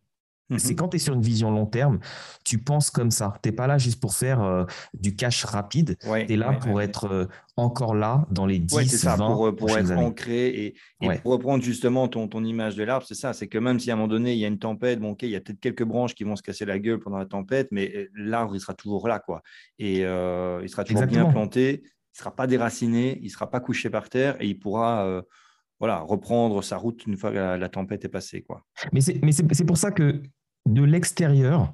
c'est 0.60 0.72
mhm. 0.72 0.76
quand 0.76 0.90
tu 0.90 0.98
es 0.98 1.00
sur 1.00 1.14
une 1.14 1.22
vision 1.22 1.52
long 1.52 1.66
terme, 1.66 2.00
tu 2.44 2.58
penses 2.58 2.90
comme 2.90 3.12
ça. 3.12 3.34
Tu 3.42 3.50
n'es 3.50 3.56
pas 3.56 3.68
là 3.68 3.78
juste 3.78 4.00
pour 4.00 4.14
faire 4.14 4.42
euh, 4.42 4.66
du 4.94 5.16
cash 5.16 5.44
rapide. 5.46 5.98
tu 6.00 6.34
es 6.34 6.36
là 6.36 6.54
pour 6.54 6.82
être 6.82 7.06
euh, 7.06 7.26
encore 7.58 7.96
là 7.96 8.26
dans 8.32 8.46
les 8.46 8.60
10, 8.60 8.88
c'est 8.88 8.98
ça, 8.98 9.16
20 9.16 9.28
pour, 9.28 9.56
pour 9.56 9.78
être 9.78 9.92
ancré. 9.92 10.76
Et, 11.02 11.10
pour 11.22 11.34
reprendre 11.34 11.64
justement 11.64 12.08
ton, 12.08 12.28
ton 12.28 12.44
image 12.44 12.76
de 12.76 12.84
l'arbre, 12.84 13.06
c'est 13.08 13.16
ça. 13.16 13.34
C'est 13.34 13.48
que 13.48 13.58
même 13.58 13.80
si 13.80 13.92
à 13.92 13.94
un 13.94 13.98
moment 13.98 14.08
donné, 14.08 14.34
il 14.34 14.40
y 14.40 14.46
a 14.46 14.48
une 14.48 14.60
tempête, 14.60 15.00
bon, 15.00 15.12
ok, 15.12 15.24
il 15.24 15.30
y 15.30 15.36
a 15.36 15.42
peut-être 15.42 15.60
quelques 15.60 15.84
branches 15.84 16.16
qui 16.16 16.24
vont 16.24 16.36
se 16.36 16.44
casser 16.44 16.66
la 16.66 16.80
gueule 16.80 17.00
pendant 17.00 17.18
la 17.18 17.26
tempête, 17.26 17.68
mais 17.72 17.92
euh, 17.96 18.10
l'arbre, 18.16 18.56
il 18.56 18.60
sera 18.60 18.74
toujours 18.74 19.08
là. 19.08 19.20
quoi. 19.20 19.42
Et 19.80 20.00
il 20.00 20.70
sera 20.70 20.84
toujours 20.84 21.06
bien 21.06 21.26
planté. 21.26 21.82
Il 21.84 22.20
ne 22.20 22.20
sera 22.20 22.36
pas 22.36 22.48
déraciné. 22.48 23.18
Il 23.22 23.26
ne 23.26 23.30
sera 23.30 23.50
pas 23.50 23.60
couché 23.60 23.90
par 23.90 24.10
terre 24.10 24.36
et 24.40 24.48
il 24.48 24.60
pourra 24.60 25.24
voilà, 25.84 26.00
reprendre 26.00 26.64
sa 26.64 26.78
route 26.78 27.06
une 27.08 27.18
fois 27.18 27.32
que 27.32 27.36
la, 27.36 27.68
tempête 27.68 28.06
est 28.06 28.10
passée. 28.10 28.42
Quoi. 28.42 28.66
Mais 28.94 29.02
c'est 29.02 29.66
pour 29.66 29.76
ça 29.76 29.92
que 29.92 30.22
de 30.68 30.84
l'extérieur, 30.84 31.74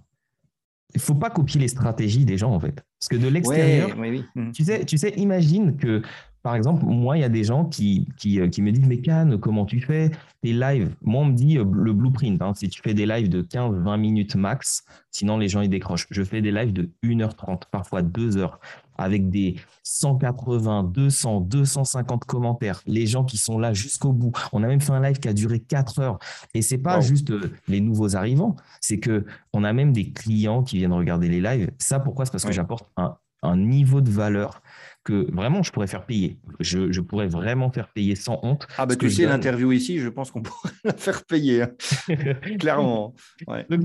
il 0.96 1.02
faut 1.02 1.16
pas 1.16 1.30
copier 1.30 1.60
les 1.62 1.68
stratégies 1.68 2.26
des 2.26 2.38
gens, 2.38 2.52
en 2.52 2.60
fait. 2.60 2.84
Parce 3.00 3.10
que 3.10 3.16
de 3.16 3.28
l'extérieur, 3.28 3.96
mmh. 3.96 4.52
tu, 4.52 4.64
sais, 4.64 4.86
tu 4.86 4.98
sais, 4.98 5.14
imagine 5.18 5.78
que, 5.78 6.02
par 6.42 6.56
exemple, 6.56 6.84
moi, 6.86 7.18
il 7.18 7.22
y 7.22 7.24
a 7.24 7.30
des 7.30 7.44
gens 7.44 7.66
qui, 7.66 8.08
qui, 8.18 8.40
euh, 8.40 8.46
me 8.46 8.72
disent, 8.72 8.88
mais 8.88 9.02
Can, 9.02 9.38
comment 9.40 9.66
tu 9.66 9.80
fais 9.82 10.10
tes 10.42 10.54
lives? 10.54 10.96
Moi, 11.02 11.22
on 11.22 11.26
me 11.26 11.34
dit 11.34 11.58
euh, 11.58 11.66
le 11.72 11.94
blueprint, 11.94 12.42
hein, 12.42 12.54
si 12.56 12.70
tu 12.70 12.82
fais 12.82 12.94
des 12.94 13.06
lives 13.06 13.30
de 13.30 13.44
15-20 13.44 14.00
minutes 14.00 14.36
max, 14.36 14.84
sinon 15.12 15.38
les 15.38 15.48
gens, 15.48 15.62
ils 15.62 15.70
décrochent. 15.70 16.08
Je 16.10 16.24
fais 16.24 16.42
des 16.42 16.52
lives 16.52 16.74
de 16.74 16.90
1h30, 17.04 17.64
parfois 17.72 18.02
2 18.02 18.38
heures 18.38 18.60
avec 19.00 19.30
des 19.30 19.56
180, 19.84 20.84
200, 20.84 21.42
250 21.42 22.26
commentaires, 22.26 22.82
les 22.86 23.08
gens 23.08 23.24
qui 23.24 23.38
sont 23.38 23.58
là 23.58 23.74
jusqu'au 23.74 24.12
bout. 24.12 24.32
On 24.54 24.62
a 24.64 24.68
même 24.68 24.82
fait 24.82 24.92
un 24.92 25.02
live 25.02 25.20
qui 25.20 25.28
a 25.28 25.34
duré 25.34 25.60
4 25.60 26.00
heures. 26.00 26.20
Et 26.54 26.62
c'est 26.62 26.78
pas 26.78 27.00
juste 27.00 27.32
euh, 27.32 27.54
les 27.68 27.82
nouveaux 27.82 28.16
arrivants, 28.16 28.56
c'est 28.82 29.00
que 29.00 29.26
on 29.54 29.64
a 29.64 29.74
même 29.74 29.94
des 29.94 30.12
clients 30.12 30.64
qui 30.64 30.78
viennent 30.78 30.94
regarder 30.94 31.30
les 31.30 31.42
lives. 31.42 31.72
Ça, 31.80 32.00
pourquoi? 32.00 32.26
C'est 32.26 32.32
parce 32.32 32.46
que 32.46 32.52
j'apporte 32.52 32.88
un, 32.98 33.16
un 33.42 33.58
niveau 33.58 34.02
de 34.02 34.10
valeur 34.10 34.62
que 35.10 35.32
vraiment 35.34 35.64
je 35.64 35.72
pourrais 35.72 35.88
faire 35.88 36.06
payer. 36.06 36.38
Je, 36.60 37.02
pourrais 37.02 37.28
vraiment 37.28 37.72
faire 37.72 37.88
payer 37.88 38.16
sans 38.16 38.40
honte. 38.44 38.68
Ah 38.78 38.86
bah 38.86 38.96
tu 38.96 39.10
sais, 39.10 39.26
l'interview 39.26 39.72
ici, 39.72 39.98
je 39.98 40.08
pense 40.08 40.30
qu'on 40.30 40.42
pourrait 40.44 40.74
la 40.84 40.94
faire 40.94 41.24
payer, 41.26 41.64
hein. 41.64 41.72
clairement. 42.60 43.16
je, 43.48 43.76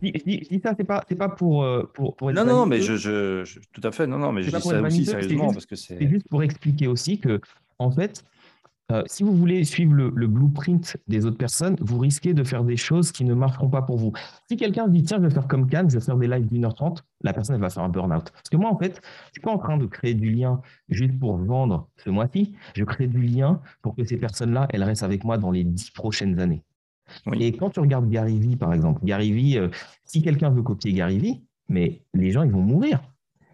dis, 0.00 0.60
ça, 0.62 0.74
c'est 0.76 0.84
pas, 0.84 1.02
pas 1.18 1.28
pour, 1.30 1.64
euh, 1.64 1.90
pour, 1.94 2.16
pour 2.16 2.32
Non, 2.32 2.44
non, 2.44 2.66
mais 2.66 2.82
je, 2.82 2.96
je, 2.96 3.58
tout 3.72 3.80
à 3.82 3.92
fait, 3.92 4.06
non, 4.06 4.18
non, 4.18 4.30
mais 4.32 4.42
je 4.42 4.50
dis 4.54 4.62
ça 4.62 4.82
aussi 4.82 5.06
sérieusement 5.06 5.52
parce 5.52 5.66
que 5.66 5.76
c'est. 5.76 5.98
C'est 5.98 6.08
juste 6.08 6.28
pour 6.28 6.42
expliquer 6.42 6.86
aussi 6.86 7.18
que, 7.18 7.40
en 7.78 7.90
fait, 7.90 8.22
euh, 8.92 9.02
si 9.06 9.22
vous 9.22 9.34
voulez 9.34 9.64
suivre 9.64 9.94
le, 9.94 10.26
blueprint 10.26 10.96
des 11.08 11.24
autres 11.24 11.38
personnes, 11.38 11.76
vous 11.80 11.98
risquez 11.98 12.34
de 12.34 12.44
faire 12.44 12.64
des 12.64 12.76
choses 12.76 13.12
qui 13.12 13.24
ne 13.24 13.32
marcheront 13.32 13.70
pas 13.70 13.80
pour 13.80 13.96
vous. 13.96 14.12
Si 14.48 14.56
quelqu'un 14.56 14.88
dit, 14.88 15.02
tiens, 15.02 15.18
je 15.18 15.26
vais 15.26 15.32
faire 15.32 15.48
comme 15.48 15.68
Cannes, 15.68 15.88
je 15.88 15.98
vais 15.98 16.04
faire 16.04 16.18
des 16.18 16.26
lives 16.26 16.46
d'une 16.46 16.66
heure 16.66 16.74
trente, 16.74 17.02
la 17.22 17.32
personne, 17.32 17.54
elle 17.54 17.62
va 17.62 17.70
faire 17.70 17.82
un 17.82 17.88
burn-out. 17.88 18.30
Parce 18.30 18.50
que 18.50 18.56
moi, 18.58 18.70
en 18.70 18.78
fait, 18.78 19.00
je 19.00 19.28
ne 19.28 19.32
suis 19.32 19.40
pas 19.40 19.52
en 19.52 19.58
train 19.58 19.78
de 19.78 19.86
créer 19.86 20.12
du 20.12 20.30
lien 20.30 20.60
juste 20.90 21.18
pour 21.18 21.38
vendre 21.38 21.88
ce 21.96 22.10
mois-ci. 22.10 22.54
Je 22.76 22.84
crée 22.84 23.06
du 23.06 23.22
lien 23.22 23.62
pour 23.80 23.96
que 23.96 24.04
ces 24.04 24.18
personnes-là, 24.18 24.68
elles 24.70 24.84
restent 24.84 25.02
avec 25.02 25.24
moi 25.24 25.38
dans 25.38 25.50
les 25.50 25.64
dix 25.64 25.90
prochaines 25.90 26.38
années. 26.38 26.62
Et 27.32 27.52
quand 27.52 27.70
tu 27.70 27.80
regardes 27.80 28.08
Gary 28.08 28.38
Vee, 28.38 28.56
par 28.56 28.72
exemple, 28.74 29.00
Gary 29.04 29.32
Vee, 29.32 29.58
euh, 29.58 29.68
si 30.04 30.22
quelqu'un 30.22 30.50
veut 30.50 30.62
copier 30.62 30.92
Gary 30.92 31.18
Vee, 31.18 31.42
mais 31.68 32.02
les 32.12 32.30
gens, 32.30 32.42
ils 32.42 32.52
vont 32.52 32.62
mourir. 32.62 33.00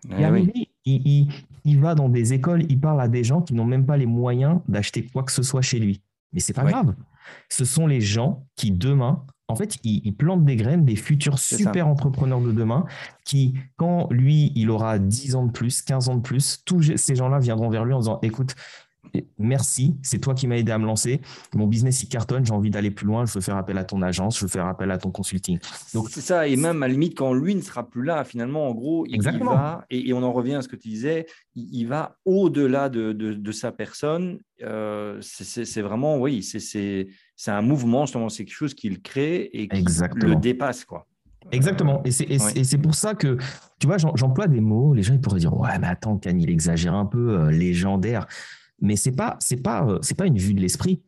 Eh 0.04 0.20
Gary 0.20 0.46
Vee, 0.46 0.69
il, 0.84 1.28
il 1.64 1.80
va 1.80 1.94
dans 1.94 2.08
des 2.08 2.32
écoles, 2.32 2.64
il 2.68 2.80
parle 2.80 3.00
à 3.00 3.08
des 3.08 3.24
gens 3.24 3.42
qui 3.42 3.54
n'ont 3.54 3.64
même 3.64 3.86
pas 3.86 3.96
les 3.96 4.06
moyens 4.06 4.60
d'acheter 4.68 5.06
quoi 5.06 5.22
que 5.22 5.32
ce 5.32 5.42
soit 5.42 5.62
chez 5.62 5.78
lui. 5.78 6.02
Mais 6.32 6.40
c'est 6.40 6.52
pas 6.52 6.64
grave. 6.64 6.94
Ce 7.48 7.64
sont 7.64 7.86
les 7.86 8.00
gens 8.00 8.46
qui 8.56 8.70
demain, 8.70 9.24
en 9.48 9.56
fait, 9.56 9.78
ils, 9.82 10.14
plantent 10.14 10.44
des 10.44 10.56
graines 10.56 10.84
des 10.84 10.96
futurs 10.96 11.38
super 11.38 11.88
entrepreneurs 11.88 12.40
de 12.40 12.52
demain 12.52 12.86
qui, 13.24 13.54
quand 13.76 14.08
lui, 14.10 14.52
il 14.54 14.70
aura 14.70 14.98
10 14.98 15.34
ans 15.34 15.46
de 15.46 15.52
plus, 15.52 15.82
15 15.82 16.08
ans 16.08 16.14
de 16.16 16.20
plus, 16.20 16.62
tous 16.64 16.96
ces 16.96 17.14
gens-là 17.16 17.40
viendront 17.40 17.68
vers 17.68 17.84
lui 17.84 17.92
en 17.92 17.98
disant, 17.98 18.18
écoute, 18.22 18.54
merci, 19.38 19.96
c'est 20.02 20.18
toi 20.18 20.34
qui 20.34 20.46
m'as 20.46 20.56
aidé 20.56 20.72
à 20.72 20.78
me 20.78 20.86
lancer. 20.86 21.20
Mon 21.54 21.66
business, 21.66 22.02
il 22.02 22.08
cartonne, 22.08 22.44
j'ai 22.44 22.52
envie 22.52 22.70
d'aller 22.70 22.90
plus 22.90 23.06
loin, 23.06 23.24
je 23.24 23.32
veux 23.32 23.40
faire 23.40 23.56
appel 23.56 23.78
à 23.78 23.84
ton 23.84 24.02
agence, 24.02 24.38
je 24.38 24.44
veux 24.44 24.50
faire 24.50 24.66
appel 24.66 24.90
à 24.90 24.98
ton 24.98 25.10
consulting. 25.10 25.58
Donc 25.94 26.10
c'est 26.10 26.20
ça, 26.20 26.46
et 26.46 26.56
même 26.56 26.82
à 26.82 26.86
la 26.86 26.92
limite, 26.92 27.16
quand 27.16 27.32
lui 27.32 27.54
ne 27.54 27.60
sera 27.60 27.88
plus 27.88 28.04
là, 28.04 28.24
finalement, 28.24 28.68
en 28.68 28.74
gros, 28.74 29.06
il, 29.06 29.22
va, 29.22 29.84
et, 29.90 30.12
on 30.12 30.22
en 30.22 30.32
revient 30.32 30.54
à 30.54 30.62
ce 30.62 30.68
que 30.68 30.76
tu 30.76 30.88
disais, 30.88 31.26
il, 31.54 31.84
va 31.86 32.16
au-delà 32.24 32.88
de, 32.88 33.52
sa 33.52 33.72
personne. 33.72 34.38
Euh, 34.62 35.18
c'est 35.20 35.82
vraiment, 35.82 36.18
oui, 36.18 36.42
c'est 36.42 37.06
un 37.46 37.62
mouvement, 37.62 38.06
c'est 38.06 38.44
quelque 38.44 38.54
chose 38.54 38.74
qu'il 38.74 39.00
crée 39.00 39.50
et 39.52 39.68
qui 39.68 39.84
le 40.14 40.36
dépasse, 40.36 40.84
quoi. 40.84 41.06
Exactement. 41.52 42.02
Et 42.04 42.10
c'est 42.10 42.78
pour 42.78 42.94
ça 42.94 43.14
que, 43.14 43.38
tu 43.78 43.86
vois, 43.86 43.96
j'emploie 43.98 44.46
des 44.46 44.60
mots, 44.60 44.94
les 44.94 45.02
gens 45.02 45.14
ils 45.14 45.20
pourraient 45.20 45.40
dire, 45.40 45.56
ouais, 45.56 45.78
mais 45.80 45.86
attends, 45.86 46.18
Can, 46.18 46.36
il 46.38 46.50
exagère 46.50 46.94
un 46.94 47.06
peu, 47.06 47.38
euh, 47.38 47.50
légendaire 47.50 48.26
mais 48.80 48.96
c'est 48.96 49.12
pas 49.12 49.36
c'est 49.40 49.62
pas 49.62 49.84
euh, 49.84 49.98
c'est 50.02 50.16
pas 50.16 50.26
une 50.26 50.38
vue 50.38 50.54
de 50.54 50.60
l'esprit. 50.60 51.02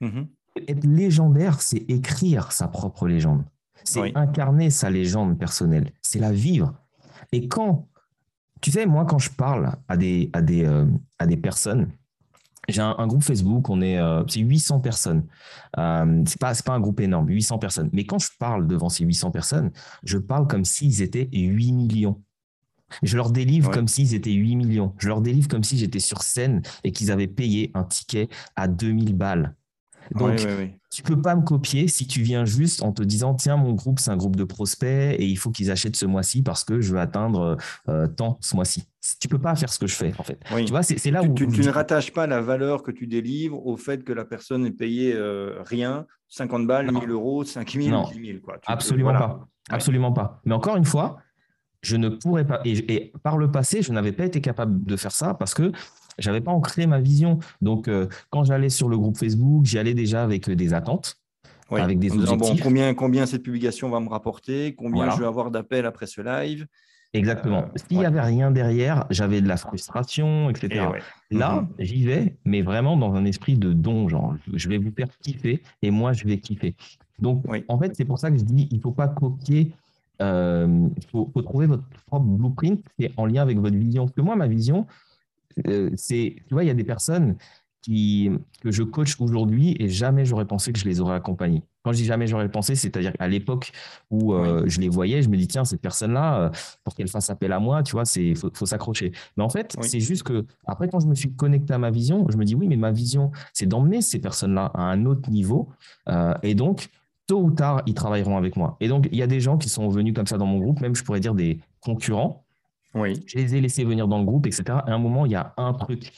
Mm-hmm. 0.00 0.26
Être 0.68 0.86
légendaire, 0.86 1.60
c'est 1.60 1.84
écrire 1.88 2.52
sa 2.52 2.68
propre 2.68 3.06
légende. 3.08 3.44
C'est 3.82 4.16
incarner 4.16 4.70
sa 4.70 4.88
légende 4.90 5.38
personnelle. 5.38 5.92
C'est 6.00 6.18
la 6.18 6.32
vivre. 6.32 6.74
Et 7.32 7.48
quand, 7.48 7.88
tu 8.60 8.70
sais, 8.70 8.86
moi, 8.86 9.04
quand 9.04 9.18
je 9.18 9.30
parle 9.30 9.72
à 9.88 9.96
des, 9.96 10.30
à 10.32 10.42
des, 10.42 10.64
euh, 10.64 10.86
à 11.18 11.26
des 11.26 11.36
personnes, 11.36 11.90
j'ai 12.68 12.80
un, 12.80 13.06
groupe 13.06 13.22
Facebook, 13.22 13.68
on 13.68 13.82
est, 13.82 13.98
euh, 13.98 14.24
c'est 14.26 14.40
800 14.40 14.80
personnes. 14.80 15.26
Euh, 15.78 16.22
c'est 16.26 16.40
pas, 16.40 16.54
pas 16.64 16.72
un 16.72 16.80
groupe 16.80 17.00
énorme, 17.00 17.28
800 17.28 17.58
personnes. 17.58 17.90
Mais 17.92 18.04
quand 18.04 18.18
je 18.18 18.30
parle 18.38 18.66
devant 18.66 18.88
ces 18.88 19.04
800 19.04 19.32
personnes, 19.32 19.70
je 20.02 20.16
parle 20.16 20.46
comme 20.46 20.64
s'ils 20.64 21.02
étaient 21.02 21.28
8 21.30 21.72
millions. 21.72 22.22
Je 23.02 23.16
leur 23.16 23.30
délivre 23.30 23.70
comme 23.70 23.88
s'ils 23.88 24.14
étaient 24.14 24.32
8 24.32 24.56
millions. 24.56 24.94
Je 24.98 25.08
leur 25.08 25.20
délivre 25.20 25.48
comme 25.48 25.64
si 25.64 25.78
j'étais 25.78 26.00
sur 26.00 26.22
scène 26.22 26.62
et 26.84 26.92
qu'ils 26.92 27.10
avaient 27.10 27.26
payé 27.26 27.70
un 27.74 27.84
ticket 27.84 28.28
à 28.56 28.68
2000 28.68 29.16
balles. 29.16 29.54
Donc, 30.12 30.46
tu 30.90 31.02
peux 31.02 31.20
pas 31.20 31.34
me 31.34 31.42
copier 31.42 31.88
si 31.88 32.06
tu 32.06 32.22
viens 32.22 32.44
juste 32.44 32.82
en 32.82 32.92
te 32.92 33.02
disant 33.02 33.34
tiens, 33.34 33.56
mon 33.56 33.72
groupe, 33.72 33.98
c'est 33.98 34.10
un 34.10 34.16
groupe 34.16 34.36
de 34.36 34.44
prospects 34.44 34.88
et 35.18 35.24
il 35.24 35.36
faut 35.36 35.50
qu'ils 35.50 35.70
achètent 35.70 35.96
ce 35.96 36.06
mois-ci 36.06 36.42
parce 36.42 36.62
que 36.64 36.80
je 36.80 36.92
veux 36.92 37.00
atteindre 37.00 37.56
euh, 37.88 38.06
tant 38.06 38.38
ce 38.40 38.54
mois-ci. 38.54 38.84
Tu 39.20 39.28
peux 39.28 39.38
pas 39.38 39.54
faire 39.56 39.72
ce 39.72 39.78
que 39.78 39.86
je 39.86 39.94
fais, 39.94 40.12
en 40.18 40.22
fait. 40.22 40.38
Tu 40.64 40.70
vois, 40.70 40.82
c'est 40.82 41.10
là 41.10 41.22
où. 41.22 41.34
Tu, 41.34 41.46
ne 41.46 41.70
rattaches 41.70 42.12
pas 42.12 42.26
la 42.26 42.40
valeur 42.40 42.82
que 42.82 42.90
tu 42.90 43.06
délivres 43.06 43.66
au 43.66 43.76
fait 43.76 44.04
que 44.04 44.12
la 44.12 44.24
personne 44.24 44.64
ait 44.66 44.70
payé 44.70 45.14
euh, 45.14 45.62
rien, 45.62 46.06
50 46.28 46.66
balles, 46.66 46.90
1000 46.92 47.10
euros, 47.10 47.44
5000, 47.44 47.94
10 48.12 48.26
000. 48.26 48.38
Quoi. 48.42 48.58
Absolument 48.66 49.12
pas. 49.12 49.48
Absolument 49.70 50.12
pas. 50.12 50.40
Mais 50.44 50.54
encore 50.54 50.76
une 50.76 50.84
fois, 50.84 51.18
je 51.84 51.96
ne 51.96 52.08
pourrais 52.08 52.46
pas. 52.46 52.60
Et, 52.64 53.12
par 53.22 53.38
le 53.38 53.50
passé, 53.50 53.82
je 53.82 53.92
n'avais 53.92 54.12
pas 54.12 54.24
été 54.24 54.40
capable 54.40 54.84
de 54.84 54.96
faire 54.96 55.12
ça 55.12 55.34
parce 55.34 55.54
que 55.54 55.72
j'avais 56.18 56.40
pas 56.40 56.52
ancré 56.52 56.86
ma 56.86 57.00
vision. 57.00 57.38
Donc, 57.60 57.88
euh, 57.88 58.08
quand 58.30 58.44
j'allais 58.44 58.70
sur 58.70 58.88
le 58.88 58.98
groupe 58.98 59.16
Facebook, 59.16 59.64
j'y 59.64 59.78
allais 59.78 59.94
déjà 59.94 60.22
avec 60.22 60.48
euh, 60.48 60.56
des 60.56 60.74
attentes. 60.74 61.18
Avec 61.70 61.98
des 61.98 62.12
objectifs. 62.12 62.62
combien, 62.62 62.94
combien 62.94 63.26
cette 63.26 63.42
publication 63.42 63.88
va 63.88 63.98
me 63.98 64.08
rapporter? 64.08 64.76
Combien 64.76 65.10
je 65.10 65.18
vais 65.18 65.26
avoir 65.26 65.50
d'appels 65.50 65.86
après 65.86 66.06
ce 66.06 66.20
live? 66.20 66.66
Exactement. 67.14 67.62
Euh, 67.62 67.78
S'il 67.88 67.98
n'y 67.98 68.04
avait 68.04 68.20
rien 68.20 68.50
derrière, 68.50 69.06
j'avais 69.10 69.40
de 69.40 69.48
la 69.48 69.56
frustration, 69.56 70.50
etc. 70.50 70.86
Là, 71.30 71.62
mhm. 71.62 71.68
j'y 71.78 72.04
vais, 72.04 72.36
mais 72.44 72.62
vraiment 72.62 72.96
dans 72.96 73.14
un 73.14 73.24
esprit 73.24 73.56
de 73.56 73.72
don, 73.72 74.08
genre, 74.08 74.34
je 74.52 74.68
vais 74.68 74.78
vous 74.78 74.92
faire 74.96 75.08
kiffer 75.20 75.62
et 75.82 75.90
moi, 75.90 76.12
je 76.12 76.24
vais 76.26 76.38
kiffer. 76.38 76.74
Donc, 77.18 77.44
en 77.68 77.78
fait, 77.78 77.94
c'est 77.96 78.04
pour 78.04 78.18
ça 78.18 78.30
que 78.30 78.36
je 78.36 78.44
dis, 78.44 78.68
il 78.70 78.76
ne 78.76 78.82
faut 78.82 78.92
pas 78.92 79.08
copier, 79.08 79.72
euh, 80.22 80.88
il 80.96 81.06
faut, 81.06 81.30
trouver 81.42 81.66
votre 81.66 81.84
propre 82.06 82.26
blueprint 82.26 82.84
qui 82.96 83.06
est 83.06 83.12
en 83.16 83.26
lien 83.26 83.42
avec 83.42 83.58
votre 83.58 83.76
vision. 83.76 84.04
Parce 84.04 84.14
que 84.14 84.20
moi, 84.20 84.36
ma 84.36 84.46
vision, 84.46 84.86
euh, 85.66 85.90
c'est, 85.96 86.36
tu 86.46 86.54
vois, 86.54 86.64
il 86.64 86.68
y 86.68 86.70
a 86.70 86.74
des 86.74 86.84
personnes 86.84 87.36
qui, 87.84 88.30
que 88.62 88.70
je 88.70 88.82
coach 88.82 89.20
aujourd'hui 89.20 89.76
et 89.78 89.90
jamais 89.90 90.24
j'aurais 90.24 90.46
pensé 90.46 90.72
que 90.72 90.78
je 90.78 90.86
les 90.86 91.00
aurais 91.00 91.16
accompagnés. 91.16 91.62
Quand 91.84 91.92
je 91.92 91.98
dis 91.98 92.06
jamais 92.06 92.26
j'aurais 92.26 92.50
pensé, 92.50 92.74
c'est-à-dire 92.74 93.12
qu'à 93.12 93.28
l'époque 93.28 93.72
où 94.10 94.32
euh, 94.32 94.62
je 94.66 94.80
les 94.80 94.88
voyais, 94.88 95.20
je 95.20 95.28
me 95.28 95.36
dis 95.36 95.46
tiens 95.46 95.66
cette 95.66 95.82
personne-là, 95.82 96.40
euh, 96.40 96.50
pour 96.82 96.94
qu'elle 96.94 97.08
fasse 97.08 97.28
appel 97.28 97.52
à 97.52 97.60
moi, 97.60 97.82
tu 97.82 97.92
vois, 97.92 98.06
c'est 98.06 98.34
faut, 98.34 98.50
faut 98.54 98.64
s'accrocher. 98.64 99.12
Mais 99.36 99.44
en 99.44 99.50
fait, 99.50 99.76
c'est 99.82 100.00
juste 100.00 100.22
que 100.22 100.46
après 100.66 100.88
quand 100.88 101.00
je 101.00 101.06
me 101.06 101.14
suis 101.14 101.34
connecté 101.34 101.74
à 101.74 101.78
ma 101.78 101.90
vision, 101.90 102.26
je 102.30 102.38
me 102.38 102.44
dis 102.46 102.54
oui, 102.54 102.68
mais 102.68 102.76
ma 102.76 102.90
vision, 102.90 103.32
c'est 103.52 103.66
d'emmener 103.66 104.00
ces 104.00 104.18
personnes-là 104.18 104.70
à 104.72 104.84
un 104.84 105.04
autre 105.04 105.28
niveau, 105.28 105.68
euh, 106.08 106.32
et 106.42 106.54
donc 106.54 106.88
tôt 107.26 107.42
ou 107.42 107.50
tard, 107.50 107.82
ils 107.86 107.94
travailleront 107.94 108.36
avec 108.36 108.56
moi. 108.56 108.76
Et 108.80 108.88
donc 108.88 109.08
il 109.10 109.18
y 109.18 109.22
a 109.22 109.26
des 109.26 109.40
gens 109.40 109.58
qui 109.58 109.68
sont 109.68 109.88
venus 109.88 110.14
comme 110.14 110.26
ça 110.26 110.38
dans 110.38 110.46
mon 110.46 110.58
groupe, 110.58 110.80
même 110.80 110.94
je 110.94 111.04
pourrais 111.04 111.20
dire 111.20 111.34
des 111.34 111.60
concurrents. 111.80 112.44
Oui. 112.94 113.20
Je 113.26 113.38
les 113.38 113.56
ai 113.56 113.60
laissés 113.60 113.84
venir 113.84 114.06
dans 114.08 114.18
le 114.18 114.24
groupe, 114.24 114.46
etc. 114.46 114.64
Et 114.86 114.90
à 114.90 114.94
un 114.94 114.98
moment, 114.98 115.26
il 115.26 115.32
y 115.32 115.36
a 115.36 115.52
un 115.56 115.72
truc 115.72 116.12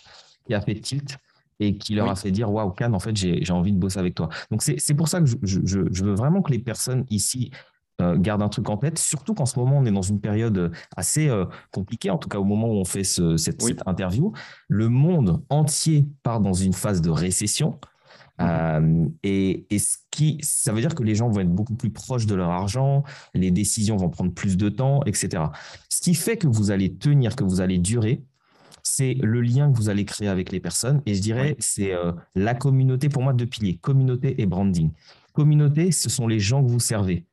qui 0.47 0.55
a 0.55 0.61
fait 0.61 0.75
tilt 0.75 1.19
et 1.59 1.77
qui 1.77 1.95
leur 1.95 2.09
a 2.09 2.17
fait 2.17 2.31
dire 2.31 2.53
Waouh, 2.53 2.71
Cannes, 2.71 2.95
en 2.95 2.99
fait, 2.99 3.17
j'ai 3.17 3.51
envie 3.51 3.73
de 3.73 3.79
bosser 3.79 3.99
avec 3.99 4.15
toi. 4.15 4.29
Donc, 4.51 4.63
c'est 4.63 4.95
pour 4.95 5.09
ça 5.09 5.21
que 5.21 5.27
je, 5.27 5.37
je, 5.43 6.05
veux 6.05 6.15
vraiment 6.15 6.43
que 6.43 6.53
les 6.53 6.59
personnes 6.59 7.05
ici 7.09 7.51
euh, 8.03 8.17
gardent 8.19 8.43
un 8.43 8.49
truc 8.49 8.69
en 8.69 8.77
tête, 8.77 8.99
surtout 8.99 9.33
qu'en 9.33 9.47
ce 9.47 9.59
moment, 9.59 9.79
on 9.79 9.87
est 9.87 9.91
dans 9.91 10.03
une 10.03 10.21
période 10.21 10.71
assez 10.97 11.29
euh, 11.29 11.47
compliquée, 11.73 12.11
en 12.11 12.19
tout 12.19 12.29
cas 12.29 12.39
au 12.39 12.45
moment 12.45 12.69
où 12.69 12.75
on 12.75 12.85
fait 12.85 13.05
ce, 13.05 13.39
cette, 13.39 13.63
interview. 13.87 14.33
Le 14.69 14.89
monde 14.89 15.43
entier 15.49 16.07
part 16.23 16.41
dans 16.41 16.53
une 16.53 16.75
phase 16.75 17.01
de 17.01 17.11
récession. 17.11 17.79
Mhm. 18.39 18.47
Euh, 18.49 19.09
et, 19.23 19.67
et, 19.71 19.79
ce 19.79 19.97
qui, 20.11 20.39
ça 20.43 20.73
veut 20.73 20.81
dire 20.81 20.95
que 20.95 21.03
les 21.03 21.15
gens 21.15 21.29
vont 21.29 21.41
être 21.41 21.55
beaucoup 21.55 21.75
plus 21.75 21.91
proches 21.91 22.27
de 22.27 22.35
leur 22.35 22.51
argent, 22.51 23.03
les 23.35 23.51
décisions 23.51 23.97
vont 23.97 24.11
prendre 24.11 24.33
plus 24.33 24.57
de 24.57 24.69
temps, 24.69 25.03
etc. 25.05 25.45
Ce 25.89 26.01
qui 26.01 26.15
fait 26.15 26.37
que 26.37 26.47
vous 26.47 26.71
allez 26.71 26.95
tenir, 26.95 27.37
que 27.37 27.45
vous 27.45 27.61
allez 27.61 27.79
durer, 27.79 28.23
c'est 28.83 29.15
le 29.15 29.41
lien 29.41 29.71
que 29.71 29.77
vous 29.77 29.89
allez 29.89 30.05
créer 30.05 30.29
avec 30.29 30.53
les 30.53 30.61
personnes. 30.61 31.03
Et 31.07 31.15
je 31.15 31.21
dirais, 31.21 31.57
c'est 31.59 31.93
euh, 31.93 32.13
la 32.35 32.55
communauté, 32.55 33.09
pour 33.09 33.23
moi, 33.23 33.33
deux 33.33 33.47
piliers, 33.47 33.77
communauté 33.77 34.41
et 34.41 34.47
branding. 34.47 34.91
Communauté, 35.33 35.91
ce 35.91 36.09
sont 36.09 36.29
les 36.29 36.39
gens 36.39 36.63
que 36.63 36.71
vous 36.71 36.81
servez. 36.81 37.27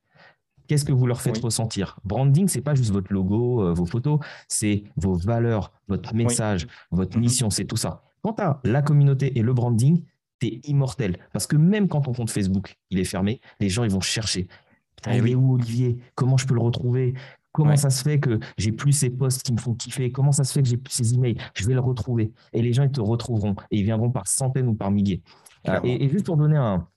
Qu'est-ce 0.68 0.86
que 0.86 0.92
vous 0.92 1.06
leur 1.06 1.22
faites 1.22 1.38
ressentir? 1.38 2.00
Branding, 2.06 2.48
c'est 2.48 2.62
pas 2.62 2.74
juste 2.74 2.92
votre 2.92 3.14
logo, 3.14 3.62
euh, 3.62 3.74
vos 3.74 3.86
photos, 3.86 4.20
c'est 4.48 4.84
vos 4.96 5.14
valeurs, 5.14 5.72
votre 5.88 6.16
message, 6.16 6.68
votre 6.90 7.18
mm-hmm. 7.18 7.22
mission, 7.22 7.50
c'est 7.50 7.66
tout 7.66 7.78
ça. 7.78 8.02
Quant 8.22 8.36
à 8.40 8.60
la 8.64 8.82
communauté 8.82 9.38
et 9.38 9.42
le 9.42 9.54
branding, 9.54 10.02
immortel. 10.64 11.18
Parce 11.32 11.48
que 11.48 11.56
même 11.56 11.88
quand 11.88 12.02
ton 12.02 12.14
compte 12.14 12.30
Facebook, 12.30 12.76
il 12.90 13.00
est 13.00 13.06
fermé, 13.06 13.42
les 13.60 13.70
gens, 13.70 13.84
ils 13.84 13.92
vont 13.92 14.02
chercher. 14.02 14.48
Eh 15.08 15.18
il 15.18 15.30
est 15.30 15.36
où 15.36 15.54
Olivier? 15.54 15.98
Comment 16.16 16.38
je 16.38 16.48
peux 16.48 16.54
le 16.54 16.62
retrouver? 16.62 17.14
Comment 17.52 17.76
ça 17.76 17.92
se 17.92 18.02
fait 18.02 18.20
que 18.20 18.40
j'ai 18.58 18.72
plus 18.72 18.94
ces 18.94 19.12
posts 19.12 19.44
qui 19.44 19.54
me 19.54 19.60
font 19.60 19.76
kiffer? 19.76 20.12
Comment 20.12 20.32
ça 20.32 20.44
se 20.44 20.52
fait 20.54 20.64
que 20.64 20.68
j'ai 20.68 20.78
plus 20.78 20.92
ces 20.92 21.14
emails? 21.14 21.38
Je 21.54 21.68
vais 21.68 21.76
le 21.76 21.80
retrouver. 21.80 22.32
Et 22.52 22.64
les 22.64 22.74
gens, 22.74 22.84
ils 22.84 22.92
te 22.92 23.00
retrouveront. 23.00 23.56
Et 23.70 23.78
ils 23.78 23.84
viendront 23.84 24.10
par 24.10 24.28
centaines 24.28 24.68
ou 24.68 24.74
par 24.74 24.90
milliers. 24.90 25.22
Euh, 25.70 25.80
et, 25.84 26.10
juste 26.10 26.26
pour 26.26 26.36
donner 26.36 26.58
un, 26.58 26.88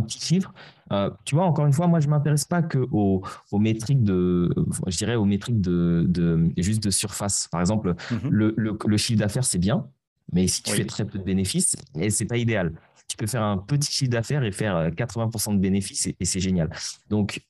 petit 0.00 0.18
chiffre, 0.18 0.52
euh, 0.92 1.10
tu 1.24 1.36
vois, 1.36 1.44
encore 1.44 1.66
une 1.66 1.72
fois, 1.72 1.86
moi, 1.86 2.00
je 2.00 2.06
ne 2.06 2.10
m'intéresse 2.10 2.44
pas 2.44 2.62
que 2.62 2.84
aux, 2.90 3.22
métriques 3.52 4.02
de, 4.02 4.52
je 4.88 4.96
dirais 4.96 5.14
aux 5.14 5.24
métriques 5.24 5.60
de, 5.60 6.50
juste 6.56 6.82
de 6.82 6.90
surface. 6.90 7.48
Par 7.52 7.60
exemple, 7.60 7.94
mhm. 8.10 8.28
le, 8.28 8.96
chiffre 8.96 9.20
d'affaires, 9.20 9.44
c'est 9.44 9.58
bien, 9.58 9.86
mais 10.32 10.46
si 10.48 10.62
tu 10.62 10.72
fais 10.72 10.84
très 10.84 11.04
peu 11.04 11.18
de 11.18 11.24
bénéfices, 11.24 11.76
ce 11.94 12.00
n'est 12.00 12.26
pas 12.26 12.36
idéal 12.36 12.72
tu 13.08 13.16
peux 13.16 13.28
faire 13.28 13.44
un 13.44 13.58
petit 13.58 13.92
chiffre 13.92 14.10
d'affaires 14.10 14.42
et 14.42 14.50
faire 14.50 14.90
80% 14.90 15.50
euh, 15.50 15.54
de 15.54 15.58
bénéfices 15.60 16.08
et, 16.08 16.24
c'est 16.24 16.40
génial. 16.40 16.70
Donc, 17.08 17.40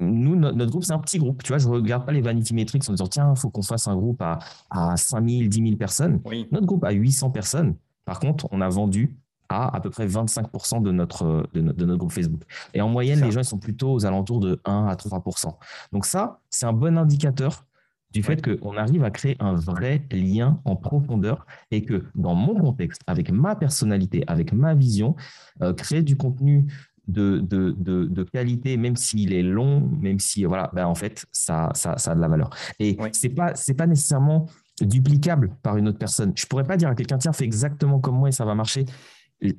nous, 0.00 0.36
notre, 0.36 0.70
groupe, 0.70 0.84
c'est 0.84 0.92
un 0.92 0.98
petit 0.98 1.18
groupe. 1.18 1.42
Tu 1.42 1.48
vois, 1.48 1.58
je 1.58 1.68
ne 1.68 1.72
regarde 1.72 2.04
pas 2.04 2.12
les 2.12 2.20
vanity 2.20 2.54
metrics 2.54 2.88
en 2.88 2.92
disant, 2.92 3.06
tiens, 3.06 3.32
il 3.34 3.38
faut 3.38 3.50
qu'on 3.50 3.62
fasse 3.62 3.86
un 3.86 3.96
groupe 3.96 4.20
à, 4.22 4.38
à 4.70 4.96
5 4.96 5.28
000, 5.28 5.48
10 5.48 5.62
000 5.62 5.76
personnes. 5.76 6.20
Notre 6.50 6.66
groupe 6.66 6.84
a 6.84 6.90
800 6.90 7.30
personnes. 7.30 7.76
Par 8.04 8.20
contre, 8.20 8.48
on 8.50 8.60
a 8.60 8.68
vendu 8.68 9.14
à 9.48 9.74
à 9.74 9.80
peu 9.80 9.88
près 9.88 10.06
25% 10.06 10.82
de 10.82 10.92
notre, 10.92 11.48
de, 11.54 11.60
notre, 11.60 11.96
groupe 11.96 12.12
Facebook. 12.12 12.42
Et 12.74 12.82
en 12.82 12.88
moyenne, 12.88 13.20
les 13.22 13.30
gens 13.30 13.40
ils 13.40 13.46
sont 13.46 13.58
plutôt 13.58 13.92
aux 13.92 14.04
alentours 14.04 14.40
de 14.40 14.60
1 14.64 14.86
à 14.86 14.94
3%. 14.94 15.54
Donc 15.92 16.04
ça, 16.04 16.40
c'est 16.50 16.66
un 16.66 16.74
bon 16.74 16.98
indicateur 16.98 17.64
du 18.12 18.22
fait 18.22 18.42
qu'on 18.42 18.76
arrive 18.76 19.04
à 19.04 19.10
créer 19.10 19.36
un 19.38 19.54
vrai 19.54 20.02
lien 20.10 20.60
en 20.64 20.76
profondeur 20.76 21.46
et 21.70 21.82
que 21.82 22.04
dans 22.14 22.34
mon 22.34 22.54
contexte, 22.54 23.02
avec 23.06 23.30
ma 23.30 23.54
personnalité, 23.54 24.24
avec 24.26 24.52
ma 24.52 24.74
vision, 24.74 25.14
euh, 25.62 25.74
créer 25.74 26.02
du 26.02 26.16
contenu 26.16 26.66
de, 27.06 27.38
de, 27.40 27.74
de, 27.78 28.22
qualité, 28.22 28.76
même 28.76 28.96
s'il 28.96 29.32
est 29.32 29.42
long, 29.42 29.80
même 30.00 30.18
si, 30.18 30.44
voilà, 30.44 30.70
ben 30.74 30.86
en 30.86 30.94
fait, 30.94 31.24
ça, 31.32 31.70
ça, 31.74 31.96
ça, 31.96 32.12
a 32.12 32.14
de 32.14 32.20
la 32.20 32.28
valeur. 32.28 32.50
Et 32.78 32.98
ce 33.12 33.26
n'est 33.26 33.34
pas, 33.34 33.54
pas 33.76 33.86
nécessairement 33.86 34.46
duplicable 34.80 35.50
par 35.62 35.78
une 35.78 35.88
autre 35.88 35.98
personne. 35.98 36.32
Je 36.36 36.44
ne 36.44 36.48
pourrais 36.48 36.64
pas 36.64 36.76
dire 36.76 36.88
à 36.88 36.94
quelqu'un, 36.94 37.16
tiens, 37.16 37.32
fais 37.32 37.44
exactement 37.44 37.98
comme 37.98 38.16
moi 38.16 38.28
et 38.28 38.32
ça 38.32 38.44
va 38.44 38.54
marcher. 38.54 38.84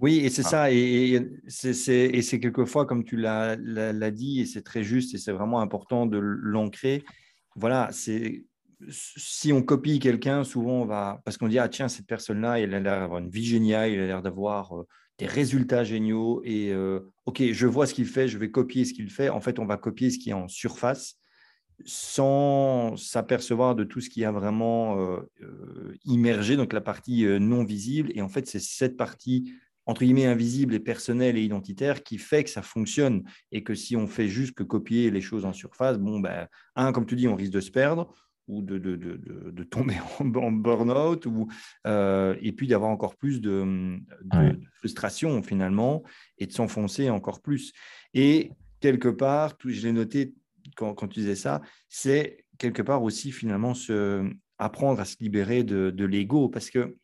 Oui, 0.01 0.19
et 0.19 0.29
c'est 0.29 0.45
ah. 0.45 0.49
ça. 0.49 0.71
Et, 0.71 1.27
c'est 1.47 2.39
quelquefois, 2.39 2.85
comme 2.85 3.03
tu 3.03 3.17
l'as 3.17 3.55
dit, 4.11 4.41
et 4.41 4.45
c'est 4.45 4.61
très 4.61 4.83
juste, 4.83 5.15
et 5.15 5.17
c'est 5.17 5.31
vraiment 5.31 5.59
important 5.59 6.05
de 6.05 6.17
l'ancrer. 6.17 7.03
Voilà, 7.59 7.89
c'est 7.91 8.45
si 8.89 9.51
on 9.51 9.61
copie 9.61 9.99
quelqu'un, 9.99 10.43
souvent 10.43 10.81
on 10.81 10.85
va. 10.85 11.21
Parce 11.25 11.37
qu'on 11.37 11.47
dit, 11.47 11.59
ah 11.59 11.69
tiens, 11.69 11.87
cette 11.87 12.07
personne-là, 12.07 12.59
elle 12.59 12.73
a 12.73 12.79
l'air 12.79 12.99
d'avoir 12.99 13.19
une 13.19 13.29
vie 13.29 13.45
géniale, 13.45 13.91
il 13.91 13.99
a 13.99 14.07
l'air 14.07 14.21
d'avoir 14.21 14.77
euh, 14.77 14.87
des 15.17 15.25
résultats 15.25 15.83
géniaux 15.83 16.41
et 16.43 16.71
euh, 16.71 17.01
OK, 17.25 17.43
je 17.51 17.67
vois 17.67 17.87
ce 17.87 17.93
qu'il 17.93 18.05
fait, 18.05 18.27
je 18.27 18.37
vais 18.37 18.51
copier 18.51 18.85
ce 18.85 18.93
qu'il 18.93 19.09
fait. 19.09 19.29
En 19.29 19.41
fait, 19.41 19.59
on 19.59 19.65
va 19.65 19.77
copier 19.77 20.09
ce 20.09 20.17
qui 20.17 20.29
est 20.29 20.33
en 20.33 20.47
surface 20.47 21.15
sans 21.85 22.97
s'apercevoir 22.97 23.73
de 23.73 23.85
tout 23.85 24.01
ce 24.01 24.09
qui 24.09 24.25
a 24.25 24.33
vraiment 24.33 24.99
euh, 24.99 25.95
immergé, 26.03 26.57
donc 26.57 26.73
la 26.73 26.81
partie 26.81 27.25
non 27.39 27.63
visible. 27.63 28.11
Et 28.15 28.21
en 28.21 28.27
fait, 28.27 28.47
c'est 28.47 28.59
cette 28.59 28.97
partie 28.97 29.53
entre 29.89 30.03
guillemets 30.03 30.27
invisible 30.27 30.75
et 30.75 30.79
personnelle 30.79 31.35
et 31.35 31.41
identitaire 31.41 32.03
qui 32.03 32.19
fait 32.19 32.43
que 32.43 32.51
ça 32.51 32.61
fonctionne 32.61 33.23
et 33.51 33.63
que 33.63 33.73
si 33.73 33.95
on 33.95 34.05
fait 34.05 34.27
juste 34.27 34.53
que 34.53 34.61
copier 34.61 35.09
les 35.09 35.19
choses 35.19 35.45
en 35.45 35.51
surface, 35.51 35.97
bon 35.97 36.19
ben 36.19 36.47
un 36.75 36.91
comme 36.91 37.07
tu 37.07 37.15
dis, 37.15 37.27
on 37.27 37.35
risque 37.35 37.53
de 37.53 37.59
se 37.59 37.71
perdre 37.71 38.13
ou 38.47 38.61
de, 38.61 38.77
de, 38.77 38.95
de, 38.95 39.17
de 39.49 39.63
tomber 39.63 39.95
en, 40.19 40.51
burn-out, 40.51 41.25
ou, 41.25 41.47
euh, 41.87 42.35
et 42.39 42.51
puis 42.51 42.67
d'avoir 42.67 42.91
encore 42.91 43.15
plus 43.15 43.41
de, 43.41 43.97
frustration 44.73 45.41
finalement, 45.41 46.03
et 46.37 46.45
de 46.45 46.51
s'enfoncer 46.51 47.09
encore 47.09 47.41
plus. 47.41 47.73
Et 48.13 48.51
quelque 48.81 49.09
part, 49.09 49.57
tout, 49.57 49.71
je 49.71 49.81
l'ai 49.81 49.91
noté 49.91 50.35
quand, 50.75 50.93
quand, 50.93 51.07
tu 51.07 51.19
disais 51.19 51.35
ça, 51.35 51.61
c'est 51.89 52.45
quelque 52.59 52.81
part 52.83 53.01
aussi 53.01 53.31
finalement 53.31 53.73
se, 53.73 54.27
apprendre 54.59 54.99
à 54.99 55.05
se 55.05 55.15
libérer 55.19 55.63
de, 55.63 56.05
l'ego, 56.05 56.49
parce 56.49 56.69
que 56.69 56.95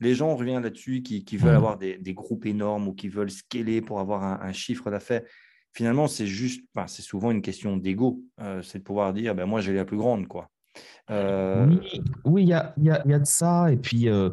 les 0.00 0.14
gens, 0.14 0.30
on 0.30 0.36
revient 0.36 0.60
là-dessus, 0.62 1.02
qui, 1.02 1.24
qui, 1.24 1.36
veulent 1.36 1.54
avoir 1.54 1.78
des, 1.78 1.98
des, 1.98 2.14
groupes 2.14 2.46
énormes 2.46 2.88
ou 2.88 2.94
qui 2.94 3.08
veulent 3.08 3.30
scaler 3.30 3.80
pour 3.80 4.00
avoir 4.00 4.42
un, 4.42 4.52
chiffre 4.52 4.90
d'affaires. 4.90 5.22
Finalement, 5.72 6.06
c'est 6.06 6.26
juste, 6.26 6.62
enfin, 6.74 6.86
c'est 6.86 7.02
souvent 7.02 7.30
une 7.30 7.42
question 7.42 7.76
d'ego. 7.76 8.20
Euh, 8.40 8.62
c'est 8.62 8.78
de 8.78 8.84
pouvoir 8.84 9.12
dire, 9.12 9.34
ben, 9.34 9.46
moi, 9.46 9.60
j'ai 9.60 9.72
la 9.72 9.84
plus 9.84 9.96
grande, 9.96 10.28
quoi. 10.28 10.48
Euh, 11.10 11.66
oui, 12.24 12.42
il 12.42 12.48
y 12.48 12.52
a, 12.52 12.74
y, 12.78 12.90
a, 12.90 13.02
y 13.06 13.12
a, 13.12 13.18
de 13.18 13.26
ça. 13.26 13.70
Et 13.72 13.76
puis, 13.76 14.08
euh, 14.08 14.30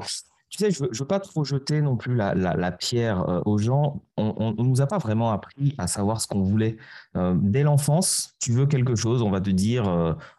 tu 0.52 0.60
sais, 0.60 0.70
je 0.70 0.84
ne 0.84 0.89
veux, 0.89 1.06
pas 1.06 1.20
trop 1.20 1.43
jeter 1.43 1.82
non 1.82 1.97
plus 1.97 2.14
la, 2.14 2.36
la, 2.36 2.72
pierre 2.72 3.28
euh, 3.28 3.41
aux 3.45 3.58
gens. 3.58 4.04
On 4.18 4.54
ne 4.56 4.64
nous 4.64 4.82
a 4.82 4.86
pas 4.86 4.99
vraiment 4.99 5.32
appris 5.32 5.74
à 5.80 5.88
savoir 5.88 6.22
ce 6.22 6.28
qu'on 6.28 6.43
voulait. 6.43 6.78
dès 7.16 7.64
l'enfance, 7.64 8.36
tu 8.39 8.52
veux 8.52 8.68
quelque 8.68 8.95
chose, 8.95 9.24
on 9.24 9.32
va 9.32 9.41
te 9.41 9.49
dire 9.49 9.86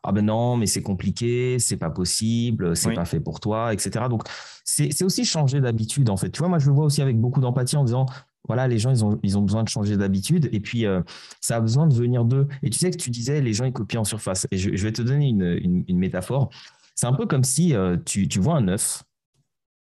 Ah 0.04 0.12
ben 0.12 0.26
non, 0.26 0.56
mais 0.56 0.66
c'est 0.66 0.82
compliqué, 0.82 1.58
c'est 1.58 1.78
pas 1.78 1.90
possible, 1.90 2.76
c'est 2.76 2.94
pas 2.94 3.04
fait 3.04 3.18
pour 3.18 3.40
toi, 3.40 3.72
etc. 3.72 4.04
Donc, 4.08 4.22
c'est 4.64 5.02
aussi 5.02 5.24
changer 5.24 5.60
d'habitude, 5.60 6.10
en 6.10 6.16
fait. 6.16 6.30
Tu 6.30 6.38
vois, 6.38 6.48
moi, 6.48 6.60
je 6.60 6.68
le 6.68 6.74
vois 6.74 6.84
aussi 6.84 7.02
avec 7.02 7.20
beaucoup 7.20 7.40
d'empathie 7.40 7.76
en 7.76 7.84
disant 7.84 8.06
voilà, 8.48 8.66
les 8.66 8.78
gens, 8.78 8.90
ils 8.90 9.04
ont, 9.04 9.18
ils 9.22 9.38
ont 9.38 9.42
besoin 9.42 9.62
de 9.62 9.68
changer 9.68 9.96
d'habitude 9.96 10.48
et 10.52 10.60
puis 10.60 10.84
euh, 10.84 11.00
ça 11.40 11.56
a 11.56 11.60
besoin 11.60 11.86
de 11.86 11.94
venir 11.94 12.24
d'eux. 12.24 12.48
Et 12.62 12.70
tu 12.70 12.78
sais 12.78 12.90
que 12.90 12.96
tu 12.96 13.10
disais, 13.10 13.40
les 13.40 13.52
gens, 13.52 13.64
ils 13.64 13.72
copient 13.72 14.00
en 14.00 14.04
surface. 14.04 14.46
Et 14.50 14.58
je, 14.58 14.70
vais 14.70 14.92
te 14.92 15.02
donner 15.02 15.28
une, 15.28 15.84
une, 15.86 15.98
métaphore. 15.98 16.50
C'est 16.94 17.06
un 17.06 17.12
peu 17.12 17.26
comme 17.26 17.44
si 17.44 17.74
euh, 17.74 17.96
tu, 18.04 18.28
tu, 18.28 18.40
vois 18.40 18.56
un 18.56 18.68
œuf, 18.68 19.04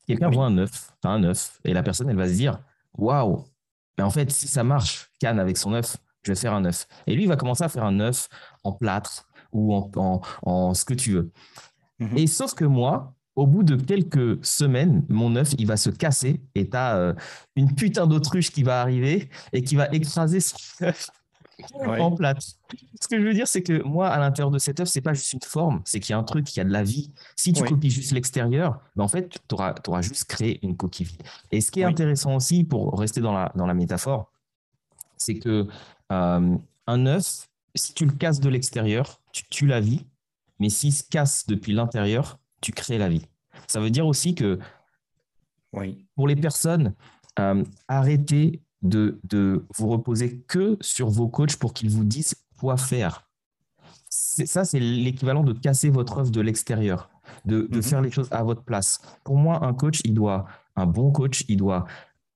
quelqu'un 0.06 0.30
voit 0.30 0.46
un 0.46 0.58
œuf, 0.58 0.92
un 1.04 1.22
œuf, 1.24 1.60
et 1.64 1.72
la 1.72 1.82
personne, 1.82 2.08
elle 2.10 2.16
va 2.16 2.28
se 2.28 2.34
dire, 2.34 2.58
waouh, 2.94 3.44
mais 3.98 4.04
en 4.04 4.10
fait, 4.10 4.30
si 4.30 4.48
ça 4.48 4.64
marche, 4.64 5.10
Cannes 5.20 5.38
avec 5.38 5.56
son 5.56 5.74
œuf, 5.74 5.96
je 6.22 6.32
vais 6.32 6.36
faire 6.36 6.54
un 6.54 6.64
œuf. 6.64 6.86
Et 7.06 7.14
lui, 7.14 7.24
il 7.24 7.28
va 7.28 7.36
commencer 7.36 7.64
à 7.64 7.68
faire 7.68 7.84
un 7.84 8.00
œuf 8.00 8.28
en 8.64 8.72
plâtre 8.72 9.28
ou 9.52 9.74
en, 9.74 9.90
en, 9.96 10.20
en 10.42 10.74
ce 10.74 10.84
que 10.84 10.94
tu 10.94 11.12
veux. 11.12 11.30
Mhm. 11.98 12.18
Et 12.18 12.26
sauf 12.26 12.54
que 12.54 12.64
moi, 12.64 13.14
au 13.36 13.46
bout 13.46 13.62
de 13.62 13.76
quelques 13.76 14.44
semaines, 14.44 15.04
mon 15.08 15.36
œuf, 15.36 15.54
il 15.58 15.66
va 15.66 15.76
se 15.76 15.90
casser 15.90 16.40
et 16.54 16.68
tu 16.68 16.76
as 16.76 16.96
euh, 16.96 17.14
une 17.56 17.74
putain 17.74 18.06
d'autruche 18.06 18.50
qui 18.50 18.62
va 18.62 18.80
arriver 18.80 19.28
et 19.52 19.62
qui 19.62 19.76
va 19.76 19.88
écraser 19.92 20.40
son 20.40 20.56
œuf. 20.82 21.08
En 21.74 22.12
plate. 22.12 22.42
Ce 23.00 23.08
que 23.08 23.18
je 23.18 23.24
veux 23.24 23.32
dire, 23.32 23.48
c'est 23.48 23.62
que 23.62 23.82
moi, 23.82 24.08
à 24.08 24.18
l'intérieur 24.18 24.50
de 24.50 24.58
cette 24.58 24.80
œuvre, 24.80 24.88
c'est 24.88 25.00
pas 25.00 25.14
juste 25.14 25.32
une 25.32 25.42
forme, 25.42 25.82
c'est 25.84 26.00
qu'il 26.00 26.12
y 26.12 26.14
a 26.14 26.18
un 26.18 26.24
truc, 26.24 26.46
qui 26.46 26.60
a 26.60 26.64
de 26.64 26.70
la 26.70 26.82
vie. 26.82 27.10
Si 27.36 27.52
tu 27.52 27.62
copies 27.64 27.90
juste 27.90 28.12
l'extérieur, 28.12 28.80
ben 28.96 29.04
en 29.04 29.08
fait, 29.08 29.28
tu 29.48 29.54
auras, 29.54 29.74
auras, 29.86 30.02
juste 30.02 30.24
créé 30.24 30.58
une 30.62 30.76
coquille 30.76 31.06
vide. 31.06 31.22
Et 31.50 31.60
ce 31.60 31.70
qui 31.70 31.80
est 31.80 31.84
intéressant 31.84 32.36
aussi, 32.36 32.64
pour 32.64 32.98
rester 32.98 33.20
dans 33.20 33.32
la, 33.32 33.52
dans 33.54 33.66
la 33.66 33.74
métaphore, 33.74 34.30
c'est 35.16 35.38
que 35.38 35.66
euh, 36.12 36.56
un 36.86 37.06
œuf, 37.06 37.48
si 37.74 37.94
tu 37.94 38.04
le 38.04 38.12
casses 38.12 38.40
de 38.40 38.48
l'extérieur, 38.48 39.20
tu 39.32 39.44
tues 39.48 39.66
la 39.66 39.80
vie, 39.80 40.06
mais 40.58 40.68
s'il 40.68 40.92
se 40.92 41.04
casse 41.04 41.46
depuis 41.46 41.72
l'intérieur, 41.72 42.38
tu 42.60 42.72
crées 42.72 42.98
la 42.98 43.08
vie. 43.08 43.26
Ça 43.66 43.80
veut 43.80 43.90
dire 43.90 44.06
aussi 44.06 44.34
que 44.34 44.58
oui. 45.72 46.06
pour 46.14 46.26
les 46.26 46.36
personnes, 46.36 46.94
euh, 47.38 47.64
arrêtez 47.88 48.60
de, 48.82 49.20
de 49.24 49.66
vous 49.76 49.88
reposer 49.88 50.38
que 50.48 50.76
sur 50.80 51.08
vos 51.08 51.28
coachs 51.28 51.56
pour 51.56 51.72
qu'ils 51.72 51.90
vous 51.90 52.04
disent 52.04 52.34
quoi 52.58 52.76
faire. 52.76 53.28
Ça, 54.08 54.64
c'est 54.64 54.80
l'équivalent 54.80 55.44
de 55.44 55.52
casser 55.52 55.90
votre 55.90 56.18
œuvre 56.18 56.30
de 56.30 56.40
l'extérieur, 56.40 57.10
de, 57.44 57.68
de 57.70 57.76
mhm. 57.76 57.82
faire 57.82 58.00
les 58.00 58.10
choses 58.10 58.28
à 58.30 58.42
votre 58.42 58.62
place. 58.62 59.00
Pour 59.24 59.36
moi, 59.36 59.64
un 59.64 59.72
coach, 59.72 60.00
il 60.04 60.14
doit, 60.14 60.46
un 60.76 60.86
bon 60.86 61.12
coach, 61.12 61.44
il 61.48 61.56
doit 61.58 61.86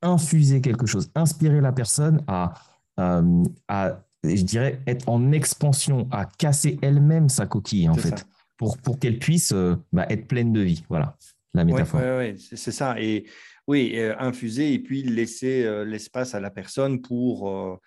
infuser 0.02 0.60
quelque 0.60 0.86
chose, 0.86 1.10
inspirer 1.14 1.60
la 1.60 1.72
personne 1.72 2.22
à, 2.28 2.54
euh, 3.00 3.44
à 3.68 4.00
je 4.22 4.42
dirais, 4.42 4.80
être 4.86 5.08
en 5.08 5.32
expansion, 5.32 6.08
à 6.10 6.24
casser 6.24 6.78
elle-même 6.82 7.28
sa 7.28 7.46
coquille, 7.46 7.88
en 7.88 7.94
fait, 7.94 8.26
pour, 8.56 8.78
pour 8.78 8.98
qu'elle 8.98 9.18
puisse 9.18 9.52
euh, 9.52 9.76
bah, 9.92 10.06
être 10.08 10.28
pleine 10.28 10.52
de 10.52 10.60
vie. 10.60 10.84
Voilà, 10.88 11.16
la 11.52 11.64
métaphore. 11.64 12.00
Oui, 12.18 12.38
c'est 12.38 12.72
ça. 12.72 13.00
Et 13.00 13.26
oui, 13.66 13.92
euh, 13.96 14.14
infuser 14.18 14.74
et 14.74 14.78
puis 14.78 15.02
laisser 15.02 15.64
euh, 15.64 15.84
l'espace 15.84 16.34
à 16.34 16.40
la 16.40 16.50
personne 16.50 17.00
pour, 17.00 17.80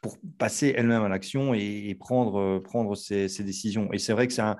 pour 0.00 0.18
passer 0.38 0.74
elle-même 0.76 1.02
à 1.02 1.08
l'action 1.08 1.54
et, 1.54 1.94
prendre, 1.98 2.58
prendre 2.60 2.94
ses, 2.94 3.28
décisions. 3.42 3.92
Et 3.92 3.98
c'est 3.98 4.12
vrai 4.12 4.26
que 4.26 4.32
c'est 4.32 4.42
un, 4.42 4.56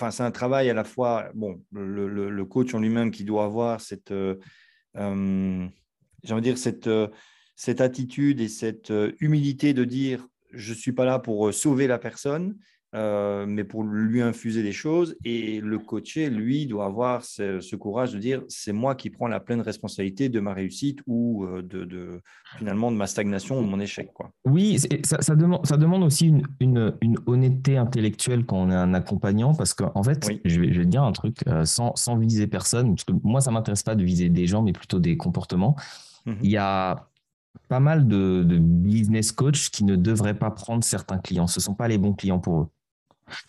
enfin, 0.00 0.24
un 0.24 0.30
travail 0.30 0.70
à 0.70 0.74
la 0.74 0.84
fois, 0.84 1.30
bon, 1.34 1.62
le, 1.72 2.44
coach 2.44 2.74
en 2.74 2.80
lui-même 2.80 3.10
qui 3.10 3.24
doit 3.24 3.44
avoir 3.44 3.80
cette, 3.80 4.12
euh, 4.12 5.66
dire, 6.40 6.58
cette, 6.58 6.88
cette 7.56 7.80
attitude 7.80 8.40
et 8.40 8.48
cette 8.48 8.90
euh, 8.90 9.12
humilité 9.20 9.74
de 9.74 9.84
dire 9.84 10.26
je 10.52 10.72
ne 10.72 10.76
suis 10.76 10.92
pas 10.92 11.04
là 11.04 11.18
pour 11.18 11.48
euh, 11.48 11.52
sauver 11.52 11.86
la 11.86 11.98
personne, 11.98 12.56
euh, 12.94 13.46
mais 13.46 13.64
pour 13.64 13.84
lui 13.84 14.22
infuser 14.22 14.62
des 14.62 14.72
choses. 14.72 15.16
Et 15.24 15.60
le 15.60 15.78
coaché, 15.78 16.30
lui, 16.30 16.66
doit 16.66 16.86
avoir 16.86 17.24
ce, 17.24 17.74
courage 17.76 18.12
de 18.12 18.18
dire 18.18 18.42
c'est 18.48 18.72
moi 18.72 18.94
qui 18.94 19.10
prends 19.10 19.26
la 19.26 19.40
pleine 19.40 19.60
responsabilité 19.60 20.28
de 20.28 20.40
ma 20.40 20.54
réussite 20.54 21.00
ou 21.06 21.46
de, 21.62 22.20
finalement 22.56 22.90
de 22.90 22.96
ma 22.96 23.06
stagnation 23.06 23.58
ou 23.58 23.62
de 23.62 23.68
mon 23.68 23.80
échec. 23.80 24.12
Quoi. 24.12 24.30
Oui, 24.44 24.78
ça, 24.78 25.34
demande, 25.34 25.66
ça 25.66 25.76
demande 25.76 26.04
aussi 26.04 26.32
une, 26.60 26.94
honnêteté 27.26 27.76
intellectuelle 27.76 28.46
quand 28.46 28.58
on 28.58 28.70
est 28.70 28.74
un 28.74 28.94
accompagnant 28.94 29.54
parce 29.54 29.74
qu'en 29.74 30.02
fait, 30.02 30.24
je, 30.44 30.60
vais, 30.60 30.72
je, 30.72 30.80
vais, 30.80 30.86
dire 30.86 31.02
un 31.02 31.12
truc 31.12 31.38
sans, 31.64 31.94
sans 31.96 32.16
viser 32.16 32.46
personne, 32.46 32.94
parce 32.94 33.04
que 33.04 33.12
moi, 33.22 33.40
ça 33.40 33.50
ne 33.50 33.54
m'intéresse 33.54 33.82
pas 33.82 33.94
de 33.94 34.04
viser 34.04 34.28
des 34.28 34.46
gens, 34.46 34.62
mais 34.62 34.72
plutôt 34.72 35.00
des 35.00 35.16
comportements. 35.16 35.76
Mmh 36.26 36.32
Il 36.42 36.50
y 36.50 36.56
a 36.56 37.08
pas 37.68 37.80
mal 37.80 38.06
de, 38.06 38.44
business 38.58 39.32
coach 39.32 39.70
qui 39.70 39.84
ne 39.84 39.96
devraient 39.96 40.38
pas 40.38 40.50
prendre 40.50 40.84
certains 40.84 41.18
clients. 41.18 41.46
Ce 41.46 41.60
ne 41.60 41.62
sont 41.62 41.74
pas 41.74 41.88
les 41.88 41.98
bons 41.98 42.12
clients 42.12 42.38
pour 42.38 42.60
eux. 42.62 42.68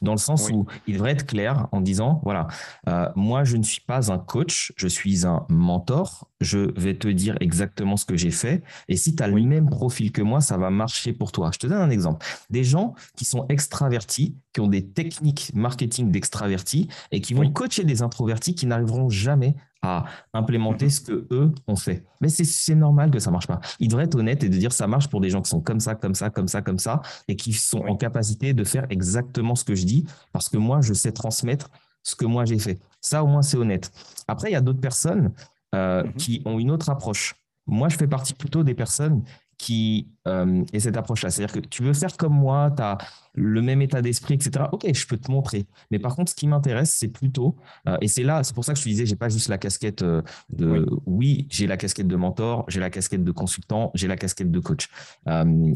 Dans 0.01 0.13
le 0.13 0.17
sens 0.17 0.49
où 0.49 0.65
il 0.87 0.95
devrait 0.95 1.11
être 1.11 1.25
clair 1.25 1.67
en 1.71 1.81
disant, 1.81 2.21
voilà, 2.23 2.47
euh, 2.87 3.09
moi 3.15 3.43
je 3.43 3.57
ne 3.57 3.63
suis 3.63 3.81
pas 3.81 4.11
un 4.11 4.17
coach, 4.17 4.73
je 4.77 4.87
suis 4.87 5.25
un 5.25 5.45
mentor, 5.49 6.29
je 6.41 6.71
vais 6.79 6.95
te 6.97 7.07
dire 7.07 7.35
exactement 7.39 7.97
ce 7.97 8.05
que 8.05 8.17
j'ai 8.17 8.31
fait, 8.31 8.63
et 8.87 8.97
si 8.97 9.15
tu 9.15 9.23
as 9.23 9.27
le 9.27 9.41
même 9.41 9.69
profil 9.69 10.11
que 10.11 10.21
moi, 10.21 10.41
ça 10.41 10.57
va 10.57 10.69
marcher 10.69 11.13
pour 11.13 11.31
toi. 11.31 11.51
Je 11.53 11.59
te 11.59 11.67
donne 11.67 11.81
un 11.81 11.89
exemple. 11.89 12.25
Des 12.49 12.63
gens 12.63 12.95
qui 13.15 13.25
sont 13.25 13.45
extravertis, 13.49 14.37
qui 14.53 14.61
ont 14.61 14.67
des 14.67 14.87
techniques 14.87 15.51
marketing 15.53 16.11
d'extravertis, 16.11 16.89
et 17.11 17.21
qui 17.21 17.33
vont 17.33 17.49
coacher 17.51 17.83
des 17.83 18.01
introvertis 18.01 18.55
qui 18.55 18.65
n'arriveront 18.65 19.09
jamais 19.09 19.55
à 19.85 20.05
implémenter 20.33 20.89
ce 20.89 21.01
que 21.01 21.27
eux 21.31 21.51
ont 21.67 21.75
fait. 21.75 22.03
Mais 22.21 22.29
c'est 22.29 22.75
normal 22.75 23.11
que 23.11 23.19
ça 23.19 23.31
marche 23.31 23.47
pas. 23.47 23.59
Il 23.79 23.87
devrait 23.87 24.05
être 24.05 24.15
honnête 24.15 24.43
et 24.43 24.49
de 24.49 24.57
dire 24.57 24.73
ça 24.73 24.87
marche 24.87 25.07
pour 25.09 25.21
des 25.21 25.29
gens 25.29 25.41
qui 25.41 25.49
sont 25.49 25.61
comme 25.61 25.79
ça, 25.79 25.95
comme 25.95 26.15
ça, 26.15 26.29
comme 26.29 26.47
ça, 26.47 26.61
comme 26.61 26.79
ça, 26.79 27.01
et 27.27 27.35
qui 27.35 27.53
sont 27.53 27.79
en 27.79 27.95
capacité 27.95 28.53
de 28.53 28.63
faire 28.63 28.85
exactement 28.89 29.55
ce 29.55 29.63
que 29.63 29.75
je 29.75 29.85
dis, 29.85 30.05
parce 30.31 30.49
que 30.49 30.57
moi, 30.57 30.81
je 30.81 30.93
sais 30.93 31.11
transmettre 31.11 31.69
ce 32.03 32.15
que 32.15 32.25
moi 32.25 32.45
j'ai 32.45 32.59
fait. 32.59 32.79
Ça, 33.01 33.23
au 33.23 33.27
moins, 33.27 33.41
c'est 33.41 33.57
honnête. 33.57 33.91
Après, 34.27 34.49
il 34.49 34.53
y 34.53 34.57
a 34.57 34.61
d'autres 34.61 34.81
personnes 34.81 35.31
euh, 35.73 36.03
mm-hmm. 36.03 36.15
qui 36.15 36.41
ont 36.45 36.59
une 36.59 36.71
autre 36.71 36.89
approche. 36.89 37.35
Moi, 37.67 37.89
je 37.89 37.97
fais 37.97 38.07
partie 38.07 38.33
plutôt 38.33 38.63
des 38.63 38.75
personnes 38.75 39.23
qui 39.57 40.09
euh, 40.27 40.63
et 40.73 40.79
cette 40.79 40.97
approche-là. 40.97 41.29
C'est-à-dire 41.29 41.61
que 41.61 41.67
tu 41.67 41.83
veux 41.83 41.93
faire 41.93 42.17
comme 42.17 42.33
moi, 42.33 42.71
tu 42.75 42.81
as 42.83 42.97
le 43.35 43.61
même 43.61 43.81
état 43.81 44.01
d'esprit, 44.01 44.35
etc. 44.35 44.65
Ok, 44.71 44.85
je 44.91 45.07
peux 45.07 45.17
te 45.17 45.31
montrer. 45.31 45.65
Mais 45.91 45.99
par 45.99 46.15
contre, 46.15 46.31
ce 46.31 46.35
qui 46.35 46.47
m'intéresse, 46.47 46.93
c'est 46.93 47.07
plutôt, 47.07 47.55
euh, 47.87 47.97
et 48.01 48.07
c'est 48.07 48.23
là, 48.23 48.43
c'est 48.43 48.53
pour 48.53 48.65
ça 48.65 48.73
que 48.73 48.79
je 48.79 48.83
te 48.83 48.89
disais, 48.89 49.05
j'ai 49.05 49.15
pas 49.15 49.29
juste 49.29 49.49
la 49.49 49.57
casquette 49.57 50.01
euh, 50.01 50.21
de, 50.49 50.87
oui, 51.05 51.47
j'ai 51.49 51.67
la 51.67 51.77
casquette 51.77 52.07
de 52.07 52.15
mentor, 52.15 52.65
j'ai 52.67 52.79
la 52.79 52.89
casquette 52.89 53.23
de 53.23 53.31
consultant, 53.31 53.91
j'ai 53.93 54.07
la 54.07 54.15
casquette 54.15 54.51
de 54.51 54.59
coach. 54.59 54.89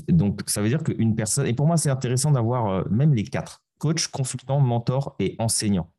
donc, 0.08 0.42
ça 0.48 0.62
veut 0.62 0.70
dire 0.70 0.84
qu'une 0.84 1.16
personne, 1.16 1.46
et 1.46 1.54
pour 1.54 1.68
moi, 1.68 1.78
c'est 1.78 1.90
intéressant 1.90 2.32
d'avoir 2.32 2.90
même 2.90 3.14
les 3.14 3.24
quatre, 3.24 3.62
coach, 3.78 4.08
consultant, 4.08 4.60
mentor 4.60 5.16
et 5.20 5.36
enseignant. 5.40 5.90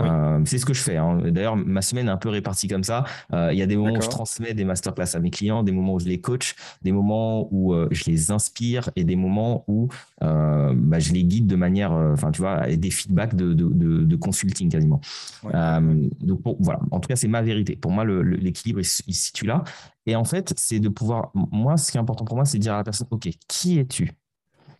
Euh, 0.00 0.40
c'est 0.44 0.58
ce 0.58 0.66
que 0.66 0.74
je 0.74 0.80
fais. 0.80 0.96
Hein. 0.96 1.18
D'ailleurs, 1.30 1.56
ma 1.56 1.82
semaine 1.82 2.08
est 2.08 2.10
un 2.10 2.16
peu 2.16 2.28
répartie 2.28 2.68
comme 2.68 2.84
ça. 2.84 3.04
Euh, 3.32 3.50
il 3.52 3.58
y 3.58 3.62
a 3.62 3.66
des 3.66 3.76
moments 3.76 3.96
où 3.96 4.02
je 4.02 4.08
transmets 4.08 4.54
des 4.54 4.64
masterclass 4.64 5.14
à 5.14 5.20
mes 5.20 5.30
clients, 5.30 5.62
des 5.62 5.72
moments 5.72 5.94
où 5.94 6.00
je 6.00 6.06
les 6.06 6.20
coach, 6.20 6.54
des 6.82 6.92
moments 6.92 7.48
où 7.52 7.74
euh, 7.74 7.88
je 7.90 8.04
les 8.06 8.30
inspire 8.30 8.90
et 8.96 9.04
des 9.04 9.16
moments 9.16 9.64
où 9.68 9.88
bah, 10.20 10.98
je 10.98 11.12
les 11.12 11.24
guide 11.24 11.46
de 11.46 11.56
manière, 11.56 11.92
enfin, 11.92 12.30
tu 12.30 12.40
vois, 12.40 12.66
des 12.66 12.90
feedbacks 12.90 13.34
de, 13.34 13.52
de, 13.52 13.68
de, 13.68 14.16
consulting 14.16 14.70
quasiment. 14.70 15.00
donc, 15.42 16.40
voilà. 16.60 16.80
En 16.90 17.00
tout 17.00 17.08
cas, 17.08 17.16
c'est 17.16 17.28
ma 17.28 17.42
vérité. 17.42 17.76
Pour 17.76 17.90
moi, 17.90 18.04
l'équilibre, 18.04 18.80
il, 18.80 18.88
il 19.06 19.14
se 19.14 19.24
situe 19.26 19.46
là. 19.46 19.62
Et 20.06 20.16
en 20.16 20.24
fait, 20.24 20.54
c'est 20.56 20.80
de 20.80 20.88
pouvoir. 20.88 21.30
Moi, 21.34 21.76
ce 21.76 21.90
qui 21.90 21.98
est 21.98 22.00
important 22.00 22.24
pour 22.24 22.36
moi, 22.36 22.44
c'est 22.44 22.58
de 22.58 22.62
dire 22.62 22.74
à 22.74 22.78
la 22.78 22.84
personne 22.84 23.06
OK, 23.10 23.28
qui 23.48 23.78
es-tu? 23.78 24.12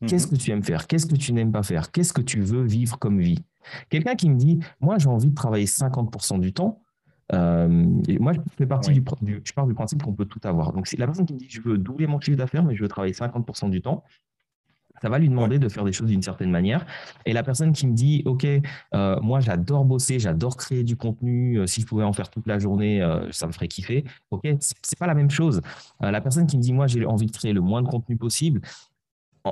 Qu'est-ce 0.06 0.26
mhm. 0.26 0.32
que 0.32 0.36
tu 0.36 0.50
aimes 0.50 0.62
faire? 0.62 0.86
Qu'est-ce 0.86 1.06
que 1.06 1.16
tu 1.16 1.32
n'aimes 1.32 1.52
pas 1.52 1.62
faire? 1.62 1.90
Qu'est-ce 1.90 2.12
que 2.12 2.20
tu 2.20 2.40
veux 2.40 2.64
vivre 2.64 2.98
comme 2.98 3.20
vie? 3.20 3.38
Quelqu'un 3.88 4.14
qui 4.14 4.28
me 4.30 4.36
dit, 4.36 4.60
moi 4.80 4.98
j'ai 4.98 5.08
envie 5.08 5.30
de 5.30 5.34
travailler 5.34 5.66
50% 5.66 6.40
du 6.40 6.52
temps, 6.52 6.82
euh, 7.32 7.86
et 8.06 8.18
moi 8.18 8.32
je 8.32 8.40
fais 8.56 8.66
partie 8.66 8.92
du, 8.92 9.02
je 9.44 9.52
pars 9.52 9.66
du 9.66 9.74
principe 9.74 10.02
qu'on 10.02 10.12
peut 10.12 10.26
tout 10.26 10.40
avoir. 10.44 10.72
Donc 10.72 10.86
c'est 10.86 10.98
la 10.98 11.06
personne 11.06 11.26
qui 11.26 11.34
me 11.34 11.38
dit, 11.38 11.48
je 11.48 11.60
veux 11.62 11.78
doubler 11.78 12.06
mon 12.06 12.20
chiffre 12.20 12.36
d'affaires, 12.36 12.64
mais 12.64 12.76
je 12.76 12.82
veux 12.82 12.88
travailler 12.88 13.14
50% 13.14 13.70
du 13.70 13.80
temps. 13.80 14.04
Ça 15.02 15.08
va 15.08 15.18
lui 15.18 15.28
demander 15.28 15.58
de 15.58 15.68
faire 15.68 15.84
des 15.84 15.92
choses 15.92 16.08
d'une 16.08 16.22
certaine 16.22 16.50
manière. 16.50 16.86
Et 17.26 17.32
la 17.32 17.42
personne 17.42 17.72
qui 17.72 17.86
me 17.86 17.94
dit, 17.94 18.22
OK, 18.26 18.46
euh, 18.94 19.20
moi 19.20 19.40
j'adore 19.40 19.84
bosser, 19.84 20.18
j'adore 20.18 20.56
créer 20.56 20.84
du 20.84 20.96
contenu, 20.96 21.58
euh, 21.58 21.66
si 21.66 21.80
je 21.80 21.86
pouvais 21.86 22.04
en 22.04 22.12
faire 22.12 22.30
toute 22.30 22.46
la 22.46 22.58
journée, 22.58 23.06
ça 23.30 23.46
me 23.46 23.52
ferait 23.52 23.68
kiffer. 23.68 24.04
OK, 24.30 24.46
c'est 24.60 24.98
pas 24.98 25.06
la 25.06 25.14
même 25.14 25.30
chose. 25.30 25.60
la 26.00 26.20
personne 26.20 26.46
qui 26.46 26.56
me 26.56 26.62
dit, 26.62 26.72
moi 26.72 26.86
j'ai 26.86 27.04
envie 27.04 27.26
de 27.26 27.32
créer 27.32 27.52
le 27.52 27.60
moins 27.60 27.82
de 27.82 27.88
contenu 27.88 28.16
possible, 28.16 28.60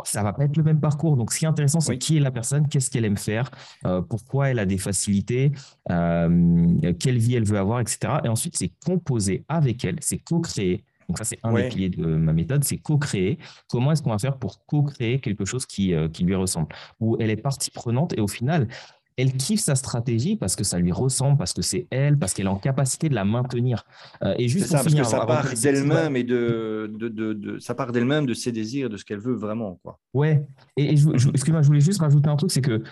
ça 0.05 0.23
va 0.23 0.33
pas 0.33 0.45
être 0.45 0.57
le 0.57 0.63
même 0.63 0.81
parcours. 0.81 1.17
Donc, 1.17 1.33
ce 1.33 1.39
qui 1.39 1.45
est 1.45 1.49
intéressant, 1.49 1.81
c'est 1.81 1.99
qui 1.99 2.17
est 2.17 2.21
la 2.21 2.31
personne, 2.31 2.69
qu'est-ce 2.69 2.91
qu'elle 2.91 3.05
aime 3.05 3.19
faire, 3.19 3.51
euh, 3.87 4.01
pourquoi 4.01 4.49
elle 4.49 4.59
a 4.59 4.67
des 4.67 4.79
facilités, 4.79 5.53
euh, 5.91 6.93
quelle 6.99 7.19
vie 7.19 7.35
elle 7.35 7.45
veut 7.45 7.59
avoir, 7.59 7.81
etc. 7.81 8.15
Et 8.25 8.29
ensuite, 8.29 8.57
c'est 8.57 8.73
composer 8.85 9.45
avec 9.49 9.85
elle, 9.85 9.97
c'est 10.01 10.19
co-créer. 10.19 10.85
Donc, 11.09 11.19
ça, 11.19 11.25
c'est 11.25 11.39
un 11.43 11.53
des 11.53 11.69
piliers 11.69 11.91
de 11.91 12.07
ma 12.07 12.33
méthode, 12.33 12.65
c'est 12.65 12.79
co-créer. 12.79 13.39
Comment 13.69 13.93
est-ce 13.93 14.03
qu'on 14.03 14.11
va 14.11 14.19
faire 14.19 14.39
pour 14.39 14.65
co-créer 14.65 15.21
quelque 15.21 15.45
chose 15.45 15.67
qui, 15.67 15.93
euh, 15.95 16.09
qui 16.09 16.25
lui 16.25 16.35
ressemble? 16.35 16.69
Où 17.01 17.17
elle 17.21 17.31
est 17.31 17.37
partie 17.37 17.71
prenante 17.71 18.17
et 18.17 18.21
au 18.21 18.29
final, 18.29 18.69
elle 19.17 19.33
kiffe 19.33 19.61
sa 19.61 19.75
stratégie 19.75 20.37
parce 20.37 20.57
que 20.57 20.65
ça 20.65 20.79
lui 20.79 20.93
ressemble, 20.93 21.37
parce 21.37 21.53
que 21.53 21.63
c'est 21.63 21.87
elle, 21.91 22.19
parce 22.19 22.33
qu'elle 22.33 22.47
est 22.47 22.51
en 22.51 22.59
capacité 22.59 23.09
de 23.09 23.15
la 23.15 23.25
maintenir. 23.25 23.85
Euh, 24.23 24.35
et 24.39 24.49
juste 24.49 24.67
ça, 24.67 24.83
parce 24.83 24.95
que 24.95 25.05
ça 25.05 25.27
part 25.27 25.53
d'elle-même 25.55 26.17
et 26.17 26.25
de, 26.25 26.91
de, 26.95 27.09
de, 27.09 27.59
ça 27.59 27.75
part 27.75 27.93
d'elle-même, 27.93 28.27
de 28.27 28.35
ses 28.35 28.53
désirs, 28.53 28.89
de 28.89 28.97
ce 28.97 29.05
qu'elle 29.05 29.21
veut 29.21 29.35
vraiment. 29.35 29.79
Quoi. 29.83 29.99
Ouais. 30.15 30.47
Et, 30.77 30.97
je, 30.97 31.11
excuse-moi, 31.11 31.63
je 31.63 31.67
voulais 31.67 31.81
juste 31.81 32.01
rajouter 32.01 32.29
un 32.29 32.37
truc, 32.37 32.51
c'est 32.51 32.63
que 32.63 32.83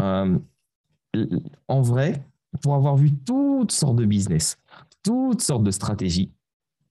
euh, 0.00 0.38
en 1.68 1.82
vrai, 1.82 2.22
pour 2.62 2.74
avoir 2.74 2.96
vu 2.96 3.12
toutes 3.12 3.72
sortes 3.72 3.96
de 3.96 4.04
business, 4.04 4.58
toutes 5.02 5.40
sortes 5.40 5.64
de 5.64 5.70
stratégies, 5.70 6.32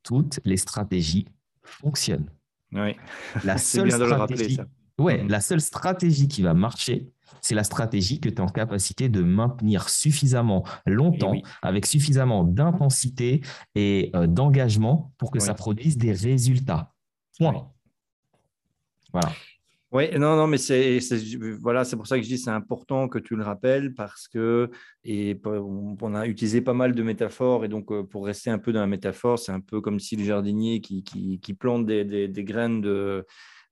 toutes 0.03 0.39
les 0.45 0.57
stratégies 0.57 1.25
fonctionnent. 1.63 2.29
Oui. 2.71 2.95
La 3.43 3.57
seule 3.57 3.87
bien 3.87 3.99
de 3.99 4.05
le 4.05 4.13
rappeler, 4.13 4.49
ça. 4.55 4.65
Ouais, 4.97 5.23
mm. 5.23 5.29
la 5.29 5.41
seule 5.41 5.61
stratégie 5.61 6.27
qui 6.27 6.41
va 6.41 6.53
marcher, 6.53 7.09
c'est 7.41 7.55
la 7.55 7.63
stratégie 7.63 8.19
que 8.19 8.29
tu 8.29 8.35
es 8.35 8.41
en 8.41 8.47
capacité 8.47 9.09
de 9.09 9.21
maintenir 9.21 9.89
suffisamment 9.89 10.63
longtemps, 10.85 11.33
eh 11.35 11.43
avec 11.61 11.85
suffisamment 11.85 12.43
d'intensité 12.43 13.41
et 13.75 14.11
euh, 14.15 14.27
d'engagement 14.27 15.13
pour 15.17 15.31
que 15.31 15.39
ça 15.39 15.53
produise 15.53 15.97
des 15.97 16.11
résultats. 16.11 16.93
Point. 17.37 17.71
Voilà. 19.11 19.31
Oui, 19.91 20.09
non, 20.17 20.35
non, 20.35 20.47
mais 20.47 20.57
c'est 20.57 20.99
voilà, 21.61 21.85
c'est 21.85 21.95
pour 21.95 22.05
ça 22.05 22.17
que 22.17 22.23
je 22.23 22.27
dis 22.27 22.37
c'est 22.37 22.49
important 22.49 23.07
que 23.07 23.17
tu 23.17 23.37
le 23.37 23.43
rappelles 23.43 23.93
parce 23.93 24.27
que 24.27 24.69
et 25.05 25.39
on 25.45 26.15
a 26.15 26.27
utilisé 26.27 26.59
pas 26.59 26.73
mal 26.73 26.93
de 26.93 27.01
métaphores 27.01 27.63
et 27.63 27.69
donc 27.69 27.91
euh, 27.91 28.03
pour 28.03 28.25
rester 28.25 28.49
un 28.49 28.57
peu 28.57 28.73
dans 28.73 28.81
la 28.81 28.87
métaphore, 28.87 29.39
c'est 29.39 29.53
un 29.53 29.61
peu 29.61 29.79
comme 29.79 30.01
si 30.01 30.17
le 30.17 30.25
jardinier 30.25 30.81
qui, 30.81 31.03
qui, 31.03 31.53
plante 31.53 31.85
des, 31.85 32.27
des, 32.27 32.43
graines 32.43 32.81
de 32.81 33.25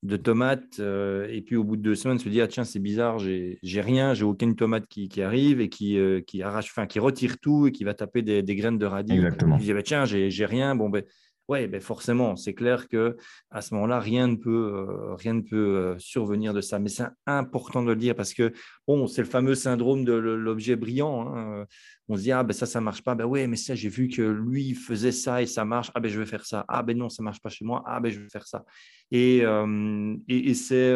de 0.03 0.17
tomates 0.17 0.79
et 0.79 1.41
puis 1.45 1.55
au 1.55 1.63
bout 1.63 1.77
de 1.77 1.81
deux 1.81 1.95
semaines 1.95 2.19
se 2.19 2.27
dire 2.29 2.43
ah, 2.43 2.47
tiens 2.47 2.65
c'est 2.65 2.79
bizarre 2.79 3.19
j'ai 3.19 3.81
rien 3.81 4.13
j'ai 4.13 4.25
aucune 4.25 4.55
tomate 4.55 4.85
qui, 4.87 5.21
arrive 5.21 5.61
et 5.61 5.69
qui, 5.69 5.97
qui 6.27 6.43
arrache 6.43 6.69
enfin 6.69 6.85
qui 6.85 6.99
retire 6.99 7.39
tout 7.39 7.67
et 7.67 7.71
qui 7.71 7.83
va 7.83 7.93
taper 7.93 8.21
des, 8.21 8.43
graines 8.55 8.77
de 8.77 8.85
radis. 8.85 9.13
Exactement. 9.13 9.57
Je 9.57 9.63
dis 9.63 9.73
bah, 9.73 9.81
tiens 9.81 10.05
j'ai 10.05 10.45
rien. 10.45 10.75
Bon 10.75 10.89
ben 10.89 11.03
oui, 11.49 11.67
ben 11.67 11.81
forcément, 11.81 12.37
c'est 12.37 12.53
clair 12.53 12.87
que 12.87 13.17
à 13.51 13.61
ce 13.61 13.73
moment-là, 13.73 13.99
rien 13.99 14.27
ne 14.27 14.35
peut, 14.35 14.87
euh, 14.89 15.13
rien 15.15 15.33
ne 15.33 15.41
peut 15.41 15.57
euh, 15.57 15.99
survenir 15.99 16.53
de 16.53 16.61
ça. 16.61 16.79
Mais 16.79 16.87
c'est 16.87 17.03
important 17.25 17.83
de 17.83 17.89
le 17.89 17.97
dire 17.97 18.15
parce 18.15 18.33
que 18.33 18.53
bon, 18.87 19.07
c'est 19.07 19.21
le 19.21 19.27
fameux 19.27 19.55
syndrome 19.55 20.05
de 20.05 20.13
l'objet 20.13 20.77
brillant. 20.77 21.35
Hein. 21.35 21.65
On 22.07 22.15
se 22.15 22.21
dit 22.21 22.31
ah 22.31 22.43
ben 22.43 22.53
ça, 22.53 22.65
ça 22.65 22.79
marche 22.79 23.03
pas. 23.03 23.13
Ben 23.15 23.25
oui, 23.25 23.45
mais 23.47 23.57
ça, 23.57 23.75
j'ai 23.75 23.89
vu 23.89 24.07
que 24.07 24.21
lui 24.21 24.73
faisait 24.73 25.11
ça 25.11 25.41
et 25.41 25.45
ça 25.45 25.65
marche. 25.65 25.91
Ah 25.93 25.99
ben 25.99 26.09
je 26.09 26.17
vais 26.17 26.25
faire 26.25 26.45
ça. 26.45 26.63
Ah 26.69 26.81
ben 26.81 26.97
non, 26.97 27.09
ça 27.09 27.21
marche 27.21 27.41
pas 27.41 27.49
chez 27.49 27.65
moi. 27.65 27.83
Ah 27.85 27.99
ben 27.99 28.09
je 28.09 28.21
vais 28.21 28.29
faire 28.29 28.47
ça. 28.47 28.63
Et, 29.11 29.41
euh, 29.43 30.15
et, 30.29 30.53
c'est 30.53 30.93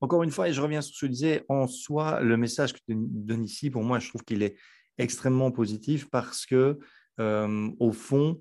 encore 0.00 0.24
une 0.24 0.30
fois, 0.30 0.48
et 0.48 0.52
je 0.52 0.60
reviens 0.60 0.80
sur 0.80 0.96
ce 0.96 1.00
que 1.02 1.06
je 1.06 1.12
disais, 1.12 1.44
en 1.48 1.68
soi, 1.68 2.20
le 2.22 2.36
message 2.36 2.72
que 2.72 2.78
tu 2.78 2.94
donnes 2.96 3.44
ici, 3.44 3.70
pour 3.70 3.84
moi, 3.84 3.98
je 4.00 4.08
trouve 4.08 4.24
qu'il 4.24 4.42
est 4.42 4.56
extrêmement 4.98 5.52
positif 5.52 6.08
parce 6.10 6.44
que 6.44 6.78
au 7.18 7.92
fond, 7.92 8.40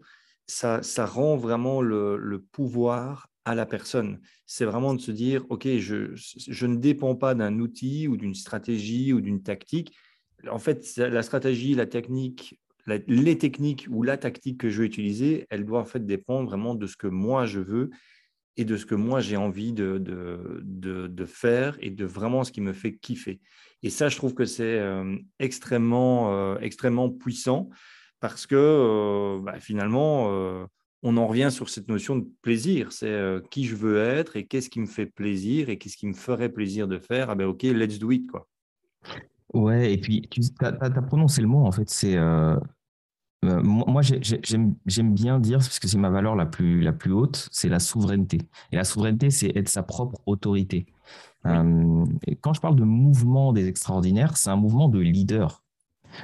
ça, 0.49 1.05
rend 1.05 1.37
vraiment 1.37 1.81
le, 1.81 2.45
pouvoir 2.51 3.29
à 3.45 3.55
la 3.55 3.65
personne. 3.65 4.19
C'est 4.45 4.65
vraiment 4.65 4.93
de 4.93 5.01
se 5.01 5.11
dire, 5.11 5.45
OK, 5.49 5.67
je, 5.77 6.65
ne 6.65 6.75
dépends 6.75 7.15
pas 7.15 7.35
d'un 7.35 7.59
outil 7.59 8.07
ou 8.07 8.17
d'une 8.17 8.35
stratégie 8.35 9.13
ou 9.13 9.21
d'une 9.21 9.43
tactique. 9.43 9.95
En 10.49 10.59
fait, 10.59 10.97
la 10.97 11.21
stratégie, 11.21 11.75
la 11.75 11.85
technique, 11.85 12.59
les 12.87 13.37
techniques 13.37 13.87
ou 13.89 14.03
la 14.03 14.17
tactique 14.17 14.59
que 14.59 14.69
je 14.69 14.81
vais 14.81 14.87
utiliser, 14.87 15.45
elle 15.49 15.65
doit 15.65 15.81
en 15.81 15.85
fait 15.85 16.05
dépendre 16.05 16.49
vraiment 16.49 16.75
de 16.75 16.87
ce 16.87 16.97
que 16.97 17.07
moi 17.07 17.45
je 17.45 17.59
veux 17.59 17.91
et 18.57 18.65
de 18.65 18.77
ce 18.77 18.85
que 18.85 18.95
moi 18.95 19.19
j'ai 19.19 19.37
envie 19.37 19.73
de, 19.73 21.25
faire 21.27 21.77
et 21.81 21.91
de 21.91 22.05
vraiment 22.05 22.43
ce 22.43 22.51
qui 22.51 22.61
me 22.61 22.73
fait 22.73 22.97
kiffer. 22.97 23.39
Et 23.83 23.89
ça, 23.89 24.09
je 24.09 24.17
trouve 24.17 24.33
que 24.33 24.45
c'est 24.45 24.79
euh, 24.79 25.15
extrêmement, 25.37 26.33
euh, 26.33 26.57
extrêmement 26.59 27.09
puissant 27.09 27.69
parce 28.19 28.47
que 28.47 28.55
euh, 28.55 29.39
bah, 29.41 29.59
finalement, 29.59 30.27
euh, 30.31 30.65
on 31.03 31.17
en 31.17 31.27
revient 31.27 31.49
sur 31.51 31.69
cette 31.69 31.87
notion 31.87 32.17
de 32.17 32.27
plaisir. 32.41 32.91
C'est 32.91 33.07
euh, 33.07 33.41
qui 33.49 33.65
je 33.65 33.75
veux 33.75 33.99
être 33.99 34.35
et 34.35 34.45
qu'est-ce 34.45 34.69
qui 34.69 34.79
me 34.79 34.85
fait 34.85 35.05
plaisir 35.05 35.69
et 35.69 35.77
qu'est-ce 35.77 35.97
qui 35.97 36.07
me 36.07 36.13
ferait 36.13 36.49
plaisir 36.49 36.87
de 36.87 36.99
faire. 36.99 37.29
Ah 37.29 37.35
ben 37.35 37.45
ok, 37.45 37.63
let's 37.63 37.99
do 37.99 38.11
it. 38.11 38.29
Quoi. 38.29 38.47
Ouais, 39.53 39.93
et 39.93 39.97
puis 39.97 40.21
tu 40.29 40.41
as, 40.61 40.71
prononcé 41.01 41.41
le 41.41 41.47
mot, 41.47 41.65
en 41.65 41.71
fait, 41.71 41.89
c'est... 41.89 42.17
moi, 43.41 44.01
j'aime 44.03 45.13
bien 45.13 45.39
dire, 45.39 45.57
parce 45.57 45.79
que 45.79 45.87
c'est 45.87 45.97
ma 45.97 46.11
valeur 46.11 46.35
la 46.35 46.45
plus, 46.45 46.81
la 46.81 46.93
plus 46.93 47.11
haute, 47.11 47.49
c'est 47.51 47.69
la 47.69 47.79
souveraineté. 47.79 48.39
Et 48.71 48.75
la 48.75 48.83
souveraineté, 48.83 49.31
c'est 49.31 49.55
être 49.55 49.69
sa 49.69 49.81
propre 49.81 50.21
autorité. 50.27 50.85
quand 51.43 52.53
je 52.53 52.61
parle 52.61 52.75
de 52.75 52.83
mouvement 52.83 53.53
des 53.53 53.67
extraordinaires, 53.67 54.37
c'est 54.37 54.51
un 54.51 54.57
mouvement 54.57 54.87
de 54.87 54.99
leader 54.99 55.63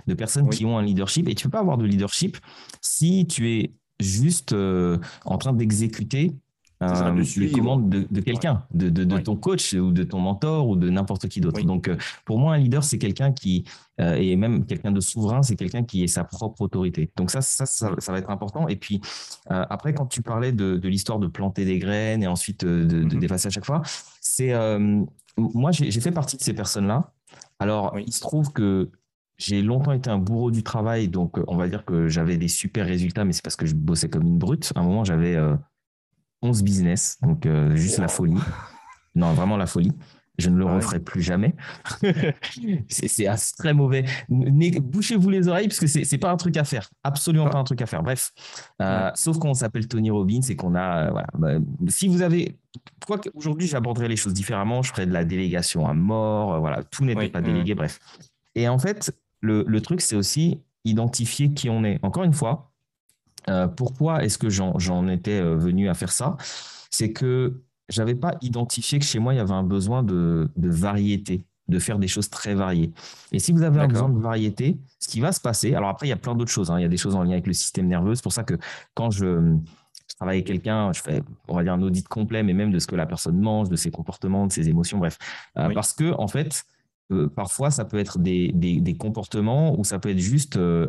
de 0.08 0.14
personnes 0.14 0.50
qui 0.50 0.66
ont 0.66 0.78
un 0.78 0.84
leadership. 0.84 1.28
Et 1.30 1.36
tu 1.36 1.46
ne 1.46 1.50
peux 1.50 1.58
pas 1.58 1.62
avoir 1.62 1.78
de 1.78 1.86
leadership 1.86 2.38
si 2.82 3.26
tu 3.28 3.52
es 3.52 3.74
juste 4.00 4.54
euh, 4.54 4.98
en 5.26 5.38
train 5.38 5.54
d'exécuter 5.54 6.36
euh, 6.84 7.24
les 7.38 7.52
commandes 7.52 7.90
de, 7.90 8.20
quelqu'un, 8.20 8.64
de, 8.74 9.18
ton 9.20 9.38
coach 9.38 9.74
ou 9.74 9.92
de 9.92 10.04
ton 10.04 10.20
mentor 10.20 10.68
ou 10.68 10.76
de 10.76 10.90
n'importe 10.90 11.30
qui 11.30 11.40
d'autre. 11.40 11.64
Donc, 11.64 11.88
euh, 11.88 11.96
pour 12.26 12.38
moi, 12.38 12.56
un 12.56 12.58
leader, 12.58 12.84
c'est 12.84 12.98
quelqu'un 12.98 13.32
qui, 13.32 13.64
et 13.98 14.36
même 14.36 14.66
quelqu'un 14.66 14.92
de 14.92 15.00
souverain, 15.00 15.42
c'est 15.42 15.56
quelqu'un 15.56 15.84
qui 15.84 16.04
est 16.04 16.08
sa 16.08 16.26
propre 16.26 16.62
autorité. 16.62 17.10
Donc, 17.16 17.32
ça, 17.32 17.42
ça, 17.42 17.66
ça, 17.66 18.12
va 18.12 18.18
être 18.18 18.30
important. 18.30 18.68
Et 18.68 18.76
puis, 18.76 19.00
après, 19.48 19.94
quand 19.94 20.06
tu 20.08 20.22
parlais 20.22 20.52
de, 20.52 20.78
l'histoire 20.84 21.18
de 21.18 21.28
planter 21.28 21.64
des 21.64 21.80
graines 21.80 22.22
et 22.22 22.28
ensuite 22.28 22.66
de, 22.66 22.84
mm-hmm. 22.84 23.20
d'effacer 23.20 23.48
à 23.48 23.52
chaque 23.52 23.66
fois, 23.66 23.82
c'est. 24.20 24.54
moi, 25.38 25.72
j'ai 25.72 26.02
fait 26.02 26.12
partie 26.12 26.36
de 26.36 26.42
ces 26.42 26.54
personnes-là. 26.54 27.14
Alors, 27.60 27.98
il 28.06 28.12
se 28.12 28.20
trouve 28.20 28.52
que 28.52 28.92
j'ai 29.38 29.62
longtemps 29.62 29.92
été 29.92 30.10
un 30.10 30.18
bourreau 30.18 30.52
du 30.52 30.64
travail, 30.64 31.08
donc 31.10 31.38
euh, 31.38 31.44
on 31.48 31.58
va 31.58 31.68
dire 31.68 31.84
que 31.84 32.08
j'avais 32.08 32.38
des 32.38 32.48
super 32.48 32.86
résultats, 32.86 33.26
mais 33.26 33.34
c'est 33.34 33.44
parce 33.44 33.56
que 33.56 33.66
je 33.66 33.76
bossais 33.76 34.10
comme 34.10 34.26
une 34.26 34.38
brute. 34.38 34.72
À 34.76 34.80
un 34.80 34.84
moment, 34.84 35.04
j'avais 35.04 35.38
11 36.42 36.60
euh, 36.60 36.64
business, 36.64 37.18
donc 37.22 37.46
euh, 37.46 37.76
juste 37.76 37.98
la 37.98 38.08
folie. 38.08 38.40
Non, 39.14 39.34
vraiment 39.34 39.58
la 39.58 39.66
folie. 39.66 39.92
Je 40.38 40.50
ne 40.50 40.58
le 40.58 40.66
referai 40.66 41.00
plus 41.00 41.22
jamais. 41.22 41.56
c'est 42.90 43.30
très 43.58 43.74
mauvais. 43.74 44.04
Bouchez-vous 44.28 45.30
les 45.30 45.48
oreilles 45.48 45.70
parce 45.70 45.80
que 45.80 45.88
c'est 45.88 46.04
n'est 46.12 46.18
pas 46.18 46.30
un 46.30 46.36
truc 46.36 46.58
à 46.58 46.66
faire. 46.66 46.90
Absolument 47.06 47.50
pas 47.50 47.58
un 47.58 47.64
truc 47.64 47.82
à 47.82 47.86
faire. 47.86 48.04
Bref, 48.04 48.34
sauf 49.14 49.40
qu'on 49.40 49.54
s'appelle 49.54 49.88
Tony 49.88 50.12
Robbins 50.12 50.42
et 50.42 50.58
qu'on 50.58 50.76
a. 50.76 51.10
voilà. 51.10 51.28
Bah, 51.36 51.54
si 51.88 52.10
vous 52.10 52.22
avez. 52.22 52.60
Quoi 53.08 53.18
qu'aujourd'hui, 53.18 53.70
j'aborderai 53.70 54.10
les 54.10 54.18
choses 54.18 54.34
différemment. 54.34 54.82
Je 54.82 54.92
ferai 54.92 55.06
de 55.06 55.14
la 55.14 55.24
délégation 55.24 55.88
à 55.88 55.94
mort. 55.94 56.60
Voilà, 56.60 56.84
tout 56.84 57.06
n'était 57.06 57.30
pas 57.30 57.40
délégué. 57.40 57.74
Bref. 57.74 58.02
Et 58.56 58.68
en 58.68 58.78
fait, 58.78 59.14
le, 59.46 59.82
truc, 59.82 60.02
c'est 60.02 60.16
aussi 60.16 60.62
identifier 60.84 61.54
qui 61.54 61.70
on 61.70 61.84
est. 61.84 62.00
Encore 62.04 62.24
une 62.24 62.34
fois, 62.34 62.72
euh, 63.50 63.68
pourquoi 63.68 64.24
est-ce 64.24 64.38
que 64.38 64.50
j'en 64.50 65.08
étais 65.08 65.40
euh, 65.40 65.56
venu 65.56 65.90
à 65.90 65.94
faire 65.94 66.12
ça? 66.12 66.38
C'est 66.90 67.12
que 67.12 67.62
j'avais 67.90 68.16
pas 68.16 68.36
identifié 68.42 69.00
que 69.00 69.06
chez 69.06 69.20
moi, 69.20 69.34
il 69.34 69.38
y 69.38 69.40
avait 69.40 69.54
un 69.54 69.64
besoin 69.64 70.04
de, 70.04 70.50
variété, 70.58 71.44
de 71.68 71.80
faire 71.80 72.00
des 72.00 72.08
choses 72.08 72.30
très 72.30 72.56
variées. 72.56 72.92
Et 73.32 73.40
si 73.40 73.52
vous 73.52 73.62
avez 73.62 73.80
un 73.80 73.88
besoin 73.88 74.10
de 74.10 74.20
variété, 74.20 74.78
ce 75.00 75.08
qui 75.08 75.20
va 75.20 75.32
se 75.32 75.40
passer, 75.40 75.76
alors 75.76 75.90
après, 75.90 76.08
il 76.08 76.10
y 76.10 76.14
a 76.14 76.18
plein 76.18 76.36
d'autres 76.36 76.52
choses. 76.52 76.72
Hein. 76.72 76.80
il 76.80 76.84
y 76.84 76.86
a 76.86 76.90
des 76.90 76.98
choses 76.98 77.16
en 77.16 77.24
lien 77.24 77.34
avec 77.34 77.48
le 77.48 77.54
système 77.54 77.88
nerveux. 77.88 78.16
C'est 78.16 78.24
pour 78.24 78.34
ça 78.34 78.44
que 78.44 78.56
quand 78.96 79.12
je, 79.12 79.56
travaille 80.18 80.38
avec 80.38 80.48
quelqu'un, 80.48 80.94
je 80.94 81.02
fais, 81.02 81.22
on 81.48 81.56
va 81.56 81.64
dire, 81.64 81.74
un 81.74 81.82
audit 81.82 82.08
complet, 82.08 82.42
mais 82.42 82.54
même 82.54 82.72
de 82.72 82.80
ce 82.80 82.88
que 82.88 82.96
la 82.96 83.06
personne 83.06 83.38
mange, 83.38 83.70
de 83.70 83.76
ses 83.76 83.92
comportements, 83.92 84.48
de 84.48 84.52
ses 84.52 84.70
émotions, 84.70 84.98
bref. 84.98 85.18
Euh, 85.58 85.70
parce 85.74 85.94
que, 85.94 86.14
en 86.18 86.28
fait, 86.28 86.66
euh, 87.12 87.28
parfois, 87.28 87.70
ça 87.70 87.86
peut 87.86 88.00
être 88.00 88.18
des, 88.18 88.52
des, 88.52 88.94
comportements 88.96 89.78
ou 89.80 89.84
ça 89.84 90.00
peut 90.00 90.10
être 90.10 90.20
juste 90.20 90.58
euh, 90.58 90.88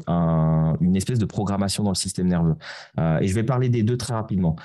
une 0.80 0.96
espèce 0.96 1.18
de 1.18 1.26
programmation 1.26 1.82
dans 1.82 1.90
le 1.90 1.96
système 1.96 2.28
nerveux. 2.28 2.56
Euh, 2.98 3.18
et 3.18 3.28
je 3.28 3.34
vais 3.34 3.42
parler 3.42 3.68
des 3.68 3.82
deux 3.82 3.98
très 3.98 4.14
rapidement. 4.14 4.56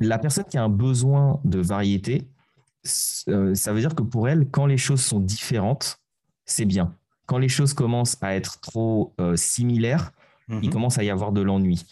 La 0.00 0.18
personne 0.18 0.44
qui 0.44 0.58
a 0.58 0.64
un 0.64 0.68
besoin 0.68 1.40
de 1.44 1.60
variété, 1.60 2.26
ça 2.82 3.72
veut 3.72 3.80
dire 3.80 3.94
que 3.94 4.02
pour 4.02 4.28
elle, 4.28 4.48
quand 4.50 4.66
les 4.66 4.76
choses 4.76 5.00
sont 5.00 5.20
différentes, 5.20 6.00
c'est 6.44 6.64
bien. 6.64 6.92
Quand 7.26 7.38
les 7.38 7.48
choses 7.48 7.72
commencent 7.72 8.16
à 8.20 8.34
être 8.34 8.60
trop 8.60 9.14
similaires, 9.36 10.12
il 10.48 10.56
mhm. 10.56 10.70
commence 10.70 10.98
à 10.98 11.04
y 11.04 11.10
avoir 11.10 11.32
de 11.32 11.40
l'ennui. 11.40 11.86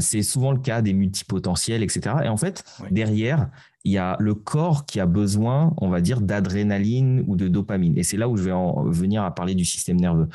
c'est 0.00 0.22
souvent 0.22 0.52
le 0.52 0.58
cas 0.58 0.82
des 0.82 0.94
multipotentiels, 0.94 1.82
etc. 1.82 2.16
Et 2.24 2.28
en 2.28 2.36
fait, 2.36 2.64
derrière, 2.90 3.48
il 3.84 3.92
y 3.92 3.98
a 3.98 4.16
le 4.18 4.34
corps 4.34 4.86
qui 4.86 5.00
a 5.00 5.06
besoin, 5.06 5.72
on 5.78 5.88
va 5.88 6.00
dire, 6.00 6.20
d'adrénaline 6.20 7.24
ou 7.26 7.36
de 7.36 7.48
dopamine. 7.48 7.96
Et 7.96 8.02
c'est 8.02 8.16
là 8.16 8.28
où 8.28 8.36
je 8.36 8.42
vais 8.42 8.52
en 8.52 8.84
venir 8.84 9.22
à 9.22 9.34
parler 9.34 9.54
du 9.54 9.64
système 9.64 9.98
nerveux. 9.98 10.28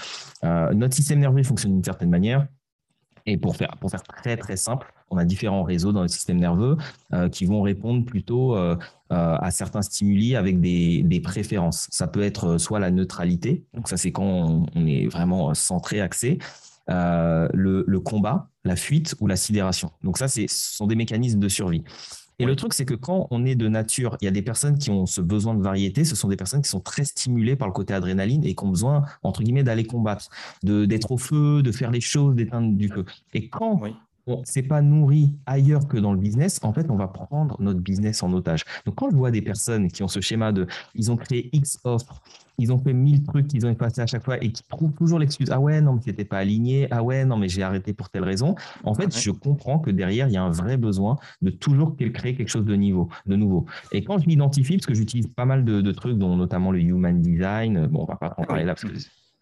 Euh, 0.44 0.74
notre 0.74 0.96
système 0.96 1.20
nerveux 1.20 1.44
fonctionne 1.44 1.74
d'une 1.74 1.84
certaine 1.84 2.10
manière. 2.10 2.48
Et 3.26 3.38
pour 3.38 3.56
faire, 3.56 3.78
très 4.22 4.36
très 4.36 4.58
simple, 4.58 4.94
on 5.10 5.18
a 5.18 5.24
différents 5.24 5.64
réseaux 5.64 5.94
dans 5.94 6.02
le 6.02 6.10
système 6.10 6.38
nerveux 6.38 6.76
euh, 7.14 7.30
qui 7.30 7.46
vont 7.46 7.62
répondre 7.62 8.04
plutôt 8.04 8.58
euh, 8.58 8.76
à 9.10 9.50
certains 9.52 9.82
stimuli 9.82 10.36
avec 10.36 10.60
des, 10.60 11.04
des, 11.04 11.22
préférences. 11.22 11.88
Ça 11.90 12.08
peut 12.08 12.22
être 12.22 12.58
soit 12.58 12.80
la 12.80 12.92
neutralité, 12.92 13.64
donc 13.74 13.88
ça 13.88 13.96
c'est 13.96 14.12
quand 14.12 14.66
on, 14.76 14.86
est 14.88 15.08
vraiment 15.08 15.54
centré, 15.54 16.02
axé, 16.02 16.40
le, 16.90 17.50
le, 17.88 18.00
combat, 18.02 18.50
la 18.66 18.76
fuite 18.76 19.16
ou 19.22 19.28
la 19.28 19.38
sidération. 19.38 19.92
Donc 20.04 20.18
ça, 20.18 20.28
ce 20.28 20.46
sont 20.50 20.88
des 20.88 20.96
mécanismes 20.96 21.40
de 21.40 21.48
survie. 21.48 21.84
Et 22.40 22.46
le 22.46 22.56
truc, 22.56 22.74
c'est 22.74 22.86
que 22.86 22.94
quand 22.94 23.28
on 23.32 23.46
est 23.46 23.56
de 23.56 23.68
nature, 23.68 24.18
il 24.22 24.26
y 24.26 24.28
a 24.28 24.32
des 24.32 24.42
personnes 24.42 24.78
qui 24.78 24.90
ont 24.90 25.06
ce 25.06 25.22
besoin 25.22 25.54
de 25.54 25.62
variété, 25.62 26.04
ce 26.04 26.16
sont 26.16 26.28
des 26.28 26.36
personnes 26.36 26.62
qui 26.62 26.70
sont 26.70 26.80
très 26.80 27.06
stimulées 27.06 27.56
par 27.56 27.68
le 27.68 27.74
côté 27.74 27.94
adrénaline 27.94 28.44
et 28.44 28.56
qui 28.56 28.64
ont 28.64 28.70
besoin, 28.70 29.04
entre 29.22 29.44
guillemets, 29.44 29.64
d'aller 29.64 29.86
combattre, 29.86 30.30
d'être 30.64 31.12
au 31.12 31.18
feu, 31.18 31.62
de 31.62 31.72
faire 31.72 31.92
les 31.92 32.02
choses, 32.02 32.36
d'éteindre 32.36 32.76
du 32.76 32.90
feu. 32.90 33.06
Et 33.34 33.50
quand 33.50 33.82
on 34.26 34.40
ne 34.40 34.46
s'est 34.46 34.64
pas 34.64 34.82
nourri 34.82 35.36
ailleurs 35.46 35.88
que 35.88 35.98
dans 35.98 36.14
le 36.14 36.20
business, 36.20 36.60
en 36.64 36.74
fait, 36.74 36.90
on 36.90 36.96
va 36.96 37.08
prendre 37.08 37.62
notre 37.62 37.82
business 37.82 38.24
en 38.24 38.32
otage. 38.34 38.64
Donc, 38.86 38.96
quand 38.96 39.10
je 39.10 39.16
vois 39.16 39.32
des 39.32 39.42
personnes 39.42 39.90
qui 39.90 40.02
ont 40.02 40.08
ce 40.08 40.22
schéma 40.22 40.52
de, 40.52 40.66
ils 40.96 41.12
ont 41.12 41.18
créé 41.18 41.50
X 41.52 41.80
offres, 41.84 42.22
ils 42.58 42.72
ont 42.72 42.78
fait 42.78 42.94
mille 42.94 43.24
trucs 43.24 43.48
qu'ils 43.48 43.66
ont 43.66 43.70
effacés 43.70 44.02
à 44.02 44.06
chaque 44.06 44.24
fois 44.24 44.42
et 44.44 44.52
qui 44.52 44.64
trouvent 44.64 44.94
toujours 44.94 45.20
l'excuse, 45.20 45.50
ah 45.52 45.60
ouais, 45.60 45.82
non, 45.82 45.94
mais 45.94 46.02
c'était 46.04 46.26
pas 46.26 46.38
aligné, 46.38 46.88
ah 46.92 47.04
ouais, 47.04 47.26
non, 47.26 47.38
mais 47.38 47.50
j'ai 47.50 47.64
arrêté 47.64 47.94
pour 47.94 48.10
telle 48.10 48.24
raison. 48.24 48.56
En 48.84 48.94
fait, 48.94 49.18
je 49.18 49.32
comprends 49.32 49.80
que 49.80 49.90
derrière, 49.90 50.28
il 50.28 50.34
y 50.34 50.38
a 50.38 50.44
un 50.44 50.52
vrai 50.52 50.78
besoin 50.78 51.18
de 51.42 51.50
toujours 51.50 51.96
créer 51.96 52.36
quelque 52.36 52.50
chose 52.50 52.66
de, 52.66 52.76
niveau, 52.76 53.10
de 53.26 53.36
nouveau. 53.36 53.66
Et 53.92 54.04
quand 54.04 54.20
je 54.20 54.28
m'identifie, 54.28 54.78
parce 54.78 54.86
que 54.86 54.94
j'utilise 54.94 55.28
pas 55.28 55.46
mal 55.46 55.66
de, 55.66 55.92
trucs, 55.92 56.18
dont 56.18 56.36
notamment 56.36 56.72
le 56.72 56.80
human 56.80 57.22
design, 57.22 57.88
bon, 57.88 58.02
on 58.02 58.06
va 58.06 58.16
pas 58.16 58.34
en 58.38 58.44
parler 58.44 58.66
là 58.66 58.76
parce 58.76 58.84
que 58.84 59.00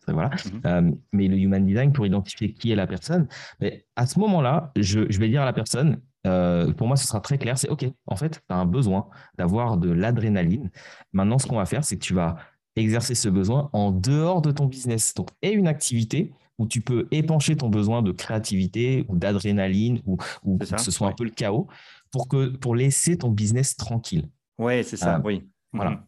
voilà. 0.07 0.29
Mhm. 0.29 0.61
Euh, 0.65 0.91
mais 1.13 1.27
le 1.27 1.37
human 1.37 1.65
design 1.65 1.91
pour 1.91 2.05
identifier 2.05 2.53
qui 2.53 2.71
est 2.71 2.75
la 2.75 2.87
personne. 2.87 3.27
Mais 3.59 3.85
à 3.95 4.05
ce 4.05 4.19
moment-là, 4.19 4.71
je, 4.75 4.99
vais 4.99 5.29
dire 5.29 5.41
à 5.41 5.45
la 5.45 5.53
personne, 5.53 6.01
euh, 6.27 6.71
pour 6.73 6.87
moi, 6.87 6.95
ce 6.95 7.07
sera 7.07 7.19
très 7.19 7.37
clair, 7.37 7.57
c'est 7.57 7.69
OK, 7.69 7.85
en 8.05 8.15
fait, 8.15 8.41
tu 8.47 8.53
as 8.53 8.55
un 8.55 8.65
besoin 8.65 9.07
d'avoir 9.37 9.77
de 9.77 9.91
l'adrénaline. 9.91 10.69
Maintenant, 11.13 11.39
ce 11.39 11.47
qu'on 11.47 11.57
va 11.57 11.65
faire, 11.65 11.83
c'est 11.83 11.97
que 11.97 12.03
tu 12.03 12.13
vas 12.13 12.37
exercer 12.75 13.15
ce 13.15 13.29
besoin 13.29 13.69
en 13.73 13.91
dehors 13.91 14.41
de 14.41 14.51
ton 14.51 14.65
business. 14.65 15.13
Donc, 15.13 15.29
et 15.41 15.51
une 15.51 15.67
activité 15.67 16.31
où 16.57 16.67
tu 16.67 16.81
peux 16.81 17.07
épancher 17.11 17.55
ton 17.55 17.69
besoin 17.69 18.01
de 18.01 18.11
créativité 18.11 19.05
ou 19.07 19.17
d'adrénaline 19.17 20.01
ou, 20.05 20.17
ou 20.43 20.57
que 20.57 20.65
ce 20.77 20.91
soit 20.91 21.07
un 21.07 21.13
peu 21.13 21.23
le 21.23 21.31
chaos 21.31 21.67
pour, 22.11 22.27
que, 22.27 22.55
pour 22.57 22.75
laisser 22.75 23.17
ton 23.17 23.29
business 23.29 23.75
tranquille. 23.75 24.29
Ouais, 24.57 24.83
c'est 24.83 24.97
ça, 24.97 25.21
oui. 25.23 25.47
Voilà. 25.73 25.91
Mhm. 25.91 25.99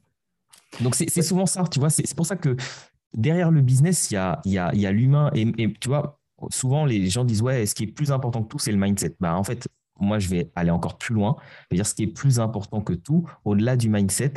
Donc, 0.82 0.95
c'est 0.95 1.22
souvent 1.22 1.45
ça, 1.45 1.64
tu 1.70 1.80
vois. 1.80 1.89
C'est 1.89 2.16
pour 2.16 2.26
ça 2.26 2.36
que 2.36 2.55
derrière 3.14 3.51
le 3.51 3.61
business, 3.61 4.09
il 4.11 4.16
y 4.16 4.18
a, 4.18 4.41
y 4.45 4.57
a, 4.57 4.74
y 4.76 4.86
a 4.86 4.91
l'humain. 4.91 5.32
Et, 5.34 5.41
et, 5.57 5.74
tu 5.74 5.88
vois, 5.88 6.20
souvent, 6.51 6.86
les 6.86 7.09
gens 7.09 7.26
disent, 7.26 7.41
ouais, 7.41 7.66
ce 7.66 7.76
qui 7.76 7.84
est 7.84 7.88
plus 7.88 8.11
important 8.11 8.43
que 8.43 8.49
tout, 8.49 8.59
c'est 8.59 8.72
le 8.72 8.78
mindset. 8.78 9.16
Bah, 9.20 9.36
en 9.36 9.43
fait, 9.43 9.68
moi, 9.99 10.20
je 10.20 10.30
vais 10.30 10.51
aller 10.55 10.72
encore 10.72 10.97
plus 10.97 11.14
loin. 11.14 11.36
dire 11.72 11.86
ce 11.86 11.93
qui 11.93 12.03
est 12.03 12.07
plus 12.07 12.39
important 12.39 12.82
que 12.82 12.93
tout, 12.93 13.28
au-delà 13.45 13.78
du 13.78 13.89
mindset, 13.89 14.34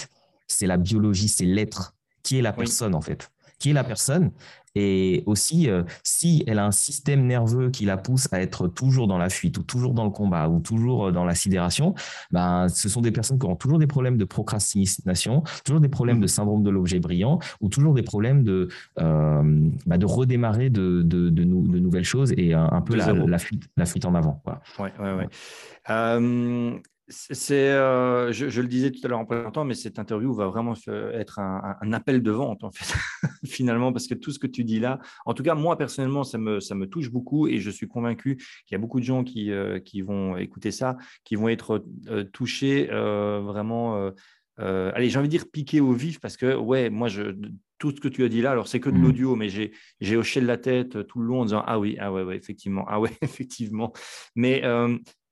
c'est 0.47 0.66
la 0.66 0.77
biologie, 0.77 1.29
c'est 1.29 1.45
l'être. 1.45 1.95
Qui 2.27 2.39
est 2.39 2.43
la 2.43 2.53
personne, 2.53 2.95
en 2.95 3.01
fait 3.01 3.31
Qui 3.61 3.70
est 3.70 3.72
la 3.72 3.85
personne 3.85 4.33
et 4.77 5.22
aussi, 5.24 5.70
euh, 5.70 5.83
si 6.05 6.45
elle 6.47 6.59
a 6.59 6.66
un 6.66 6.70
système 6.70 7.27
nerveux 7.27 7.70
qui 7.70 7.87
la 7.87 7.97
pousse 7.97 8.29
à 8.31 8.43
être 8.43 8.68
toujours 8.68 9.09
dans 9.09 9.16
la 9.16 9.31
fuite 9.31 9.57
ou 9.57 9.62
toujours 9.62 9.95
dans 9.95 10.05
le 10.05 10.11
combat 10.11 10.49
ou 10.49 10.61
toujours 10.61 11.07
euh, 11.07 11.12
dans 11.12 11.24
la 11.24 11.35
sidération, 11.35 11.95
ben, 12.31 12.68
ce 12.68 12.91
sont 12.91 13.01
des 13.01 13.11
personnes 13.11 13.39
qui 13.39 13.47
auront 13.47 13.57
toujours 13.57 13.79
des 13.79 13.87
problèmes 13.87 14.18
de 14.18 14.27
procrastination, 14.27 15.43
toujours 15.64 15.81
des 15.81 15.89
problèmes 15.89 16.20
de 16.20 16.27
mmh. 16.27 16.29
syndrome 16.29 16.62
de 16.62 16.68
l'objet 16.68 17.01
brillant 17.01 17.39
ou 17.62 17.70
toujours 17.70 17.95
des 17.95 18.03
problèmes 18.03 18.45
de, 18.45 18.68
euh, 19.01 19.70
bah, 19.87 19.97
de 19.97 20.05
redémarrer 20.05 20.68
de, 20.68 21.01
de, 21.01 21.31
de, 21.31 21.45
nouvelles 21.45 22.05
choses 22.05 22.35
et 22.37 22.53
un, 22.53 22.83
peu 22.83 22.97
la, 22.97 23.39
fuite, 23.39 23.64
la 23.79 23.87
fuite 23.87 24.05
en 24.05 24.14
avant. 24.14 24.43
Ouais, 24.79 24.93
ouais, 25.01 25.14
ouais. 25.14 26.83
C'est, 27.09 27.71
euh, 27.71 28.33
je, 28.33 28.61
le 28.61 28.67
disais 28.67 28.91
tout 28.91 28.99
à 29.05 29.09
l'heure 29.09 29.21
en 29.21 29.25
présentant, 29.25 29.65
mais 29.65 29.75
cette 29.75 30.01
interview 30.01 30.35
va 30.35 30.49
vraiment 30.49 30.75
être 31.15 31.39
un, 31.39 31.93
appel 31.93 32.21
de 32.21 32.31
vente, 32.33 32.65
en 32.65 32.73
fait, 32.73 32.97
finalement, 33.45 33.93
parce 33.93 34.09
que 34.09 34.15
tout 34.15 34.33
ce 34.33 34.41
que 34.41 34.49
tu 34.49 34.65
dis 34.65 34.81
là, 34.81 34.99
en 35.25 35.33
tout 35.33 35.45
cas, 35.45 35.55
moi, 35.55 35.79
personnellement, 35.79 36.25
ça 36.25 36.37
me, 36.39 36.59
ça 36.59 36.75
me 36.75 36.89
touche 36.89 37.13
beaucoup 37.13 37.47
et 37.47 37.59
je 37.59 37.71
suis 37.71 37.87
convaincu 37.87 38.37
qu'il 38.37 38.73
y 38.73 38.75
a 38.75 38.79
beaucoup 38.79 38.99
de 38.99 39.05
gens 39.05 39.23
qui, 39.23 39.53
euh, 39.53 39.79
qui 39.79 40.03
vont 40.03 40.37
écouter 40.37 40.73
ça, 40.73 40.97
qui 41.23 41.37
vont 41.37 41.49
être 41.49 41.85
euh, 42.09 42.25
touchés 42.25 42.87
vraiment, 42.87 44.11
allez, 44.59 45.09
j'ai 45.09 45.19
envie 45.19 45.29
de 45.29 45.31
dire 45.31 45.47
piqués 45.49 45.81
au 45.81 45.93
vif, 45.93 46.19
parce 46.19 46.37
que, 46.37 46.57
ouais, 46.57 46.91
moi, 46.91 47.07
je, 47.07 47.37
tout 47.79 47.93
ce 47.93 48.01
que 48.01 48.09
tu 48.09 48.25
as 48.25 48.29
dit 48.29 48.43
là, 48.43 48.51
alors 48.51 48.67
c'est 48.67 48.81
que 48.81 48.91
de 48.91 48.97
mmh. 48.97 49.03
l'audio, 49.03 49.37
mais 49.37 49.49
j'ai 49.49 50.17
hoché 50.17 50.41
de 50.41 50.47
la 50.47 50.59
tête 50.59 51.07
tout 51.07 51.21
le 51.21 51.27
long 51.27 51.43
en 51.43 51.45
disant 51.45 51.63
Ah 51.67 51.79
oui, 51.79 51.97
ah 52.01 52.13
ouais, 52.13 52.25
ouais 52.25 52.37
effectivement, 52.37 52.85
ah 52.89 52.99
ouais, 52.99 53.11
effectivement. 53.23 53.93
Mais 54.35 54.63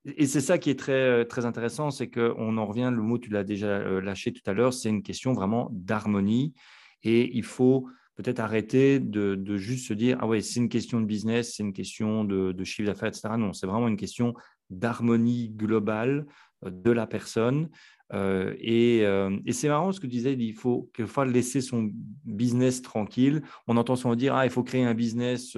et 0.05 0.27
c'est 0.27 0.41
ça 0.41 0.59
qui 0.59 0.71
est 0.71 0.79
très, 0.79 0.93
euh, 0.93 1.25
très 1.25 1.47
intéressant, 1.47 1.91
c'est 1.91 2.11
qu'on 2.11 2.59
en 2.59 2.67
revient, 2.67 2.91
le 2.95 3.03
mot, 3.03 3.19
tu 3.19 3.31
l'as 3.31 3.45
déjà 3.45 3.69
euh, 3.69 4.01
lâché 4.01 4.33
tout 4.33 4.43
à 4.47 4.53
l'heure, 4.53 4.75
c'est 4.75 4.91
une 4.91 5.03
question 5.03 5.33
vraiment 5.33 5.69
d'harmonie. 5.73 6.55
Et 7.03 7.35
il 7.37 7.43
faut 7.43 7.89
peut-être 8.17 8.41
arrêter 8.41 9.01
de, 9.01 9.57
juste 9.57 9.89
se 9.89 9.95
dire, 9.95 10.19
ah 10.21 10.27
ouais, 10.27 10.41
c'est 10.41 10.61
une 10.61 10.69
question 10.69 11.01
de 11.01 11.07
business, 11.07 11.55
c'est 11.57 11.63
une 11.63 11.73
question 11.73 12.25
de, 12.25 12.65
chiffre 12.65 12.87
d'affaires, 12.87 13.09
etc. 13.09 13.31
Non, 13.39 13.53
c'est 13.53 13.67
vraiment 13.67 13.89
une 13.89 13.97
question 13.97 14.35
d'harmonie 14.71 15.51
globale 15.51 16.27
euh, 16.65 16.71
de 16.71 16.91
la 16.91 17.07
personne. 17.07 17.71
et, 18.13 19.05
c'est 19.53 19.69
marrant 19.69 19.91
ce 19.91 20.01
que 20.01 20.07
tu 20.07 20.13
disais, 20.13 20.35
il 20.35 20.55
faut 20.55 20.91
quelquefois 20.93 21.25
laisser 21.25 21.63
son 21.63 21.91
business 22.25 22.83
tranquille. 22.83 23.43
On 23.67 23.79
entend 23.79 23.97
souvent 23.97 24.17
dire, 24.17 24.35
ah, 24.35 24.45
il 24.45 24.51
faut 24.51 24.63
créer 24.63 24.85
un 24.85 24.95
business 24.95 25.57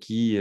qui 0.00 0.38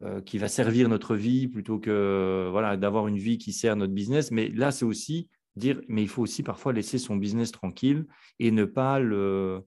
va 0.00 0.48
servir 0.48 0.88
notre 0.88 1.16
vie 1.16 1.48
plutôt 1.48 1.78
que 1.78 2.48
voilà, 2.50 2.76
d'avoir 2.76 3.08
une 3.08 3.18
vie 3.18 3.38
qui 3.38 3.52
sert 3.52 3.76
notre 3.76 3.92
business. 3.92 4.30
Mais 4.30 4.48
là, 4.48 4.70
c'est 4.70 4.84
aussi 4.84 5.28
dire, 5.56 5.80
mais 5.88 6.02
il 6.02 6.08
faut 6.08 6.22
aussi 6.22 6.42
parfois 6.42 6.72
laisser 6.72 6.98
son 6.98 7.16
business 7.16 7.50
tranquille 7.50 8.06
et 8.38 8.50
ne 8.50 8.64
pas 8.64 9.00
le, 9.00 9.62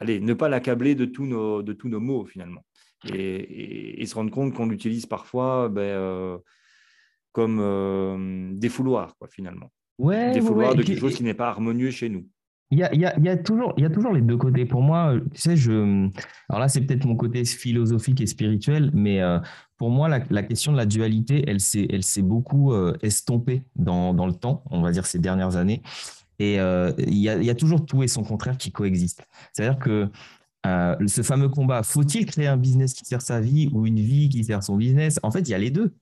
allez, 0.00 0.20
ne 0.20 0.34
pas 0.34 0.48
l'accabler 0.48 0.94
de 0.94 1.04
tous 1.04 1.26
nos, 1.26 1.62
de 1.62 1.72
tous 1.72 1.88
nos 1.88 2.00
mots 2.00 2.24
finalement. 2.24 2.64
Et, 3.14 4.04
se 4.04 4.14
rendre 4.14 4.30
compte 4.30 4.54
qu'on 4.54 4.66
l'utilise 4.66 5.06
parfois 5.06 5.68
ben, 5.68 5.80
euh, 5.82 6.38
comme 7.32 7.58
euh, 7.60 8.50
des 8.54 8.68
fouloirs, 8.68 9.16
quoi, 9.16 9.28
finalement. 9.28 9.70
Ouais, 9.98 10.32
des 10.32 10.40
fouloirs 10.40 10.74
de 10.74 10.82
quelque 10.82 11.00
chose 11.00 11.14
qui 11.14 11.22
n'est 11.22 11.34
pas 11.34 11.48
harmonieux 11.48 11.90
chez 11.90 12.08
nous. 12.08 12.26
Il 12.72 12.78
y 12.78 12.84
a, 12.84 12.94
y, 12.94 13.04
a, 13.04 13.18
y 13.18 13.28
a, 13.28 13.36
toujours, 13.36 13.74
il 13.76 13.82
y 13.82 13.86
a 13.86 13.90
toujours 13.90 14.12
les 14.12 14.20
deux 14.20 14.36
côtés. 14.36 14.64
Pour 14.64 14.80
moi, 14.80 15.14
tu 15.34 15.40
sais, 15.40 15.56
je, 15.56 16.08
alors 16.48 16.60
là, 16.60 16.68
c'est 16.68 16.80
peut-être 16.82 17.04
mon 17.04 17.16
côté 17.16 17.44
philosophique 17.44 18.20
et 18.20 18.26
spirituel, 18.26 18.92
mais 18.94 19.20
euh, 19.20 19.40
pour 19.76 19.90
moi, 19.90 20.08
la, 20.08 20.20
la, 20.30 20.44
question 20.44 20.70
de 20.70 20.76
la 20.76 20.86
dualité, 20.86 21.44
elle 21.48 21.58
s'est, 21.58 21.88
elle 21.90 22.04
s'est 22.04 22.22
beaucoup 22.22 22.72
euh, 22.72 22.96
estompée 23.02 23.64
dans, 23.74 24.14
dans, 24.14 24.26
le 24.26 24.34
temps, 24.34 24.62
on 24.70 24.82
va 24.82 24.92
dire 24.92 25.04
ces 25.04 25.18
dernières 25.18 25.56
années. 25.56 25.82
Et 26.38 26.60
euh, 26.60 26.92
il 26.98 27.18
y, 27.18 27.28
a, 27.28 27.42
y, 27.42 27.50
a, 27.50 27.54
toujours 27.56 27.84
tout 27.84 28.04
et 28.04 28.08
son 28.08 28.22
contraire 28.22 28.56
qui 28.56 28.70
coexistent. 28.70 29.26
C'est-à-dire 29.52 29.78
que 29.78 30.08
ce 30.64 31.22
fameux 31.22 31.48
combat, 31.48 31.82
faut-il 31.82 32.24
créer 32.24 32.46
un 32.46 32.56
business 32.56 32.94
qui 32.94 33.04
sert 33.04 33.22
sa 33.22 33.40
vie 33.40 33.68
ou 33.72 33.86
une 33.86 33.98
vie 33.98 34.28
qui 34.28 34.44
sert 34.44 34.62
son 34.62 34.76
business? 34.76 35.18
En 35.22 35.32
fait, 35.32 35.40
il 35.40 35.48
y 35.48 35.54
a 35.54 35.58
les 35.58 35.70
deux. 35.70 35.92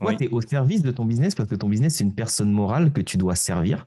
Toi, 0.00 0.14
tu 0.14 0.24
es 0.24 0.28
au 0.28 0.42
service 0.42 0.82
de 0.82 0.90
ton 0.90 1.06
business 1.06 1.34
parce 1.34 1.48
que 1.48 1.54
ton 1.54 1.68
business, 1.68 1.96
c'est 1.96 2.04
une 2.04 2.14
personne 2.14 2.52
morale 2.52 2.92
que 2.92 3.00
tu 3.00 3.16
dois 3.16 3.34
servir. 3.34 3.86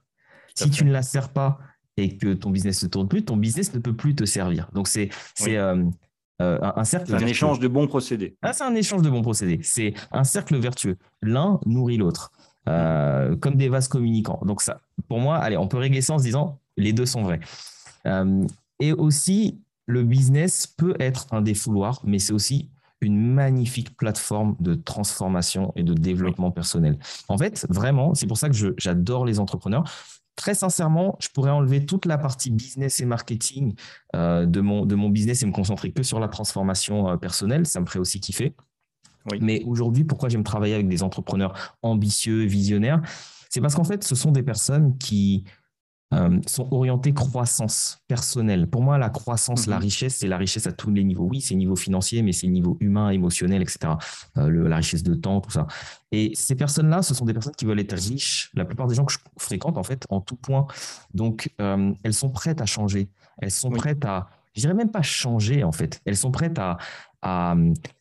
Si 0.55 0.70
tu 0.70 0.84
ne 0.84 0.91
la 0.91 1.03
sers 1.03 1.30
pas, 1.30 1.60
et 2.00 2.18
que 2.18 2.34
ton 2.34 2.50
business 2.50 2.84
ne 2.84 2.89
tourne 2.89 3.08
plus, 3.08 3.24
ton 3.24 3.38
business 3.38 3.74
ne 3.74 3.80
peut 3.80 3.95
plus 3.95 4.16
te 4.16 4.26
servir. 4.26 4.70
Donc, 4.74 4.88
c'est 4.88 5.10
euh, 5.41 5.84
euh, 6.41 6.60
un 6.62 6.84
cercle. 6.84 7.14
un 7.14 7.20
échange 7.20 7.60
de 7.60 7.68
bons 7.68 7.88
procédés. 7.88 8.38
Ah, 8.41 8.54
c'est 8.54 8.64
un 8.64 8.76
échange 8.76 9.02
de 9.02 9.10
bons 9.10 9.22
procédés. 9.22 9.60
C'est 9.64 9.93
un 10.12 10.24
cercle 10.24 10.58
vertueux. 10.58 10.97
L'un 11.22 11.60
nourrit 11.66 11.97
l'autre, 11.97 12.32
euh, 12.68 13.36
comme 13.36 13.56
des 13.56 13.70
vases 13.70 13.88
communicants. 13.88 14.39
Donc, 14.45 14.62
ça, 14.62 14.82
pour 15.08 15.20
moi, 15.20 15.38
allez, 15.38 15.58
on 15.58 15.68
peut 15.68 15.78
régler 15.78 16.02
ça 16.02 16.14
en 16.14 16.20
se 16.20 16.24
disant 16.24 16.60
les 16.78 16.93
deux 16.93 17.06
sont 17.06 17.24
vrais. 17.24 17.41
et 18.80 18.93
aussi, 18.93 19.60
le 19.86 20.04
business 20.04 20.68
peut 20.68 20.95
être 21.00 21.28
un 21.32 21.41
défouloir, 21.41 22.02
mais 22.06 22.20
c'est 22.20 22.32
aussi 22.32 22.70
une 23.02 23.34
magnifique 23.34 23.97
plateforme 23.97 24.56
de 24.60 24.76
transformation 24.76 25.74
et 25.76 25.84
de 25.84 25.93
développement 25.93 26.52
personnel. 26.52 26.97
En 27.28 27.38
fait, 27.38 27.66
vraiment, 27.70 28.14
c'est 28.14 28.28
pour 28.28 28.38
ça 28.38 28.50
que 28.50 28.76
j'adore 28.78 29.26
les 29.26 29.39
entrepreneurs 29.39 29.86
très 30.40 30.56
sincèrement, 30.56 31.18
je 31.20 31.28
pourrais 31.28 31.52
enlever 31.52 31.86
toute 31.86 32.06
la 32.06 32.18
partie 32.18 32.50
business 32.50 33.02
et 33.02 33.06
marketing 33.06 33.76
euh, 34.16 34.46
de, 34.46 34.62
mon, 34.62 34.86
de 34.86 34.96
mon 34.96 35.10
business 35.10 35.44
et 35.44 35.46
me 35.46 35.52
concentrer 35.52 35.92
que 35.92 36.02
sur 36.02 36.18
la 36.18 36.30
transformation 36.30 37.10
euh, 37.10 37.18
personnelle. 37.18 37.66
Ça 37.66 37.82
me 37.82 37.86
ferait 37.86 38.00
aussi 38.00 38.22
kiffer. 38.22 38.56
Mais 39.42 39.62
aujourd'hui, 39.66 40.06
pourquoi 40.06 40.30
j'aime 40.30 40.46
travailler 40.46 40.74
avec 40.74 40.88
des 40.88 41.04
entrepreneurs 41.04 41.76
ambitieux, 41.82 42.46
visionnaires? 42.46 43.02
C'est 43.50 43.60
parce 43.60 43.76
qu'en 43.76 43.84
fait, 43.84 44.02
ce 44.04 44.16
sont 44.16 44.32
des 44.32 44.42
personnes 44.42 44.98
qui 44.98 45.44
euh, 46.12 46.39
sont 46.47 46.68
orientés 46.72 47.14
croissance 47.14 47.99
personnelle. 48.07 48.68
Pour 48.68 48.82
moi, 48.82 48.97
la 48.97 49.10
croissance, 49.10 49.68
la 49.68 49.76
mhm. 49.76 49.84
richesse, 49.84 50.16
c'est 50.18 50.28
la 50.28 50.38
richesse 50.38 50.66
à 50.66 50.72
tous 50.72 50.89
les 50.89 51.03
niveaux. 51.03 51.28
Oui, 51.30 51.39
c'est 51.39 51.53
niveau 51.53 51.76
financier, 51.76 52.24
mais 52.24 52.32
c'est 52.32 52.47
niveau 52.47 52.78
humain, 52.80 53.12
émotionnel, 53.12 53.62
etc. 53.62 53.93
Euh, 54.38 54.68
la 54.68 54.78
richesse 54.78 55.03
de 55.03 55.14
temps, 55.14 55.39
tout 55.39 55.51
ça. 55.51 55.68
Et 56.12 56.32
ces 56.34 56.55
personnes-là, 56.55 57.03
ce 57.03 57.14
sont 57.14 57.26
des 57.26 57.34
personnes 57.34 57.53
qui 57.55 57.66
veulent 57.66 57.80
être 57.80 57.93
riches. 57.93 58.49
La 58.55 58.66
plupart 58.66 58.88
des 58.88 58.95
gens 58.95 59.05
que 59.05 59.14
je 59.14 59.20
fréquente, 59.38 59.78
en 59.78 59.84
fait, 59.84 60.07
en 60.10 60.20
tout 60.20 60.36
point. 60.36 60.66
Donc, 61.14 61.53
euh, 61.62 61.93
elles 62.03 62.16
sont 62.16 62.30
prêtes 62.30 62.60
à 62.60 62.66
changer. 62.66 63.10
Elles 63.38 63.51
sont 63.51 63.70
prêtes 63.70 64.03
à, 64.03 64.30
je 64.55 64.62
dirais 64.62 64.74
même 64.74 64.89
pas 64.89 65.03
changer, 65.03 65.64
en 65.64 65.72
fait. 65.72 66.01
Elles 66.05 66.18
sont 66.18 66.32
prêtes 66.32 66.57
à, 66.57 66.80
à, 67.22 67.55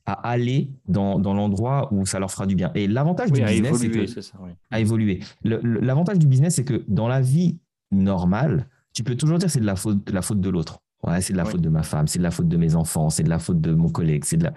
aller 0.07 0.71
dans, 0.87 1.19
dans 1.19 1.35
l'endroit 1.35 1.93
où 1.93 2.07
ça 2.07 2.19
leur 2.19 2.31
fera 2.31 2.47
du 2.47 2.55
bien. 2.55 2.71
Et 2.75 2.87
l'avantage 2.87 3.33
du 3.33 3.43
business, 3.43 3.77
c'est 3.77 3.91
que 3.91 4.07
ça, 4.07 4.39
à 4.71 4.81
évoluer. 4.81 5.21
L'avantage 5.43 6.19
du 6.19 6.27
business, 6.27 6.55
c'est 6.55 6.65
que 6.65 6.85
dans 6.89 7.09
la 7.09 7.21
vie 7.21 7.59
normal, 7.91 8.69
tu 8.93 9.05
peux 9.05 9.17
toujours 9.17 9.39
dire 9.39 9.51
c'est 9.51 9.61
de 9.61 9.67
la 9.67 9.77
faute, 9.77 10.05
de 10.05 10.13
la 10.13 10.23
faute 10.23 10.41
de 10.41 10.51
l'autre. 10.51 10.81
Ouais, 11.05 11.21
c'est 11.21 11.33
de 11.33 11.39
la 11.39 11.45
faute 11.45 11.61
de 11.61 11.69
ma 11.69 11.85
femme, 11.85 12.09
c'est 12.09 12.19
de 12.19 12.25
la 12.25 12.33
faute 12.33 12.49
de 12.49 12.57
mes 12.57 12.75
enfants, 12.75 13.09
c'est 13.09 13.23
de 13.23 13.31
la 13.31 13.39
faute 13.39 13.61
de 13.61 13.73
mon 13.73 13.89
collègue, 13.89 14.25
c'est 14.25 14.37
de, 14.37 14.45
la, 14.45 14.55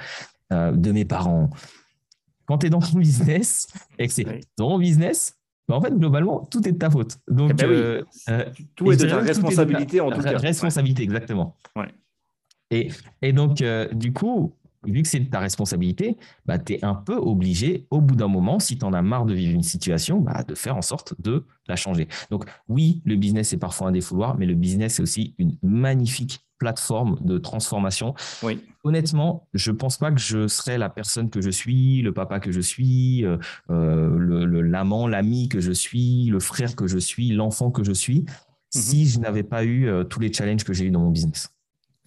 euh, 0.52 0.72
de 0.72 0.92
mes 0.92 1.06
parents. 1.06 1.52
Quand 2.46 2.58
tu 2.58 2.68
es 2.68 2.70
dans 2.70 2.80
ton 2.80 2.98
business 3.00 3.68
et 4.00 4.08
que 4.08 4.14
c'est 4.14 4.26
ton 4.56 4.80
business, 4.80 5.38
bah, 5.68 5.76
en 5.76 5.82
fait, 5.82 5.96
globalement, 5.96 6.44
tout 6.46 6.68
est 6.68 6.72
de 6.72 6.78
ta 6.78 6.90
faute. 6.90 7.20
Donc, 7.28 7.52
eh 7.52 7.54
ben 7.54 7.70
euh, 7.70 8.04
euh, 8.30 8.46
tout 8.76 8.92
est 8.92 8.98
de 8.98 9.08
ta 9.08 9.18
responsabilité 9.18 10.02
en 10.02 10.10
tout 10.12 10.22
cas. 10.22 10.38
Responsabilité, 10.38 11.04
exactement. 11.04 11.56
Et, 12.72 12.90
et 13.22 13.34
donc, 13.34 13.64
du 13.94 14.14
coup, 14.14 14.56
vu 14.86 15.04
que 15.04 15.08
c'est 15.08 15.30
ta 15.30 15.40
responsabilité, 15.40 16.18
bah, 16.46 16.58
tu 16.58 16.74
es 16.74 16.86
un 16.86 16.96
peu 16.96 17.16
obligé, 17.16 17.88
au 17.92 18.02
bout 18.02 18.16
d'un 18.16 18.28
moment, 18.28 18.60
si 18.60 18.78
tu 18.78 18.86
en 18.86 18.94
as 18.94 19.02
marre 19.02 19.26
de 19.26 19.34
vivre 19.34 19.54
une 19.54 19.64
situation, 19.64 20.20
bah, 20.20 20.44
de 20.44 20.56
faire 20.56 20.78
en 20.78 20.82
sorte 20.82 21.20
de 21.22 21.46
la 21.68 21.76
changer. 21.76 22.08
Donc 22.30 22.46
oui, 22.68 23.02
le 23.06 23.16
business 23.16 23.54
est 23.54 23.58
parfois 23.58 23.88
un 23.88 23.92
défouloir, 23.92 24.38
mais 24.38 24.46
le 24.46 24.56
business 24.56 25.00
est 25.00 25.02
aussi 25.04 25.36
une 25.38 25.58
magnifique 25.62 26.40
plateforme 26.62 27.18
de 27.22 27.40
transformation. 27.40 28.14
Oui. 28.44 28.64
Honnêtement, 28.84 29.48
je 29.56 29.72
ne 29.72 29.78
pense 29.78 29.98
pas 29.98 30.12
que 30.12 30.20
je 30.20 30.48
serais 30.48 30.78
la 30.78 30.90
personne 30.90 31.32
que 31.32 31.42
je 31.42 31.50
suis, 31.50 32.04
le 32.04 32.14
papa 32.14 32.40
que 32.40 32.52
je 32.52 32.62
suis, 32.62 33.26
euh, 33.26 33.38
euh, 33.72 34.62
l'amant, 34.62 35.08
l'ami 35.08 35.50
que 35.50 35.60
je 35.60 35.72
suis, 35.72 36.26
le 36.26 36.40
frère 36.40 36.76
que 36.76 36.86
je 36.86 37.00
suis, 37.00 37.30
l'enfant 37.32 37.72
que 37.72 37.84
je 37.84 37.92
suis, 37.92 38.20
mhm. 38.20 38.28
si 38.70 39.08
je 39.08 39.20
n'avais 39.20 39.42
pas 39.42 39.64
eu 39.64 39.88
euh, 39.88 40.04
tous 40.04 40.20
les 40.20 40.32
challenges 40.32 40.64
que 40.64 40.74
j'ai 40.74 40.86
eu 40.86 40.92
dans 40.92 41.00
mon 41.00 41.10
business. 41.10 41.50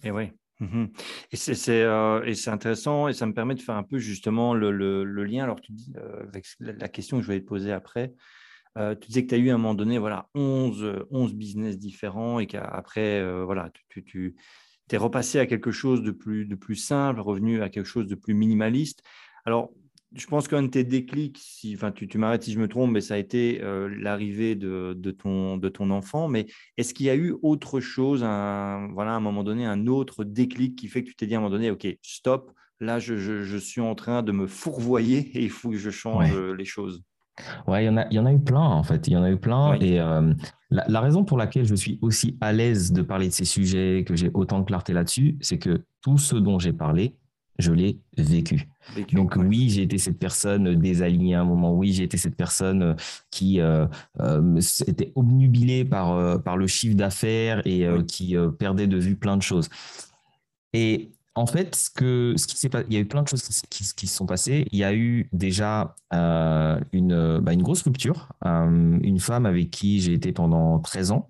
Et 0.03 0.11
oui, 0.11 0.31
Mmh 0.61 0.85
euh, 1.67 2.23
et 2.23 2.33
c'est 2.33 2.49
intéressant 2.49 3.09
et 3.09 3.13
ça 3.13 3.25
me 3.25 3.33
permet 3.33 3.55
de 3.55 3.61
faire 3.61 3.75
un 3.75 3.83
peu 3.83 3.97
justement 3.97 4.53
le, 4.53 4.71
le, 4.71 5.23
lien. 5.25 5.43
Alors, 5.43 5.59
tu 5.59 5.73
dis, 5.73 5.93
euh, 5.97 6.23
avec 6.27 6.45
la 6.59 6.87
question 6.87 7.17
que 7.17 7.23
je 7.23 7.27
vais 7.31 7.41
te 7.41 7.45
poser 7.45 7.73
après, 7.73 8.13
euh, 8.77 8.95
tu 8.95 9.07
disais 9.07 9.23
que 9.23 9.29
tu 9.29 9.35
as 9.35 9.37
eu 9.37 9.49
à 9.49 9.55
un 9.55 9.57
moment 9.57 9.73
donné 9.73 9.97
voilà, 9.97 10.29
11, 10.33 11.05
11 11.11 11.33
business 11.33 11.77
différents 11.77 12.39
et 12.39 12.47
qu'après, 12.47 13.43
voilà, 13.43 13.69
tu, 13.89 14.03
tu, 14.05 14.35
tu 14.87 14.95
es 14.95 14.97
repassé 14.97 15.39
à 15.39 15.45
quelque 15.45 15.71
chose 15.71 16.01
de 16.03 16.11
plus, 16.11 16.45
de 16.45 16.55
plus 16.55 16.75
simple, 16.75 17.19
revenu 17.19 17.61
à 17.61 17.69
quelque 17.69 17.85
chose 17.85 18.07
de 18.07 18.15
plus 18.15 18.33
minimaliste. 18.33 19.03
Alors, 19.43 19.71
je 20.15 20.27
pense 20.27 20.47
qu'un 20.47 20.63
de 20.63 20.67
tes 20.67 20.83
déclics, 20.83 21.37
si, 21.41 21.75
enfin, 21.75 21.91
tu, 21.91 22.07
tu 22.07 22.17
m'arrêtes 22.17 22.43
si 22.43 22.53
je 22.53 22.59
me 22.59 22.67
trompe, 22.67 22.91
mais 22.91 23.01
ça 23.01 23.15
a 23.15 23.17
été 23.17 23.61
euh, 23.61 23.93
l'arrivée 23.99 24.55
de, 24.55 24.93
de, 24.97 25.11
ton, 25.11 25.57
de 25.57 25.69
ton 25.69 25.91
enfant. 25.91 26.27
Mais 26.27 26.47
est-ce 26.77 26.93
qu'il 26.93 27.05
y 27.05 27.09
a 27.09 27.15
eu 27.15 27.35
autre 27.41 27.79
chose, 27.79 28.23
un, 28.23 28.89
voilà, 28.93 29.11
à 29.11 29.15
un 29.15 29.19
moment 29.19 29.43
donné, 29.43 29.65
un 29.65 29.87
autre 29.87 30.23
déclic 30.23 30.77
qui 30.77 30.87
fait 30.87 31.03
que 31.03 31.09
tu 31.09 31.15
t'es 31.15 31.27
dit 31.27 31.35
à 31.35 31.37
un 31.37 31.41
moment 31.41 31.51
donné, 31.51 31.69
OK, 31.69 31.87
stop, 32.01 32.51
là, 32.79 32.99
je, 32.99 33.17
je, 33.17 33.43
je 33.43 33.57
suis 33.57 33.81
en 33.81 33.95
train 33.95 34.23
de 34.23 34.31
me 34.31 34.47
fourvoyer 34.47 35.19
et 35.37 35.43
il 35.43 35.49
faut 35.49 35.69
que 35.69 35.77
je 35.77 35.89
change 35.89 36.33
les 36.33 36.65
choses? 36.65 37.03
Ouais, 37.67 37.83
il 37.83 37.87
y, 37.87 37.89
en 37.89 37.97
a, 37.97 38.07
il 38.09 38.13
y 38.13 38.19
en 38.19 38.25
a 38.25 38.31
eu 38.31 38.39
plein, 38.39 38.61
en 38.61 38.83
fait. 38.83 39.07
Il 39.07 39.13
y 39.13 39.17
en 39.17 39.23
a 39.23 39.29
eu 39.29 39.37
plein. 39.37 39.73
Et 39.81 39.99
euh, 39.99 40.33
la, 40.69 40.85
la, 40.87 41.01
raison 41.01 41.25
pour 41.25 41.37
laquelle 41.37 41.65
je 41.65 41.75
suis 41.75 41.99
aussi 42.01 42.37
à 42.39 42.53
l'aise 42.53 42.93
de 42.93 43.01
parler 43.01 43.27
de 43.27 43.33
ces 43.33 43.43
sujets, 43.43 44.05
que 44.07 44.15
j'ai 44.15 44.31
autant 44.33 44.59
de 44.59 44.65
clarté 44.65 44.93
là-dessus, 44.93 45.37
c'est 45.41 45.57
que 45.57 45.83
tout 46.01 46.17
ce 46.17 46.37
dont 46.37 46.59
j'ai 46.59 46.71
parlé, 46.71 47.17
je 47.57 47.71
l'ai 47.71 47.99
vécu. 48.17 48.67
Donc 49.13 49.35
oui, 49.37 49.69
j'ai 49.69 49.83
été 49.83 49.97
cette 49.97 50.19
personne 50.19 50.75
désalignée 50.75 51.35
à 51.35 51.41
un 51.41 51.45
moment. 51.45 51.73
Oui, 51.73 51.93
j'ai 51.93 52.03
été 52.03 52.17
cette 52.17 52.35
personne 52.35 52.81
euh, 52.81 52.93
qui 53.31 53.59
euh, 53.59 53.87
euh, 54.19 54.59
était 54.87 55.11
obnubilée 55.15 55.85
par, 55.85 56.41
par 56.43 56.57
le 56.57 56.67
chiffre 56.67 56.95
d'affaires 56.95 57.61
et 57.65 57.87
qui 58.07 58.35
perdait 58.59 58.87
de 58.87 58.97
vue 58.97 59.15
plein 59.15 59.37
de 59.37 59.41
choses. 59.41 59.69
Et 60.73 61.11
en 61.35 61.45
fait, 61.45 61.75
ce, 61.75 61.89
que, 61.89 62.33
ce 62.37 62.47
qui 62.47 62.57
s'est 62.57 62.69
il 62.87 62.93
y 62.93 62.97
a 62.97 62.99
eu 62.99 63.05
plein 63.05 63.23
de 63.23 63.27
choses 63.27 63.43
qui, 63.69 63.83
qui, 63.95 64.07
se 64.07 64.15
sont 64.15 64.25
passées. 64.25 64.67
Il 64.71 64.79
y 64.79 64.83
a 64.83 64.93
eu 64.93 65.29
déjà 65.33 65.95
une, 66.11 67.39
bah, 67.41 67.53
une 67.53 67.63
grosse 67.63 67.83
rupture. 67.83 68.29
une 68.43 69.19
femme 69.19 69.45
avec 69.45 69.71
qui 69.71 69.99
j'ai 69.99 70.13
été 70.13 70.31
pendant 70.31 70.79
13 70.79 71.11
ans. 71.11 71.27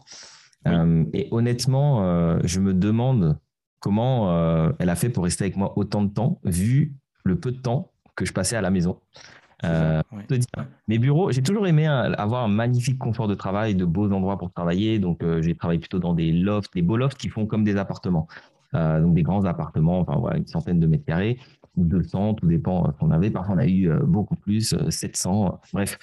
et 1.14 1.28
honnêtement, 1.32 2.40
je 2.44 2.60
me 2.60 2.74
demande 2.74 3.38
comment 3.86 4.32
euh, 4.32 4.72
elle 4.80 4.90
a 4.90 4.96
fait 4.96 5.10
pour 5.10 5.26
rester 5.26 5.44
avec 5.44 5.58
moi 5.58 5.74
autant 5.76 6.02
de 6.02 6.12
temps, 6.12 6.40
vu 6.44 6.96
le 7.24 7.40
peu 7.40 7.52
de 7.52 7.60
temps 7.60 7.92
que 8.16 8.26
je 8.26 8.34
passais 8.34 8.56
à 8.56 8.62
la 8.62 8.72
maison. 8.72 9.00
Euh, 9.64 10.02
mes 10.88 10.98
bureaux, 10.98 11.32
j'ai 11.32 11.44
toujours 11.44 11.68
aimé 11.68 11.86
avoir 11.86 12.46
un 12.46 12.48
magnifique 12.48 12.98
confort 12.98 13.28
de 13.28 13.36
travail, 13.36 13.76
de 13.76 13.86
beaux 13.86 14.12
endroits 14.12 14.40
pour 14.40 14.52
travailler. 14.52 14.98
Donc, 14.98 15.22
euh, 15.22 15.44
j'ai 15.44 15.54
travaillé 15.54 15.80
plutôt 15.80 16.00
dans 16.00 16.16
des 16.16 16.32
lofts, 16.32 16.74
des 16.74 16.82
beaux 16.82 16.98
lofts 16.98 17.20
qui 17.20 17.30
font 17.30 17.46
comme 17.46 17.64
des 17.64 17.78
appartements. 17.78 18.28
donc, 18.74 19.14
des 19.14 19.22
grands 19.22 19.46
appartements, 19.46 20.00
enfin, 20.00 20.16
voilà, 20.18 20.38
une 20.38 20.48
centaine 20.48 20.80
de 20.80 20.88
mètres 20.88 21.06
carrés 21.06 21.38
ou 21.78 21.84
200, 21.84 22.36
tout 22.36 22.48
dépend 22.48 22.94
qu'on 23.00 23.12
avait. 23.12 23.30
Parfois, 23.30 23.56
on 23.56 23.60
a 23.60 23.68
eu 23.68 23.90
beaucoup 24.04 24.36
plus, 24.36 24.76
700, 24.90 25.60
bref. 25.74 25.98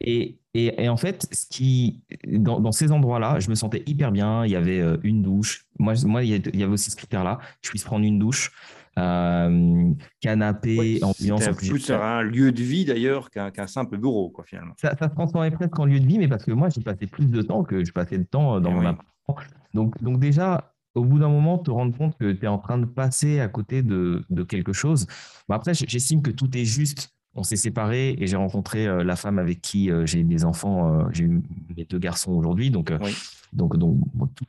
et 0.00 0.40
et, 0.52 0.88
en 0.88 0.96
fait, 0.96 1.28
ce 1.32 1.46
qui, 1.46 2.00
dans, 2.26 2.72
ces 2.72 2.90
endroits-là, 2.90 3.38
je 3.38 3.48
me 3.50 3.54
sentais 3.54 3.84
hyper 3.86 4.10
bien. 4.10 4.44
Il 4.44 4.50
y 4.50 4.56
avait 4.56 4.80
euh, 4.80 4.96
une 5.04 5.22
douche. 5.22 5.64
Moi, 5.78 5.94
moi, 6.04 6.24
il 6.24 6.56
y 6.56 6.62
avait 6.62 6.72
aussi 6.72 6.90
ce 6.90 6.96
critère-là. 6.96 7.38
Je 7.62 7.70
puisse 7.70 7.84
prendre 7.84 8.04
une 8.04 8.18
douche. 8.18 8.50
Euh, 8.98 9.92
canapé, 10.20 10.98
ambiance. 11.02 11.44
C'est 11.44 11.56
plus 11.56 11.90
un 11.90 12.22
lieu 12.22 12.50
de 12.50 12.62
vie 12.62 12.84
d'ailleurs 12.84 13.30
qu'un 13.30 13.66
simple 13.68 13.96
bureau, 13.96 14.30
quoi, 14.30 14.44
finalement. 14.44 14.74
Ça, 14.76 14.96
ça 14.96 15.08
se 15.08 15.14
transformait 15.14 15.52
presque 15.52 15.78
en 15.78 15.84
lieu 15.84 16.00
de 16.00 16.06
vie, 16.06 16.18
mais 16.18 16.26
parce 16.26 16.44
que 16.44 16.50
moi, 16.50 16.68
j'ai 16.68 16.80
passé 16.80 17.06
plus 17.06 17.26
de 17.26 17.42
temps 17.42 17.62
que 17.62 17.84
je 17.84 17.92
passais 17.92 18.18
de 18.18 18.24
temps 18.24 18.56
euh, 18.56 18.60
dans 18.60 18.72
mon 18.72 18.84
appartement. 18.84 19.08
Donc, 19.72 20.02
donc 20.02 20.18
déjà, 20.18 20.69
au 20.94 21.04
bout 21.04 21.18
d'un 21.18 21.28
moment, 21.28 21.58
te 21.58 21.70
rendre 21.70 21.96
compte 21.96 22.16
que 22.18 22.32
tu 22.32 22.44
es 22.44 22.48
en 22.48 22.58
train 22.58 22.78
de 22.78 22.86
passer 22.86 23.40
à 23.40 23.48
côté 23.48 23.82
de, 23.82 24.24
de 24.30 24.42
quelque 24.42 24.72
chose. 24.72 25.06
Bon, 25.48 25.54
après, 25.54 25.72
j'estime 25.74 26.22
que 26.22 26.30
tout 26.30 26.56
est 26.56 26.64
juste 26.64 27.12
on 27.34 27.42
s'est 27.42 27.56
séparés 27.56 28.16
et 28.18 28.26
j'ai 28.26 28.36
rencontré 28.36 28.86
euh, 28.86 29.04
la 29.04 29.16
femme 29.16 29.38
avec 29.38 29.60
qui 29.60 29.90
euh, 29.90 30.04
j'ai 30.04 30.24
des 30.24 30.44
enfants. 30.44 31.00
Euh, 31.00 31.04
j'ai 31.12 31.24
eu 31.24 31.42
mes 31.76 31.84
deux 31.84 31.98
garçons 31.98 32.32
aujourd'hui. 32.32 32.70
Donc, 32.70 32.92
donc, 33.52 33.76
donc 33.76 34.00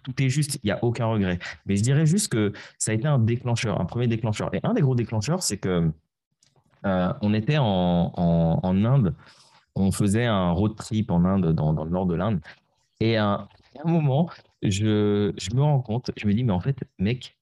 tout, 0.04 0.24
est 0.24 0.30
juste. 0.30 0.60
Il 0.64 0.68
n'y 0.68 0.72
a 0.72 0.84
aucun 0.84 1.06
regret. 1.06 1.39
Mais 1.66 1.76
je 1.76 1.84
dirais 1.84 2.06
juste 2.06 2.30
que 2.30 2.54
ça 2.78 2.92
a 2.92 2.96
été 2.96 3.08
un 3.08 3.20
déclencheur, 3.20 3.80
un 3.80 3.86
premier 3.86 4.08
déclencheur. 4.08 4.54
Et 4.54 4.60
un 4.64 4.74
des 4.74 4.82
gros 4.82 4.96
déclencheurs, 4.96 5.44
c'est 5.44 5.58
que 5.58 5.92
on 6.84 7.34
était 7.34 7.58
en, 7.60 8.62
Inde. 8.64 9.14
On 9.76 9.92
faisait 9.92 10.26
un 10.26 10.52
road 10.52 10.76
trip 10.76 11.12
en 11.12 11.24
Inde, 11.24 11.54
dans, 11.54 11.72
le 11.72 11.92
nord 11.92 12.08
de 12.08 12.16
l'Inde. 12.16 12.42
Et 13.00 13.18
à 13.18 13.48
un, 13.84 13.89
moment, 13.89 14.30
je, 14.62 15.32
me 15.55 15.62
rends 15.62 15.82
compte, 15.82 16.12
je 16.18 16.28
me 16.28 16.34
dis, 16.34 16.43
mais 16.43 16.53
en 16.53 16.59
fait, 16.59 16.78
mec, 16.99 17.38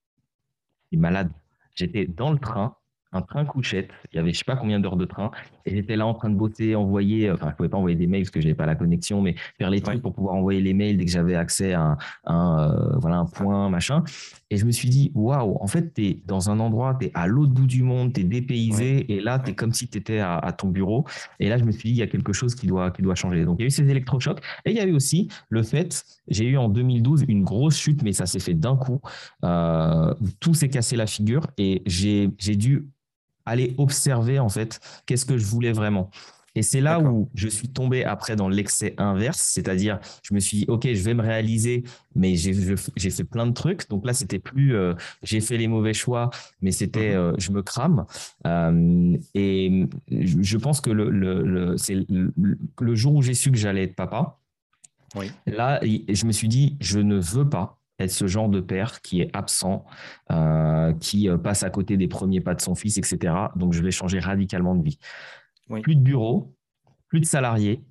il 0.91 0.97
est 0.97 1.01
malade. 1.01 1.32
J'étais 1.76 2.05
dans 2.05 2.32
le 2.32 2.39
train 2.39 2.76
un 3.11 3.22
train 3.22 3.45
couchette. 3.45 3.91
Il 4.11 4.17
y 4.17 4.20
avait 4.20 4.34
je 4.34 4.39
sais 4.39 4.45
pas 4.45 4.55
combien 4.55 4.80
d'heures 4.80 4.97
de 4.97 5.05
train. 5.05 5.32
Et 5.66 5.76
j'étais 5.76 5.95
là 5.95 6.05
en 6.05 6.14
train 6.14 6.30
de 6.30 6.36
bosser, 6.36 6.76
envoyer, 6.76 7.32
enfin, 7.32 7.49
je 7.51 7.55
pouvais 7.55 7.70
pas 7.70 7.78
envoyer 7.78 7.95
des 7.95 8.07
mails 8.07 8.24
parce 8.24 8.32
que 8.32 8.41
j'avais 8.41 8.55
pas 8.55 8.66
la 8.66 8.76
connexion, 8.76 9.22
mais 9.22 9.36
faire 9.57 9.70
les 9.70 9.82
trucs 9.82 10.01
pour 10.01 10.14
pouvoir 10.14 10.36
envoyer 10.36 10.62
les 10.62 10.74
mails 10.74 10.97
dès 10.97 11.05
que 11.05 11.12
j'avais 11.12 11.36
accès 11.36 11.74
à 11.74 11.97
un, 12.26 12.60
euh, 12.60 12.97
voilà, 12.97 13.18
un 13.18 13.26
point, 13.26 13.70
machin. 13.70 14.03
Et 14.49 14.57
je 14.57 14.66
me 14.66 14.72
suis 14.72 14.89
dit, 14.89 15.12
waouh, 15.14 15.57
en 15.62 15.68
fait, 15.68 15.93
tu 15.93 16.05
es 16.05 16.24
dans 16.26 16.49
un 16.49 16.60
endroit, 16.60 16.97
tu 16.99 17.07
es 17.07 17.12
à 17.14 17.28
l'autre 17.28 17.51
bout 17.51 17.68
du 17.68 17.84
monde, 17.84 18.14
tu 18.14 18.22
es 18.22 18.24
dépaysé. 18.24 19.12
Et 19.12 19.22
là, 19.22 19.39
tu 19.39 19.51
es 19.51 19.55
comme 19.55 19.74
si 19.74 19.88
tu 19.88 19.97
étais 19.97 20.20
à, 20.20 20.53
ton 20.57 20.70
bureau. 20.70 21.05
Et 21.39 21.49
là, 21.49 21.57
je 21.57 21.64
me 21.64 21.72
suis 21.72 21.89
dit, 21.89 21.95
il 21.95 21.99
y 21.99 22.01
a 22.01 22.07
quelque 22.07 22.34
chose 22.34 22.55
qui 22.55 22.68
doit, 22.68 22.91
qui 22.91 23.01
doit 23.01 23.16
changer. 23.16 23.45
Donc, 23.45 23.57
il 23.60 23.62
y 23.62 23.66
a 23.66 23.68
eu 23.68 23.72
ces 23.72 23.88
électrochocs. 23.88 24.39
Et 24.66 24.72
il 24.72 24.78
y 24.78 24.80
a 24.80 24.86
eu 24.86 24.93
aussi 24.93 25.30
le 25.49 25.64
fait, 25.64 26.03
j'ai 26.28 26.45
eu 26.45 26.57
en 26.57 26.70
2012 26.70 27.26
une 27.28 27.43
grosse 27.43 27.78
chute, 27.78 28.01
mais 28.03 28.14
ça 28.14 28.26
s'est 28.26 28.39
fait 28.39 28.53
d'un 28.53 28.76
coup. 28.76 29.01
Euh, 29.43 30.14
tout 30.39 30.53
s'est 30.53 30.70
cassé 30.70 30.95
la 30.95 31.07
figure 31.07 31.47
et 31.57 31.84
j'ai 31.86 32.55
dû 32.55 32.88
aller 33.50 33.76
observer 33.78 34.39
en 34.39 34.50
fait 34.50 34.80
qu'est-ce 35.06 35.26
que 35.26 35.38
je 35.38 35.45
voulais 35.45 35.72
vraiment. 35.72 36.10
Et 36.56 36.62
c'est 36.62 36.82
là 36.82 37.00
où 37.00 37.30
je 37.36 37.47
suis 37.47 37.70
tombé 37.70 38.04
après 38.04 38.36
dans 38.36 38.50
l'excès 38.50 38.93
inverse, 38.97 39.39
c'est-à-dire 39.39 40.00
je 40.24 40.34
me 40.34 40.39
suis 40.39 40.58
dit, 40.58 40.66
OK, 40.68 40.88
je 40.91 41.04
vais 41.04 41.14
me 41.14 41.22
réaliser, 41.22 41.84
mais 42.16 42.36
j'ai 42.36 43.10
fait 43.12 43.24
plein 43.24 43.47
de 43.47 43.54
trucs. 43.54 43.88
Donc 43.89 44.06
là, 44.06 44.14
c'était 44.14 44.39
plus 44.39 44.76
euh, 44.76 44.93
j'ai 45.24 45.41
fait 45.41 45.58
les 45.58 45.68
mauvais 45.68 45.93
choix, 45.93 46.30
mais 46.62 46.72
c'était 46.72 47.12
mhm. 47.12 47.18
euh, 47.18 47.34
je 47.38 47.52
me 47.52 47.62
crame. 47.62 48.06
Euh, 48.45 49.18
et 49.34 49.88
je 50.10 50.58
pense 50.58 50.82
que 50.82 50.89
le, 50.89 51.10
le, 51.10 51.78
c'est 51.78 52.06
le, 52.10 52.95
jour 52.95 53.16
où 53.16 53.22
j'ai 53.22 53.36
su 53.36 53.52
que 53.52 53.58
j'allais 53.58 53.84
être 53.84 53.95
papa, 53.95 54.39
là, 55.45 55.80
je 55.84 56.26
me 56.26 56.32
suis 56.32 56.47
dit, 56.47 56.78
je 56.82 57.00
ne 57.00 57.20
veux 57.20 57.47
pas 57.47 57.78
être 58.00 58.12
ce 58.12 58.28
genre 58.28 58.50
de 58.50 58.60
père 58.62 59.02
qui 59.02 59.22
est 59.22 59.30
absent, 59.36 59.86
euh, 60.32 60.93
qui 60.93 61.30
euh, 61.30 61.38
passe 61.38 61.64
à 61.64 61.70
côté 61.70 61.97
des 61.97 62.08
premiers 62.08 62.41
pas 62.41 62.56
de 62.56 62.62
son 62.62 62.76
fils, 62.76 62.97
etc. 62.97 63.34
Donc, 63.56 63.74
je 63.74 63.82
vais 63.82 63.91
changer 63.91 64.20
radicalement 64.20 64.76
de 64.76 64.84
vie. 64.84 65.00
Plus 65.84 65.95
de 65.95 66.02
bureau, 66.02 66.56
plus 67.08 67.20
de 67.20 67.26
salariés, 67.26 67.84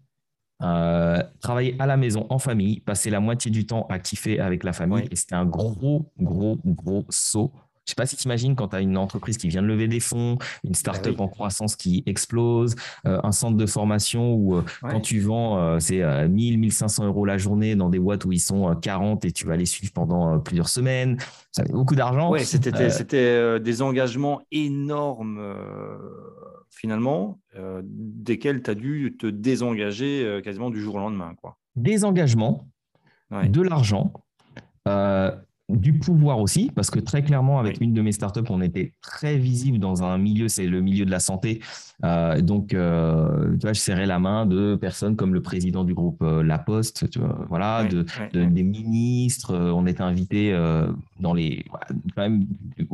euh, 0.63 1.23
travailler 1.41 1.77
à 1.79 1.87
la 1.87 1.97
maison 1.97 2.27
en 2.31 2.39
famille, 2.39 2.81
passer 2.81 3.11
la 3.11 3.21
moitié 3.21 3.51
du 3.51 3.67
temps 3.67 3.87
à 3.89 3.99
kiffer 3.99 4.41
avec 4.41 4.65
la 4.65 4.73
famille. 4.73 5.07
Et 5.11 5.17
c'était 5.17 5.37
un 5.37 5.47
gros, 5.47 6.11
gros, 6.19 6.59
gros 6.65 7.07
saut 7.09 7.53
je 7.89 7.93
sais 7.93 7.95
pas 7.95 8.05
si 8.05 8.17
tu 8.17 8.25
imagines 8.25 8.55
quand 8.55 8.69
tu 8.69 8.77
as 8.77 8.81
une 8.83 8.99
entreprise 8.99 9.39
qui 9.39 9.49
vient 9.49 9.63
de 9.63 9.67
lever 9.67 9.89
des 9.89 9.99
fonds, 9.99 10.37
une 10.63 10.73
bah 10.73 10.79
start-up 10.79 11.19
en 11.21 11.29
croissance 11.29 11.75
qui 11.75 12.03
explose, 12.05 12.77
euh, 13.07 13.19
un 13.25 13.33
centre 13.33 13.57
de 13.57 13.65
formation 13.65 14.35
où 14.35 14.57
euh, 14.57 14.63
quand 14.83 15.01
tu 15.01 15.21
vends, 15.21 15.59
euh, 15.59 15.79
c'est 15.79 16.29
1000, 16.29 16.59
1500 16.59 17.07
euros 17.07 17.25
la 17.25 17.39
journée 17.39 17.77
dans 17.77 17.89
des 17.89 17.99
boîtes 17.99 18.27
où 18.27 18.33
ils 18.33 18.41
sont 18.41 18.75
40 18.75 19.25
et 19.25 19.33
tu 19.33 19.47
vas 19.47 19.57
les 19.57 19.65
suivre 19.65 19.91
pendant 19.95 20.39
plusieurs 20.39 20.69
semaines. 20.69 21.17
Ça 21.51 21.65
fait 21.65 21.73
beaucoup 21.73 21.95
d'argent. 21.95 22.31
Oui, 22.31 22.45
c'était 22.45 23.59
des 23.59 23.83
engagements 23.83 24.43
énormes 24.53 25.41
finalement, 26.69 27.41
desquels 27.83 28.63
tu 28.63 28.71
as 28.71 28.75
dû 28.75 29.17
te 29.19 29.27
désengager 29.27 30.41
quasiment 30.45 30.69
du 30.69 30.83
jour 30.83 30.97
au 30.97 30.99
lendemain. 30.99 31.33
Quoi. 31.41 31.57
Des 31.75 32.05
engagements, 32.05 32.69
de 33.31 33.63
l'argent, 33.63 34.13
du 35.69 35.99
pouvoir 35.99 36.41
aussi, 36.41 36.71
parce 36.75 36.91
que 36.91 36.99
très 36.99 37.23
clairement, 37.23 37.59
avec 37.59 37.81
une 37.81 37.93
de 37.93 38.01
mes 38.01 38.13
startups, 38.13 38.49
on 38.49 38.63
était 38.63 38.95
très 39.03 39.37
visible 39.37 39.79
dans 39.79 40.03
un 40.03 40.17
milieu, 40.17 40.49
c'est 40.49 40.67
le 40.67 40.81
milieu 40.81 41.05
de 41.05 41.11
la 41.11 41.21
santé. 41.21 41.61
Euh, 42.05 42.41
donc, 42.41 42.73
euh, 42.73 43.53
tu 43.53 43.67
vois, 43.67 43.75
je 43.75 43.81
serrais 43.81 44.07
la 44.07 44.19
main 44.19 44.47
de 44.47 44.77
personnes 44.77 45.15
comme 45.15 45.35
le 45.35 45.43
président 45.43 45.85
du 45.85 45.93
groupe 45.93 46.23
euh, 46.23 46.43
La 46.43 46.59
Poste, 46.59 47.11
tu 47.11 47.19
vois, 47.19 47.45
voilà, 47.51 47.85
de, 47.85 48.07
des 48.33 48.63
ministres. 48.63 49.55
on 49.55 49.87
était 49.87 50.03
invités 50.03 50.57
dans 51.21 51.35
les, 51.35 51.65
quand 52.15 52.23
même, 52.23 52.47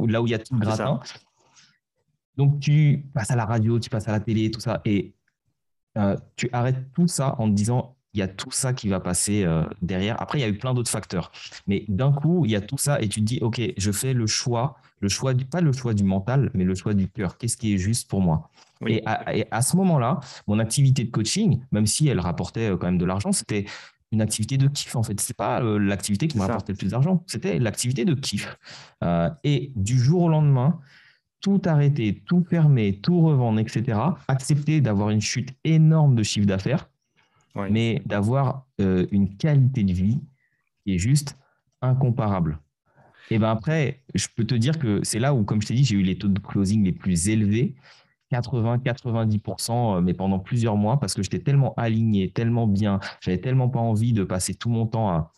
là 0.08 0.20
où 0.20 0.26
il 0.26 0.30
y 0.30 0.34
a 0.34 0.40
tout 0.40 0.54
le 0.54 0.60
gratin. 0.60 0.98
Donc, 2.36 2.58
tu 2.58 3.06
passes 3.14 3.30
à 3.30 3.36
la 3.36 3.44
radio, 3.44 3.78
tu 3.78 3.88
passes 3.88 4.08
à 4.08 4.12
la 4.12 4.20
télé, 4.20 4.50
tout 4.50 4.60
ça, 4.60 4.80
et 4.84 5.14
tu 6.34 6.48
arrêtes 6.52 6.92
tout 6.92 7.06
ça 7.06 7.36
en 7.38 7.48
te 7.48 7.54
disant 7.54 7.93
il 8.14 8.20
y 8.20 8.22
a 8.22 8.28
tout 8.28 8.52
ça 8.52 8.72
qui 8.72 8.88
va 8.88 9.00
passer 9.00 9.44
euh, 9.44 9.64
derrière. 9.82 10.20
Après, 10.22 10.38
il 10.38 10.42
y 10.42 10.44
a 10.44 10.48
eu 10.48 10.56
plein 10.56 10.72
d'autres 10.72 10.90
facteurs. 10.90 11.32
Mais 11.66 11.84
d'un 11.88 12.12
coup, 12.12 12.44
il 12.44 12.52
y 12.52 12.56
a 12.56 12.60
tout 12.60 12.78
ça 12.78 13.00
et 13.00 13.08
tu 13.08 13.20
te 13.20 13.24
dis, 13.24 13.40
OK, 13.42 13.60
je 13.76 13.92
fais 13.92 14.14
le 14.14 14.26
choix, 14.26 14.76
le 15.00 15.08
choix 15.08 15.34
du, 15.34 15.44
pas 15.44 15.60
le 15.60 15.72
choix 15.72 15.94
du 15.94 16.04
mental, 16.04 16.50
mais 16.54 16.64
le 16.64 16.76
choix 16.76 16.94
du 16.94 17.08
cœur. 17.08 17.36
Qu'est-ce 17.36 17.56
qui 17.56 17.74
est 17.74 17.78
juste 17.78 18.08
pour 18.08 18.20
moi? 18.20 18.50
Et, 18.86 19.02
à, 19.50 19.62
ce 19.62 19.76
moment-là, 19.76 20.20
mon 20.46 20.58
activité 20.58 21.04
de 21.04 21.10
coaching, 21.10 21.60
même 21.72 21.86
si 21.86 22.06
elle 22.06 22.20
rapportait 22.20 22.70
euh, 22.70 22.76
quand 22.76 22.86
même 22.86 22.98
de 22.98 23.04
l'argent, 23.04 23.32
c'était 23.32 23.64
une 24.12 24.20
activité 24.20 24.58
de 24.58 24.68
kiff 24.68 24.94
en 24.94 25.02
fait. 25.02 25.18
C'est 25.20 25.36
pas 25.36 25.60
euh, 25.62 25.78
l'activité 25.78 26.28
qui 26.28 26.38
m'a 26.38 26.46
rapporté 26.46 26.72
le 26.72 26.78
plus 26.78 26.90
d'argent, 26.90 27.24
c'était 27.26 27.58
l'activité 27.58 28.04
de 28.04 28.14
kiff. 28.14 28.56
et 29.42 29.72
du 29.74 29.98
jour 29.98 30.24
au 30.24 30.28
lendemain, 30.28 30.78
tout 31.40 31.60
arrêter, 31.64 32.22
tout 32.26 32.44
fermer, 32.48 33.00
tout 33.00 33.20
revendre, 33.22 33.58
etc. 33.58 33.98
Accepter 34.28 34.80
d'avoir 34.80 35.10
une 35.10 35.20
chute 35.20 35.50
énorme 35.64 36.14
de 36.14 36.22
chiffre 36.22 36.46
d'affaires 36.46 36.88
mais 37.70 38.02
d'avoir 38.06 38.66
euh, 38.80 39.06
une 39.10 39.36
qualité 39.36 39.84
de 39.84 39.92
vie 39.92 40.20
qui 40.82 40.94
est 40.94 40.98
juste 40.98 41.36
incomparable. 41.80 42.58
Et 43.30 43.38
ben 43.38 43.50
après, 43.50 44.02
je 44.14 44.26
peux 44.34 44.44
te 44.44 44.54
dire 44.54 44.78
que 44.78 45.00
c'est 45.02 45.18
là 45.18 45.34
où, 45.34 45.44
comme 45.44 45.62
je 45.62 45.68
t'ai 45.68 45.74
dit, 45.74 45.84
j'ai 45.84 45.96
eu 45.96 46.02
les 46.02 46.18
taux 46.18 46.28
de 46.28 46.38
closing 46.38 46.84
les 46.84 46.92
plus 46.92 47.28
élevés, 47.28 47.74
80-90%, 48.32 50.02
mais 50.02 50.12
pendant 50.12 50.38
plusieurs 50.38 50.76
mois, 50.76 50.98
parce 51.00 51.14
que 51.14 51.22
j'étais 51.22 51.38
tellement 51.38 51.74
aligné, 51.76 52.30
tellement 52.30 52.66
bien, 52.66 53.00
j'avais 53.20 53.38
tellement 53.38 53.68
pas 53.68 53.78
envie 53.78 54.12
de 54.12 54.24
passer 54.24 54.54
tout 54.54 54.68
mon 54.68 54.86
temps 54.86 55.08
à, 55.08 55.32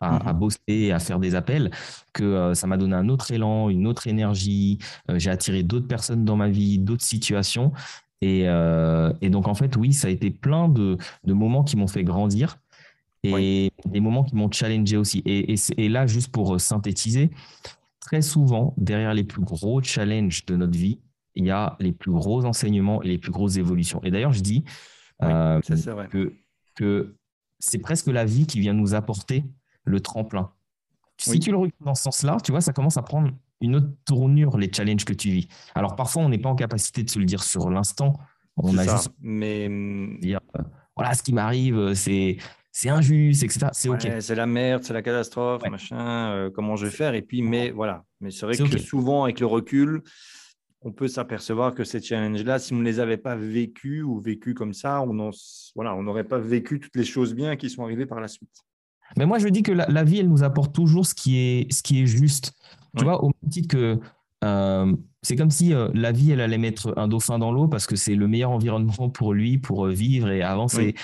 à, 0.00 0.32
mmh 0.32 0.38
bosser, 0.38 0.92
à 0.92 0.98
faire 1.00 1.18
des 1.18 1.34
appels, 1.34 1.70
que 2.14 2.54
ça 2.54 2.66
m'a 2.66 2.76
donné 2.76 2.94
un 2.94 3.08
autre 3.08 3.30
élan, 3.30 3.68
une 3.68 3.86
autre 3.86 4.06
énergie. 4.06 4.78
j'ai 5.08 5.30
attiré 5.30 5.62
d'autres 5.62 5.88
personnes 5.88 6.24
dans 6.24 6.36
ma 6.36 6.48
vie, 6.48 6.78
d'autres 6.78 7.04
situations. 7.04 7.72
Et, 8.22 9.30
donc, 9.30 9.48
en 9.48 9.54
fait, 9.54 9.76
oui, 9.76 9.92
ça 9.92 10.08
a 10.08 10.10
été 10.10 10.30
plein 10.30 10.68
de, 10.68 10.96
moments 11.26 11.64
qui 11.64 11.76
m'ont 11.76 11.86
fait 11.86 12.04
grandir 12.04 12.58
et 13.24 13.70
des 13.84 14.00
moments 14.00 14.24
qui 14.24 14.34
m'ont 14.34 14.50
challengé 14.50 14.96
aussi. 14.96 15.22
Et, 15.26 15.54
et, 15.76 15.88
là, 15.88 16.06
juste 16.06 16.32
pour 16.32 16.60
synthétiser, 16.60 17.30
très 18.00 18.22
souvent, 18.22 18.74
derrière 18.76 19.14
les 19.14 19.24
plus 19.24 19.42
gros 19.42 19.82
challenges 19.82 20.44
de 20.46 20.56
notre 20.56 20.76
vie, 20.76 20.98
il 21.34 21.46
y 21.46 21.50
a 21.50 21.76
les 21.80 21.92
plus 21.92 22.12
gros 22.12 22.44
enseignements 22.44 23.02
et 23.02 23.08
les 23.08 23.18
plus 23.18 23.32
grosses 23.32 23.56
évolutions. 23.56 24.00
Et 24.02 24.10
d'ailleurs, 24.10 24.32
je 24.32 24.40
dis 24.42 24.64
que, 25.20 26.32
que 26.74 27.14
c'est 27.58 27.78
presque 27.78 28.08
la 28.08 28.24
vie 28.24 28.46
qui 28.46 28.60
vient 28.60 28.74
nous 28.74 28.94
apporter 28.94 29.44
le 29.84 30.00
tremplin. 30.00 30.50
Si 31.18 31.38
tu 31.38 31.50
le 31.50 31.56
regardes 31.56 31.74
dans 31.84 31.94
ce 31.94 32.02
sens-là, 32.02 32.38
tu 32.42 32.50
vois, 32.50 32.60
ça 32.60 32.72
commence 32.72 32.96
à 32.96 33.02
prendre 33.02 33.30
une 33.62 33.76
autre 33.76 33.88
tournure, 34.04 34.58
les 34.58 34.70
challenges 34.70 35.04
que 35.04 35.14
tu 35.14 35.30
vis. 35.30 35.48
Alors 35.74 35.96
parfois, 35.96 36.22
on 36.22 36.28
n'est 36.28 36.38
pas 36.38 36.50
en 36.50 36.54
capacité 36.54 37.02
de 37.02 37.10
se 37.10 37.18
le 37.18 37.24
dire 37.24 37.42
sur 37.42 37.70
l'instant. 37.70 38.14
On 38.56 38.76
a 38.76 38.82
juste 38.82 39.10
mais 39.20 39.68
dire, 40.20 40.40
euh, 40.58 40.62
voilà, 40.94 41.14
ce 41.14 41.22
qui 41.22 41.32
m'arrive, 41.32 41.78
euh, 41.78 41.94
c'est 41.94 42.36
c'est 42.70 42.88
injuste, 42.88 43.42
etc. 43.42 43.68
C'est 43.72 43.88
ok. 43.88 44.08
C'est 44.20 44.34
la 44.34 44.46
merde, 44.46 44.82
c'est 44.82 44.94
la 44.94 45.02
catastrophe, 45.02 45.62
machin. 45.70 46.30
Euh, 46.32 46.50
comment 46.50 46.76
je 46.76 46.86
vais 46.86 46.90
faire? 46.90 47.14
Et 47.14 47.22
puis, 47.22 47.42
mais 47.42 47.70
voilà. 47.70 48.04
Mais 48.20 48.30
c'est 48.30 48.46
vrai 48.46 48.56
que 48.56 48.78
souvent, 48.78 49.24
avec 49.24 49.40
le 49.40 49.46
recul, 49.46 50.02
on 50.80 50.90
peut 50.90 51.08
s'apercevoir 51.08 51.74
que 51.74 51.84
ces 51.84 52.00
challenges-là, 52.00 52.58
si 52.58 52.72
on 52.72 52.76
ne 52.76 52.84
les 52.84 52.98
avait 52.98 53.18
pas 53.18 53.36
vécus 53.36 54.02
ou 54.02 54.20
vécus 54.20 54.54
comme 54.54 54.72
ça, 54.72 55.02
on 55.02 55.30
voilà, 55.74 55.94
on 55.94 56.02
n'aurait 56.02 56.24
pas 56.24 56.38
vécu 56.38 56.80
toutes 56.80 56.96
les 56.96 57.04
choses 57.04 57.34
bien 57.34 57.56
qui 57.56 57.70
sont 57.70 57.84
arrivées 57.84 58.06
par 58.06 58.20
la 58.20 58.28
suite. 58.28 58.64
Mais 59.16 59.26
moi, 59.26 59.38
je 59.38 59.48
dis 59.48 59.62
que 59.62 59.72
la, 59.72 60.04
vie, 60.04 60.20
elle 60.20 60.28
nous 60.28 60.42
apporte 60.42 60.74
toujours 60.74 61.06
ce 61.06 61.14
qui 61.14 61.36
est, 61.36 61.72
ce 61.72 61.82
qui 61.82 62.02
est 62.02 62.06
juste. 62.06 62.52
Tu 62.96 63.04
vois, 63.04 63.24
au 63.24 63.28
même 63.28 63.50
titre 63.50 63.68
que 63.68 64.00
euh, 64.44 64.96
c'est 65.22 65.36
comme 65.36 65.50
si 65.50 65.72
euh, 65.72 65.88
la 65.94 66.12
vie, 66.12 66.32
elle 66.32 66.40
allait 66.40 66.58
mettre 66.58 66.92
un 66.96 67.08
dauphin 67.08 67.38
dans 67.38 67.52
l'eau 67.52 67.68
parce 67.68 67.86
que 67.86 67.96
c'est 67.96 68.14
le 68.14 68.28
meilleur 68.28 68.50
environnement 68.50 69.08
pour 69.08 69.32
lui, 69.32 69.58
pour 69.58 69.86
euh, 69.86 69.92
vivre 69.92 70.28
et 70.30 70.42
avancer. 70.42 70.94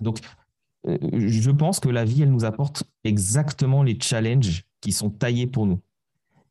donc, 0.00 0.18
je 0.84 1.50
pense 1.50 1.80
que 1.80 1.88
la 1.88 2.04
vie, 2.04 2.22
elle 2.22 2.30
nous 2.30 2.44
apporte 2.44 2.84
exactement 3.02 3.82
les 3.82 3.98
challenges 4.00 4.64
qui 4.80 4.92
sont 4.92 5.10
taillés 5.10 5.46
pour 5.48 5.66
nous. 5.66 5.80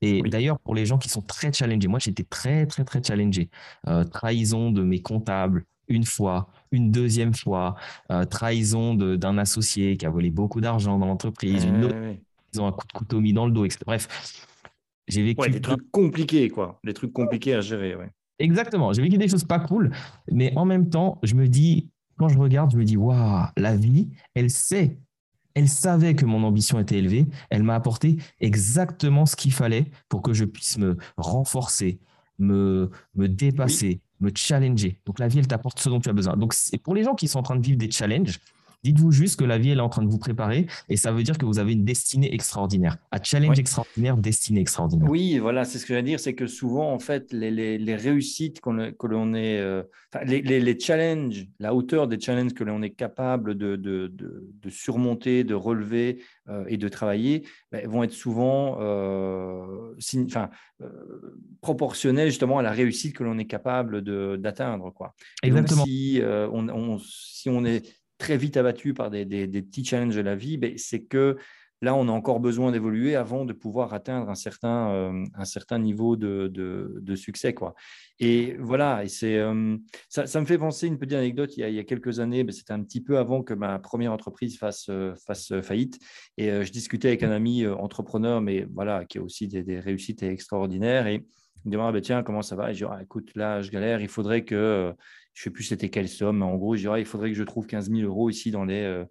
Et 0.01 0.21
d'ailleurs, 0.23 0.59
pour 0.59 0.75
les 0.75 0.85
gens 0.85 0.97
qui 0.97 1.07
sont 1.07 1.21
très 1.21 1.53
challengés, 1.53 1.87
moi 1.87 1.99
j'étais 1.99 2.23
très, 2.23 2.65
très, 2.65 2.83
très 2.83 3.01
challengé. 3.01 3.49
trahison 4.11 4.71
de 4.71 4.83
mes 4.83 5.01
comptables, 5.01 5.63
une 5.87 6.05
fois, 6.05 6.49
une 6.71 6.91
deuxième 6.91 7.33
fois, 7.33 7.75
euh, 8.11 8.25
trahison 8.25 8.95
d'un 8.95 9.37
associé 9.37 9.97
qui 9.97 10.05
a 10.05 10.09
volé 10.09 10.29
beaucoup 10.29 10.61
d'argent 10.61 10.97
dans 10.97 11.05
l'entreprise, 11.05 11.65
une 11.65 11.85
autre, 11.85 11.95
ils 12.53 12.61
ont 12.61 12.67
un 12.67 12.71
coup 12.71 12.87
de 12.87 12.93
couteau 12.93 13.19
mis 13.19 13.33
dans 13.33 13.45
le 13.45 13.51
dos, 13.51 13.65
etc. 13.65 13.81
Bref, 13.85 14.07
j'ai 15.07 15.23
vécu. 15.23 15.49
des 15.49 15.61
trucs 15.61 15.91
compliqués, 15.91 16.49
quoi. 16.49 16.79
Des 16.83 16.93
trucs 16.93 17.13
compliqués 17.13 17.55
à 17.55 17.61
gérer, 17.61 17.95
Exactement. 18.39 18.91
J'ai 18.91 19.01
vécu 19.01 19.17
des 19.17 19.27
choses 19.27 19.45
pas 19.45 19.59
cool, 19.59 19.91
mais 20.31 20.51
en 20.55 20.65
même 20.65 20.89
temps, 20.89 21.19
je 21.23 21.35
me 21.35 21.47
dis, 21.47 21.89
quand 22.17 22.27
je 22.27 22.37
regarde, 22.37 22.71
je 22.71 22.77
me 22.77 22.83
dis, 22.83 22.97
waouh, 22.97 23.45
la 23.57 23.75
vie, 23.75 24.09
elle 24.33 24.49
sait 24.49 24.97
elle 25.55 25.69
savait 25.69 26.15
que 26.15 26.25
mon 26.25 26.43
ambition 26.43 26.79
était 26.79 26.97
élevée. 26.97 27.25
Elle 27.49 27.63
m'a 27.63 27.75
apporté 27.75 28.17
exactement 28.39 29.25
ce 29.25 29.35
qu'il 29.35 29.53
fallait 29.53 29.85
pour 30.09 30.21
que 30.21 30.33
je 30.33 30.43
puisse 30.45 30.77
me 30.77 30.97
renforcer, 31.17 31.99
me, 32.37 32.91
me 33.15 33.27
dépasser, 33.27 34.01
me 34.19 34.29
challenger. 34.35 34.99
Donc 35.05 35.17
la 35.17 35.29
vie, 35.29 35.39
elle 35.39 35.47
t'apporte 35.47 35.79
ce 35.79 35.89
dont 35.89 36.01
tu 36.01 36.09
as 36.09 36.13
besoin. 36.13 36.35
Donc 36.35 36.53
pour 36.83 36.93
les 36.93 37.03
gens 37.03 37.15
qui 37.15 37.29
sont 37.29 37.39
en 37.39 37.43
train 37.43 37.55
de 37.55 37.65
vivre 37.65 37.77
des 37.77 37.89
challenges, 37.89 38.39
dites-vous 38.85 39.11
juste 39.11 39.39
que 39.39 39.45
la 39.45 39.57
vie, 39.57 39.71
elle 39.71 39.79
est 39.79 39.81
en 39.81 39.89
train 39.89 40.03
de 40.03 40.09
vous 40.09 40.19
préparer 40.19 40.67
et 40.89 40.97
ça 40.97 41.11
veut 41.11 41.23
dire 41.23 41.39
que 41.39 41.45
vous 41.45 41.57
avez 41.57 41.73
une 41.73 41.85
destinée 41.85 42.31
extraordinaire. 42.33 42.97
À 43.09 43.21
challenge 43.21 43.57
extraordinaire, 43.57 44.15
destinée 44.15 44.61
extraordinaire. 44.61 45.09
Oui, 45.09 45.39
voilà, 45.39 45.65
c'est 45.65 45.79
ce 45.79 45.87
que 45.87 45.93
je 45.93 45.99
veux 45.99 46.03
dire, 46.03 46.19
c'est 46.19 46.35
que 46.35 46.45
souvent, 46.45 46.93
en 46.93 46.99
fait, 46.99 47.33
les, 47.33 47.95
réussites 47.95 48.61
que 48.61 49.07
l'on 49.07 49.33
est, 49.33 49.59
euh, 49.59 49.81
les, 50.23 50.79
challenges, 50.79 51.47
la 51.59 51.73
hauteur 51.73 52.07
des 52.07 52.19
challenges 52.19 52.53
que 52.53 52.63
l'on 52.63 52.83
est 52.83 52.91
capable 52.91 53.55
de, 53.55 53.75
de, 53.75 54.69
surmonter, 54.69 55.43
de 55.43 55.55
relever 55.55 56.21
euh, 56.49 56.65
et 56.67 56.77
de 56.77 56.87
travailler, 56.87 57.43
ben, 57.71 57.87
vont 57.87 58.03
être 58.03 58.13
souvent 58.13 58.77
euh, 58.81 59.95
enfin, 60.27 60.49
proportionnelles 61.61 62.29
justement 62.29 62.59
à 62.59 62.61
la 62.61 62.71
réussite 62.71 63.15
que 63.15 63.23
l'on 63.23 63.39
est 63.39 63.45
capable 63.45 64.01
d'atteindre. 64.39 64.93
Exactement. 65.41 65.85
si, 65.85 66.21
on, 66.23 66.99
si 66.99 67.49
on 67.49 67.65
est 67.65 67.83
très 68.17 68.37
vite 68.37 68.57
abattu 68.57 68.93
par 68.93 69.09
des, 69.09 69.25
petits 69.25 69.85
challenges 69.85 70.15
de 70.15 70.21
la 70.21 70.35
vie, 70.35 70.57
ben, 70.57 70.77
c'est 70.77 71.03
que 71.03 71.37
là, 71.81 71.95
on 71.95 72.07
a 72.07 72.11
encore 72.11 72.39
besoin 72.39 72.71
d'évoluer 72.71 73.15
avant 73.15 73.45
de 73.45 73.53
pouvoir 73.53 73.93
atteindre 73.93 74.29
un 74.29 74.35
certain, 74.35 74.91
euh, 74.91 75.23
un 75.35 75.45
certain 75.45 75.79
niveau 75.79 76.15
de, 76.15 77.15
succès. 77.15 77.53
Quoi. 77.53 77.75
Et 78.19 78.55
voilà, 78.59 79.03
et 79.03 79.09
euh, 79.23 79.77
ça, 80.09 80.41
me 80.41 80.45
fait 80.45 80.57
penser 80.57 80.87
une 80.87 80.97
petite 80.97 81.13
anecdote. 81.13 81.55
Il 81.57 81.69
y 81.69 81.79
a, 81.79 81.83
quelques 81.83 82.19
années, 82.19 82.43
ben, 82.43 82.51
c'était 82.51 82.73
un 82.73 82.83
petit 82.83 83.01
peu 83.01 83.17
avant 83.17 83.43
que 83.43 83.53
ma 83.53 83.79
première 83.79 84.11
entreprise 84.11 84.57
fasse, 84.57 84.87
euh, 84.89 85.13
fasse 85.25 85.53
faillite. 85.61 85.99
Et 86.37 86.49
je 86.63 86.71
discutais 86.71 87.09
avec 87.09 87.23
un 87.23 87.31
ami 87.31 87.67
entrepreneur, 87.67 88.41
mais 88.41 88.67
voilà, 88.73 89.05
qui 89.05 89.17
a 89.17 89.21
aussi 89.21 89.47
des, 89.47 89.79
réussites 89.79 90.23
extraordinaires. 90.23 91.07
Et 91.07 91.25
me 91.65 91.71
dit, 91.71 91.77
ah, 91.79 91.91
ben, 91.91 92.01
tiens, 92.01 92.23
comment 92.23 92.41
ça 92.41 92.55
va? 92.55 92.71
Et 92.71 92.73
je 92.73 92.85
dis, 92.85 92.91
ah, 92.91 93.01
écoute, 93.01 93.31
là, 93.35 93.61
je 93.61 93.71
galère, 93.71 94.01
il 94.01 94.07
faudrait 94.07 94.43
que 94.43 94.93
je 95.35 95.41
ne 95.41 95.43
sais 95.43 95.49
plus 95.49 95.63
c'était 95.65 95.89
quelle 95.89 96.07
somme, 96.07 96.37
mais 96.37 96.45
en 96.45 96.55
gros, 96.55 96.77
je 96.77 96.81
dirais, 96.81 97.01
il 97.01 97.05
faudrait 97.05 97.29
que 97.29 97.35
je 97.35 97.43
trouve 97.43 97.67
15 97.67 97.91
000 97.91 98.03
euros 98.03 98.29
ici 98.29 98.51
dans 98.51 98.63
les, 98.63 99.03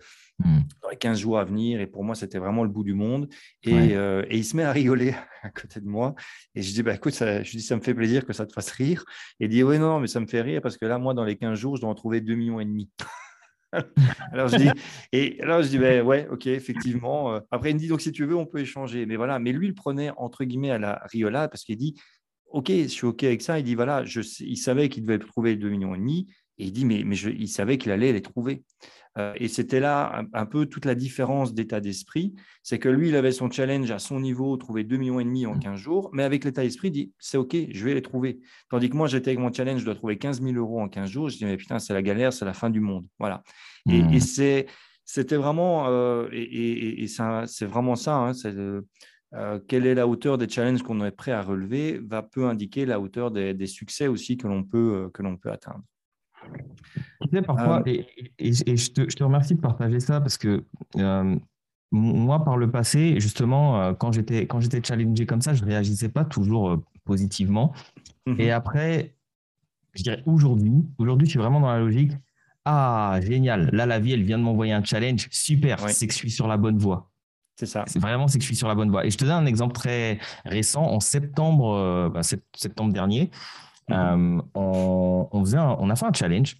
15 0.43 0.47
euh, 0.47 1.12
hmm. 1.12 1.16
jours 1.20 1.39
à 1.39 1.44
venir. 1.44 1.82
Et 1.82 1.86
pour 1.86 2.02
moi, 2.02 2.14
c'était 2.14 2.39
vraiment 2.39 2.62
le 2.62 2.70
bout 2.70 2.82
du 2.82 2.94
monde. 2.94 3.28
Euh, 3.66 4.24
et, 4.31 4.39
il 4.39 4.44
se 4.44 4.56
met 4.56 4.62
à 4.62 4.72
rigoler 4.72 5.14
à 5.43 5.51
côté 5.51 5.81
de 5.81 5.86
moi. 5.86 6.14
Et 6.55 6.62
je 6.62 6.72
dis, 6.72 6.82
bah, 6.82 6.94
écoute, 6.94 7.12
ça, 7.12 7.43
je 7.43 7.51
dis, 7.51 7.62
ça 7.62 7.76
me 7.76 7.82
fait 7.82 7.93
plaisir 7.93 8.24
que 8.24 8.32
ça 8.32 8.47
te 8.47 8.55
fasse 8.55 8.70
rire. 8.70 9.05
Et 9.39 9.44
il 9.44 9.51
dit, 9.51 9.62
oui, 9.62 9.78
non, 9.78 10.01
mais 10.01 10.06
ça 10.06 10.18
me 10.18 10.26
fait 10.26 10.40
rire 10.40 10.62
parce 10.62 10.78
que 10.78 10.86
là, 10.86 10.98
moi, 10.98 11.12
dans 11.12 11.24
les 11.24 11.36
15 11.36 11.59
jours, 11.59 11.76
je 11.76 11.82
dois 11.82 11.90
en 11.90 11.94
trouver 11.94 12.22
2,5 12.22 12.36
millions 12.36 12.60
et 12.60 12.64
demi. 12.64 12.90
alors 14.32 14.48
je 14.48 14.56
dis, 14.56 14.70
et 15.12 15.40
alors 15.43 15.60
je 15.60 15.68
dis, 15.68 15.78
ben 15.78 16.06
ouais, 16.06 16.26
ok, 16.31 16.47
effectivement. 16.47 17.35
Euh, 17.35 17.40
après, 17.51 17.70
il 17.70 17.74
me 17.74 17.78
dit, 17.81 17.89
donc 17.89 18.01
si 18.01 18.12
tu 18.12 18.24
veux, 18.24 18.36
on 18.36 18.47
peut 18.47 18.60
échanger. 18.60 19.05
Mais 19.05 19.16
voilà, 19.16 19.39
mais 19.39 19.52
lui, 19.52 19.66
il 19.66 19.74
prenait 19.74 20.10
entre 20.16 20.44
guillemets 20.44 20.70
à 20.70 20.78
la 20.78 21.02
riola 21.12 21.48
parce 21.48 21.64
qu'il 21.64 21.76
dit, 21.76 22.01
OK, 22.51 22.69
je 22.71 22.87
suis 22.87 23.07
OK 23.07 23.25
avec 23.25 23.43
ça. 23.43 23.59
Il 23.59 23.65
dit, 23.65 23.75
voilà, 23.75 24.05
je, 24.05 24.21
il 24.41 24.57
savait 24.57 24.89
qu'il 24.89 25.05
devait 25.05 25.19
trouver 25.19 25.57
2,5 25.57 25.71
millions. 25.71 25.95
Et, 25.95 25.99
demi, 25.99 26.27
et 26.59 26.66
il 26.66 26.73
dit, 26.73 26.85
mais, 26.85 27.03
mais 27.05 27.15
je, 27.15 27.31
il 27.31 27.49
savait 27.49 27.79
qu'il 27.79 27.93
allait 27.93 28.12
les 28.12 28.23
trouver. 28.23 28.62
Euh, 29.16 29.33
et 29.37 29.47
c'était 29.47 29.79
là 29.79 30.25
un, 30.33 30.47
peu 30.47 30.66
toute 30.66 30.85
la 30.85 30.95
différence 30.95 31.55
d'état 31.55 31.81
d'esprit. 31.81 32.35
C'est 32.62 32.79
que 32.79 32.89
lui, 32.89 33.09
il 33.09 33.16
avait 33.16 33.33
son 33.33 33.51
challenge 33.51 33.91
à 33.91 33.99
son 33.99 34.19
niveau, 34.19 34.57
trouver 34.57 34.83
2,5 34.83 34.99
millions 34.99 35.21
et 35.21 35.25
demi 35.25 35.47
en 35.47 35.59
15 35.59 35.73
mmh. 35.73 35.77
jours. 35.77 36.11
Mais 36.12 36.25
avec 36.25 36.45
l'état 36.45 36.62
d'esprit, 36.62 36.89
il 36.89 36.93
dit, 36.93 37.12
c'est 37.19 37.37
OK, 37.37 37.57
je 37.71 37.85
vais 37.85 37.95
les 37.95 38.03
trouver. 38.03 38.41
Tandis 38.71 38.91
que 38.91 38.97
moi, 38.97 39.07
j'étais 39.07 39.31
avec 39.31 39.41
mon 39.41 39.53
challenge, 39.53 39.81
je 39.81 39.85
dois 39.85 39.95
trouver 39.95 40.19
15 40.19 40.43
000 40.43 40.55
euros 40.57 40.81
en 40.81 40.89
15 40.89 41.09
jours. 41.09 41.29
Je 41.29 41.37
dis, 41.37 41.45
mais 41.45 41.57
putain, 41.57 41.79
c'est 41.79 41.95
la 41.95 42.03
galère, 42.03 42.33
c'est 42.33 42.45
la 42.45 42.55
fin 42.55 42.71
du 42.71 42.81
monde. 42.81 43.07
Voilà. 43.19 43.43
Et, 43.89 44.03
mmh. 44.03 44.21
c'est 44.21 44.66
c'était 45.07 45.37
vraiment, 45.37 45.87
euh, 45.89 46.29
et, 46.33 47.03
et, 47.03 47.07
c'est 47.07 47.66
vraiment 47.66 47.95
ça, 47.95 48.16
hein, 48.16 48.33
c'est 48.33 48.55
euh, 49.35 49.59
quelle 49.66 49.86
est 49.86 49.94
la 49.94 50.06
hauteur 50.06 50.39
des 50.39 50.48
challenges 50.48 50.82
qu'on 50.82 51.05
est 51.05 51.11
prêt 51.11 51.32
à 51.32 51.43
relever 51.43 51.98
va 51.98 52.23
peu 52.23 52.47
indiquer 52.47 52.86
la 52.86 53.01
hauteur 53.01 53.31
des, 53.31 53.66
succès 53.66 54.06
aussi 54.06 54.36
que 54.36 54.47
l'on 54.47 54.62
peut, 54.62 55.06
euh, 55.06 55.09
que 55.11 55.23
l'on 55.23 55.36
peut 55.36 55.51
atteindre. 55.51 55.82
parfois, 57.47 57.82
euh, 57.86 58.02
et, 58.39 58.52
je, 58.52 58.93
te, 58.93 59.24
remercie 59.24 59.55
de 59.56 59.61
partager 59.61 59.98
ça 59.98 60.20
parce 60.20 60.39
que 60.39 60.62
moi, 61.90 62.44
par 62.44 62.56
le 62.56 62.70
passé, 62.70 63.20
justement, 63.20 63.94
quand 63.94 64.12
j'étais, 64.12 64.47
quand 64.47 64.61
j'étais 64.61 64.82
challengé 64.82 65.27
comme 65.27 65.40
ça, 65.40 65.55
je 65.55 65.62
ne 65.62 65.69
réagissais 65.69 66.09
pas 66.09 66.24
toujours 66.24 66.82
positivement. 67.05 67.73
Mhm. 68.27 68.40
Et 68.40 68.51
après, 68.51 69.15
je 69.94 70.02
dirais 70.02 70.23
aujourd'hui, 70.27 70.85
aujourd'hui, 70.98 71.27
je 71.27 71.31
suis 71.31 71.39
vraiment 71.39 71.61
dans 71.61 71.70
la 71.70 71.78
logique. 71.78 72.12
Ah, 72.65 73.20
génial. 73.23 73.70
Là, 73.73 73.86
la 73.86 74.01
vie, 74.01 74.12
elle 74.12 74.23
vient 74.23 74.39
de 74.39 74.43
m'envoyer 74.43 74.73
un 74.73 74.82
challenge. 74.82 75.28
Super, 75.31 75.89
c'est 75.90 76.06
que 76.06 76.12
je 76.12 76.19
suis 76.19 76.31
sur 76.31 76.48
la 76.48 76.56
bonne 76.56 76.78
voie. 76.78 77.14
C'est 77.56 77.66
ça. 77.66 77.85
C'est 77.86 78.01
vraiment 78.01 78.26
c'est 78.26 78.39
que 78.39 78.43
je 78.43 78.48
suis 78.48 78.56
sur 78.56 78.68
la 78.68 78.74
bonne 78.74 78.90
voie. 78.90 79.06
Et 79.06 79.10
je 79.10 79.18
te 79.18 79.24
donne 79.24 79.35
un 79.35 79.47
exemple 79.47 79.74
très 79.74 80.18
récent. 80.44 80.82
En 80.82 81.01
septembre, 81.01 81.74
euh, 81.74 82.09
bah, 82.09 82.22
septembre 82.22 82.93
dernier, 82.93 83.31
mhm. 83.89 83.97
euh, 83.97 84.43
on, 84.55 85.44
faisait 85.44 85.59
on 85.59 85.89
a 85.89 85.97
fait 85.97 86.06
un 86.06 86.12
challenge. 86.12 86.56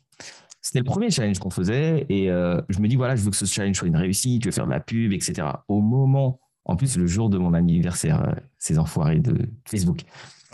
C'était 0.61 0.79
le 0.79 0.85
premier 0.85 1.11
challenge 1.11 1.39
qu'on 1.39 1.51
faisait. 1.51 2.07
Et 2.09 2.31
euh, 2.31 2.61
je 2.69 2.79
me 2.79 2.89
dis, 2.89 2.97
voilà, 2.97 3.17
je 3.17 3.23
veux 3.23 3.31
que 3.31 3.37
ce 3.37 3.45
challenge 3.45 3.77
soit 3.77 3.89
une 3.89 3.97
réussite, 3.97 4.43
je 4.43 4.49
veux 4.49 4.53
faire 4.53 4.67
de 4.67 4.71
la 4.71 4.81
pub, 4.81 5.13
etc. 5.13 5.47
Au 5.69 5.81
moment, 5.81 6.41
en 6.65 6.77
plus, 6.77 6.97
le 6.97 7.07
jour 7.07 7.29
de 7.29 7.39
mon 7.39 7.55
anniversaire, 7.55 8.37
ces 8.59 8.79
enfoirés 8.79 9.19
de 9.19 9.51
Facebook. 9.69 10.01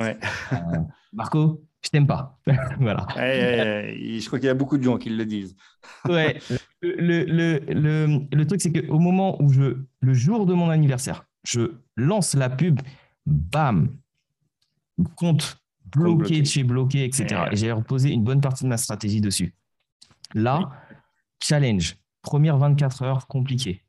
Ouais. 0.00 0.18
Marco, 1.12 1.62
je 1.84 1.90
t'aime 1.90 2.06
pas. 2.06 2.40
voilà. 2.80 3.06
je 3.16 4.26
crois 4.26 4.38
qu'il 4.38 4.46
y 4.46 4.50
a 4.50 4.54
beaucoup 4.54 4.78
de 4.78 4.82
gens 4.82 4.96
qui 4.96 5.10
le 5.10 5.26
disent. 5.26 5.54
ouais. 6.08 6.40
Le, 6.82 7.24
le, 7.24 7.58
le, 7.68 8.20
le 8.32 8.46
truc, 8.46 8.60
c'est 8.60 8.72
qu'au 8.72 8.98
moment 8.98 9.40
où 9.42 9.52
je, 9.52 9.76
le 10.00 10.14
jour 10.14 10.46
de 10.46 10.54
mon 10.54 10.70
anniversaire, 10.70 11.26
je 11.44 11.72
lance 11.96 12.34
la 12.34 12.48
pub, 12.48 12.80
bam, 13.26 13.90
compte 15.14 15.58
bloqué 15.84 16.40
de 16.40 16.46
chez 16.46 16.64
bloqué, 16.64 17.04
etc. 17.04 17.44
Et 17.52 17.56
j'ai 17.56 17.72
reposé 17.72 18.10
une 18.10 18.24
bonne 18.24 18.40
partie 18.40 18.64
de 18.64 18.68
ma 18.68 18.76
stratégie 18.76 19.20
dessus. 19.20 19.54
Là, 20.34 20.70
challenge. 21.42 21.96
Première 22.22 22.58
24 22.58 23.02
heures, 23.02 23.26
compliqué. 23.26 23.82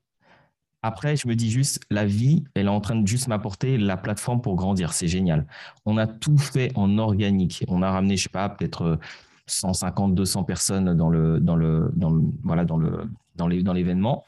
Après, 0.82 1.16
je 1.16 1.28
me 1.28 1.36
dis 1.36 1.52
juste, 1.52 1.80
la 1.92 2.06
vie, 2.06 2.44
elle 2.56 2.66
est 2.66 2.70
en 2.70 2.82
train 2.82 2.96
de 2.96 3.08
juste 3.08 3.28
m'apporter 3.28 3.78
la 3.78 3.98
plateforme 3.98 4.42
pour 4.42 4.56
grandir. 4.56 4.94
C'est 4.94 5.08
génial. 5.08 5.46
On 5.86 5.98
a 5.98 6.08
tout 6.08 6.38
fait 6.38 6.72
en 6.76 6.98
organique. 6.98 7.64
On 7.68 7.84
a 7.84 7.92
ramené, 7.92 8.18
je 8.18 8.24
sais 8.24 8.30
pas, 8.30 8.50
peut-être 8.50 9.00
150, 9.48 10.16
200 10.16 10.44
personnes 10.44 10.96
dans 10.96 11.10
le, 11.10 11.40
dans 11.40 11.56
le, 11.56 11.92
dans 11.96 12.22
voilà, 12.44 12.66
dans 12.66 12.78
le, 12.78 13.10
dans 13.36 13.48
dans 13.48 13.74
l'événement. 13.74 14.26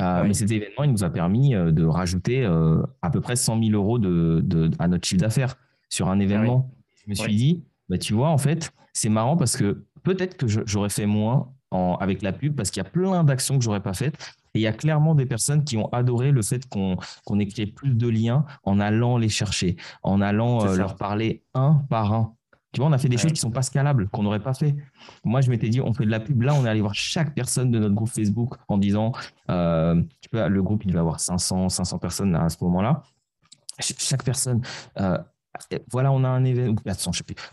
Euh, 0.00 0.24
mais 0.26 0.34
cet 0.34 0.50
événement, 0.50 0.84
il 0.84 0.90
nous 0.90 1.04
a 1.04 1.10
permis 1.10 1.54
euh, 1.54 1.70
de 1.70 1.84
rajouter 1.84 2.44
euh, 2.44 2.82
à 3.02 3.10
peu 3.10 3.20
près 3.20 3.36
100 3.36 3.62
000 3.62 3.70
euros 3.72 3.98
de, 3.98 4.40
de, 4.44 4.70
à 4.78 4.88
notre 4.88 5.06
chiffre 5.06 5.20
d'affaires 5.20 5.54
sur 5.88 6.08
un 6.08 6.18
événement. 6.18 6.70
Je 7.04 7.10
me 7.10 7.14
suis 7.14 7.36
dit, 7.36 7.64
bah, 7.88 7.98
tu 7.98 8.14
vois, 8.14 8.28
en 8.28 8.38
fait, 8.38 8.72
c'est 8.92 9.08
marrant 9.08 9.36
parce 9.36 9.56
que 9.56 9.84
peut-être 10.02 10.36
que 10.36 10.46
j'aurais 10.48 10.88
fait 10.88 11.06
moins 11.06 11.52
en, 11.70 11.96
avec 12.00 12.22
la 12.22 12.32
pub 12.32 12.56
parce 12.56 12.70
qu'il 12.70 12.82
y 12.82 12.86
a 12.86 12.90
plein 12.90 13.22
d'actions 13.22 13.56
que 13.58 13.64
j'aurais 13.64 13.82
pas 13.82 13.94
faites. 13.94 14.14
Et 14.54 14.60
il 14.60 14.62
y 14.62 14.66
a 14.66 14.72
clairement 14.72 15.14
des 15.14 15.26
personnes 15.26 15.64
qui 15.64 15.76
ont 15.76 15.92
adoré 15.92 16.30
le 16.30 16.42
fait 16.42 16.68
qu'on 16.68 16.96
qu'on 17.24 17.38
ait 17.40 17.46
créé 17.46 17.66
plus 17.66 17.94
de 17.94 18.08
liens 18.08 18.44
en 18.62 18.78
allant 18.78 19.18
les 19.18 19.28
chercher, 19.28 19.76
en 20.04 20.20
allant 20.20 20.64
leur 20.74 20.96
parler 20.96 21.42
un 21.54 21.84
par 21.90 22.12
un. 22.12 22.34
Tu 22.74 22.80
vois, 22.80 22.90
on 22.90 22.92
a 22.92 22.98
fait 22.98 23.08
des 23.08 23.16
choses 23.16 23.32
qui 23.32 23.40
sont 23.40 23.52
pas 23.52 23.62
scalables, 23.62 24.08
qu'on 24.08 24.24
n'aurait 24.24 24.42
pas 24.42 24.52
fait. 24.52 24.74
Moi, 25.22 25.40
je 25.40 25.48
m'étais 25.48 25.68
dit, 25.68 25.80
on 25.80 25.94
fait 25.94 26.04
de 26.04 26.10
la 26.10 26.18
pub. 26.18 26.42
Là, 26.42 26.54
on 26.54 26.66
est 26.66 26.68
allé 26.68 26.80
voir 26.80 26.92
chaque 26.92 27.32
personne 27.32 27.70
de 27.70 27.78
notre 27.78 27.94
groupe 27.94 28.08
Facebook 28.08 28.56
en 28.66 28.78
disant, 28.78 29.12
euh, 29.48 30.02
tu 30.20 30.28
le 30.32 30.62
groupe, 30.62 30.84
il 30.84 30.92
va 30.92 31.00
avoir 31.00 31.20
500, 31.20 31.68
500 31.68 31.98
personnes 32.00 32.34
à 32.34 32.48
ce 32.48 32.56
moment-là. 32.64 33.04
Chaque 33.78 34.24
personne, 34.24 34.60
euh, 34.98 35.16
voilà, 35.92 36.10
on 36.10 36.24
a 36.24 36.28
un 36.28 36.44
événement. 36.44 36.74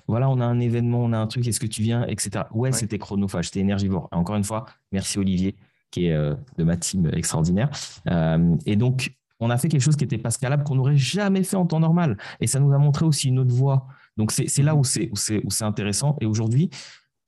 Voilà, 0.08 0.28
on 0.28 0.40
a 0.40 0.46
un 0.46 0.60
événement, 0.60 1.04
on 1.04 1.14
a 1.14 1.20
un 1.20 1.28
truc. 1.28 1.48
Est-ce 1.48 1.60
que 1.60 1.68
tu 1.68 1.84
viens, 1.84 2.04
etc. 2.08 2.46
Ouais, 2.52 2.72
c'était 2.72 2.98
chronophage, 2.98 3.46
c'était 3.46 3.60
énergivore. 3.60 4.10
Et 4.12 4.16
encore 4.16 4.38
une 4.38 4.44
fois, 4.44 4.66
merci 4.92 5.20
Olivier, 5.20 5.56
qui 5.92 6.08
est 6.08 6.14
euh, 6.14 6.34
de 6.58 6.64
ma 6.64 6.78
team 6.78 7.12
extraordinaire. 7.14 7.70
et 8.66 8.76
donc, 8.76 9.16
on 9.40 9.52
a 9.52 9.58
fait 9.58 9.68
quelque 9.68 9.82
chose 9.82 9.96
qui 9.96 10.04
n'était 10.04 10.18
pas 10.18 10.32
scalable, 10.32 10.64
qu'on 10.64 10.76
n'aurait 10.76 10.98
jamais 10.98 11.44
fait 11.44 11.58
en 11.58 11.68
temps 11.68 11.80
normal. 11.80 12.18
Et 12.40 12.48
ça 12.48 12.60
nous 12.60 12.74
a 12.74 12.78
montré 12.80 13.06
aussi 13.06 13.28
une 13.28 13.40
autre 13.40 13.54
voie. 13.54 13.88
Donc, 14.18 14.32
c'est 14.32 14.64
là 14.64 14.76
où 14.76 14.84
c'est 14.84 15.12
intéressant. 15.62 16.18
Et 16.22 16.26
aujourd'hui, 16.26 16.70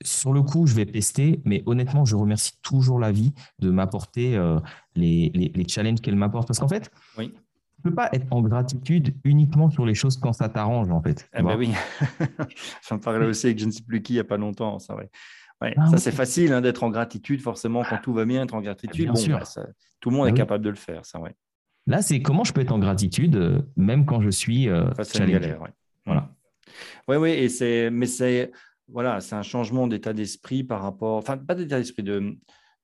sur 0.04 0.34
le 0.34 0.42
coup, 0.42 0.68
je 0.68 0.76
vais 0.76 0.86
tester, 0.86 1.42
mais 1.46 1.64
honnêtement, 1.66 2.06
je 2.06 2.16
remercie 2.16 2.54
toujours 2.62 3.00
la 3.00 3.12
vie 3.12 3.34
de 3.60 3.70
m'apporter 3.70 4.36
euh, 4.36 4.60
les, 4.96 5.32
les, 5.34 5.68
challenges 5.68 6.02
qu'elle 6.02 6.16
m'apporte. 6.16 6.48
Parce 6.48 6.60
qu'en 6.60 6.68
fait, 6.68 6.92
oui. 7.18 7.32
tu 7.32 7.36
ne 7.86 7.90
peux 7.90 7.96
pas 7.96 8.10
être 8.12 8.28
en 8.32 8.42
gratitude 8.42 9.16
uniquement 9.24 9.70
sur 9.70 9.86
les 9.86 9.96
choses 9.96 10.18
quand 10.18 10.34
ça 10.34 10.50
t'arrange, 10.50 10.92
en 10.92 11.02
fait. 11.02 11.30
Eh 11.38 11.42
ben 11.42 11.58
oui, 11.58 11.72
j'en 12.90 13.00
parlais 13.00 13.26
aussi 13.26 13.48
avec 13.48 13.60
je 13.60 13.66
ne 13.66 13.72
sais 13.72 13.84
plus 13.84 14.02
qui 14.02 14.14
il 14.14 14.16
n'y 14.18 14.22
a 14.22 14.26
pas 14.26 14.38
longtemps. 14.38 14.80
Ça, 14.80 14.96
ouais. 14.96 15.10
Ah 15.78 15.88
ça, 15.88 15.98
c'est 15.98 16.12
facile 16.12 16.52
hein, 16.52 16.62
d'être 16.62 16.84
en 16.84 16.90
gratitude, 16.90 17.42
forcément, 17.42 17.84
quand 17.90 17.98
tout 17.98 18.14
va 18.14 18.26
bien, 18.26 18.44
être 18.44 18.54
en 18.54 18.62
gratitude. 18.62 19.06
Bien 19.06 19.16
sûr. 19.16 19.40
Bah, 19.40 19.64
tout 20.02 20.10
le 20.10 20.18
monde 20.18 20.28
est 20.28 20.32
ah 20.32 20.36
capable 20.36 20.64
de 20.64 20.70
le 20.70 20.76
faire, 20.76 21.06
ça, 21.06 21.20
ouais. 21.20 21.34
Là, 21.88 22.02
c'est 22.02 22.22
comment 22.22 22.44
je 22.44 22.54
peux 22.54 22.62
être 22.62 22.72
en 22.72 22.80
gratitude, 22.80 23.36
euh, 23.36 23.62
même 23.76 24.06
quand 24.06 24.22
je 24.22 24.30
suis 24.30 24.70
euh, 24.70 24.90
galère, 25.16 25.60
Voilà. 26.06 26.30
Oui, 27.08 27.18
oui, 27.18 27.30
et 27.32 27.50
c'est, 27.50 27.90
mais 27.90 28.06
c'est, 28.06 28.52
voilà, 28.88 29.22
c'est 29.22 29.36
un 29.36 29.44
changement 29.44 29.88
d'état 29.88 30.14
d'esprit 30.14 30.64
par 30.64 30.82
rapport, 30.82 31.18
enfin, 31.18 31.38
pas 31.38 31.56
d'état 31.56 31.78
d'esprit, 31.78 32.04
de, 32.04 32.38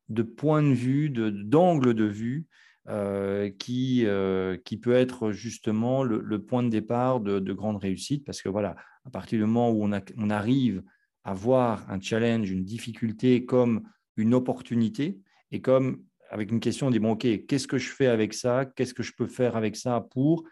de 0.10 0.23
point 0.23 0.64
de 0.64 0.73
vue, 0.73 1.10
de, 1.10 1.30
d'angle 1.30 1.93
de 1.93 2.06
vue, 2.06 2.47
euh, 2.88 3.49
qui, 3.60 4.06
euh, 4.06 4.57
qui 4.65 4.77
peut 4.77 4.93
être 4.93 5.31
justement 5.31 6.03
le, 6.03 6.41
point 6.41 6.64
de 6.64 6.69
départ 6.69 7.19
de, 7.19 7.39
de, 7.39 7.53
grande 7.53 7.77
réussite, 7.77 8.26
parce 8.26 8.41
que 8.41 8.49
voilà, 8.49 8.76
à 9.06 9.10
partir 9.11 9.38
du 9.38 9.45
moment 9.45 9.69
où 9.69 9.85
on, 9.85 9.91
on 10.18 10.30
arrive 10.30 10.81
à 11.23 11.34
voir 11.34 11.85
un 11.89 11.99
challenge, 11.99 12.49
une 12.49 12.64
difficulté 12.64 13.45
comme 13.45 13.84
une 14.18 14.34
opportunité, 14.34 15.19
et 15.51 15.61
comme 15.61 16.03
avec 16.30 16.51
une 16.51 16.60
question, 16.60 16.88
on 16.88 16.91
dit, 16.91 16.99
bon, 16.99 17.11
OK, 17.11 17.27
qu'est-ce 17.47 17.68
que 17.68 17.77
je 17.77 17.89
fais 17.89 18.07
avec 18.07 18.34
ça? 18.34 18.65
Qu'est-ce 18.65 18.93
que 18.93 19.03
je 19.03 19.14
peux 19.14 19.27
faire 19.27 19.56
avec 19.56 19.76
ça 19.76 20.01
pour 20.11 20.43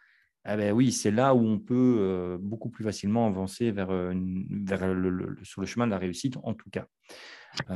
ah 0.49 0.56
ben 0.56 0.72
oui, 0.72 0.94
c'est 0.94 1.11
là 1.11 1.36
où 1.36 1.45
on 1.45 1.60
peut 1.60 1.98
euh, 1.99 2.38
beaucoup 2.40 2.69
plus 2.69 2.86
facilement 2.86 3.28
avancer 3.28 3.69
vers, 3.72 3.90
euh, 3.91 4.14
vers 4.49 4.94
le, 4.94 5.38
sur 5.44 5.60
le 5.60 5.68
chemin 5.68 5.86
de 5.86 5.91
la 5.91 5.98
réussite, 5.98 6.38
en 6.41 6.53
tout 6.53 6.69
cas. 6.72 6.86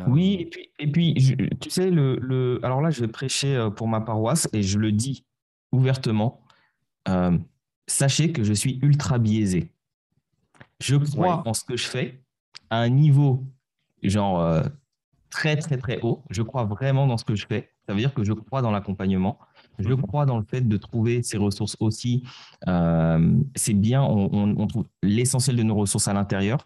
Oui, 0.07 0.38
et 0.39 0.45
puis, 0.45 0.72
et 0.80 0.89
puis 0.89 1.14
tu 1.60 1.69
sais, 1.69 1.91
le, 1.91 2.15
le, 2.22 2.61
alors 2.64 2.81
là, 2.81 2.89
je 2.89 3.02
vais 3.02 3.10
prêcher 3.10 3.57
euh, 3.57 3.69
pour 3.69 3.89
ma 3.89 3.99
paroisse 3.99 4.48
et 4.53 4.64
je 4.64 4.80
le 4.80 4.93
dis 4.93 5.26
ouvertement. 5.73 6.45
sachez 7.88 8.31
que 8.31 8.43
je 8.43 8.53
suis 8.53 8.80
ultra 8.81 9.19
biaisé. 9.19 9.73
Je 10.80 10.95
crois 10.95 11.45
en 11.45 11.53
ce 11.53 11.65
que 11.65 11.76
je 11.76 11.88
fais 11.88 12.23
à 12.69 12.80
un 12.80 12.89
niveau 12.89 13.43
genre 14.02 14.64
très, 15.30 15.57
très, 15.57 15.77
très 15.77 15.99
haut. 16.02 16.23
Je 16.30 16.41
crois 16.41 16.64
vraiment 16.64 17.06
dans 17.06 17.18
ce 17.18 17.26
que 17.26 17.35
je 17.35 17.45
fais. 17.45 17.69
Ça 17.85 17.93
veut 17.93 17.99
dire 17.99 18.14
que 18.14 18.23
je 18.23 18.31
crois 18.31 18.61
dans 18.61 18.72
l'accompagnement. 18.72 19.38
Je 19.80 19.89
mhm. 19.89 20.02
crois 20.02 20.26
dans 20.26 20.38
le 20.38 20.43
fait 20.43 20.61
de 20.61 20.77
trouver 20.77 21.23
ces 21.23 21.38
ressources 21.38 21.76
aussi. 21.80 22.23
Euh, 22.68 23.35
c'est 23.56 23.73
bien, 23.73 24.02
on, 24.03 24.68
trouve 24.68 24.85
l'essentiel 25.03 25.56
de 25.56 25.64
nos 25.64 25.76
ressources 25.76 26.07
à 26.07 26.14
l'intérieur, 26.14 26.65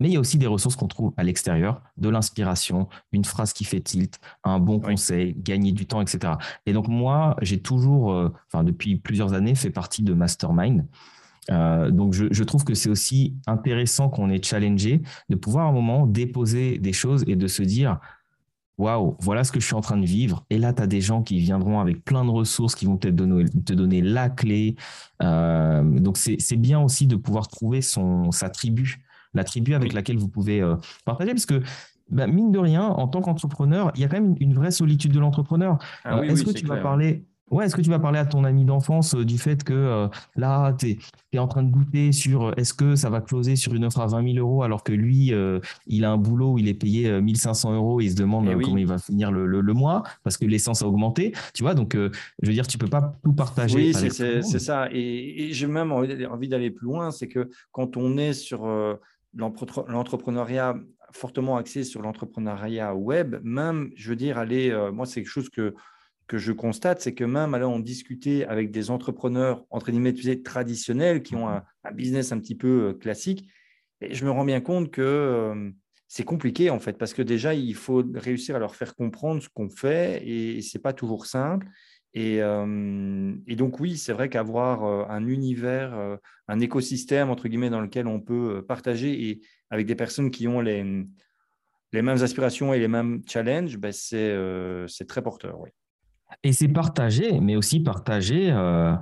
mais 0.00 0.08
il 0.08 0.12
y 0.12 0.16
a 0.16 0.20
aussi 0.20 0.38
des 0.38 0.46
ressources 0.46 0.76
qu'on 0.76 0.88
trouve 0.88 1.12
à 1.16 1.24
l'extérieur, 1.24 1.80
de 1.96 2.08
l'inspiration, 2.08 2.88
une 3.12 3.24
phrase 3.24 3.52
qui 3.52 3.64
fait 3.64 3.80
tilt, 3.80 4.18
un 4.44 4.58
bon 4.58 4.78
conseil, 4.78 5.34
gagner 5.38 5.72
du 5.72 5.86
temps, 5.86 6.02
etc. 6.02 6.34
Et 6.66 6.72
donc 6.72 6.88
moi, 6.88 7.36
j'ai 7.40 7.60
toujours, 7.60 8.12
euh, 8.12 8.32
enfin 8.52 8.64
depuis 8.64 8.96
plusieurs 8.96 9.32
années, 9.32 9.54
fait 9.54 9.70
partie 9.70 10.02
de 10.02 10.12
Mastermind. 10.12 10.86
Euh, 11.50 11.90
donc 11.90 12.12
je, 12.12 12.26
je, 12.30 12.42
trouve 12.42 12.64
que 12.64 12.74
c'est 12.74 12.88
aussi 12.88 13.36
intéressant 13.46 14.08
qu'on 14.08 14.30
ait 14.30 14.42
challengé, 14.42 15.02
de 15.28 15.36
pouvoir 15.36 15.66
à 15.66 15.68
un 15.68 15.72
moment 15.72 16.04
déposer 16.06 16.78
des 16.78 16.92
choses 16.92 17.22
et 17.28 17.36
de 17.36 17.46
se 17.46 17.62
dire, 17.62 18.00
waouh, 18.78 19.16
voilà 19.20 19.44
ce 19.44 19.52
que 19.52 19.60
je 19.60 19.66
suis 19.66 19.74
en 19.74 19.80
train 19.80 19.96
de 19.96 20.06
vivre. 20.06 20.44
Et 20.50 20.58
là, 20.58 20.72
tu 20.72 20.82
as 20.82 20.86
des 20.86 21.00
gens 21.00 21.22
qui 21.22 21.38
viendront 21.38 21.80
avec 21.80 22.04
plein 22.04 22.24
de 22.24 22.30
ressources 22.30 22.74
qui 22.74 22.84
vont 22.84 22.96
peut-être 22.96 23.16
te 23.16 23.72
donner 23.72 24.02
la 24.02 24.28
clé. 24.28 24.76
Euh, 25.22 25.82
donc, 25.82 26.16
c'est 26.16 26.56
bien 26.56 26.80
aussi 26.80 27.06
de 27.06 27.16
pouvoir 27.16 27.48
trouver 27.48 27.80
son, 27.80 28.30
sa 28.32 28.50
tribu, 28.50 29.04
la 29.34 29.44
tribu 29.44 29.74
avec 29.74 29.92
laquelle 29.92 30.18
vous 30.18 30.28
pouvez 30.28 30.60
euh, 30.60 30.76
partager. 31.04 31.32
Parce 31.32 31.46
que, 31.46 31.62
bah, 32.10 32.26
mine 32.26 32.52
de 32.52 32.58
rien, 32.58 32.84
en 32.84 33.08
tant 33.08 33.20
qu'entrepreneur, 33.22 33.92
il 33.94 34.02
y 34.02 34.04
a 34.04 34.08
quand 34.08 34.20
même 34.20 34.36
une 34.40 34.54
vraie 34.54 34.70
solitude 34.70 35.12
de 35.12 35.20
l'entrepreneur. 35.20 35.78
Ah 36.04 36.22
Est-ce 36.24 36.44
que 36.44 36.50
tu 36.50 36.66
vas 36.66 36.76
parler 36.76 37.24
Ouais, 37.52 37.66
est-ce 37.66 37.76
que 37.76 37.80
tu 37.80 37.90
vas 37.90 38.00
parler 38.00 38.18
à 38.18 38.26
ton 38.26 38.42
ami 38.42 38.64
d'enfance 38.64 39.14
euh, 39.14 39.24
du 39.24 39.38
fait 39.38 39.62
que 39.62 39.72
euh, 39.72 40.08
là, 40.34 40.72
tu 40.72 40.98
es, 41.32 41.38
en 41.38 41.46
train 41.46 41.62
de 41.62 41.70
goûter 41.70 42.10
sur 42.10 42.46
euh, 42.46 42.52
est-ce 42.56 42.74
que 42.74 42.96
ça 42.96 43.08
va 43.08 43.20
closer 43.20 43.54
sur 43.54 43.72
une 43.72 43.84
offre 43.84 44.00
à 44.00 44.06
20 44.08 44.34
000 44.34 44.38
euros 44.38 44.64
alors 44.64 44.82
que 44.82 44.92
lui, 44.92 45.32
il 45.86 46.04
a 46.04 46.10
un 46.10 46.16
boulot 46.16 46.54
où 46.54 46.58
il 46.58 46.68
est 46.68 46.74
payé 46.74 47.20
1500 47.20 47.74
euros 47.74 48.00
et 48.00 48.04
il 48.04 48.10
se 48.10 48.16
demande 48.16 48.48
eh 48.50 48.60
comment 48.60 48.78
il 48.78 48.86
va 48.86 48.98
finir 48.98 49.30
le, 49.30 49.46
le, 49.46 49.72
mois 49.74 50.02
parce 50.24 50.36
que 50.36 50.44
l'essence 50.44 50.82
a 50.82 50.88
augmenté. 50.88 51.32
Tu 51.54 51.62
vois, 51.62 51.74
donc 51.74 51.94
je 51.94 52.46
veux 52.46 52.52
dire, 52.52 52.66
tu 52.66 52.78
peux 52.78 52.88
pas 52.88 53.12
tout 53.22 53.32
partager. 53.32 53.76
Oui, 53.76 53.94
c'est 53.94 54.42
ça. 54.58 54.88
Et, 54.90 55.48
j'ai 55.52 55.66
même 55.66 55.92
envie 55.92 56.48
d'aller 56.48 56.70
plus 56.70 56.86
loin, 56.86 57.10
c'est 57.10 57.28
que 57.28 57.50
quand 57.70 57.96
on 57.96 58.16
est 58.16 58.32
sur 58.32 58.66
l'entrepreneuriat 59.34 60.76
fortement 61.12 61.56
axé 61.56 61.84
sur 61.84 62.02
l'entrepreneuriat 62.02 62.94
web, 62.94 63.36
même, 63.44 63.90
je 63.94 64.10
veux 64.10 64.16
dire, 64.16 64.38
aller, 64.38 64.74
moi, 64.92 65.06
c'est 65.06 65.22
quelque 65.22 65.30
chose 65.30 65.50
que 65.50 65.74
que 66.26 66.38
je 66.38 66.52
constate, 66.52 67.00
c'est 67.00 67.14
que 67.14 67.24
même 67.24 67.54
alors 67.54 67.72
on 67.72 67.78
discutait 67.78 68.44
avec 68.46 68.70
des 68.70 68.90
entrepreneurs 68.90 69.64
entre 69.70 69.90
guillemets 69.90 70.14
traditionnels 70.42 71.22
qui 71.22 71.36
ont 71.36 71.48
un, 71.48 71.62
business 71.92 72.32
un 72.32 72.40
petit 72.40 72.56
peu 72.56 72.88
euh, 72.88 72.92
classique, 72.94 73.48
et 74.00 74.12
je 74.12 74.24
me 74.24 74.30
rends 74.30 74.44
bien 74.44 74.60
compte 74.60 74.90
que 74.90 75.02
euh, 75.02 75.70
c'est 76.08 76.24
compliqué 76.24 76.70
en 76.70 76.80
fait 76.80 76.98
parce 76.98 77.14
que 77.14 77.22
déjà 77.22 77.54
il 77.54 77.74
faut 77.74 78.04
réussir 78.14 78.56
à 78.56 78.58
leur 78.58 78.74
faire 78.74 78.94
comprendre 78.94 79.42
ce 79.42 79.48
qu'on 79.48 79.68
fait 79.68 80.26
et 80.26 80.60
c'est 80.62 80.80
pas 80.80 80.92
toujours 80.92 81.26
simple. 81.26 81.66
Et, 82.14 82.42
euh, 82.42 83.34
et 83.46 83.56
donc 83.56 83.78
oui, 83.80 83.96
c'est 83.98 84.12
vrai 84.12 84.28
qu'avoir 84.28 85.10
un 85.10 85.26
univers, 85.26 86.18
un 86.48 86.60
écosystème 86.60 87.28
entre 87.30 87.48
guillemets 87.48 87.70
dans 87.70 87.80
lequel 87.80 88.06
on 88.06 88.20
peut 88.20 88.64
partager 88.66 89.28
et 89.28 89.40
avec 89.70 89.86
des 89.86 89.96
personnes 89.96 90.30
qui 90.30 90.48
ont 90.48 90.60
les, 90.60 91.04
les 91.92 92.02
mêmes 92.02 92.22
aspirations 92.22 92.72
et 92.72 92.78
les 92.78 92.88
mêmes 92.88 93.22
challenges, 93.26 93.76
ben 93.76 93.92
c'est 93.92 95.06
très 95.06 95.22
porteur. 95.22 95.60
Oui. 95.60 95.70
Et 96.42 96.52
c'est 96.52 96.68
partagé, 96.68 97.40
mais 97.40 97.56
aussi 97.56 97.80
partagé 97.80 98.50
euh, 98.50 98.94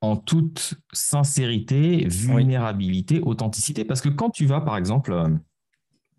en 0.00 0.16
toute 0.16 0.74
sincérité, 0.92 2.06
vulnérabilité, 2.06 3.20
authenticité. 3.20 3.84
Parce 3.84 4.00
que 4.00 4.08
quand 4.08 4.30
tu 4.30 4.46
vas, 4.46 4.60
par 4.60 4.76
exemple, 4.76 5.12
euh, 5.12 5.28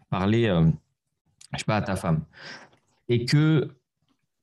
parler, 0.09 0.45
je 0.45 0.51
euh, 0.51 0.71
je 1.53 1.59
sais 1.59 1.65
pas, 1.65 1.77
à 1.77 1.81
ta 1.81 1.95
femme, 1.95 2.23
et 3.09 3.25
qu'il 3.25 3.69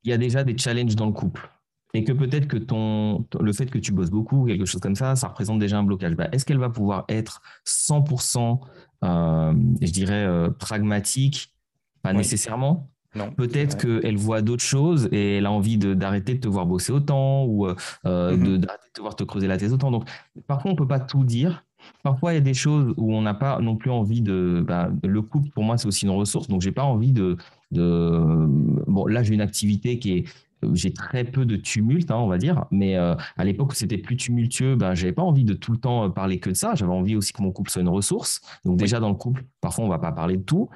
y 0.05 0.13
a 0.13 0.19
déjà 0.19 0.45
des 0.45 0.57
challenges 0.57 0.97
dans 0.97 1.07
le 1.07 1.13
couple, 1.13 1.51
et 1.95 2.05
que 2.05 2.13
peut-être 2.13 2.49
que 2.49 2.57
ton, 2.57 3.27
le 3.41 3.53
fait 3.53 3.67
que 3.67 3.79
tu 3.79 3.93
bosses 3.93 4.11
beaucoup, 4.11 4.47
quelque 4.47 4.65
chose 4.65 4.81
comme 4.81 4.97
ça, 4.97 5.17
ça 5.17 5.29
représente 5.29 5.59
déjà 5.59 5.79
un 5.79 5.85
blocage. 5.85 6.15
Bah, 6.15 6.29
est-ce 6.33 6.45
qu'elle 6.45 6.59
va 6.59 6.71
pouvoir 6.71 7.05
être 7.09 7.41
100%, 7.67 8.61
je 9.03 9.91
dirais, 9.91 10.51
pragmatique? 10.59 11.55
Pas 12.03 12.13
nécessairement, 12.13 12.91
Peut-être 13.37 13.77
qu'elle 13.77 14.17
voit 14.17 14.43
d'autres 14.43 14.63
choses 14.63 15.09
et 15.13 15.37
elle 15.37 15.47
a 15.47 15.53
envie 15.53 15.79
d'arrêter 15.79 16.35
de, 16.35 16.41
te 16.41 16.49
voir 16.49 16.67
bosser 16.67 16.93
autant 16.93 17.45
ou 17.45 17.67
euh, 17.67 17.75
euh, 18.07 18.37
mm-hmm. 18.37 18.59
d'arrêter 18.59 18.89
de 18.89 18.93
te 18.93 19.01
voir 19.01 19.17
te 19.17 19.25
creuser 19.25 19.47
la 19.47 19.57
tête 19.57 19.73
autant. 19.73 19.91
Donc, 19.91 20.09
parfois, 20.47 20.71
on 20.71 20.75
ne 20.75 20.79
peut 20.79 20.89
pas 20.89 21.01
tout 21.01 21.25
dire. 21.25 21.65
parfois, 22.03 22.33
il 22.33 22.37
y 22.37 22.39
a 22.39 22.43
des 22.43 22.55
choses 22.55 22.93
où 22.97 23.15
on 23.15 23.23
n'a 23.23 23.35
pas 23.35 23.61
non 23.61 23.77
plus 23.77 23.91
envie 23.91 24.21
de. 24.21 24.65
Bah, 24.67 24.91
le 25.03 25.23
couple, 25.23 25.51
pour 25.51 25.65
moi, 25.65 25.79
c'est 25.79 25.87
aussi 25.87 26.05
une 26.07 26.13
ressource. 26.13 26.49
Donc, 26.49 26.61
j'ai 26.61 26.73
pas 26.73 26.85
envie 26.85 27.13
de. 27.13 27.37
de... 27.71 28.47
Bon, 28.87 29.07
là, 29.07 29.23
j'ai 29.23 29.35
une 29.35 29.41
activité 29.41 29.99
qui 29.99 30.19
est. 30.19 30.25
J'ai 30.73 30.95
très 30.95 31.25
peu 31.25 31.45
de 31.45 31.57
tumulte, 31.57 32.11
hein, 32.11 32.17
on 32.17 32.27
va 32.27 32.39
dire. 32.39 32.65
Mais 32.71 32.97
euh, 32.97 33.15
à 33.37 33.45
l'époque 33.45 33.73
où 33.73 33.75
c'était 33.75 33.99
plus 33.99 34.17
tumultueux, 34.17 34.77
ben, 34.77 34.95
j'avais 34.95 35.13
pas 35.13 35.23
envie 35.23 35.45
de 35.45 35.53
tout 35.53 35.73
le 35.73 35.79
temps 35.79 36.11
parler 36.11 36.39
que 36.39 36.49
de 36.49 36.55
ça. 36.55 36.75
J'avais 36.75 36.93
envie 36.93 37.17
aussi 37.17 37.35
que 37.35 37.43
mon 37.43 37.53
couple 37.53 37.71
soit 37.71 37.83
une 37.83 37.89
ressource. 37.91 38.41
Donc, 38.65 38.79
déjà, 38.79 38.99
dans 38.99 39.11
le 39.11 39.15
couple, 39.15 39.45
parfois, 39.61 39.85
on 39.85 39.89
va 39.89 39.99
pas 39.99 40.13
parler 40.13 40.39
de 40.39 40.43
tout. 40.43 40.71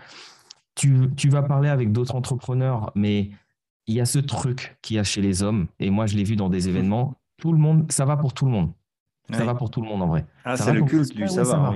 Tu, 0.79 1.11
tu 1.17 1.29
vas 1.29 1.43
parler 1.43 1.69
avec 1.69 1.93
d'autres 1.93 2.15
entrepreneurs, 2.15 2.93
mais 2.95 3.31
il 3.87 3.97
y 3.97 4.01
a 4.01 4.07
ce 4.07 4.19
truc 4.19 4.79
qu'il 4.81 4.97
y 4.97 4.99
a 4.99 5.05
chez 5.05 5.21
les 5.21 5.43
hommes. 5.43 5.67
Et 5.81 5.91
moi, 5.91 6.07
je 6.07 6.17
l'ai 6.17 6.25
vu 6.25 6.37
dans 6.37 6.49
des 6.49 6.69
événements. 6.69 7.15
Tout 7.39 7.53
le 7.53 7.59
monde, 7.59 7.91
ça 7.91 8.05
va 8.05 8.17
pour 8.17 8.33
tout 8.33 8.45
le 8.45 8.53
monde. 8.53 8.73
Ça 9.33 9.45
va 9.45 9.55
pour 9.55 9.71
tout 9.71 9.83
le 9.83 9.89
monde 9.89 10.03
en 10.03 10.07
vrai. 10.07 10.27
Ah, 10.45 10.57
c'est 10.57 10.73
le 10.73 10.85
culte, 10.85 11.15
lui, 11.15 11.29
ça, 11.29 11.43
va. 11.43 11.75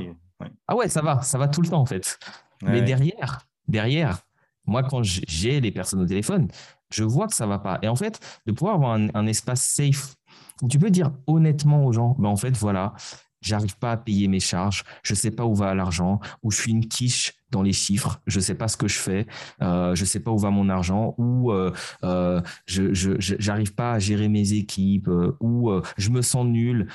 Ah 0.67 0.77
ouais, 0.77 0.89
ça 0.89 1.03
va, 1.03 1.23
ça 1.23 1.39
va 1.39 1.49
tout 1.49 1.61
le 1.61 1.69
temps 1.69 1.81
en 1.81 1.87
fait. 1.87 2.19
Mais 2.63 2.83
derrière, 2.83 3.47
derrière, 3.69 4.21
moi 4.67 4.83
quand 4.83 5.03
j'ai 5.03 5.61
les 5.61 5.73
personnes 5.73 6.01
au 6.01 6.07
téléphone, 6.07 6.49
je 6.91 7.05
vois 7.05 7.27
que 7.27 7.35
ça 7.35 7.47
va 7.47 7.59
pas. 7.59 7.79
Et 7.83 7.89
en 7.89 7.97
fait, 7.97 8.21
de 8.47 8.53
pouvoir 8.53 8.77
avoir 8.77 8.93
un, 8.93 9.27
espace 9.27 9.63
safe 9.63 10.15
où 10.63 10.69
tu 10.69 10.79
peux 10.79 10.91
dire 10.91 11.11
honnêtement 11.27 11.85
aux 11.85 11.93
gens, 11.93 12.15
ben 12.19 12.29
en 12.29 12.37
fait 12.37 12.57
voilà, 12.57 12.95
j'arrive 13.41 13.77
pas 13.79 13.93
à 13.93 13.97
payer 13.97 14.29
mes 14.29 14.41
charges, 14.41 14.85
je 15.03 15.15
sais 15.15 15.31
pas 15.31 15.45
où 15.45 15.55
va 15.55 15.75
l'argent, 15.75 16.21
ou 16.43 16.51
je 16.51 16.61
suis 16.61 16.71
une 16.71 16.87
quiche 16.87 17.35
dans 17.53 17.63
les 17.63 17.73
chiffres, 17.73 18.21
je 18.27 18.41
sais 18.41 18.57
pas 18.57 18.67
ce 18.67 18.77
que 18.77 18.89
je 18.89 18.99
fais, 18.99 19.27
euh, 19.63 19.95
je 19.95 20.05
sais 20.05 20.19
pas 20.21 20.33
où 20.33 20.39
va 20.39 20.51
mon 20.51 20.69
argent, 20.69 21.15
ou 21.19 21.53
euh, 21.53 21.71
euh, 22.03 22.41
je 22.67 22.93
j'arrive 23.19 23.75
pas 23.75 23.93
à 23.93 23.99
gérer 23.99 24.29
mes 24.29 24.55
équipes, 24.55 25.09
ou 25.41 25.71
je 25.97 26.11
me 26.11 26.23
sens 26.23 26.47
nul, 26.47 26.89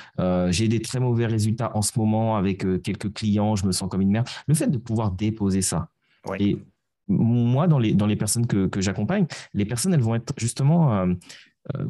j'ai 0.50 0.68
des 0.68 0.82
très 0.82 1.00
mauvais 1.00 1.26
résultats 1.26 1.70
en 1.74 1.82
ce 1.82 1.98
moment 1.98 2.36
avec 2.36 2.66
quelques 2.82 3.12
clients, 3.14 3.56
je 3.56 3.64
me 3.64 3.72
sens 3.72 3.88
comme 3.88 4.02
une 4.02 4.10
merde. 4.10 4.28
Le 4.46 4.54
fait 4.54 4.66
de 4.66 4.78
pouvoir 4.78 5.12
déposer 5.12 5.62
ça. 5.62 5.88
Et 6.38 6.58
moi, 7.06 7.68
dans 7.68 7.78
les, 7.78 7.94
dans 7.94 8.06
les 8.06 8.16
personnes 8.16 8.46
que, 8.46 8.66
que 8.66 8.80
j'accompagne, 8.80 9.26
les 9.54 9.64
personnes, 9.64 9.94
elles 9.94 10.02
vont 10.02 10.16
être 10.16 10.34
justement 10.36 11.06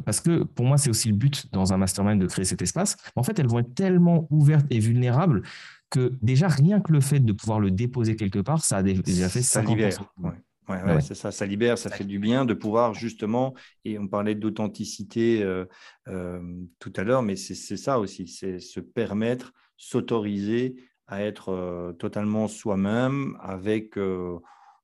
parce 0.05 0.19
que 0.19 0.43
pour 0.43 0.65
moi, 0.65 0.77
c'est 0.77 0.89
aussi 0.89 1.07
le 1.07 1.15
but 1.15 1.51
dans 1.53 1.73
un 1.73 1.77
mastermind 1.77 2.21
de 2.21 2.27
créer 2.27 2.45
cet 2.45 2.61
espace. 2.61 2.97
En 3.15 3.23
fait, 3.23 3.39
elles 3.39 3.47
vont 3.47 3.59
être 3.59 3.73
tellement 3.73 4.27
ouvertes 4.29 4.65
et 4.69 4.79
vulnérables 4.79 5.41
que 5.89 6.13
déjà, 6.21 6.47
rien 6.47 6.81
que 6.81 6.91
le 6.91 7.01
fait 7.01 7.19
de 7.19 7.33
pouvoir 7.33 7.59
le 7.59 7.71
déposer 7.71 8.15
quelque 8.15 8.39
part, 8.39 8.63
ça 8.63 8.77
a 8.77 8.83
déjà 8.83 9.29
fait 9.29 9.41
ça 9.41 9.61
libère. 9.61 10.13
Ouais. 10.17 11.01
c'est 11.01 11.15
ça, 11.15 11.31
ça 11.31 11.45
libère, 11.47 11.79
ça 11.79 11.89
fait 11.89 12.03
du 12.03 12.19
bien 12.19 12.45
de 12.45 12.53
pouvoir 12.53 12.93
justement, 12.93 13.55
et 13.85 13.97
on 13.97 14.07
parlait 14.07 14.35
d'authenticité 14.35 15.41
euh, 15.41 15.65
euh, 16.07 16.39
tout 16.77 16.93
à 16.95 17.03
l'heure, 17.03 17.23
mais 17.23 17.35
c'est 17.35 17.77
ça 17.77 17.99
aussi, 17.99 18.27
c'est 18.27 18.59
se 18.59 18.79
permettre, 18.79 19.51
s'autoriser 19.77 20.75
à 21.07 21.23
être 21.23 21.95
totalement 21.97 22.47
soi-même 22.47 23.35
avec 23.41 23.97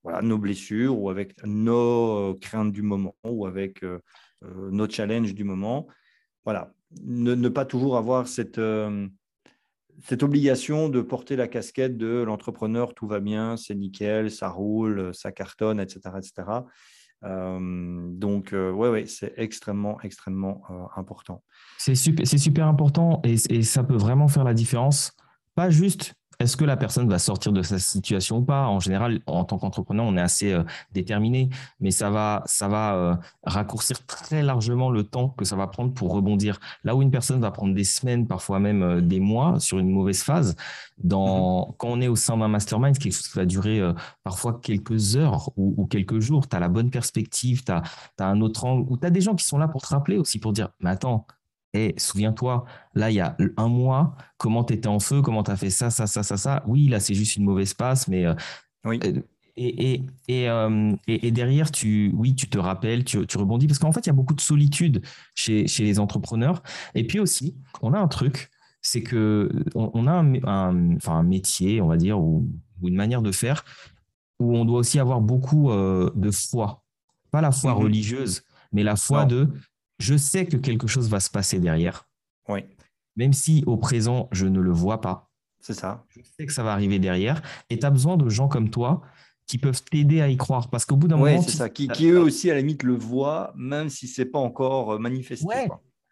voilà, 0.04 0.24
nos 0.24 0.40
blessures 0.40 1.00
ou 1.00 1.12
avec 1.12 1.36
nos 1.44 2.34
craintes 2.42 2.72
du 2.72 2.82
moment 2.82 3.16
ou 3.24 3.46
avec 3.46 3.84
euh, 4.44 4.70
nos 4.72 4.90
challenges 4.90 5.34
du 5.34 5.44
moment. 5.44 5.88
Voilà, 6.44 6.74
ne, 7.02 7.50
pas 7.50 7.66
toujours 7.66 7.98
avoir 7.98 8.28
cette, 8.28 8.58
euh, 8.58 9.08
cette 10.04 10.24
obligation 10.24 10.90
de 10.90 11.02
porter 11.02 11.36
la 11.36 11.48
casquette 11.48 11.98
de 11.98 12.24
l'entrepreneur, 12.24 12.94
tout 12.94 13.08
va 13.08 13.20
bien, 13.20 13.58
c'est 13.58 13.76
nickel, 13.76 14.32
ça 14.32 14.50
roule, 14.50 15.14
ça 15.14 15.32
cartonne, 15.32 15.80
etc. 15.80 16.02
etc. 16.18 16.62
Euh, 17.24 17.60
donc, 18.12 18.50
ouais, 18.52 18.90
ouais, 18.90 19.06
c'est 19.06 19.34
extrêmement, 19.38 20.00
extrêmement 20.02 20.62
important. 20.96 21.44
C'est 21.78 21.96
super, 21.96 22.28
super 22.28 22.68
important 22.68 23.22
et, 23.24 23.64
ça 23.64 23.84
peut 23.84 23.98
vraiment 23.98 24.28
faire 24.28 24.44
la 24.44 24.54
différence. 24.54 25.12
Pas 25.56 25.70
juste 25.70 26.14
est-ce 26.40 26.58
que 26.58 26.66
la 26.66 26.78
personne 26.78 27.10
va 27.10 27.20
sortir 27.20 27.52
de 27.52 27.62
sa 27.62 27.80
situation 27.80 28.38
ou 28.38 28.42
pas? 28.42 28.68
En 28.68 28.80
général, 28.80 29.20
en 29.28 29.44
tant 29.46 29.58
qu'entrepreneur, 29.58 30.06
on 30.06 30.18
est 30.18 30.22
assez 30.22 30.54
euh, 30.54 30.64
déterminé, 30.94 31.50
mais 31.80 31.92
ça 31.92 32.10
va, 32.10 32.44
ça 32.46 32.68
va 32.68 32.96
euh, 32.96 33.16
raccourcir 33.44 34.06
très 34.06 34.44
largement 34.44 34.90
le 34.90 35.04
temps 35.04 35.30
que 35.30 35.46
ça 35.46 35.56
va 35.56 35.68
prendre 35.68 35.94
pour 35.94 36.14
rebondir. 36.14 36.60
Là 36.84 36.96
où 36.96 37.02
une 37.02 37.12
personne 37.12 37.40
va 37.40 37.52
prendre 37.52 37.74
des 37.74 37.84
semaines, 37.84 38.28
parfois 38.28 38.60
même 38.60 38.84
euh, 38.84 39.02
des 39.02 39.20
mois 39.20 39.60
sur 39.60 39.80
une 39.80 39.90
mauvaise 39.90 40.24
phase, 40.24 40.56
dans, 40.98 41.62
mm-hmm. 41.62 41.78
quand 41.78 41.88
on 41.90 42.02
est 42.02 42.08
au 42.08 42.16
sein 42.16 42.38
d'un 42.38 42.48
mastermind, 42.48 42.98
quelque 42.98 43.14
chose 43.14 43.28
qui 43.28 43.38
va 43.38 43.46
durer 43.46 43.82
parfois 44.24 44.60
quelques 44.62 45.16
heures 45.16 45.50
ou, 45.58 45.86
quelques 45.88 46.20
jours, 46.20 46.48
tu 46.48 46.56
as 46.56 46.60
la 46.60 46.70
bonne 46.70 46.90
perspective, 46.90 47.64
tu 47.64 47.72
as, 47.72 47.84
as, 48.20 48.26
un 48.26 48.42
autre 48.42 48.66
angle, 48.66 48.86
ou 48.90 48.98
tu 48.98 49.06
as 49.06 49.10
des 49.10 49.22
gens 49.22 49.36
qui 49.36 49.46
sont 49.46 49.58
là 49.58 49.68
pour 49.68 49.82
te 49.82 49.88
rappeler 49.88 50.18
aussi, 50.18 50.40
pour 50.40 50.54
dire, 50.54 50.70
mais 50.80 50.90
attends, 50.90 51.26
et 51.76 51.94
souviens-toi, 51.98 52.64
là, 52.94 53.12
il 53.12 53.16
y 53.16 53.20
a 53.20 53.36
un 53.58 53.68
mois, 53.68 54.16
comment 54.38 54.64
tu 54.64 54.74
étais 54.74 54.88
en 54.88 55.02
feu, 55.02 55.22
comment 55.22 55.44
tu 55.44 55.52
as 55.52 55.58
fait 55.58 55.70
ça, 55.70 55.90
ça, 55.90 56.08
ça, 56.08 56.24
ça, 56.24 56.38
ça. 56.38 56.64
Oui, 56.68 56.88
là, 56.88 57.02
c'est 57.02 57.14
juste 57.14 57.36
une 57.36 57.44
mauvaise 57.44 57.74
passe, 57.74 58.08
mais. 58.08 58.26
Euh, 58.26 58.34
oui. 58.86 58.98
Euh, 59.04 59.22
et, 59.58 59.94
et, 59.94 60.06
et, 60.30 60.50
euh, 60.50 60.96
et, 61.08 61.32
derrière, 61.32 61.72
tu, 61.72 62.14
oui, 62.16 62.34
tu 62.34 62.50
te 62.50 62.58
rappelles, 62.58 63.04
tu, 63.04 63.28
tu 63.28 63.38
rebondis, 63.38 63.68
parce 63.68 63.80
qu'en 63.80 63.92
fait, 63.92 64.06
il 64.06 64.08
y 64.08 64.10
a 64.10 64.14
beaucoup 64.14 64.34
de 64.34 64.42
solitude 64.42 65.02
chez, 65.34 65.68
chez, 65.68 65.84
les 65.84 66.00
entrepreneurs. 66.00 66.64
Et 66.94 67.06
puis 67.06 67.20
aussi, 67.20 67.56
on 67.82 67.94
a 67.94 68.00
un 68.00 68.08
truc, 68.08 68.50
c'est 68.82 69.04
que 69.04 69.50
on, 69.74 70.08
a 70.08 70.12
un, 70.12 70.96
enfin, 70.96 71.14
un 71.14 71.24
métier, 71.24 71.82
on 71.82 71.88
va 71.88 71.98
dire, 71.98 72.20
ou, 72.20 72.48
une 72.84 72.96
manière 72.96 73.22
de 73.22 73.32
faire, 73.32 73.66
où 74.40 74.58
on 74.58 74.66
doit 74.66 74.80
aussi 74.80 75.00
avoir 75.00 75.22
beaucoup 75.22 75.72
de 75.72 76.32
foi. 76.32 76.84
Pas 77.32 77.40
la 77.40 77.54
foi 77.54 77.74
mmh 77.74 77.78
religieuse, 77.78 78.44
mais 78.74 78.84
la 78.84 78.98
foi 78.98 79.24
de 79.24 79.50
je 80.00 80.16
sais 80.16 80.46
que 80.46 80.58
quelque 80.58 80.88
chose 80.88 81.10
va 81.10 81.20
se 81.20 81.30
passer 81.30 81.60
derrière. 81.60 82.08
Oui. 82.48 82.62
Même 83.16 83.34
si 83.34 83.64
au 83.66 83.78
présent, 83.78 84.28
je 84.32 84.46
ne 84.46 84.60
le 84.60 84.72
vois 84.72 85.02
pas. 85.02 85.32
C'est 85.60 85.74
ça. 85.74 86.06
Je 86.10 86.22
sais 86.22 86.46
que 86.46 86.54
ça 86.54 86.64
va 86.64 86.74
arriver 86.74 87.00
derrière. 87.00 87.42
Et 87.70 87.80
tu 87.80 87.86
as 87.86 87.90
besoin 87.90 88.18
de 88.18 88.30
gens 88.30 88.48
comme 88.48 88.70
toi 88.70 89.02
qui 89.48 89.58
peuvent 89.58 89.82
t'aider 89.84 90.22
à 90.22 90.28
y 90.28 90.38
croire. 90.38 90.70
Parce 90.70 90.86
qu'au 90.86 90.96
bout 90.96 91.08
d'un 91.08 91.18
moment. 91.18 91.42
c'est 91.42 91.52
ça. 91.52 91.70
Qui, 91.70 91.90
eux 92.10 92.20
aussi, 92.20 92.52
à 92.52 92.54
la 92.54 92.60
limite, 92.60 92.84
le 92.84 92.96
voient, 92.96 93.54
même 93.56 93.90
si 93.90 94.08
ce 94.08 94.22
n'est 94.22 94.28
pas 94.28 94.40
encore 94.40 94.94
euh, 94.94 95.00
manifesté. 95.00 95.46
Ouais. 95.46 95.68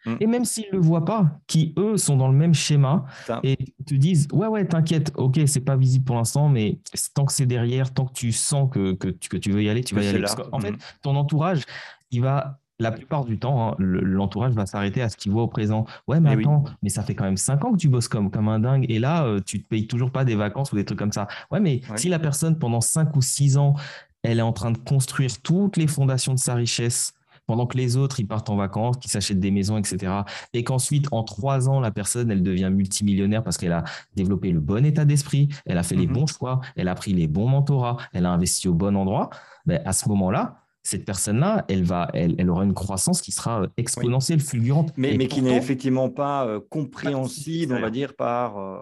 Mm. 0.06 0.16
Et 0.20 0.28
même 0.28 0.46
s'ils 0.46 0.66
ne 0.72 0.78
le 0.78 0.82
voient 0.82 1.06
pas, 1.06 1.40
qui 1.48 1.74
eux 1.78 1.98
sont 1.98 2.18
dans 2.18 2.28
le 2.28 2.38
même 2.38 2.54
schéma 2.54 3.06
et 3.44 3.58
te 3.86 3.94
disent 3.94 4.28
Ouais, 4.34 4.48
ouais, 4.48 4.66
t'inquiète, 4.66 5.12
ok, 5.16 5.40
c'est 5.46 5.62
pas 5.62 5.78
visible 5.78 6.06
pour 6.06 6.16
l'instant, 6.16 6.50
mais 6.50 6.80
tant 7.14 7.26
que 7.26 7.32
c'est 7.32 7.46
derrière, 7.46 7.94
tant 7.94 8.06
que 8.06 8.14
tu 8.14 8.32
sens 8.32 8.70
que, 8.72 8.94
que, 8.94 9.38
tu 9.38 9.52
veux 9.52 9.64
y 9.64 9.70
aller, 9.70 9.84
tu 9.84 9.96
vas 9.96 10.04
y 10.04 10.08
aller. 10.08 10.26
en 10.52 10.60
fait, 10.60 10.72
mm. 10.72 10.78
ton 11.02 11.16
entourage, 11.16 11.64
il 12.12 12.22
va 12.22 12.60
la 12.84 12.92
plupart 12.92 13.26
du 13.26 13.40
temps, 13.40 13.70
hein, 13.70 13.76
l'entourage 13.80 14.54
va 14.54 14.66
s'arrêter 14.66 15.02
à 15.02 15.10
ce 15.10 15.18
qu'il 15.18 15.32
voit 15.32 15.44
au 15.44 15.48
présent. 15.48 15.86
Ouais, 16.08 16.20
mais, 16.20 16.36
eh 16.38 16.40
attends, 16.40 16.66
mais 16.82 16.90
ça 16.90 17.02
fait 17.02 17.16
quand 17.16 17.24
même 17.24 17.38
cinq 17.38 17.66
ans 17.66 17.72
que 17.72 17.78
tu 17.78 17.90
bosses 17.90 18.08
comme, 18.08 18.30
comme 18.30 18.50
un 18.50 18.60
dingue 18.60 18.86
et 18.90 19.00
là, 19.00 19.26
euh, 19.26 19.40
tu 19.44 19.62
te 19.62 19.68
payes 19.68 19.88
toujours 19.88 20.12
pas 20.12 20.26
des 20.26 20.36
vacances 20.36 20.72
ou 20.72 20.76
des 20.76 20.86
trucs 20.86 21.00
comme 21.00 21.12
ça. 21.12 21.28
Ouais, 21.52 21.60
mais 21.60 21.82
si 21.96 22.10
la 22.10 22.20
personne, 22.20 22.60
pendant 22.60 22.82
cinq 22.82 23.16
ou 23.16 23.22
six 23.22 23.58
ans, 23.58 23.76
elle 24.22 24.40
est 24.40 24.44
en 24.44 24.54
train 24.54 24.72
de 24.72 24.78
construire 24.78 25.42
toutes 25.42 25.78
les 25.78 25.88
fondations 25.88 26.34
de 26.34 26.40
sa 26.40 26.56
richesse, 26.56 27.14
pendant 27.46 27.68
que 27.68 27.78
les 27.78 27.98
autres, 27.98 28.20
ils 28.20 28.28
partent 28.28 28.50
en 28.50 28.56
vacances, 28.56 28.98
qu'ils 28.98 29.12
s'achètent 29.12 29.40
des 29.40 29.52
maisons, 29.52 29.78
etc. 29.78 30.22
Et 30.54 30.64
qu'ensuite, 30.64 31.08
en 31.12 31.24
trois 31.24 31.68
ans, 31.68 31.80
la 31.80 31.92
personne, 31.92 32.32
elle 32.32 32.44
devient 32.44 32.70
multimillionnaire 32.72 33.44
parce 33.44 33.58
qu'elle 33.58 33.74
a 33.74 33.84
développé 34.16 34.52
le 34.52 34.62
bon 34.62 34.86
état 34.86 35.04
d'esprit, 35.04 35.50
elle 35.66 35.78
a 35.78 35.84
fait 35.84 35.96
les 35.96 36.08
mm-hmm. 36.08 36.14
bons 36.14 36.28
choix, 36.28 36.62
elle 36.76 36.88
a 36.88 36.96
pris 36.96 37.14
les 37.14 37.28
bons 37.28 37.50
mentorats, 37.50 37.98
elle 38.14 38.26
a 38.26 38.32
investi 38.32 38.68
au 38.70 38.74
bon 38.74 38.96
endroit. 38.96 39.30
Ben, 39.66 39.82
à 39.86 39.94
ce 39.94 40.08
moment-là, 40.10 40.63
cette 40.84 41.06
personne-là, 41.06 41.64
elle, 41.70 41.84
va, 41.84 42.10
elle, 42.14 42.36
elle, 42.38 42.50
aura 42.50 42.66
une 42.66 42.74
croissance 42.74 43.22
qui 43.22 43.32
sera 43.32 43.64
euh, 43.64 43.68
exponentielle, 43.78 44.42
fulgurante. 44.42 44.92
Mais, 44.98 45.16
mais 45.18 45.28
qui 45.28 45.42
n'est 45.42 45.56
effectivement 45.56 46.10
pas 46.10 46.46
euh, 46.46 46.60
compréhensible, 46.70 47.74
on 47.74 47.80
va 47.80 47.90
dire, 47.90 48.16
par 48.16 48.58
euh, 48.58 48.80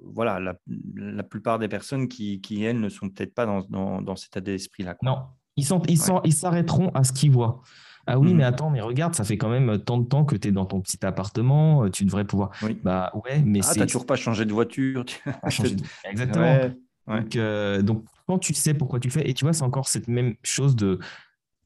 voilà, 0.00 0.40
la, 0.40 0.56
la, 0.96 1.22
plupart 1.22 1.60
des 1.60 1.68
personnes 1.68 2.08
qui, 2.08 2.40
qui 2.40 2.64
elles, 2.64 2.80
ne 2.80 2.88
sont 2.88 3.08
peut-être 3.08 3.34
pas 3.34 3.46
dans, 3.46 3.60
dans, 3.68 4.02
dans, 4.02 4.16
cet 4.16 4.30
état 4.30 4.40
d'esprit-là. 4.40 4.96
Non, 5.02 5.18
ils 5.56 5.64
s'arrêteront 5.64 6.20
ils, 6.24 6.32
s'arrêteront 6.32 6.88
à 6.88 7.04
ce 7.04 7.12
qu'ils 7.12 7.30
voient. 7.30 7.62
Ah 8.06 8.18
oui, 8.18 8.34
hmm. 8.34 8.36
mais 8.36 8.44
attends, 8.44 8.68
mais 8.68 8.80
regarde, 8.80 9.14
ça 9.14 9.22
fait 9.22 9.38
quand 9.38 9.48
même 9.48 9.78
tant 9.78 9.98
de 9.98 10.06
temps 10.06 10.24
que 10.24 10.34
tu 10.34 10.48
es 10.48 10.52
dans 10.52 10.66
ton 10.66 10.80
petit 10.80 11.06
appartement, 11.06 11.88
tu 11.88 12.04
devrais 12.04 12.24
pouvoir. 12.24 12.50
Oui. 12.62 12.78
Bah 12.82 13.12
ouais, 13.24 13.42
mais 13.46 13.60
ah, 13.64 13.72
tu 13.72 13.78
n'as 13.78 13.86
toujours 13.86 14.06
pas 14.06 14.16
changé 14.16 14.44
de 14.44 14.52
voiture. 14.52 15.04
Exactement. 16.04 16.70
Donc, 17.06 17.38
donc, 17.84 18.04
quand 18.26 18.38
tu 18.38 18.52
sais 18.54 18.74
pourquoi 18.74 18.98
tu 19.00 19.08
fais, 19.08 19.28
et 19.28 19.34
tu 19.34 19.44
vois, 19.44 19.52
c'est 19.52 19.62
encore 19.62 19.88
cette 19.88 20.08
même 20.08 20.34
chose 20.42 20.74
de 20.76 20.98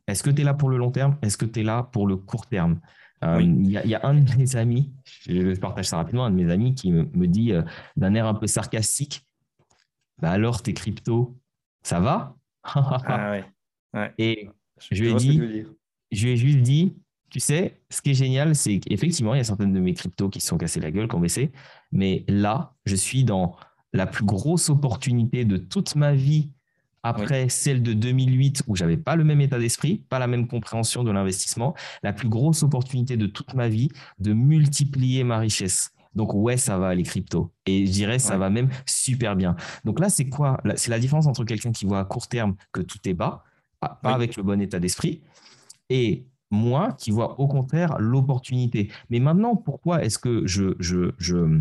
est-ce 0.09 0.22
que 0.22 0.30
tu 0.30 0.40
es 0.40 0.44
là 0.44 0.55
pour 0.55 0.70
le 0.70 0.78
long 0.78 0.90
terme? 0.90 1.16
Est-ce 1.22 1.36
que 1.36 1.44
tu 1.44 1.60
es 1.60 1.62
là 1.62 1.85
pour 1.85 2.06
le 2.06 2.16
court 2.16 2.47
terme? 2.47 2.80
Euh, 3.22 3.40
Il 3.40 3.70
y, 3.70 3.94
a 3.94 4.01
un 4.06 4.14
de 4.14 4.36
mes 4.36 4.56
amis, 4.56 4.93
je 5.26 5.59
partage 5.59 5.86
ça 5.86 5.97
rapidement, 5.97 6.24
un 6.24 6.30
de 6.30 6.36
mes 6.36 6.51
amis 6.51 6.74
qui 6.74 6.93
me, 6.93 7.26
dit 7.26 7.52
euh, 7.52 7.62
d'un 7.97 8.14
air 8.14 8.26
un 8.26 8.35
peu 8.35 8.47
sarcastique 8.47 9.24
bah 10.20 10.30
alors 10.30 10.62
tes 10.62 10.74
cryptos, 10.74 11.36
ça 11.82 12.01
va? 12.01 12.36
Ah 12.64 13.30
ouais. 13.94 14.14
Et 14.18 14.51
je, 14.90 15.02
lui 15.02 15.10
ai 15.10 15.14
dit, 15.14 15.64
je 16.12 16.26
lui 16.26 16.32
ai 16.32 16.36
juste 16.36 16.59
dit, 16.59 16.94
tu 17.30 17.40
sais, 17.40 17.80
ce 17.89 18.02
qui 18.02 18.10
est 18.10 18.14
génial, 18.14 18.55
c'est 18.55 18.80
qu'effectivement, 18.80 19.35
il 19.35 19.39
y 19.39 19.40
a 19.40 19.44
certaines 19.44 19.72
de 19.72 19.80
mes 19.80 19.94
cryptos 19.94 20.28
qui 20.28 20.40
se 20.40 20.48
sont 20.48 20.59
cassées 20.59 20.80
la 20.80 20.90
gueule, 20.90 21.09
qui 21.09 21.14
ont 21.14 21.20
baissé, 21.20 21.51
mais 21.90 22.24
là, 22.28 22.74
je 22.85 22.94
suis 22.94 23.24
dans 23.24 23.56
la 23.94 24.06
plus 24.06 24.24
grosse 24.24 24.68
opportunité 24.68 25.44
de 25.44 25.56
toute 25.56 25.97
ma 25.97 26.12
vie 26.12 26.51
après 27.02 27.48
celle 27.48 27.82
de 27.82 27.92
2008 27.92 28.62
où 28.66 28.76
j'avais 28.76 28.96
pas 28.96 29.16
le 29.16 29.24
même 29.24 29.40
état 29.40 29.58
d'esprit, 29.58 30.02
pas 30.08 30.18
la 30.18 30.26
même 30.26 30.46
compréhension 30.46 31.04
de 31.04 31.10
l'investissement, 31.10 31.74
la 32.02 32.12
plus 32.12 32.28
grosse 32.28 32.62
opportunité 32.62 33.16
de 33.16 33.26
toute 33.26 33.54
ma 33.54 33.68
vie 33.68 33.88
de 34.18 34.32
multiplier 34.32 35.24
ma 35.24 35.38
richesse, 35.38 35.92
Donc, 36.14 36.34
ouais, 36.34 36.56
ça 36.56 36.78
va, 36.78 36.94
les 36.94 37.02
cryptos. 37.04 37.52
Et 37.66 37.86
je 37.86 37.92
dirais, 37.92 38.18
ça 38.18 38.38
va 38.38 38.50
même 38.50 38.68
super 38.86 39.36
bien. 39.36 39.56
Donc 39.84 40.00
là, 40.00 40.08
c'est 40.08 40.28
quoi? 40.28 40.60
C'est 40.76 40.90
la 40.90 40.98
différence 40.98 41.26
entre 41.26 41.44
quelqu'un 41.44 41.72
qui 41.72 41.86
voit 41.86 42.00
à 42.00 42.04
court 42.04 42.28
terme 42.28 42.56
que 42.72 42.80
tout 42.80 42.98
est 43.04 43.14
bas, 43.14 43.44
pas 43.80 43.98
avec 44.02 44.36
le 44.36 44.42
bon 44.42 44.60
état 44.60 44.80
d'esprit, 44.80 45.22
et 45.88 46.26
moi 46.50 46.92
qui 46.92 47.10
vois 47.10 47.38
au 47.38 47.46
contraire 47.46 47.98
l'opportunité. 47.98 48.90
Mais 49.10 49.20
maintenant, 49.20 49.54
pourquoi 49.56 50.04
est-ce 50.04 50.18
que 50.18 50.46
je, 50.46 50.74
je, 50.78 51.12
je, 51.18 51.60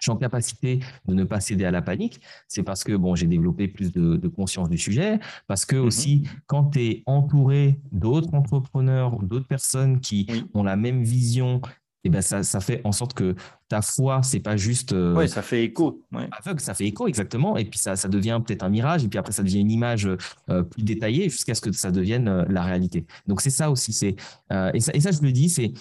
suis 0.00 0.10
en 0.10 0.16
capacité 0.16 0.80
de 1.06 1.14
ne 1.14 1.24
pas 1.24 1.40
céder 1.40 1.64
à 1.64 1.70
la 1.70 1.82
panique 1.82 2.20
C'est 2.46 2.62
parce 2.62 2.84
que 2.84 2.92
bon, 2.92 3.14
j'ai 3.14 3.26
développé 3.26 3.68
plus 3.68 3.92
de, 3.92 4.28
conscience 4.28 4.68
du 4.68 4.78
sujet, 4.78 5.18
parce 5.46 5.64
que 5.64 5.76
mhm. 5.76 5.86
aussi, 5.86 6.22
quand 6.46 6.64
tu 6.70 6.80
es 6.80 7.02
entouré 7.06 7.80
d'autres 7.92 8.34
entrepreneurs, 8.34 9.18
d'autres 9.22 9.46
personnes 9.46 10.00
qui 10.00 10.26
ont 10.54 10.62
la 10.62 10.76
même 10.76 11.02
vision 11.02 11.60
et 12.04 12.10
ben 12.10 12.22
ça, 12.22 12.42
ça, 12.44 12.60
fait 12.60 12.80
en 12.84 12.92
sorte 12.92 13.12
que 13.12 13.34
ta 13.68 13.82
foi, 13.82 14.22
c'est 14.22 14.40
pas 14.40 14.56
juste. 14.56 14.92
Euh, 14.92 15.16
oui, 15.16 15.28
ça 15.28 15.42
fait 15.42 15.64
écho. 15.64 16.06
Aveugle, 16.30 16.60
ça 16.60 16.72
fait 16.72 16.86
écho, 16.86 17.08
exactement. 17.08 17.56
Et 17.56 17.64
puis 17.64 17.78
ça, 17.78 17.96
ça 17.96 18.08
devient 18.08 18.40
peut-être 18.44 18.62
un 18.62 18.68
mirage, 18.68 19.04
et 19.04 19.08
puis 19.08 19.18
après, 19.18 19.32
ça 19.32 19.42
devient 19.42 19.60
une 19.60 19.70
image 19.70 20.08
euh, 20.48 20.62
plus 20.62 20.82
détaillée 20.82 21.28
jusqu'à 21.28 21.54
ce 21.54 21.60
que 21.60 21.72
ça 21.72 21.90
devienne 21.90 22.28
euh, 22.28 22.44
la 22.48 22.62
réalité. 22.62 23.04
Donc, 23.26 23.40
c'est 23.40 23.50
ça 23.50 23.70
aussi. 23.70 23.92
C'est, 23.92 24.14
et, 24.74 24.80
ça, 24.80 24.92
et 24.94 25.00
ça, 25.00 25.10
je 25.10 25.20
le 25.22 25.32
dis, 25.32 25.50
c'est. 25.50 25.72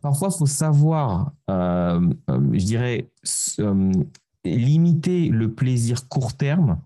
Parfois, 0.00 0.28
il 0.32 0.38
faut 0.38 0.46
savoir, 0.46 1.32
je 1.48 2.64
dirais, 2.64 3.10
limiter 4.44 5.28
le 5.28 5.52
plaisir 5.52 6.08
court 6.08 6.34
terme 6.36 6.78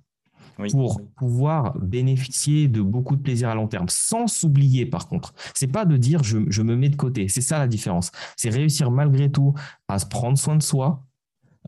pour 0.70 1.00
pouvoir 1.16 1.76
bénéficier 1.78 2.68
de 2.68 2.82
beaucoup 2.82 3.16
de 3.16 3.22
plaisir 3.22 3.48
à 3.48 3.54
long 3.54 3.68
terme, 3.68 3.88
sans 3.88 4.26
s'oublier 4.26 4.86
par 4.86 5.08
contre. 5.08 5.34
C'est 5.54 5.66
pas 5.66 5.84
de 5.84 5.96
dire 5.96 6.22
je, 6.22 6.62
me 6.62 6.76
mets 6.76 6.88
de 6.88 6.96
côté, 6.96 7.28
c'est 7.28 7.40
ça 7.40 7.58
la 7.58 7.66
différence. 7.66 8.10
C'est 8.36 8.50
réussir 8.50 8.90
malgré 8.90 9.30
tout 9.30 9.54
à 9.88 9.98
se 9.98 10.06
prendre 10.06 10.38
soin 10.38 10.56
de 10.56 10.62
soi. 10.62 11.04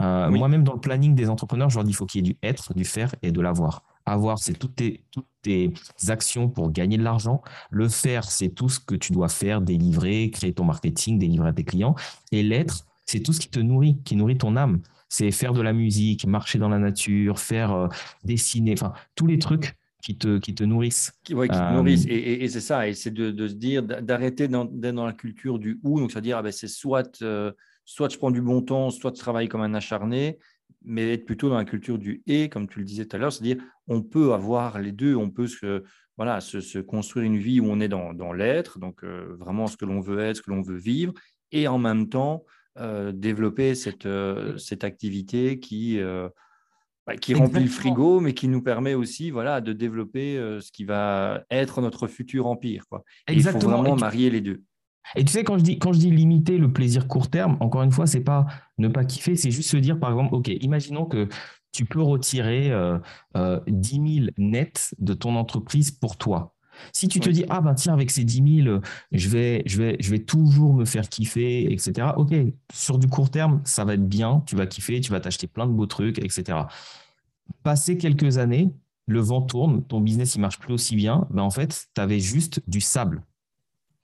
Euh, 0.01 0.31
moi-même, 0.31 0.65
dans 0.65 0.75
le 0.75 0.81
planning 0.81 1.15
des 1.15 1.29
entrepreneurs, 1.29 1.71
je 1.71 1.77
leur 1.77 1.85
dis 1.85 1.91
qu'il 1.91 1.97
faut 1.97 2.07
qu'il 2.07 2.27
y 2.27 2.31
ait 2.31 2.33
du 2.33 2.39
être, 2.43 2.75
du 2.75 2.85
faire 2.85 3.15
et 3.23 3.31
de 3.31 3.41
l'avoir. 3.41 3.85
Avoir, 4.07 4.39
c'est 4.39 4.53
toutes 4.53 4.77
tes, 4.77 5.05
toutes 5.11 5.29
tes 5.43 5.73
actions 6.09 6.49
pour 6.49 6.71
gagner 6.71 6.99
de 6.99 7.03
l'argent. 7.03 7.43
Le 7.71 7.89
faire, 7.89 8.25
c'est 8.25 8.51
tout 8.51 8.69
ce 8.69 8.79
que 8.81 8.95
tu 8.95 9.13
dois 9.13 9.29
faire, 9.29 9.61
délivrer, 9.61 10.31
créer 10.31 10.53
ton 10.53 10.65
marketing, 10.65 11.19
délivrer 11.19 11.49
à 11.49 11.53
tes 11.53 11.65
clients. 11.65 11.95
Et 12.33 12.43
l'être, 12.43 12.85
c'est 13.07 13.21
tout 13.21 13.33
ce 13.33 13.41
qui 13.41 13.49
te 13.49 13.61
nourrit, 13.61 13.99
qui 14.05 14.17
nourrit 14.17 14.39
ton 14.39 14.57
âme 14.57 14.81
c'est 15.15 15.31
faire 15.31 15.53
de 15.53 15.63
la 15.63 15.73
musique, 15.73 16.27
marcher 16.27 16.59
dans 16.59 16.69
la 16.69 16.79
nature, 16.79 17.39
faire 17.39 17.73
euh, 17.73 17.89
dessiner, 18.25 18.73
enfin, 18.73 18.93
tous 19.15 19.27
les 19.27 19.39
trucs 19.39 19.77
qui 20.03 20.19
te, 20.19 20.39
qui 20.39 20.55
te 20.55 20.65
nourrissent. 20.65 21.13
Qui, 21.23 21.35
qui 21.35 21.49
te 21.49 21.55
euh, 21.55 21.71
nourrissent. 21.71 22.07
Et, 22.09 22.49
c'est 22.49 22.61
ça, 22.61 22.89
et 22.89 22.95
c'est 22.95 23.13
de, 23.13 23.47
se 23.47 23.55
dire, 23.55 23.83
d'arrêter 23.83 24.49
d'être 24.49 24.95
dans, 24.95 25.07
la 25.07 25.13
culture 25.13 25.59
du 25.59 25.79
ou, 25.85 26.01
donc 26.01 26.11
c'est-à-dire, 26.11 26.39
ah 26.39 26.43
ben, 26.43 26.51
c'est 26.51 26.69
soit, 26.69 27.23
euh, 27.23 27.53
soit 27.85 28.13
je 28.13 28.19
prends 28.19 28.33
du 28.33 28.43
bon 28.43 28.61
temps, 28.61 28.91
soit 28.91 29.15
je 29.15 29.21
travaille 29.21 29.49
comme 29.49 29.63
un 29.63 29.75
acharné, 29.75 30.39
mais 30.85 31.13
être 31.15 31.25
plutôt 31.25 31.49
dans 31.49 31.57
la 31.57 31.65
culture 31.65 31.99
du 31.99 32.23
et, 32.27 32.49
comme 32.49 32.69
tu 32.69 32.79
le 32.79 32.85
disais 32.85 33.07
tout 33.07 33.17
à 33.17 33.19
l'heure, 33.19 33.33
c'est-à-dire, 33.33 33.63
on 33.89 34.03
peut 34.03 34.33
avoir 34.33 34.79
les 34.79 34.93
deux, 34.93 35.15
on 35.15 35.31
peut 35.31 35.47
se, 35.47 35.83
voilà, 36.17 36.41
se, 36.41 36.79
construire 36.79 37.27
une 37.27 37.39
vie 37.39 37.61
où 37.61 37.67
on 37.67 37.81
est 37.81 37.89
dans, 37.89 38.15
dans 38.15 38.33
l'être, 38.33 38.79
donc 38.79 39.05
vraiment 39.05 39.67
ce 39.67 39.77
que 39.77 39.85
l'on 39.85 40.01
veut 40.01 40.21
être, 40.21 40.37
ce 40.37 40.43
que 40.43 40.51
l'on 40.51 40.63
veut 40.63 40.79
vivre, 40.79 41.13
et 41.53 41.69
en 41.69 41.79
même 41.79 42.09
temps, 42.09 42.45
euh, 42.77 43.13
développer 43.13 43.77
cette, 43.77 44.05
euh, 44.05 44.59
cette 44.59 44.83
activité 44.83 45.61
qui, 45.61 46.01
euh, 46.01 46.29
bah, 47.07 47.17
qui 47.17 47.33
remplit 47.33 47.63
le 47.63 47.71
frigo, 47.71 48.19
mais 48.19 48.35
qui 48.35 48.49
nous 48.49 48.63
permet 48.63 48.95
aussi 48.95 49.31
voilà, 49.31 49.61
de 49.61 49.73
développer 49.73 50.37
ce 50.61 50.73
qui 50.73 50.85
va 50.85 51.45
être 51.51 51.81
notre 51.81 52.09
futur 52.09 52.49
empire. 52.49 52.85
Quoi. 52.89 53.05
Exactement. 53.29 53.61
il 53.61 53.77
faut 53.77 53.83
vraiment 53.83 53.97
marier 53.97 54.29
les 54.29 54.41
deux. 54.41 54.63
Et 55.17 55.25
tu 55.25 55.33
sais, 55.33 55.45
quand 55.45 55.59
je 55.59 55.65
dis, 55.65 55.79
quand 55.79 55.93
je 55.93 55.99
dis 55.99 56.11
limiter 56.11 56.59
le 56.59 56.73
plaisir 56.73 57.09
court 57.09 57.31
terme, 57.31 57.57
encore 57.61 57.83
une 57.83 57.93
fois, 57.93 58.07
c'est 58.07 58.21
pas 58.25 58.47
ne 58.79 58.89
pas 58.89 59.05
kiffer, 59.05 59.37
c'est 59.37 59.51
juste 59.51 59.71
se 59.71 59.77
dire, 59.77 59.99
par 59.99 60.11
exemple, 60.11 60.35
OK, 60.35 60.49
imaginons 60.49 61.05
que 61.05 61.29
tu 61.73 61.85
peux 61.85 62.03
retirer 62.03 62.73
10 63.67 63.91
000 63.91 64.27
nets 64.39 64.95
de 64.99 65.15
ton 65.15 65.37
entreprise 65.37 65.91
pour 65.91 66.17
toi. 66.17 66.55
Si 66.93 67.09
tu 67.09 67.21
te 67.21 67.29
dis, 67.31 67.45
ah 67.49 67.61
ben 67.61 67.75
tiens, 67.75 67.93
avec 67.93 68.11
ces 68.11 68.25
10 68.25 68.63
000, 68.65 68.81
je 69.13 69.29
vais, 69.29 69.63
je, 69.67 69.83
vais, 69.83 69.97
je 70.01 70.11
vais 70.11 70.19
toujours 70.19 70.75
me 70.75 70.85
faire 70.85 71.09
kiffer, 71.09 71.73
etc. 71.73 72.09
Ok, 72.17 72.35
sur 72.73 72.99
du 72.99 73.07
court 73.09 73.31
terme, 73.31 73.61
ça 73.65 73.85
va 73.85 73.95
être 73.95 74.09
bien, 74.09 74.43
tu 74.47 74.57
vas 74.57 74.67
kiffer, 74.67 75.01
tu 75.01 75.11
vas 75.11 75.21
t'acheter 75.21 75.47
plein 75.47 75.67
de 75.67 75.73
beaux 75.73 75.87
trucs, 75.87 76.19
etc. 76.19 76.59
Passer 77.63 77.97
quelques 77.99 78.39
années, 78.39 78.73
le 79.07 79.21
vent 79.21 79.43
tourne, 79.43 79.85
ton 79.85 80.01
business, 80.01 80.35
il 80.35 80.41
marche 80.41 80.59
plus 80.59 80.75
aussi 80.75 80.97
bien, 80.97 81.27
ben 81.31 81.43
en 81.43 81.51
fait, 81.51 81.87
tu 81.95 82.01
avais 82.01 82.21
juste 82.21 82.63
du 82.67 82.81
sable. 82.81 83.23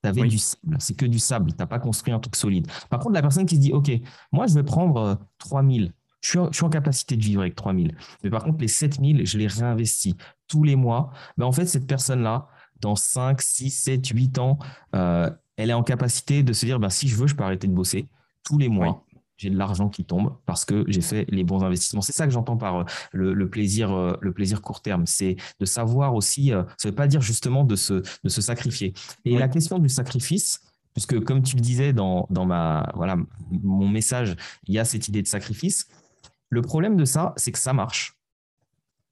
Tu 0.03 0.09
avais 0.09 0.23
du 0.29 0.39
sable, 0.39 0.77
c'est 0.79 0.95
que 0.95 1.07
du 1.07 1.19
sable, 1.19 1.53
tu 1.53 1.59
n'as 1.59 1.67
pas 1.67 1.79
construit 1.79 2.13
un 2.13 2.19
truc 2.19 2.37
solide. 2.37 2.67
Par 2.89 3.01
contre, 3.01 3.15
la 3.15 3.23
personne 3.23 3.47
qui 3.47 3.57
se 3.57 3.61
dit, 3.61 3.73
OK, 3.73 3.91
moi, 4.33 4.47
je 4.47 4.55
vais 4.55 4.63
prendre 4.63 5.19
3 5.39 5.63
euh, 5.63 5.71
000, 5.71 5.91
je 6.23 6.29
suis, 6.29 6.65
en, 6.65 6.69
capacité 6.69 7.17
de 7.17 7.23
vivre 7.23 7.41
avec 7.41 7.55
3 7.55 7.75
000. 7.75 7.89
Mais 8.23 8.31
par 8.31 8.45
contre, 8.45 8.61
les 8.61 8.69
7 8.69 9.01
000, 9.01 9.21
je 9.25 9.39
les 9.39 9.47
réinvestis 9.47 10.17
tous 10.49 10.65
les 10.65 10.77
mois. 10.77 11.11
Ben, 11.37 11.47
en 11.47 11.53
fait, 11.53 11.67
cette 11.67 11.87
personne-là, 11.87 12.49
dans 12.81 12.97
5, 12.97 13.41
6, 13.41 13.71
7, 13.71 14.07
8 14.09 14.39
ans, 14.39 14.59
euh, 14.95 15.31
elle 15.57 15.71
est 15.71 15.75
en 15.75 15.83
capacité 15.83 16.43
de 16.43 16.53
se 16.53 16.67
dire, 16.67 16.79
bah, 16.79 16.91
si 16.91 17.09
je 17.09 17.17
veux, 17.17 17.27
je 17.27 17.35
peux 17.35 17.45
arrêter 17.45 17.67
de 17.67 17.73
bosser 17.73 18.09
tous 18.43 18.59
les 18.59 18.69
mois. 18.69 19.05
J'ai 19.41 19.49
de 19.49 19.57
l'argent 19.57 19.89
qui 19.89 20.05
tombe 20.05 20.37
parce 20.45 20.67
que 20.67 20.85
j'ai 20.87 21.01
fait 21.01 21.25
les 21.31 21.45
bons 21.45 21.65
investissements. 21.65 22.03
C'est 22.03 22.13
ça 22.13 22.27
que 22.27 22.31
j'entends 22.31 22.59
par 22.59 22.81
euh, 22.81 22.85
le, 23.13 23.49
plaisir, 23.49 23.91
euh, 23.91 24.13
le 24.21 24.35
plaisir 24.35 24.61
court 24.61 24.83
terme. 24.83 25.07
C'est 25.07 25.37
de 25.59 25.65
savoir 25.65 26.15
aussi, 26.15 26.49
ça 26.51 26.67
ne 26.85 26.91
veut 26.91 26.95
pas 26.95 27.07
dire 27.07 27.23
justement 27.23 27.65
de 27.65 27.75
se, 27.75 27.95
de 27.95 28.29
se 28.29 28.43
sacrifier. 28.43 28.93
Et 29.25 29.39
la 29.39 29.49
question 29.49 29.79
du 29.79 29.89
sacrifice, 29.89 30.61
puisque 30.93 31.19
comme 31.25 31.43
tu 31.43 31.57
le 31.57 31.63
disais 31.63 31.95
dans, 31.95 32.27
dans 32.29 32.45
ma, 32.45 32.93
voilà, 32.95 33.17
mon 33.51 33.89
message, 33.89 34.37
il 34.67 34.75
y 34.75 34.79
a 34.79 34.85
cette 34.85 35.09
idée 35.09 35.23
de 35.23 35.29
sacrifice. 35.29 35.89
Le 36.51 36.61
problème 36.61 36.97
de 36.99 37.07
ça, 37.07 37.33
c'est 37.39 37.53
que 37.53 37.59
ça 37.59 37.73
marche, 37.73 38.19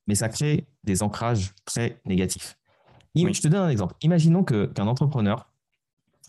mais 0.07 0.15
ça 0.15 0.29
crée 0.29 0.67
des 0.85 1.03
ancrages 1.03 1.55
très 1.65 2.03
négatifs. 2.05 2.59
Je 3.17 3.41
te 3.41 3.49
donne 3.49 3.63
un 3.63 3.69
exemple. 3.71 3.95
Imaginons 4.03 4.45
qu'un 4.45 4.87
entrepreneur 4.87 5.49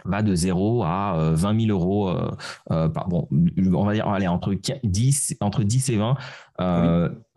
va 0.06 0.22
de 0.22 0.36
0 0.36 0.84
à 0.84 1.32
20 1.34 1.56
euh, 1.56 1.60
000 1.60 1.72
euros, 1.72 2.10
euh, 2.10 2.32
euh, 2.72 2.88
bon, 2.88 3.28
on 3.32 3.86
va 3.86 3.94
dire 3.94 4.08
allez, 4.08 4.28
entre, 4.28 4.54
10, 4.84 5.38
entre 5.42 5.64
10 5.64 5.90
et 5.90 5.98
20, 5.98 6.16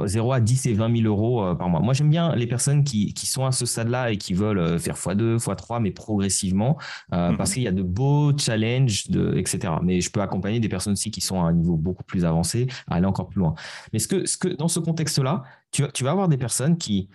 0 0.05 0.33
à 0.33 0.41
10 0.41 0.67
et 0.67 0.75
20 0.75 0.97
000 0.97 1.09
euros 1.09 1.55
par 1.57 1.69
mois. 1.69 1.81
Moi, 1.81 1.95
j'aime 1.95 2.11
bien 2.11 2.35
les 2.35 2.47
personnes 2.47 2.85
qui, 2.85 3.15
qui, 3.15 3.27
sont 3.27 3.47
à 3.47 3.53
ce 3.53 3.67
stade-là 3.67 4.11
et 4.11 4.17
qui 4.17 4.35
veulent 4.35 4.79
faire 4.79 4.97
x2, 4.97 5.39
x3, 5.39 5.81
mais 5.81 5.91
progressivement, 5.91 6.77
mhm. 7.13 7.37
parce 7.37 7.55
qu'il 7.55 7.63
y 7.63 7.69
a 7.69 7.73
de 7.73 7.83
beaux 7.83 8.37
challenges, 8.37 9.09
de, 9.09 9.37
etc. 9.37 9.75
Mais 9.83 10.01
je 10.01 10.11
peux 10.11 10.21
accompagner 10.21 10.61
des 10.61 10.69
personnes 10.69 10.95
aussi 10.95 11.11
qui 11.11 11.21
sont 11.21 11.43
à 11.43 11.49
un 11.49 11.53
niveau 11.53 11.77
beaucoup 11.77 12.05
plus 12.05 12.25
avancé, 12.25 12.67
à 12.89 12.97
aller 12.97 13.07
encore 13.07 13.29
plus 13.29 13.41
loin. 13.41 13.55
Mais 13.93 13.99
ce 13.99 14.09
que, 14.09 14.27
ce 14.27 14.37
que, 14.37 14.49
dans 14.49 14.69
ce 14.69 14.81
contexte-là, 14.81 15.45
tu, 15.71 15.85
tu 15.95 16.05
vas 16.05 16.11
avoir 16.11 16.29
des 16.29 16.37
personnes 16.37 16.77
qui 16.77 17.09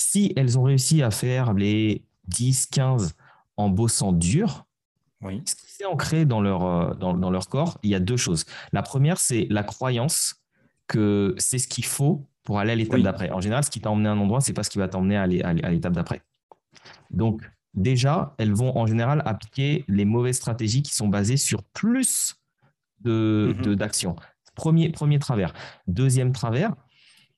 si 0.00 0.32
elles 0.34 0.58
ont 0.58 0.62
réussi 0.62 1.02
à 1.02 1.10
faire 1.10 1.52
les 1.52 2.04
10, 2.28 2.66
15 2.66 3.14
en 3.56 3.68
bossant 3.68 4.12
dur, 4.12 4.64
ce 5.22 5.54
qui 5.54 5.70
s'est 5.70 5.84
ancré 5.84 6.24
dans 6.24 6.40
leur, 6.40 6.64
euh, 6.64 6.94
dans, 6.94 7.30
leur 7.30 7.48
corps, 7.48 7.78
il 7.82 7.90
y 7.90 7.94
a 7.94 8.00
deux 8.00 8.16
choses. 8.16 8.44
La 8.72 8.82
première, 8.82 9.18
c'est 9.18 9.46
la 9.50 9.62
croyance 9.62 10.36
que 10.86 11.34
c'est 11.38 11.58
ce 11.58 11.68
qu'il 11.68 11.84
faut 11.84 12.26
pour 12.42 12.58
aller 12.58 12.72
à 12.72 12.74
l'étape 12.74 13.00
d'après. 13.00 13.30
En 13.30 13.40
général, 13.40 13.64
ce 13.64 13.70
qui 13.70 13.80
t'a 13.80 13.90
emmené 13.90 14.08
à 14.08 14.12
un 14.12 14.18
endroit, 14.18 14.40
c'est 14.40 14.52
pas 14.52 14.62
ce 14.62 14.70
qui 14.70 14.78
va 14.78 14.88
t'emmener 14.88 15.16
à 15.16 15.26
l'étape 15.26 15.92
d'après. 15.92 16.22
Donc, 17.10 17.42
déjà, 17.74 18.34
elles 18.38 18.52
vont 18.52 18.76
en 18.76 18.86
général 18.86 19.22
appliquer 19.26 19.84
les 19.88 20.04
mauvaises 20.04 20.36
stratégies 20.36 20.82
qui 20.82 20.94
sont 20.94 21.08
basées 21.08 21.36
sur 21.36 21.62
plus 21.62 22.36
mm-hmm. 23.04 23.74
d'actions. 23.74 24.14
De, 24.14 24.52
premier, 24.54 24.90
premier 24.90 25.18
travers. 25.18 25.52
Deuxième 25.86 26.32
travers, 26.32 26.74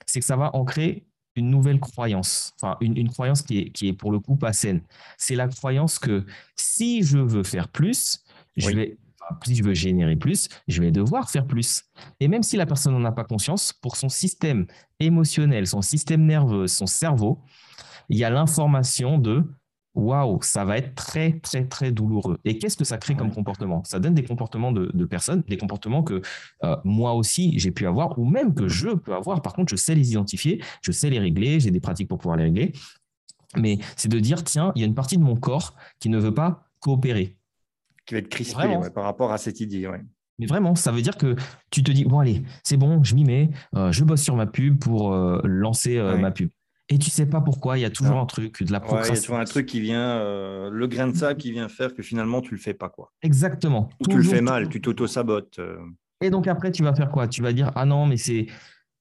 c'est 0.07 0.21
que 0.21 0.27
ça 0.27 0.37
va 0.37 0.55
ancrer 0.55 1.07
une 1.37 1.51
nouvelle 1.51 1.81
croyance, 1.81 2.53
enfin 2.57 2.77
une, 2.81 3.09
croyance 3.09 3.43
qui 3.43 3.59
est, 3.59 3.71
qui 3.71 3.89
est 3.89 3.93
pour 3.93 4.13
le 4.13 4.21
coup 4.21 4.37
pas 4.37 4.53
saine. 4.53 4.83
C'est 5.17 5.35
la 5.35 5.49
croyance 5.49 5.99
que 5.99 6.25
si 6.57 7.03
je 7.03 7.19
veux 7.19 7.43
faire 7.43 7.69
plus, 7.69 8.25
je 8.57 8.71
vais, 8.71 8.99
si 9.45 9.55
je 9.55 9.63
veux 9.63 9.75
générer 9.75 10.17
plus, 10.17 10.49
je 10.69 10.83
vais 10.83 10.91
devoir 10.91 11.31
faire 11.31 11.47
plus. 11.47 11.85
Et 12.21 12.29
même 12.29 12.43
si 12.43 12.57
la 12.57 12.67
personne 12.67 12.93
n'en 12.93 13.05
a 13.05 13.13
pas 13.13 13.25
conscience, 13.25 13.73
pour 13.73 13.97
son 13.97 14.09
système 14.09 14.67
émotionnel, 15.01 15.67
son 15.67 15.83
système 15.83 16.27
nerveux, 16.27 16.67
son 16.67 16.87
cerveau, 16.87 17.41
il 18.09 18.19
y 18.19 18.25
a 18.25 18.31
l'information 18.31 19.19
de 19.19 19.45
waouh, 19.95 20.41
ça 20.43 20.65
va 20.65 20.79
être 20.79 20.95
très, 20.95 21.39
très, 21.41 21.65
très 21.67 21.93
douloureux. 21.93 22.39
Et 22.45 22.59
qu'est-ce 22.59 22.77
que 22.77 22.85
ça 22.85 22.99
crée 22.99 23.15
comme 23.15 23.31
comportement? 23.31 23.85
Ça 23.85 23.99
donne 23.99 24.15
des 24.15 24.25
comportements 24.25 24.73
de, 24.73 25.05
personnes, 25.05 25.43
des 25.49 25.57
comportements 25.57 26.03
que 26.03 26.23
euh, 26.65 26.77
moi 26.85 27.15
aussi 27.15 27.59
j'ai 27.59 27.71
pu 27.71 27.87
avoir, 27.87 28.19
ou 28.19 28.25
même 28.25 28.55
que 28.55 28.69
je 28.69 28.91
peux 28.91 29.15
avoir. 29.15 29.43
Par 29.43 29.53
contre, 29.53 29.71
je 29.71 29.77
sais 29.77 29.95
les 29.95 30.11
identifier, 30.13 30.63
je 30.81 30.93
sais 30.93 31.11
les 31.11 31.19
régler, 31.19 31.61
j'ai 31.61 31.71
des 31.71 31.81
pratiques 31.81 32.09
pour 32.09 32.19
pouvoir 32.19 32.37
les 32.37 32.45
régler. 32.45 32.73
Mais 33.57 33.79
c'est 33.97 34.09
de 34.09 34.19
dire, 34.19 34.45
tiens, 34.45 34.73
il 34.75 34.81
y 34.81 34.85
a 34.85 34.87
une 34.87 34.95
partie 34.95 35.19
de 35.19 35.23
mon 35.23 35.37
corps 35.37 35.75
qui 36.01 36.09
ne 36.09 36.19
veut 36.19 36.35
pas 36.35 36.65
coopérer. 36.81 37.37
Qui 38.07 38.15
va 38.15 38.21
être 38.21 38.29
crispé 38.29 38.63
par 38.95 39.05
rapport 39.05 39.31
à 39.31 39.39
cette 39.39 39.61
idée. 39.61 39.89
Mais 40.39 40.47
vraiment, 40.47 40.75
ça 40.75 40.91
veut 40.91 41.03
dire 41.03 41.19
que 41.19 41.37
tu 41.71 41.83
te 41.83 41.93
dis, 41.93 42.05
bon, 42.05 42.19
allez, 42.19 42.43
c'est 42.65 42.79
bon, 42.79 43.05
je 43.05 43.15
m'y 43.15 43.25
mets, 43.25 43.51
euh, 43.77 43.93
je 43.93 44.03
bosse 44.03 44.23
sur 44.23 44.35
ma 44.35 44.47
pub 44.47 44.79
pour 44.79 45.13
euh, 45.13 45.41
lancer 45.45 46.01
ma 46.19 46.31
pub 46.31 46.49
et 46.89 46.99
tu 46.99 47.11
sais 47.11 47.27
pas 47.27 47.41
pourquoi, 47.41 47.79
il 47.79 47.83
y 47.83 47.85
a 47.85 47.91
toujours 47.91 48.19
un 48.19 48.27
truc, 48.27 48.63
de 48.63 48.73
la 48.73 48.81
procrastination. 48.81 49.13
il 49.13 49.17
y 49.17 49.19
a 49.19 49.23
toujours 49.23 49.41
un 49.41 49.45
truc 49.45 49.67
qui 49.67 49.81
vient, 49.81 50.19
euh, 50.19 50.69
le 50.71 50.87
grain 50.87 51.07
de 51.07 51.17
sable 51.17 51.41
qui 51.41 51.53
vient 51.53 51.69
faire 51.69 51.95
que 51.95 52.03
finalement 52.03 52.41
tu 52.41 52.53
le 52.53 52.61
fais 52.61 52.75
pas. 52.75 52.89
quoi. 52.89 53.13
Exactement. 53.23 53.89
Ou 54.01 54.09
tu 54.09 54.17
le 54.17 54.23
fais 54.23 54.41
mal, 54.41 54.69
tu 54.69 54.81
t'auto-sabotes. 54.81 55.59
Euh. 55.59 55.79
Et 56.21 56.31
donc 56.31 56.47
après, 56.47 56.71
tu 56.71 56.83
vas 56.83 56.95
faire 56.95 57.11
quoi? 57.11 57.29
Tu 57.29 57.43
vas 57.43 57.53
dire, 57.53 57.71
ah 57.75 57.85
non, 57.85 58.07
mais 58.07 58.17
c'est... 58.17 58.47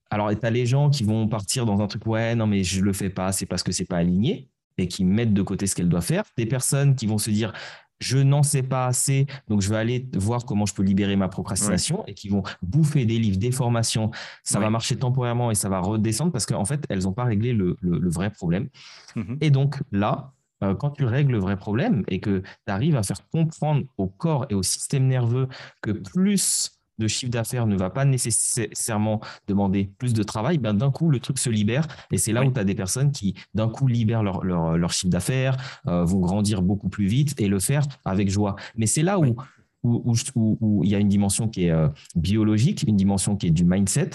Alors, 0.09 0.29
tu 0.37 0.45
as 0.45 0.49
les 0.49 0.65
gens 0.65 0.89
qui 0.89 1.03
vont 1.03 1.27
partir 1.27 1.65
dans 1.65 1.79
un 1.81 1.87
truc, 1.87 2.05
ouais, 2.05 2.35
non, 2.35 2.45
mais 2.45 2.63
je 2.63 2.81
le 2.81 2.91
fais 2.91 3.09
pas, 3.09 3.31
c'est 3.31 3.45
parce 3.45 3.63
que 3.63 3.71
c'est 3.71 3.85
pas 3.85 3.97
aligné, 3.97 4.49
et 4.77 4.87
qui 4.87 5.05
mettent 5.05 5.33
de 5.33 5.41
côté 5.41 5.67
ce 5.67 5.75
qu'elles 5.75 5.89
doivent 5.89 6.05
faire. 6.05 6.23
Des 6.37 6.45
personnes 6.45 6.95
qui 6.95 7.07
vont 7.07 7.17
se 7.17 7.29
dire, 7.29 7.53
je 8.02 8.18
n'en 8.18 8.44
sais 8.44 8.64
pas 8.64 8.88
assez, 8.88 9.28
donc 9.48 9.61
je 9.61 9.69
vais 9.69 9.78
aller 9.78 10.10
voir 10.15 10.44
comment 10.44 10.65
je 10.65 10.73
peux 10.73 10.84
libérer 10.84 11.15
ma 11.15 11.30
procrastination 11.30 12.03
et 12.07 12.14
qui 12.14 12.30
vont 12.30 12.44
bouffer 12.64 13.06
des 13.06 13.19
livres, 13.19 13.38
des 13.38 13.52
formations. 13.52 14.11
Ça 14.44 14.60
va 14.60 14.69
marcher 14.69 14.98
temporairement 14.98 15.52
et 15.52 15.56
ça 15.56 15.69
va 15.69 15.80
redescendre 15.80 16.32
parce 16.32 16.45
qu'en 16.45 16.65
fait, 16.65 16.84
elles 16.90 17.03
n'ont 17.03 17.14
pas 17.14 17.26
réglé 17.26 17.53
le, 17.53 17.78
vrai 17.82 18.32
problème. 18.32 18.68
Mhm. 19.15 19.38
Et 19.40 19.52
donc 19.52 19.82
là, 19.91 20.34
euh, 20.64 20.76
quand 20.76 20.91
tu 20.91 21.06
règles 21.06 21.34
le 21.34 21.40
vrai 21.40 21.56
problème 21.56 22.03
et 22.07 22.19
que 22.19 22.41
tu 22.41 22.72
arrives 22.72 22.95
à 22.95 23.03
faire 23.03 23.28
comprendre 23.30 23.84
au 23.98 24.07
corps 24.07 24.45
et 24.49 24.56
au 24.56 24.64
système 24.64 25.07
nerveux 25.07 25.48
que 25.82 25.91
plus 25.91 26.80
de 27.02 27.07
chiffre 27.07 27.32
d'affaires 27.32 27.68
ne 27.68 27.76
va 27.76 27.90
pas 27.90 28.06
nécessairement 28.06 29.19
demander 29.48 29.91
plus 29.98 30.14
de 30.14 30.23
travail, 30.23 30.57
ben 30.57 30.73
d'un 30.73 30.91
coup, 30.91 31.10
le 31.10 31.19
truc 31.19 31.40
se 31.40 31.49
libère. 31.49 31.88
Et 32.11 32.18
c'est 32.18 32.32
là 32.32 32.44
où 32.44 32.52
tu 32.52 32.60
as 32.60 32.64
des 32.64 32.76
personnes 32.76 33.11
qui, 33.11 33.36
d'un 33.53 33.69
coup, 33.69 33.88
libèrent 33.88 34.23
leur, 34.23 34.44
leur, 34.44 34.91
chiffre 34.91 35.11
d'affaires, 35.11 35.57
euh, 35.88 36.03
vont 36.03 36.19
grandir 36.19 36.61
beaucoup 36.61 36.90
plus 36.90 37.07
vite 37.07 37.40
et 37.40 37.48
le 37.48 37.60
faire 37.60 37.84
avec 38.06 38.30
joie. 38.30 38.56
Mais 38.76 38.86
c'est 38.86 39.03
là 39.03 39.19
où, 39.19 39.36
où, 39.84 40.14
où, 40.36 40.84
il 40.84 40.90
y 40.90 40.95
a 40.95 40.99
une 40.99 41.10
dimension 41.10 41.48
qui 41.48 41.65
est 41.65 41.72
euh, 41.72 41.90
biologique, 42.15 42.84
une 42.88 42.98
dimension 42.98 43.36
qui 43.36 43.48
est 43.48 43.52
du 43.52 43.65
mindset, 43.65 44.11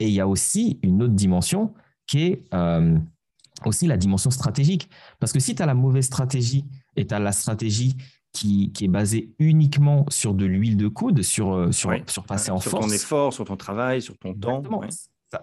et 0.00 0.08
il 0.08 0.14
y 0.14 0.20
a 0.20 0.26
aussi 0.26 0.78
une 0.82 1.02
autre 1.02 1.14
dimension 1.14 1.72
qui 2.06 2.22
est 2.22 2.42
euh, 2.52 2.98
aussi 3.64 3.86
la 3.86 3.96
dimension 3.96 4.30
stratégique. 4.30 4.90
Parce 5.20 5.32
que 5.32 5.40
si 5.40 5.54
tu 5.54 5.62
as 5.62 5.66
la 5.66 5.74
mauvaise 5.74 6.06
stratégie 6.06 6.64
et 6.96 7.06
tu 7.06 7.14
as 7.14 7.18
la 7.18 7.32
stratégie 7.32 7.96
qui, 8.34 8.72
est 8.80 8.88
basé 8.88 9.32
uniquement 9.38 10.04
sur 10.10 10.34
de 10.34 10.44
l'huile 10.44 10.76
de 10.76 10.88
coude, 10.88 11.22
sur, 11.22 11.54
euh, 11.54 11.72
sur, 11.72 11.90
sur 12.06 12.24
passer 12.24 12.50
en 12.50 12.58
force. 12.58 12.68
Sur 12.68 12.80
ton 12.80 12.94
effort, 12.94 13.32
sur 13.32 13.44
ton 13.44 13.56
travail, 13.56 14.02
sur 14.02 14.18
ton 14.18 14.34
temps. 14.34 14.62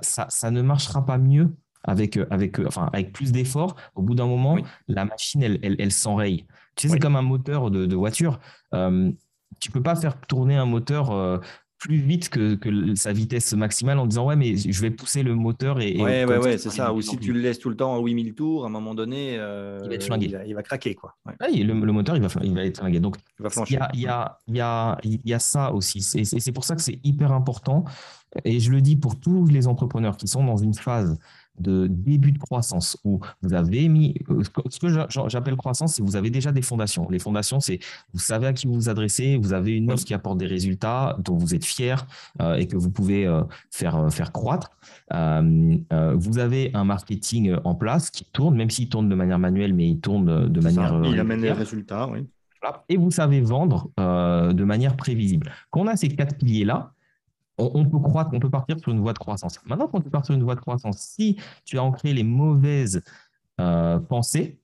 Ça, 0.01 0.27
ça, 0.29 0.51
ne 0.51 0.61
marchera 0.61 1.05
pas 1.05 1.17
mieux 1.17 1.55
avec, 1.83 2.17
euh, 2.17 2.27
avec, 2.29 2.59
euh, 2.59 2.65
enfin, 2.67 2.89
avec 2.93 3.13
plus 3.13 3.31
d'efforts. 3.31 3.75
Au 3.95 4.01
bout 4.01 4.13
d'un 4.13 4.27
moment, 4.27 4.57
la 4.87 5.05
machine, 5.05 5.41
elle, 5.41 5.59
elle, 5.63 5.75
elle 5.79 5.91
s'enraye. 5.91 6.45
Tu 6.75 6.87
sais, 6.87 6.93
c'est 6.93 6.99
comme 6.99 7.15
un 7.15 7.21
moteur 7.21 7.71
de, 7.71 7.85
de 7.85 7.95
voiture. 7.95 8.39
Euh, 8.73 9.11
tu 9.59 9.71
peux 9.71 9.81
pas 9.81 9.95
faire 9.95 10.19
tourner 10.21 10.55
un 10.55 10.65
moteur 10.65 11.41
plus 11.81 11.97
vite 11.97 12.29
que, 12.29 12.59
sa 12.95 13.11
vitesse 13.11 13.53
maximale 13.53 13.97
en 13.97 14.05
disant 14.05 14.27
ouais 14.27 14.35
mais 14.35 14.55
je 14.55 14.81
vais 14.81 14.91
pousser 14.91 15.23
le 15.23 15.33
moteur 15.33 15.81
et, 15.81 15.97
ouais 15.97 16.25
ouais, 16.25 16.37
ouais 16.37 16.57
c'est 16.59 16.69
ça. 16.69 16.93
ou 16.93 17.01
si 17.01 17.17
tu 17.17 17.33
le 17.33 17.39
laisses 17.39 17.57
tout 17.57 17.69
le 17.69 17.75
temps 17.75 17.95
à 17.95 17.99
8000 17.99 18.35
tours 18.35 18.63
à 18.63 18.67
un 18.67 18.69
moment 18.69 18.93
donné 18.93 19.35
euh, 19.37 19.79
il 19.83 19.89
va 19.89 19.95
être 19.95 20.05
flingué. 20.05 20.31
il, 20.45 20.53
va, 20.53 20.61
craquer 20.61 20.93
quoi. 20.93 21.15
Le, 21.39 21.73
moteur 21.73 22.15
il 22.15 22.21
va, 22.21 22.29
il 22.43 22.53
va 22.53 22.65
être 22.65 22.77
flingué. 22.77 22.99
Donc 22.99 23.17
il, 23.39 23.73
y 23.73 23.77
a, 23.77 23.89
il, 23.93 23.99
y 24.01 24.07
a, 24.07 24.37
il, 24.47 24.55
y 24.55 24.61
a, 24.61 24.97
il 25.03 25.19
y 25.25 25.33
a 25.33 25.39
ça 25.39 25.73
aussi. 25.73 26.05
Et 26.15 26.23
c'est 26.23 26.51
pour 26.51 26.65
ça 26.65 26.75
que 26.75 26.83
c'est 26.83 26.99
hyper 27.03 27.31
important. 27.31 27.83
Et 28.45 28.59
je 28.59 28.71
le 28.71 28.81
dis 28.81 28.95
pour 28.95 29.19
tous 29.19 29.47
les 29.47 29.67
entrepreneurs 29.67 30.17
qui 30.17 30.27
sont 30.27 30.43
dans 30.43 30.57
une 30.57 30.75
phase 30.75 31.17
de 31.61 31.87
début 31.87 32.31
de 32.31 32.39
croissance 32.39 32.97
où 33.03 33.19
vous 33.41 33.53
avez 33.53 33.87
mis, 33.87 34.15
euh, 34.29 34.43
ce 34.69 34.79
que 34.79 34.87
j'appelle 35.29 35.55
croissance, 35.55 35.95
c'est 35.95 36.01
vous 36.01 36.15
avez 36.15 36.29
déjà 36.29 36.51
des 36.51 36.61
fondations. 36.61 37.07
Les 37.09 37.19
fondations, 37.19 37.59
c'est 37.59 37.79
vous 38.13 38.19
savez 38.19 38.47
à 38.47 38.53
qui 38.53 38.67
vous 38.67 38.73
vous 38.73 38.89
adressez, 38.89 39.37
vous 39.37 39.53
avez 39.53 39.75
une 39.77 39.91
offre 39.91 40.05
qui 40.05 40.13
apporte 40.13 40.37
des 40.37 40.47
résultats 40.47 41.17
dont 41.19 41.37
vous 41.37 41.55
êtes 41.55 41.65
fier 41.65 42.05
euh, 42.41 42.55
et 42.55 42.67
que 42.67 42.77
vous 42.77 42.89
pouvez 42.89 43.25
euh, 43.25 43.43
faire, 43.69 44.11
faire 44.11 44.31
croître. 44.31 44.71
vous 45.11 46.39
avez 46.39 46.71
un 46.73 46.83
marketing 46.83 47.55
en 47.63 47.75
place 47.75 48.09
qui 48.09 48.25
tourne, 48.25 48.55
même 48.55 48.69
s'il 48.69 48.89
tourne 48.89 49.09
de 49.09 49.15
manière 49.15 49.39
manuelle, 49.39 49.73
mais 49.73 49.87
il 49.89 49.99
tourne 49.99 50.49
de 50.49 50.61
manière. 50.61 51.01
il 51.05 51.19
amène 51.19 51.41
des 51.41 51.51
résultats, 51.51 52.07
oui. 52.07 52.27
Et 52.89 52.97
vous 52.97 53.09
savez 53.09 53.41
vendre 53.41 53.89
de 53.97 54.63
manière 54.63 54.95
prévisible. 54.95 55.51
Quand 55.71 55.81
on 55.81 55.87
a 55.87 55.95
ces 55.95 56.09
quatre 56.09 56.37
piliers-là, 56.37 56.93
on, 57.57 57.85
peut 57.85 57.99
croître, 57.99 58.31
on 58.33 58.39
peut 58.39 58.49
partir 58.49 58.79
sur 58.79 58.91
une 58.91 58.99
voie 58.99 59.13
de 59.13 59.19
croissance. 59.19 59.59
Maintenant, 59.65 59.87
quand 59.87 60.01
tu 60.01 60.09
pars 60.09 60.25
sur 60.25 60.33
une 60.33 60.43
voie 60.43 60.55
de 60.55 60.61
croissance, 60.61 60.97
si 60.97 61.37
tu 61.65 61.77
as 61.77 61.83
ancré 61.83 62.13
les 62.13 62.23
mauvaises 62.23 63.03
euh, 63.59 63.99
pensées, 63.99 64.59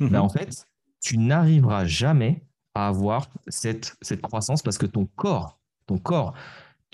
ben, 0.00 0.08
mhm. 0.08 0.16
en 0.16 0.28
fait, 0.28 0.66
tu 1.00 1.18
n'arriveras 1.18 1.84
jamais 1.84 2.42
à 2.74 2.88
avoir 2.88 3.28
cette, 3.48 3.96
cette 4.02 4.20
croissance 4.20 4.62
parce 4.62 4.78
que 4.78 4.86
ton 4.86 5.06
corps, 5.16 5.58
ton 5.86 5.98
corps, 5.98 6.34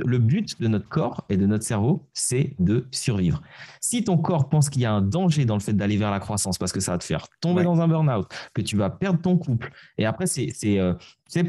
le 0.05 0.19
but 0.19 0.61
de 0.61 0.69
notre 0.69 0.89
corps 0.89 1.25
et 1.29 1.37
de 1.37 1.47
notre 1.47 1.65
cerveau, 1.65 2.09
c'est 2.13 2.55
de 2.59 2.87
survivre. 2.91 3.43
Si 3.81 4.05
ton 4.05 4.19
corps 4.19 4.49
pense 4.49 4.71
qu'il 4.71 4.83
y 4.83 4.87
a 4.87 4.93
un 4.93 5.03
danger 5.03 5.45
dans 5.45 5.55
le 5.55 5.61
fait 5.61 5.73
d'aller 5.73 5.97
vers 5.97 6.11
la 6.11 6.21
croissance 6.21 6.59
parce 6.59 6.73
que 6.73 6.81
ça 6.81 6.93
va 6.93 6.99
te 6.99 7.05
faire 7.05 7.27
tomber 7.41 7.65
dans 7.65 7.81
un 7.81 7.89
burn-out, 7.89 8.27
que 8.55 8.63
tu 8.63 8.77
vas 8.77 8.91
perdre 8.91 9.21
ton 9.21 9.37
couple, 9.37 9.73
et 9.99 10.07
après, 10.07 10.27
c'est, 10.27 10.53
euh, 10.79 10.95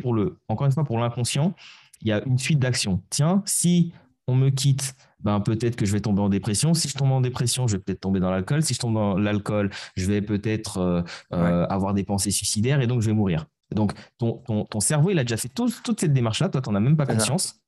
pour 0.02 0.14
le, 0.14 0.38
encore 0.48 0.66
une 0.68 0.74
fois, 0.74 0.84
pour 0.84 1.00
l'inconscient, 1.00 1.56
il 2.02 2.08
y 2.08 2.12
a 2.12 2.24
une 2.26 2.38
suite 2.38 2.60
d'actions. 2.60 3.02
Tiens, 3.10 3.44
si 3.46 3.94
on 4.28 4.36
me 4.36 4.50
quitte, 4.50 4.96
ben 5.24 5.40
peut-être 5.40 5.76
que 5.76 5.86
je 5.86 5.92
vais 5.92 6.00
tomber 6.00 6.22
en 6.22 6.30
dépression. 6.30 6.74
Si 6.74 6.88
je 6.88 6.98
tombe 6.98 7.12
en 7.12 7.22
dépression, 7.22 7.68
je 7.68 7.78
vais 7.78 7.82
peut-être 7.82 8.02
tomber 8.02 8.20
dans 8.20 8.32
l'alcool. 8.32 8.64
Si 8.64 8.74
je 8.74 8.80
tombe 8.80 8.96
dans 8.96 9.18
l'alcool, 9.18 9.70
je 9.96 10.06
vais 10.06 10.22
peut-être 10.22 10.78
euh, 10.78 11.02
euh, 11.34 11.66
avoir 11.68 11.94
des 11.94 12.04
pensées 12.04 12.32
suicidaires 12.32 12.82
et 12.82 12.88
donc 12.88 13.02
je 13.02 13.08
vais 13.08 13.14
mourir. 13.14 13.46
Donc 13.74 13.94
ton, 14.18 14.42
ton, 14.66 14.80
cerveau, 14.80 15.12
il 15.12 15.20
a 15.20 15.24
déjà 15.24 15.38
fait 15.38 15.50
toute 15.50 16.00
cette 16.00 16.14
démarche-là. 16.14 16.50
Toi, 16.50 16.62
tu 16.62 16.70
n'en 16.70 16.76
as 16.76 16.80
même 16.80 16.98
pas 16.98 17.06
conscience. 17.06 17.62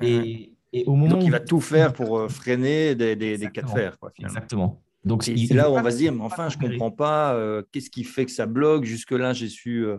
Et, 0.00 0.52
au 0.86 0.94
moment 0.94 1.16
donc, 1.16 1.24
il 1.24 1.30
va 1.30 1.40
tout 1.40 1.60
faire 1.60 1.92
pour 1.92 2.18
euh, 2.18 2.28
freiner 2.28 2.94
des, 2.94 3.16
des, 3.16 3.38
cas 3.50 3.62
de 3.62 3.68
fer. 3.68 3.96
Exactement. 4.18 4.82
Donc, 5.04 5.24
c'est 5.24 5.34
là 5.52 5.68
où 5.70 5.74
on 5.74 5.82
va 5.82 5.90
se 5.90 5.96
dire, 5.96 6.12
mais 6.12 6.22
enfin, 6.22 6.48
je 6.48 6.56
ne 6.58 6.70
comprends 6.70 6.92
pas, 6.92 7.36
qu'est-ce 7.72 7.90
qui 7.90 8.04
fait 8.04 8.24
que 8.24 8.30
ça 8.30 8.46
bloque 8.46 8.84
Jusque-là, 8.84 9.32
j'ai 9.32 9.48
su 9.48 9.84
euh, 9.84 9.98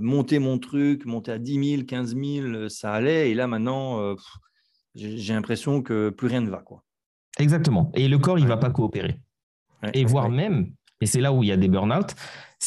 monter 0.00 0.38
mon 0.38 0.58
truc, 0.58 1.06
monter 1.06 1.32
à 1.32 1.38
10 1.38 1.76
000, 1.76 1.82
15 1.84 2.16
000, 2.16 2.68
ça 2.68 2.92
allait. 2.92 3.30
Et 3.30 3.34
là, 3.34 3.46
maintenant, 3.46 4.00
euh, 4.00 4.14
j'ai 4.94 5.34
l'impression 5.34 5.82
que 5.82 6.10
plus 6.10 6.28
rien 6.28 6.40
ne 6.40 6.50
va. 6.50 6.58
Quoi. 6.58 6.82
Exactement. 7.38 7.90
Et 7.94 8.08
le 8.08 8.18
corps, 8.18 8.38
il 8.38 8.44
ne 8.44 8.48
va 8.48 8.56
pas 8.56 8.70
coopérer. 8.70 9.20
et 9.92 10.04
voire 10.04 10.30
même, 10.30 10.72
et 11.00 11.06
c'est 11.06 11.20
là 11.20 11.32
où 11.32 11.42
il 11.42 11.48
y 11.48 11.52
a 11.52 11.56
des 11.56 11.68
burn-out, 11.68 12.14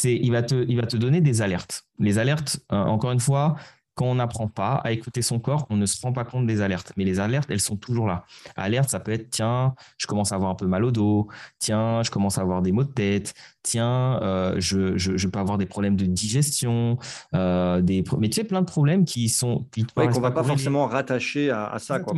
il, 0.03 0.31
va 0.31 0.43
te, 0.43 0.65
il 0.67 0.77
va 0.77 0.85
te 0.85 0.97
donner 0.97 1.21
des 1.21 1.41
alertes. 1.41 1.83
Les 1.97 2.19
alertes, 2.19 2.59
euh, 2.71 2.77
encore 2.77 3.11
une 3.11 3.19
fois, 3.19 3.55
quand 3.99 4.05
on 4.05 4.15
n'apprend 4.15 4.47
pas 4.47 4.75
à 4.75 4.93
écouter 4.93 5.21
son 5.21 5.39
corps, 5.39 5.67
on 5.69 5.75
ne 5.75 5.85
se 5.85 6.01
rend 6.01 6.13
pas 6.13 6.23
compte 6.23 6.47
des 6.47 6.61
alertes. 6.61 6.93
Mais 6.95 7.03
les 7.03 7.19
alertes, 7.19 7.51
elles 7.51 7.59
sont 7.59 7.75
toujours 7.75 8.07
là. 8.07 8.23
Alerte, 8.55 8.87
ça 8.87 9.01
peut 9.01 9.11
être 9.11 9.29
tiens, 9.29 9.75
je 9.97 10.07
commence 10.07 10.31
à 10.31 10.35
avoir 10.35 10.51
un 10.51 10.55
peu 10.55 10.67
mal 10.67 10.85
au 10.85 10.91
dos. 10.91 11.27
Tiens, 11.57 12.01
je 12.01 12.09
commence 12.09 12.37
à 12.37 12.41
avoir 12.41 12.61
des 12.61 12.71
maux 12.71 12.85
de 12.85 12.91
tête. 12.93 13.33
Tiens, 13.61 14.17
euh, 14.21 14.55
je, 14.57 14.97
je, 14.97 15.27
peux 15.27 15.37
avoir 15.39 15.57
des 15.57 15.65
problèmes 15.65 15.97
de 15.97 16.05
digestion. 16.05 16.97
Euh, 17.33 17.81
des, 17.81 18.01
mais 18.17 18.29
tu 18.29 18.35
sais, 18.35 18.45
plein 18.45 18.61
de 18.61 18.67
problèmes 18.67 19.03
qui 19.03 19.27
sont. 19.27 19.65
Qui 19.73 19.83
qu'on 19.83 20.07
ne 20.07 20.19
va 20.21 20.31
pas 20.31 20.45
forcément 20.45 20.85
rattacher 20.85 21.51
à, 21.51 21.77
ça. 21.79 21.99
Quoi, 21.99 22.15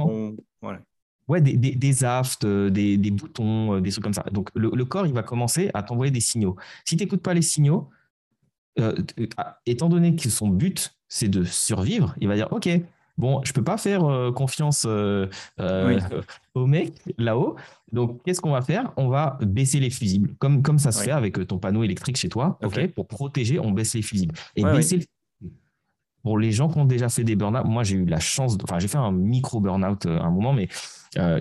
ouais. 1.29 1.41
des, 1.41 1.57
des, 1.57 1.73
des 1.73 2.03
aftes, 2.03 2.45
euh, 2.45 2.69
des, 2.69 2.97
des, 2.97 3.09
boutons, 3.09 3.79
des 3.79 3.89
trucs 3.89 4.03
comme 4.03 4.13
ça. 4.13 4.23
Donc, 4.31 4.49
le, 4.53 4.69
le 4.71 4.85
corps, 4.85 5.07
il 5.07 5.13
va 5.13 5.23
commencer 5.23 5.71
à 5.73 5.81
t'envoyer 5.81 6.11
des 6.11 6.21
signaux. 6.21 6.57
Si 6.85 6.95
tu 6.95 7.03
n'écoutes 7.03 7.23
pas 7.23 7.33
les 7.33 7.41
signaux, 7.41 7.89
étant 9.65 9.89
donné 9.89 10.15
que 10.15 10.29
son 10.29 10.47
but, 10.47 10.95
c'est 11.07 11.27
de 11.27 11.43
survivre, 11.43 12.15
il 12.21 12.27
va 12.27 12.35
dire 12.35 12.47
OK, 12.51 12.69
bon, 13.17 13.41
je 13.43 13.53
peux 13.53 13.63
pas 13.63 13.77
faire 13.77 14.03
euh, 14.03 14.31
confiance 14.31 14.85
euh, 14.87 15.27
euh, 15.59 15.99
au 16.55 16.65
mec 16.65 16.93
là-haut. 17.17 17.55
Donc, 17.91 18.23
qu'est-ce 18.23 18.41
qu'on 18.41 18.51
va 18.51 18.61
faire? 18.61 18.91
On 18.97 19.07
va 19.07 19.37
baisser 19.41 19.79
les 19.79 19.89
fusibles, 19.89 20.35
comme, 20.39 20.61
comme 20.61 20.79
ça 20.79 20.91
se 20.91 21.03
fait 21.03 21.11
avec 21.11 21.47
ton 21.47 21.57
panneau 21.57 21.83
électrique 21.83 22.17
chez 22.17 22.29
toi. 22.29 22.57
Ok, 22.63 22.87
pour 22.93 23.07
protéger, 23.07 23.59
on 23.59 23.71
baisse 23.71 23.93
les 23.93 24.01
fusibles. 24.01 24.35
Et 24.55 24.63
baisser 24.63 25.05
pour 26.23 26.37
les 26.37 26.51
gens 26.51 26.69
qui 26.69 26.77
ont 26.77 26.85
déjà 26.85 27.09
fait 27.09 27.23
des 27.23 27.35
burn-out, 27.35 27.65
moi 27.65 27.83
j'ai 27.83 27.95
eu 27.95 28.05
la 28.05 28.19
chance, 28.19 28.55
enfin 28.63 28.77
j'ai 28.77 28.87
fait 28.87 28.99
un 28.99 29.11
micro 29.11 29.59
burn-out 29.59 30.05
à 30.05 30.23
un 30.23 30.29
moment, 30.29 30.53
mais 30.53 30.67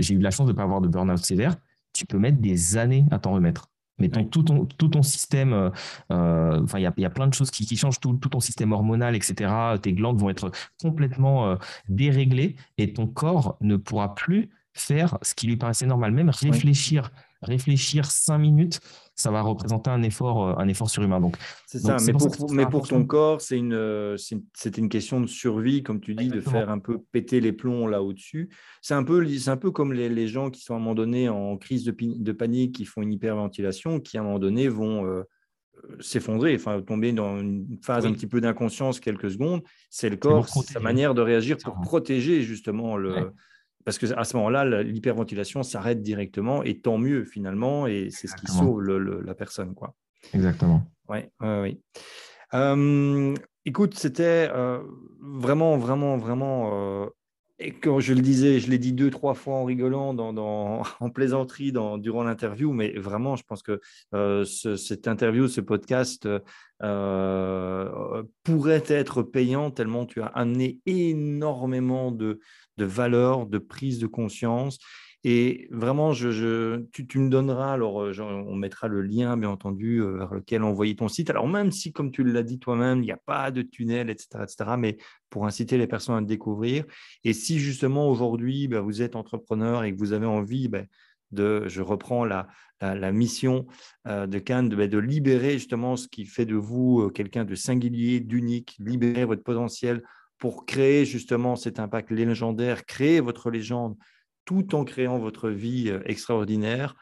j'ai 0.01 0.15
eu 0.15 0.19
la 0.19 0.31
chance 0.31 0.47
de 0.47 0.53
ne 0.53 0.57
pas 0.57 0.63
avoir 0.63 0.81
de 0.81 0.89
burn-out 0.89 1.19
sévère. 1.19 1.57
Tu 1.93 2.07
peux 2.07 2.19
mettre 2.19 2.39
des 2.39 2.77
années 2.77 3.05
à 3.11 3.19
t'en 3.19 3.33
remettre. 3.33 3.70
Mais 4.01 4.09
tout, 4.09 4.43
ton, 4.43 4.67
tout 4.67 4.89
ton 4.89 5.03
système, 5.03 5.53
euh, 5.53 5.71
euh, 6.11 6.67
il 6.75 6.81
y 6.81 7.05
a, 7.05 7.11
plein 7.11 7.27
de 7.27 7.35
choses 7.35 7.51
qui, 7.51 7.77
changent, 7.77 8.01
tout, 8.01 8.17
ton 8.17 8.41
système 8.41 8.73
hormonal, 8.73 9.15
etc. 9.15 9.53
Tes 9.81 9.93
glandes 9.93 10.19
vont 10.19 10.31
être 10.31 10.51
complètement 10.83 11.47
euh, 11.47 11.57
déréglées 11.89 12.57
et 12.79 12.93
ton 12.93 13.07
corps 13.07 13.57
ne 13.61 13.77
pourra 13.77 14.15
plus 14.15 14.51
faire 14.73 15.19
ce 15.23 15.35
qui 15.35 15.47
lui 15.47 15.57
paraissait 15.57 15.87
normal. 15.87 16.13
Même 16.13 16.31
réfléchir, 16.31 17.11
réfléchir 17.43 18.11
cinq 18.11 18.39
minutes, 18.39 18.81
ça 19.21 19.31
va 19.31 19.43
représenter 19.43 19.91
un 19.91 20.03
effort, 20.03 20.49
euh, 20.49 20.55
un 20.57 20.69
effort 20.69 20.89
surhumain. 20.89 21.21
Donc, 21.21 21.37
c'est 21.67 21.79
ça. 21.79 21.97
Mais, 22.05 22.13
pour, 22.13 22.53
mais 22.53 22.67
pour, 22.67 22.89
ton 22.89 23.05
corps, 23.05 23.41
c'est 23.41 23.57
une, 23.57 23.75
euh, 23.75 24.17
c'est 24.17 24.79
une 24.79 24.89
question 24.89 25.21
de 25.21 25.27
survie, 25.27 25.83
comme 25.83 26.01
tu 26.01 26.15
dis, 26.15 26.29
de 26.29 26.41
faire 26.41 26.71
un 26.71 26.79
peu 26.79 26.99
péter 27.13 27.41
les 27.41 27.53
plombs 27.53 27.87
là 27.87 28.03
au-dessus. 28.03 28.49
C'est 28.81 28.95
un 28.95 29.05
peu, 29.05 29.27
c'est 29.29 29.51
un 29.51 29.57
peu 29.57 29.71
comme 29.71 29.93
les, 29.93 30.09
les, 30.09 30.27
gens 30.27 30.51
qui 30.51 30.63
sont 30.63 30.75
à 30.75 30.77
un 30.77 30.81
moment 30.81 30.95
donné 30.95 31.29
en 31.29 31.57
crise 31.57 31.85
de, 31.85 31.95
de, 32.01 32.33
panique, 32.33 32.75
qui 32.77 32.85
font 32.85 33.03
une 33.03 33.13
hyperventilation, 33.13 34.01
qui 34.01 34.17
à 34.17 34.23
un 34.23 34.25
moment 34.25 34.39
donné 34.39 34.69
vont 34.69 35.05
euh, 35.05 35.23
s'effondrer, 36.01 36.55
enfin 36.55 36.81
tomber 36.81 37.13
dans 37.13 37.39
une 37.39 37.79
phase 37.83 38.07
un 38.07 38.13
petit 38.13 38.27
peu 38.27 38.41
d'inconscience 38.41 39.01
quelques 39.01 39.31
secondes. 39.31 39.63
C'est 39.91 40.09
le 40.09 40.17
corps, 40.17 40.49
sa 40.49 40.81
manière 40.81 41.15
de 41.15 41.21
réagir 41.21 41.59
pour 41.59 41.81
protéger 41.81 42.43
justement 42.43 42.97
le. 42.97 43.33
Parce 43.85 43.99
qu'à 43.99 44.25
ce 44.25 44.37
moment-là, 44.37 44.83
l'hyperventilation 44.83 45.63
s'arrête 45.63 46.03
directement 46.03 46.63
et 46.63 46.81
tant 46.81 46.99
mieux 46.99 47.25
finalement, 47.25 47.87
et 47.87 48.09
c'est 48.11 48.27
ce 48.27 48.37
qui 48.37 48.47
sauve 48.47 48.83
la 48.83 49.35
personne. 49.35 49.75
Quoi. 49.75 49.95
Exactement. 50.35 50.83
Ouais, 51.09 51.31
oui. 51.41 51.81
Euh, 52.55 53.35
écoute, 53.65 53.95
c'était 53.95 54.49
euh, 54.53 54.81
vraiment, 55.21 55.77
vraiment, 55.77 56.17
vraiment 56.17 57.03
euh, 57.03 57.07
et 57.59 57.73
quand 57.73 58.01
je 58.01 58.15
le 58.15 58.23
disais, 58.23 58.59
je 58.59 58.71
l'ai 58.71 58.79
dit 58.79 58.95
deux, 58.95 59.11
trois 59.11 59.35
fois 59.35 59.57
en 59.57 59.65
rigolant, 59.65 60.15
dans, 60.15 60.83
en 61.01 61.11
plaisanterie 61.11 61.73
dans, 61.73 61.99
durant 61.99 62.23
l'interview, 62.25 62.73
mais 62.73 62.93
vraiment, 62.99 63.37
je 63.37 63.43
pense 63.45 63.63
que 63.63 63.81
euh, 64.15 64.45
cette 64.45 65.07
interview, 65.09 65.47
ce 65.47 65.61
podcast 65.61 66.29
pourrait 68.45 68.85
être 68.89 69.23
payant 69.23 69.71
tellement 69.71 70.07
tu 70.07 70.23
as 70.23 70.27
amené 70.27 70.79
énormément 70.87 72.11
de, 72.11 72.41
de 72.81 72.87
valeur, 72.87 73.47
de 73.47 73.59
prise 73.59 73.99
de 73.99 74.07
conscience. 74.07 74.79
Et 75.23 75.69
vraiment, 75.71 76.15
je, 76.15 76.83
tu, 76.93 77.19
me 77.19 77.29
donneras, 77.29 77.75
alors 77.75 78.03
euh, 78.03 78.19
on 78.21 78.55
mettra 78.55 78.89
le 78.89 79.03
lien, 79.03 79.37
bien 79.37 79.51
entendu, 79.51 80.01
euh, 80.01 80.17
vers 80.17 80.33
lequel 80.33 80.63
envoyer 80.63 80.97
ton 80.97 81.09
site. 81.09 81.29
Alors, 81.29 81.47
même 81.47 81.71
si, 81.73 81.93
comme 81.93 82.11
tu 82.11 82.25
l'as 82.25 82.43
dit 82.43 82.59
toi-même, 82.59 83.01
il 83.01 83.07
n'y 83.07 83.13
a 83.13 83.19
pas 83.19 83.51
de 83.51 83.61
tunnel, 83.61 84.09
etc., 84.09 84.29
etc., 84.45 84.71
mais 84.79 84.97
pour 85.29 85.45
inciter 85.45 85.77
les 85.77 85.87
personnes 85.87 86.15
à 86.15 86.21
le 86.21 86.27
découvrir. 86.27 86.87
Et 87.25 87.35
si 87.35 87.59
justement 87.59 88.09
aujourd'hui, 88.09 88.67
ben, 88.67 88.81
vous 88.81 89.03
êtes 89.03 89.15
entrepreneur 89.15 89.85
et 89.85 89.93
que 89.93 89.99
vous 89.99 90.15
avez 90.15 90.27
envie 90.27 90.69
ben, 90.69 90.87
de, 91.33 91.69
je 91.69 91.83
reprends 91.83 92.25
la, 92.25 92.49
la, 92.81 93.13
mission 93.13 93.67
euh, 94.09 94.27
de 94.27 94.39
Cannes, 94.39 94.71
de, 94.71 94.77
ben, 94.77 94.89
de, 94.89 94.99
libérer 94.99 95.53
justement 95.53 95.97
ce 95.97 96.09
qui 96.09 96.25
fait 96.25 96.47
de 96.47 96.57
vous 96.57 97.11
quelqu'un 97.11 97.45
de 97.45 97.55
singulier, 97.55 98.21
d'unique, 98.21 98.77
libérer 98.79 99.27
votre 99.27 99.43
potentiel 99.43 100.03
pour 100.41 100.65
créer 100.65 101.05
justement 101.05 101.55
cet 101.55 101.79
impact 101.79 102.11
légendaire, 102.11 102.87
créer 102.87 103.21
votre 103.21 103.51
légende 103.51 103.97
tout 104.47 104.75
en 104.75 104.85
créant 104.85 105.19
votre 105.19 105.51
vie 105.51 105.91
euh, 105.91 106.01
extraordinaire, 106.07 106.97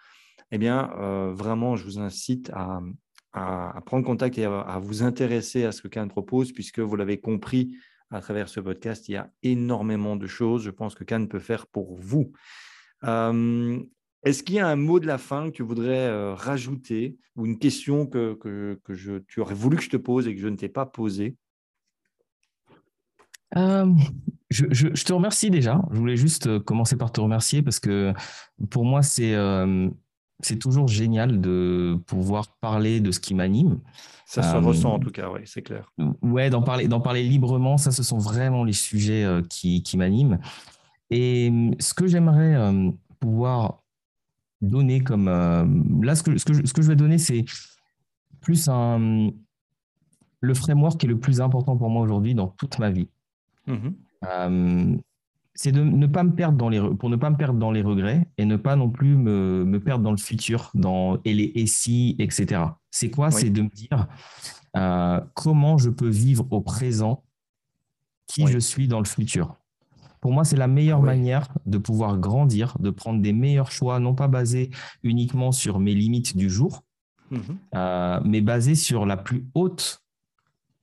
eh 0.51 0.59
bien, 0.59 0.91
euh, 0.99 1.33
vraiment, 1.33 1.77
je 1.77 1.85
vous 1.85 1.99
incite 1.99 2.51
à, 2.53 2.81
prendre 3.87 4.05
contact 4.05 4.37
et 4.39 4.45
à, 4.45 4.81
vous 4.83 5.05
intéresser 5.05 5.65
à 5.65 5.71
ce 5.71 5.81
que 5.81 5.89
Cannes 5.89 6.09
propose, 6.09 6.53
puisque 6.53 6.81
vous 6.81 6.97
l'avez 6.97 7.21
compris 7.21 7.77
à 8.11 8.21
travers 8.21 8.49
ce 8.49 8.59
podcast, 8.59 9.09
il 9.09 9.13
y 9.13 9.17
a 9.17 9.31
énormément 9.45 10.17
de 10.17 10.27
choses, 10.27 10.65
je 10.65 10.71
pense 10.71 10.97
que 10.97 11.05
Cannes 11.05 11.29
peut 11.29 11.39
faire 11.39 11.69
pour 11.69 11.97
vous. 11.97 12.33
Euh, 13.05 13.79
est-ce 14.25 14.43
qu'il 14.43 14.57
y 14.57 14.59
a 14.59 14.67
un 14.67 14.77
mot 14.77 14.99
de 14.99 15.07
la 15.07 15.19
fin 15.19 15.51
que 15.51 15.57
tu 15.57 15.63
voudrais 15.63 16.33
rajouter 16.33 17.17
ou 17.37 17.47
une 17.47 17.59
question 17.59 18.07
que, 18.07 18.37
tu 19.29 19.41
aurais 19.41 19.55
voulu 19.55 19.77
que 19.77 19.85
je 19.85 19.91
te 19.91 19.97
pose 19.97 20.27
et 20.27 20.35
que 20.35 20.41
je 20.41 20.49
ne 20.49 20.57
t'ai 20.57 20.69
pas 20.69 20.87
posée? 20.87 21.37
Je, 24.51 25.05
te 25.05 25.13
remercie 25.13 25.51
déjà. 25.51 25.83
Je 25.91 25.99
voulais 25.99 26.17
juste 26.17 26.47
euh, 26.47 26.61
commencer 26.61 26.97
par 26.97 27.13
te 27.13 27.21
remercier 27.21 27.63
parce 27.63 27.81
que 27.81 28.13
pour 28.71 28.85
moi, 28.85 29.03
c'est 29.03 29.35
euh, 29.35 29.89
c'est 30.41 30.59
toujours 30.59 30.89
génial 30.89 31.41
de 31.41 31.99
pouvoir 32.07 32.57
parler 32.61 33.01
de 33.01 33.11
ce 33.11 33.21
qui 33.21 33.35
m'anime. 33.35 33.81
Ça 34.25 34.43
se 34.43 34.57
ressent 34.57 34.93
en 34.93 34.97
euh, 34.97 35.01
tout 35.01 35.11
cas, 35.11 35.31
oui, 35.31 35.41
c'est 35.47 35.63
clair. 35.63 35.91
Ouais, 36.23 36.51
d'en 36.51 36.63
parler, 36.63 36.87
d'en 36.87 37.01
parler 37.01 37.23
librement, 37.23 37.79
ça, 37.79 37.91
ce 37.91 38.03
sont 38.03 38.19
vraiment 38.19 38.63
les 38.63 38.75
sujets 38.75 39.27
qui, 39.49 39.83
qui 39.83 39.97
m'animent. 39.97 40.39
Et 41.11 41.51
ce 41.81 41.95
que 41.95 42.07
j'aimerais 42.07 42.55
pouvoir 43.19 43.83
donner 44.61 45.01
comme... 45.01 45.27
là, 46.03 46.15
ce 46.15 46.23
que, 46.23 46.37
ce, 46.37 46.45
que 46.45 46.53
je, 46.53 46.67
ce 46.67 46.75
que 46.75 46.83
je 46.83 46.89
vais 46.89 46.97
donner, 46.97 47.17
c'est 47.17 47.47
plus 48.41 48.69
un, 48.69 49.31
le 50.41 50.55
framework 50.55 51.01
qui 51.01 51.07
est 51.07 51.09
le 51.09 51.19
plus 51.19 51.41
important 51.41 51.77
pour 51.77 51.91
moi 51.91 52.03
aujourd'hui 52.03 52.35
dans 52.35 52.49
toute 52.49 52.79
ma 52.79 52.91
vie. 52.91 53.09
Mmh 53.69 53.89
euh, 54.25 54.97
c'est 55.55 55.73
de 55.73 55.83
ne 55.83 56.07
pas 56.07 56.23
me 56.23 56.33
perdre 56.33 56.57
dans 56.57 56.69
les 56.69 56.81
pour 56.81 57.11
ne 57.11 57.17
pas 57.17 57.31
me 57.31 57.37
perdre 57.37 57.59
dans 57.59 57.73
les 57.73 57.83
regrets 57.83 58.29
et 58.39 58.45
ne 58.45 58.55
pas 58.55 58.77
non 58.77 58.89
plus 58.91 59.17
me, 59.17 59.65
me 59.65 59.81
perdre 59.81 60.05
dans 60.05 60.13
le 60.13 60.17
futur, 60.17 60.71
dans 60.75 61.19
et 61.25 61.35
les 61.35 61.51
et 61.57 61.67
si, 61.67 62.15
etc. 62.21 62.63
C'est 62.93 63.11
quoi? 63.11 63.33
C'est 63.33 63.51
de 63.51 63.63
me 63.63 63.69
dire 63.69 64.07
euh, 64.77 65.21
comment 65.35 65.77
je 65.77 65.91
peux 65.91 66.09
vivre 66.09 66.47
au 66.51 66.61
présent 66.61 67.25
qui 68.29 68.47
je 68.47 68.59
suis 68.59 68.87
dans 68.87 69.01
le 69.01 69.05
futur? 69.05 69.57
Pour 70.21 70.33
moi, 70.33 70.45
c'est 70.45 70.57
la 70.57 70.69
meilleure 70.69 71.03
manière 71.03 71.49
de 71.67 71.79
pouvoir 71.79 72.19
grandir, 72.19 72.77
de 72.79 72.91
prendre 72.91 73.21
des 73.21 73.33
meilleurs 73.33 73.73
choix, 73.73 73.99
non 73.99 74.15
pas 74.15 74.29
basés 74.29 74.71
uniquement 75.03 75.51
sur 75.51 75.81
mes 75.81 75.95
limites 75.95 76.37
du 76.37 76.49
jour, 76.49 76.85
mmh 77.33 77.39
euh, 77.75 78.21
mais 78.25 78.43
basés 78.43 78.77
sur 78.77 79.07
la 79.07 79.17
plus 79.17 79.49
haute 79.55 80.05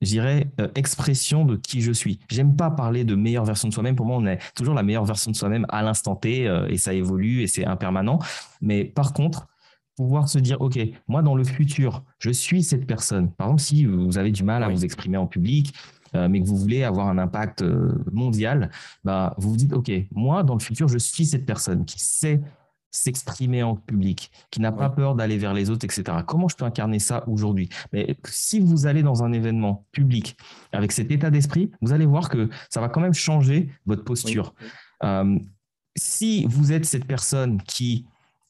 je 0.05 0.11
dirais, 0.11 0.47
euh, 0.61 0.69
expression 0.75 1.45
de 1.45 1.55
qui 1.55 1.81
je 1.81 1.91
suis. 1.91 2.19
J'aime 2.29 2.55
pas 2.55 2.71
parler 2.71 3.03
de 3.03 3.15
meilleure 3.15 3.43
version 3.43 3.67
de 3.67 3.73
soi-même. 3.73 3.95
Pour 3.95 4.05
moi, 4.05 4.17
on 4.17 4.25
est 4.25 4.39
toujours 4.55 4.75
la 4.75 4.83
meilleure 4.83 5.05
version 5.05 5.31
de 5.31 5.35
soi-même 5.35 5.65
à 5.69 5.81
l'instant 5.81 6.15
T 6.15 6.47
euh, 6.47 6.67
et 6.67 6.77
ça 6.77 6.93
évolue 6.93 7.41
et 7.41 7.47
c'est 7.47 7.65
impermanent. 7.65 8.19
Mais 8.61 8.85
par 8.85 9.13
contre, 9.13 9.47
pouvoir 9.95 10.29
se 10.29 10.39
dire, 10.39 10.61
OK, 10.61 10.77
moi, 11.07 11.21
dans 11.21 11.35
le 11.35 11.43
futur, 11.43 12.03
je 12.19 12.29
suis 12.29 12.63
cette 12.63 12.85
personne. 12.85 13.31
Par 13.31 13.47
exemple, 13.47 13.61
si 13.61 13.85
vous 13.85 14.17
avez 14.17 14.31
du 14.31 14.43
mal 14.43 14.63
à 14.63 14.69
vous 14.69 14.85
exprimer 14.85 15.17
en 15.17 15.25
public, 15.25 15.73
euh, 16.15 16.29
mais 16.29 16.41
que 16.41 16.47
vous 16.47 16.57
voulez 16.57 16.83
avoir 16.83 17.07
un 17.07 17.17
impact 17.17 17.63
mondial, 18.11 18.69
bah, 19.03 19.33
vous 19.37 19.49
vous 19.51 19.57
dites, 19.57 19.73
OK, 19.73 19.91
moi, 20.11 20.43
dans 20.43 20.53
le 20.53 20.59
futur, 20.61 20.87
je 20.87 20.97
suis 20.97 21.25
cette 21.25 21.45
personne 21.45 21.85
qui 21.85 21.99
sait 21.99 22.41
s'exprimer 22.95 23.63
en 23.63 23.75
public, 23.75 24.31
qui 24.51 24.61
n'a 24.61 24.71
pas 24.71 24.89
peur 24.89 25.15
d'aller 25.15 25.37
vers 25.37 25.53
les 25.53 25.69
autres, 25.69 25.85
etc. 25.85 26.19
Comment 26.25 26.47
je 26.47 26.55
peux 26.55 26.65
incarner 26.65 26.99
ça 26.99 27.23
aujourd'hui? 27.27 27.69
Mais 27.91 28.15
si 28.25 28.59
vous 28.59 28.87
allez 28.87 29.03
dans 29.03 29.23
un 29.23 29.31
événement 29.33 29.85
public 29.91 30.37
avec 30.71 30.91
cet 30.91 31.11
état 31.11 31.29
d'esprit, 31.29 31.71
vous 31.81 31.93
allez 31.93 32.05
voir 32.05 32.29
que 32.29 32.49
ça 32.69 32.81
va 32.81 32.89
quand 32.89 33.01
même 33.01 33.13
changer 33.13 33.69
votre 33.85 34.03
posture. 34.03 34.53
Euh, 35.03 35.37
si 35.97 36.45
vous 36.45 36.71
êtes 36.71 36.85
cette 36.85 37.05
personne 37.05 37.61
qui, 37.61 38.05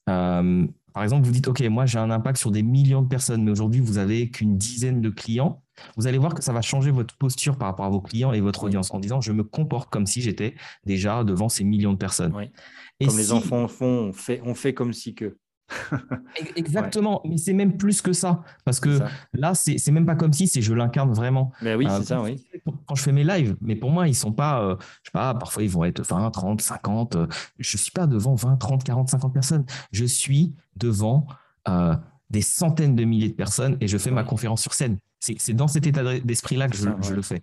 euh, 0.09 0.67
par 0.93 1.03
exemple, 1.03 1.25
vous 1.25 1.31
dites, 1.31 1.47
OK, 1.47 1.61
moi 1.61 1.85
j'ai 1.85 1.99
un 1.99 2.11
impact 2.11 2.37
sur 2.37 2.51
des 2.51 2.63
millions 2.63 3.01
de 3.01 3.07
personnes, 3.07 3.43
mais 3.43 3.51
aujourd'hui 3.51 3.81
vous 3.81 3.97
avez 3.97 4.29
qu'une 4.29 4.57
dizaine 4.57 5.01
de 5.01 5.09
clients, 5.09 5.61
vous 5.97 6.07
allez 6.07 6.17
voir 6.17 6.33
que 6.33 6.43
ça 6.43 6.53
va 6.53 6.61
changer 6.61 6.91
votre 6.91 7.15
posture 7.17 7.57
par 7.57 7.67
rapport 7.67 7.85
à 7.85 7.89
vos 7.89 8.01
clients 8.01 8.33
et 8.33 8.41
votre 8.41 8.63
audience 8.63 8.93
en 8.93 8.99
disant, 8.99 9.21
je 9.21 9.31
me 9.31 9.43
comporte 9.43 9.89
comme 9.89 10.05
si 10.05 10.21
j'étais 10.21 10.55
déjà 10.85 11.23
devant 11.23 11.49
ces 11.49 11.63
millions 11.63 11.93
de 11.93 11.97
personnes. 11.97 12.31
Comme 12.31 13.17
les 13.17 13.31
enfants 13.31 13.67
font, 13.67 14.09
on 14.09 14.13
fait, 14.13 14.41
on 14.45 14.55
fait 14.55 14.73
comme 14.73 14.93
si 14.93 15.15
que. 15.15 15.37
Exactement, 16.55 17.21
mais 17.25 17.37
c'est 17.37 17.53
même 17.53 17.75
plus 17.75 18.01
que 18.01 18.13
ça. 18.13 18.43
Parce 18.65 18.79
que 18.79 18.99
là, 19.33 19.55
c'est 19.55 19.91
même 19.91 20.05
pas 20.05 20.15
comme 20.15 20.31
si, 20.31 20.47
c'est 20.47 20.61
je 20.61 20.73
l'incarne 20.73 21.11
vraiment. 21.11 21.51
Mais 21.61 21.73
oui, 21.73 21.87
euh, 21.87 21.97
c'est 21.97 22.05
ça, 22.05 22.21
oui. 22.21 22.45
Quand 22.85 22.95
je 22.95 23.01
fais 23.01 23.11
mes 23.11 23.23
lives, 23.23 23.55
mais 23.61 23.75
pour 23.75 23.89
moi, 23.89 24.07
ils 24.07 24.15
sont 24.15 24.31
pas, 24.31 24.61
euh, 24.61 24.75
je 25.01 25.09
sais 25.09 25.11
pas, 25.11 25.33
parfois 25.33 25.63
ils 25.63 25.69
vont 25.69 25.83
être 25.83 26.01
20, 26.01 26.29
30, 26.29 26.61
50. 26.61 27.17
je 27.57 27.77
suis 27.77 27.91
pas 27.91 28.05
devant 28.05 28.35
20, 28.35 28.57
30, 28.57 28.83
40, 28.83 29.09
50 29.09 29.33
personnes. 29.33 29.65
Je 29.91 30.05
suis 30.05 30.53
devant 30.75 31.25
euh, 31.67 31.95
des 32.29 32.41
centaines 32.41 32.95
de 32.95 33.03
milliers 33.03 33.29
de 33.29 33.33
personnes 33.33 33.77
et 33.81 33.87
je 33.87 33.97
fais 33.97 34.11
ma 34.11 34.23
conférence 34.23 34.61
sur 34.61 34.73
scène. 34.73 34.99
C'est 35.37 35.53
dans 35.53 35.67
cet 35.67 35.87
état 35.87 36.19
d'esprit-là 36.19 36.67
que 36.67 36.77
je, 36.77 36.89
je, 37.01 37.13
le 37.13 37.21
fais. 37.21 37.41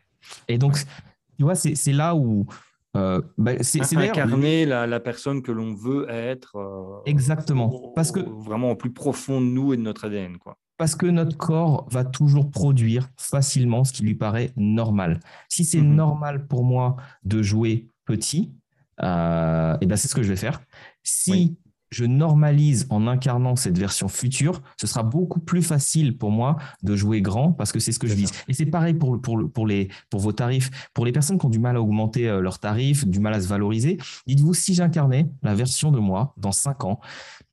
Et 0.48 0.58
donc, 0.58 0.76
tu 1.36 1.44
vois, 1.44 1.54
c'est 1.54 1.92
là 1.92 2.14
où 2.14 2.46
euh, 2.96 3.22
bah, 3.38 3.52
c'est 3.62 3.96
incarner 3.96 4.66
la, 4.66 4.86
la, 4.86 5.00
personne 5.00 5.42
que 5.42 5.50
l'on 5.50 5.74
veut 5.74 6.06
être. 6.10 6.56
Euh, 6.56 7.00
Exactement. 7.06 7.92
Parce 7.94 8.12
que 8.12 8.20
vraiment 8.20 8.72
au 8.72 8.76
plus 8.76 8.92
profond 8.92 9.40
de 9.40 9.46
nous 9.46 9.72
et 9.72 9.76
de 9.76 9.82
notre 9.82 10.04
ADN, 10.04 10.36
quoi. 10.38 10.58
Parce 10.76 10.94
que 10.94 11.06
notre 11.06 11.36
corps 11.36 11.86
va 11.90 12.04
toujours 12.04 12.50
produire 12.50 13.08
facilement 13.16 13.84
ce 13.84 13.92
qui 13.92 14.02
lui 14.02 14.14
paraît 14.14 14.52
normal. 14.56 15.20
Si 15.48 15.64
c'est 15.64 15.80
mhm. 15.80 15.94
normal 15.94 16.46
pour 16.48 16.64
moi 16.64 16.96
de 17.24 17.42
jouer 17.42 17.88
petit, 18.04 18.52
euh, 19.00 19.74
et 19.74 19.78
eh 19.82 19.86
ben 19.86 19.96
c'est 19.96 20.08
ce 20.08 20.14
que 20.14 20.22
je 20.22 20.28
vais 20.28 20.36
faire. 20.36 20.60
Si 21.02 21.56
je 21.92 22.04
normalise 22.04 22.86
en 22.90 23.06
incarnant 23.06 23.54
cette 23.54 23.78
version 23.78 24.08
future, 24.08 24.62
ce 24.80 24.86
sera 24.86 25.02
beaucoup 25.02 25.40
plus 25.40 25.62
facile 25.62 26.16
pour 26.16 26.30
moi 26.30 26.56
de 26.82 26.96
jouer 26.96 27.20
grand 27.20 27.52
parce 27.52 27.70
que 27.70 27.78
c'est 27.78 27.92
ce 27.92 27.98
que 27.98 28.06
je 28.06 28.14
vise. 28.14 28.32
Et 28.48 28.54
c'est 28.54 28.66
pareil 28.66 28.94
pour, 28.94 29.20
pour, 29.20 29.38
pour, 29.52 29.66
les, 29.66 29.88
pour 30.10 30.20
vos 30.20 30.32
tarifs. 30.32 30.70
Pour 30.94 31.04
les 31.04 31.12
personnes 31.12 31.38
qui 31.38 31.46
ont 31.46 31.50
du 31.50 31.58
mal 31.58 31.76
à 31.76 31.82
augmenter 31.82 32.28
euh, 32.28 32.40
leurs 32.40 32.58
tarifs, 32.58 33.06
du 33.06 33.20
mal 33.20 33.34
à 33.34 33.40
se 33.40 33.46
valoriser, 33.46 33.98
dites-vous 34.26 34.54
si 34.54 34.74
j'incarnais 34.74 35.28
la 35.42 35.54
version 35.54 35.92
de 35.92 35.98
moi 35.98 36.34
dans 36.38 36.52
cinq 36.52 36.84
ans 36.84 36.98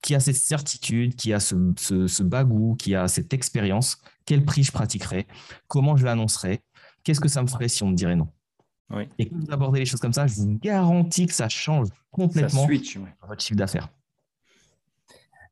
qui 0.02 0.16
a 0.16 0.22
cette 0.22 0.38
certitude, 0.38 1.16
qui 1.16 1.34
a 1.34 1.42
ce, 1.42 1.56
ce, 1.76 2.24
bagou, 2.24 2.76
qui 2.76 2.96
a 2.96 3.10
cette 3.10 3.34
expérience, 3.34 4.02
quel 4.26 4.46
prix 4.46 4.64
je 4.64 4.72
pratiquerais, 4.72 5.28
comment 5.68 5.98
je 5.98 6.06
l'annoncerais, 6.06 6.62
qu'est-ce 7.04 7.20
que 7.20 7.28
ça 7.28 7.42
me 7.42 7.48
ferait 7.48 7.68
si 7.68 7.84
on 7.84 7.90
me 7.90 7.96
dirait 7.96 8.16
non? 8.16 8.30
Et 9.20 9.28
quand 9.28 9.38
vous 9.38 9.52
abordez 9.52 9.80
les 9.80 9.86
choses 9.86 10.00
comme 10.00 10.14
ça, 10.14 10.26
je 10.26 10.34
vous 10.36 10.58
garantis 10.60 11.28
que 11.28 11.34
ça 11.34 11.48
change 11.48 11.90
complètement 12.10 12.66
votre 13.28 13.42
chiffre 13.42 13.56
d'affaires. 13.56 13.90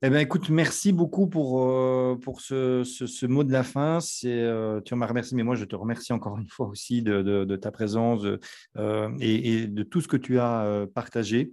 Eh 0.03 0.11
bien, 0.11 0.19
écoute, 0.19 0.49
merci 0.49 0.91
beaucoup 0.91 1.25
pour, 1.27 1.63
euh, 1.63 2.15
pour 2.21 2.39
ce, 2.39 2.83
ce, 2.83 3.25
mot 3.25 3.43
de 3.43 3.51
la 3.51 3.63
fin. 3.63 3.99
C'est, 3.99 4.31
euh, 4.31 4.79
tu 4.81 4.93
m'as 4.93 5.07
remercié, 5.07 5.35
mais 5.35 5.41
moi, 5.41 5.55
je 5.55 5.65
te 5.65 5.75
remercie 5.75 6.13
encore 6.13 6.37
une 6.37 6.47
fois 6.47 6.67
aussi 6.67 7.01
de, 7.01 7.23
de, 7.23 7.55
ta 7.55 7.71
présence 7.71 8.21
euh, 8.77 9.09
et, 9.19 9.65
de 9.65 9.81
tout 9.81 9.99
ce 9.99 10.07
que 10.07 10.17
tu 10.17 10.37
as 10.39 10.85
partagé. 10.93 11.51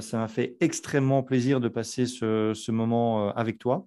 ça 0.00 0.16
m'a 0.16 0.28
fait 0.28 0.56
extrêmement 0.60 1.22
plaisir 1.22 1.60
de 1.60 1.68
passer 1.68 2.06
ce, 2.06 2.52
ce 2.54 2.72
moment 2.72 3.28
avec 3.34 3.58
toi. 3.58 3.86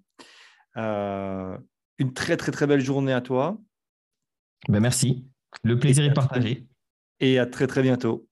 une 0.75 2.13
très, 2.13 2.37
très, 2.37 2.51
très 2.51 2.67
belle 2.67 2.81
journée 2.81 3.13
à 3.13 3.21
toi. 3.21 3.57
Ben, 4.69 4.79
merci. 4.79 5.25
Le 5.63 5.79
plaisir 5.79 6.03
est 6.03 6.13
partagé. 6.13 6.67
Et 7.19 7.39
à 7.39 7.47
très, 7.47 7.65
très 7.65 7.81
bientôt. 7.81 8.27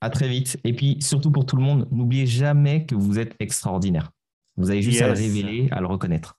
À 0.00 0.08
très 0.08 0.28
vite. 0.28 0.58
Et 0.64 0.72
puis, 0.72 0.96
surtout 1.02 1.30
pour 1.30 1.44
tout 1.44 1.56
le 1.56 1.62
monde, 1.62 1.86
n'oubliez 1.90 2.26
jamais 2.26 2.86
que 2.86 2.94
vous 2.94 3.18
êtes 3.18 3.34
extraordinaire. 3.40 4.10
Vous 4.56 4.70
avez 4.70 4.82
juste 4.82 5.02
à 5.02 5.08
le 5.08 5.14
révéler, 5.14 5.68
à 5.70 5.80
le 5.80 5.86
reconnaître. 5.86 6.38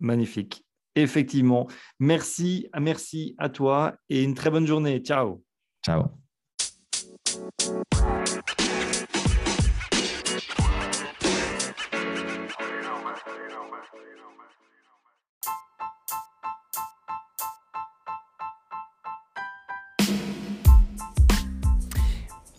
Magnifique. 0.00 0.64
Effectivement. 0.94 1.68
Merci, 1.98 2.68
merci 2.78 3.34
à 3.38 3.48
toi 3.48 3.94
et 4.08 4.22
une 4.22 4.34
très 4.34 4.50
bonne 4.50 4.66
journée. 4.66 5.00
Ciao. 5.00 5.42
Ciao. 5.84 6.10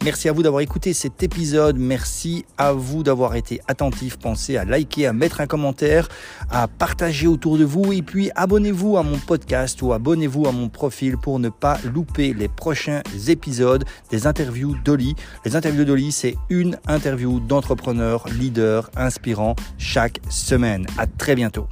Merci 0.10 0.27
à 0.27 0.31
vous 0.31 0.41
d'avoir 0.41 0.61
écouté 0.61 0.94
cet 0.94 1.22
épisode. 1.22 1.77
Merci 1.77 2.44
à 2.57 2.73
vous 2.73 3.03
d'avoir 3.03 3.36
été 3.36 3.61
attentif. 3.68 4.18
Pensez 4.18 4.57
à 4.57 4.65
liker, 4.65 5.06
à 5.06 5.14
mettre 5.14 5.40
un 5.40 5.45
commentaire, 5.45 6.10
à 6.49 6.68
partager 6.68 7.27
autour 7.27 7.60
de 7.60 7.64
vous 7.64 7.94
et 7.94 8.02
puis 8.02 8.31
abonnez-vous 8.36 8.98
à 8.98 9.03
mon 9.03 9.19
podcast 9.19 9.80
ou 9.84 9.94
abonnez-vous 9.94 10.48
à 10.48 10.52
mon 10.52 10.68
profil 10.68 11.15
pour 11.15 11.38
ne 11.38 11.49
pas 11.49 11.77
louper 11.94 12.34
les 12.34 12.48
prochains 12.48 13.03
épisodes 13.27 13.86
des 14.10 14.26
interviews 14.26 14.76
d'Oli. 14.84 15.14
Les 15.45 15.56
interviews 15.56 15.86
d'Oli, 15.86 16.11
c'est 16.11 16.38
une 16.49 16.80
interview 16.88 17.40
d'entrepreneur, 17.40 18.27
leader, 18.30 18.90
inspirant 18.98 19.56
chaque 19.77 20.22
semaine. 20.31 20.88
À 20.98 21.06
très 21.06 21.36
bientôt. 21.36 21.68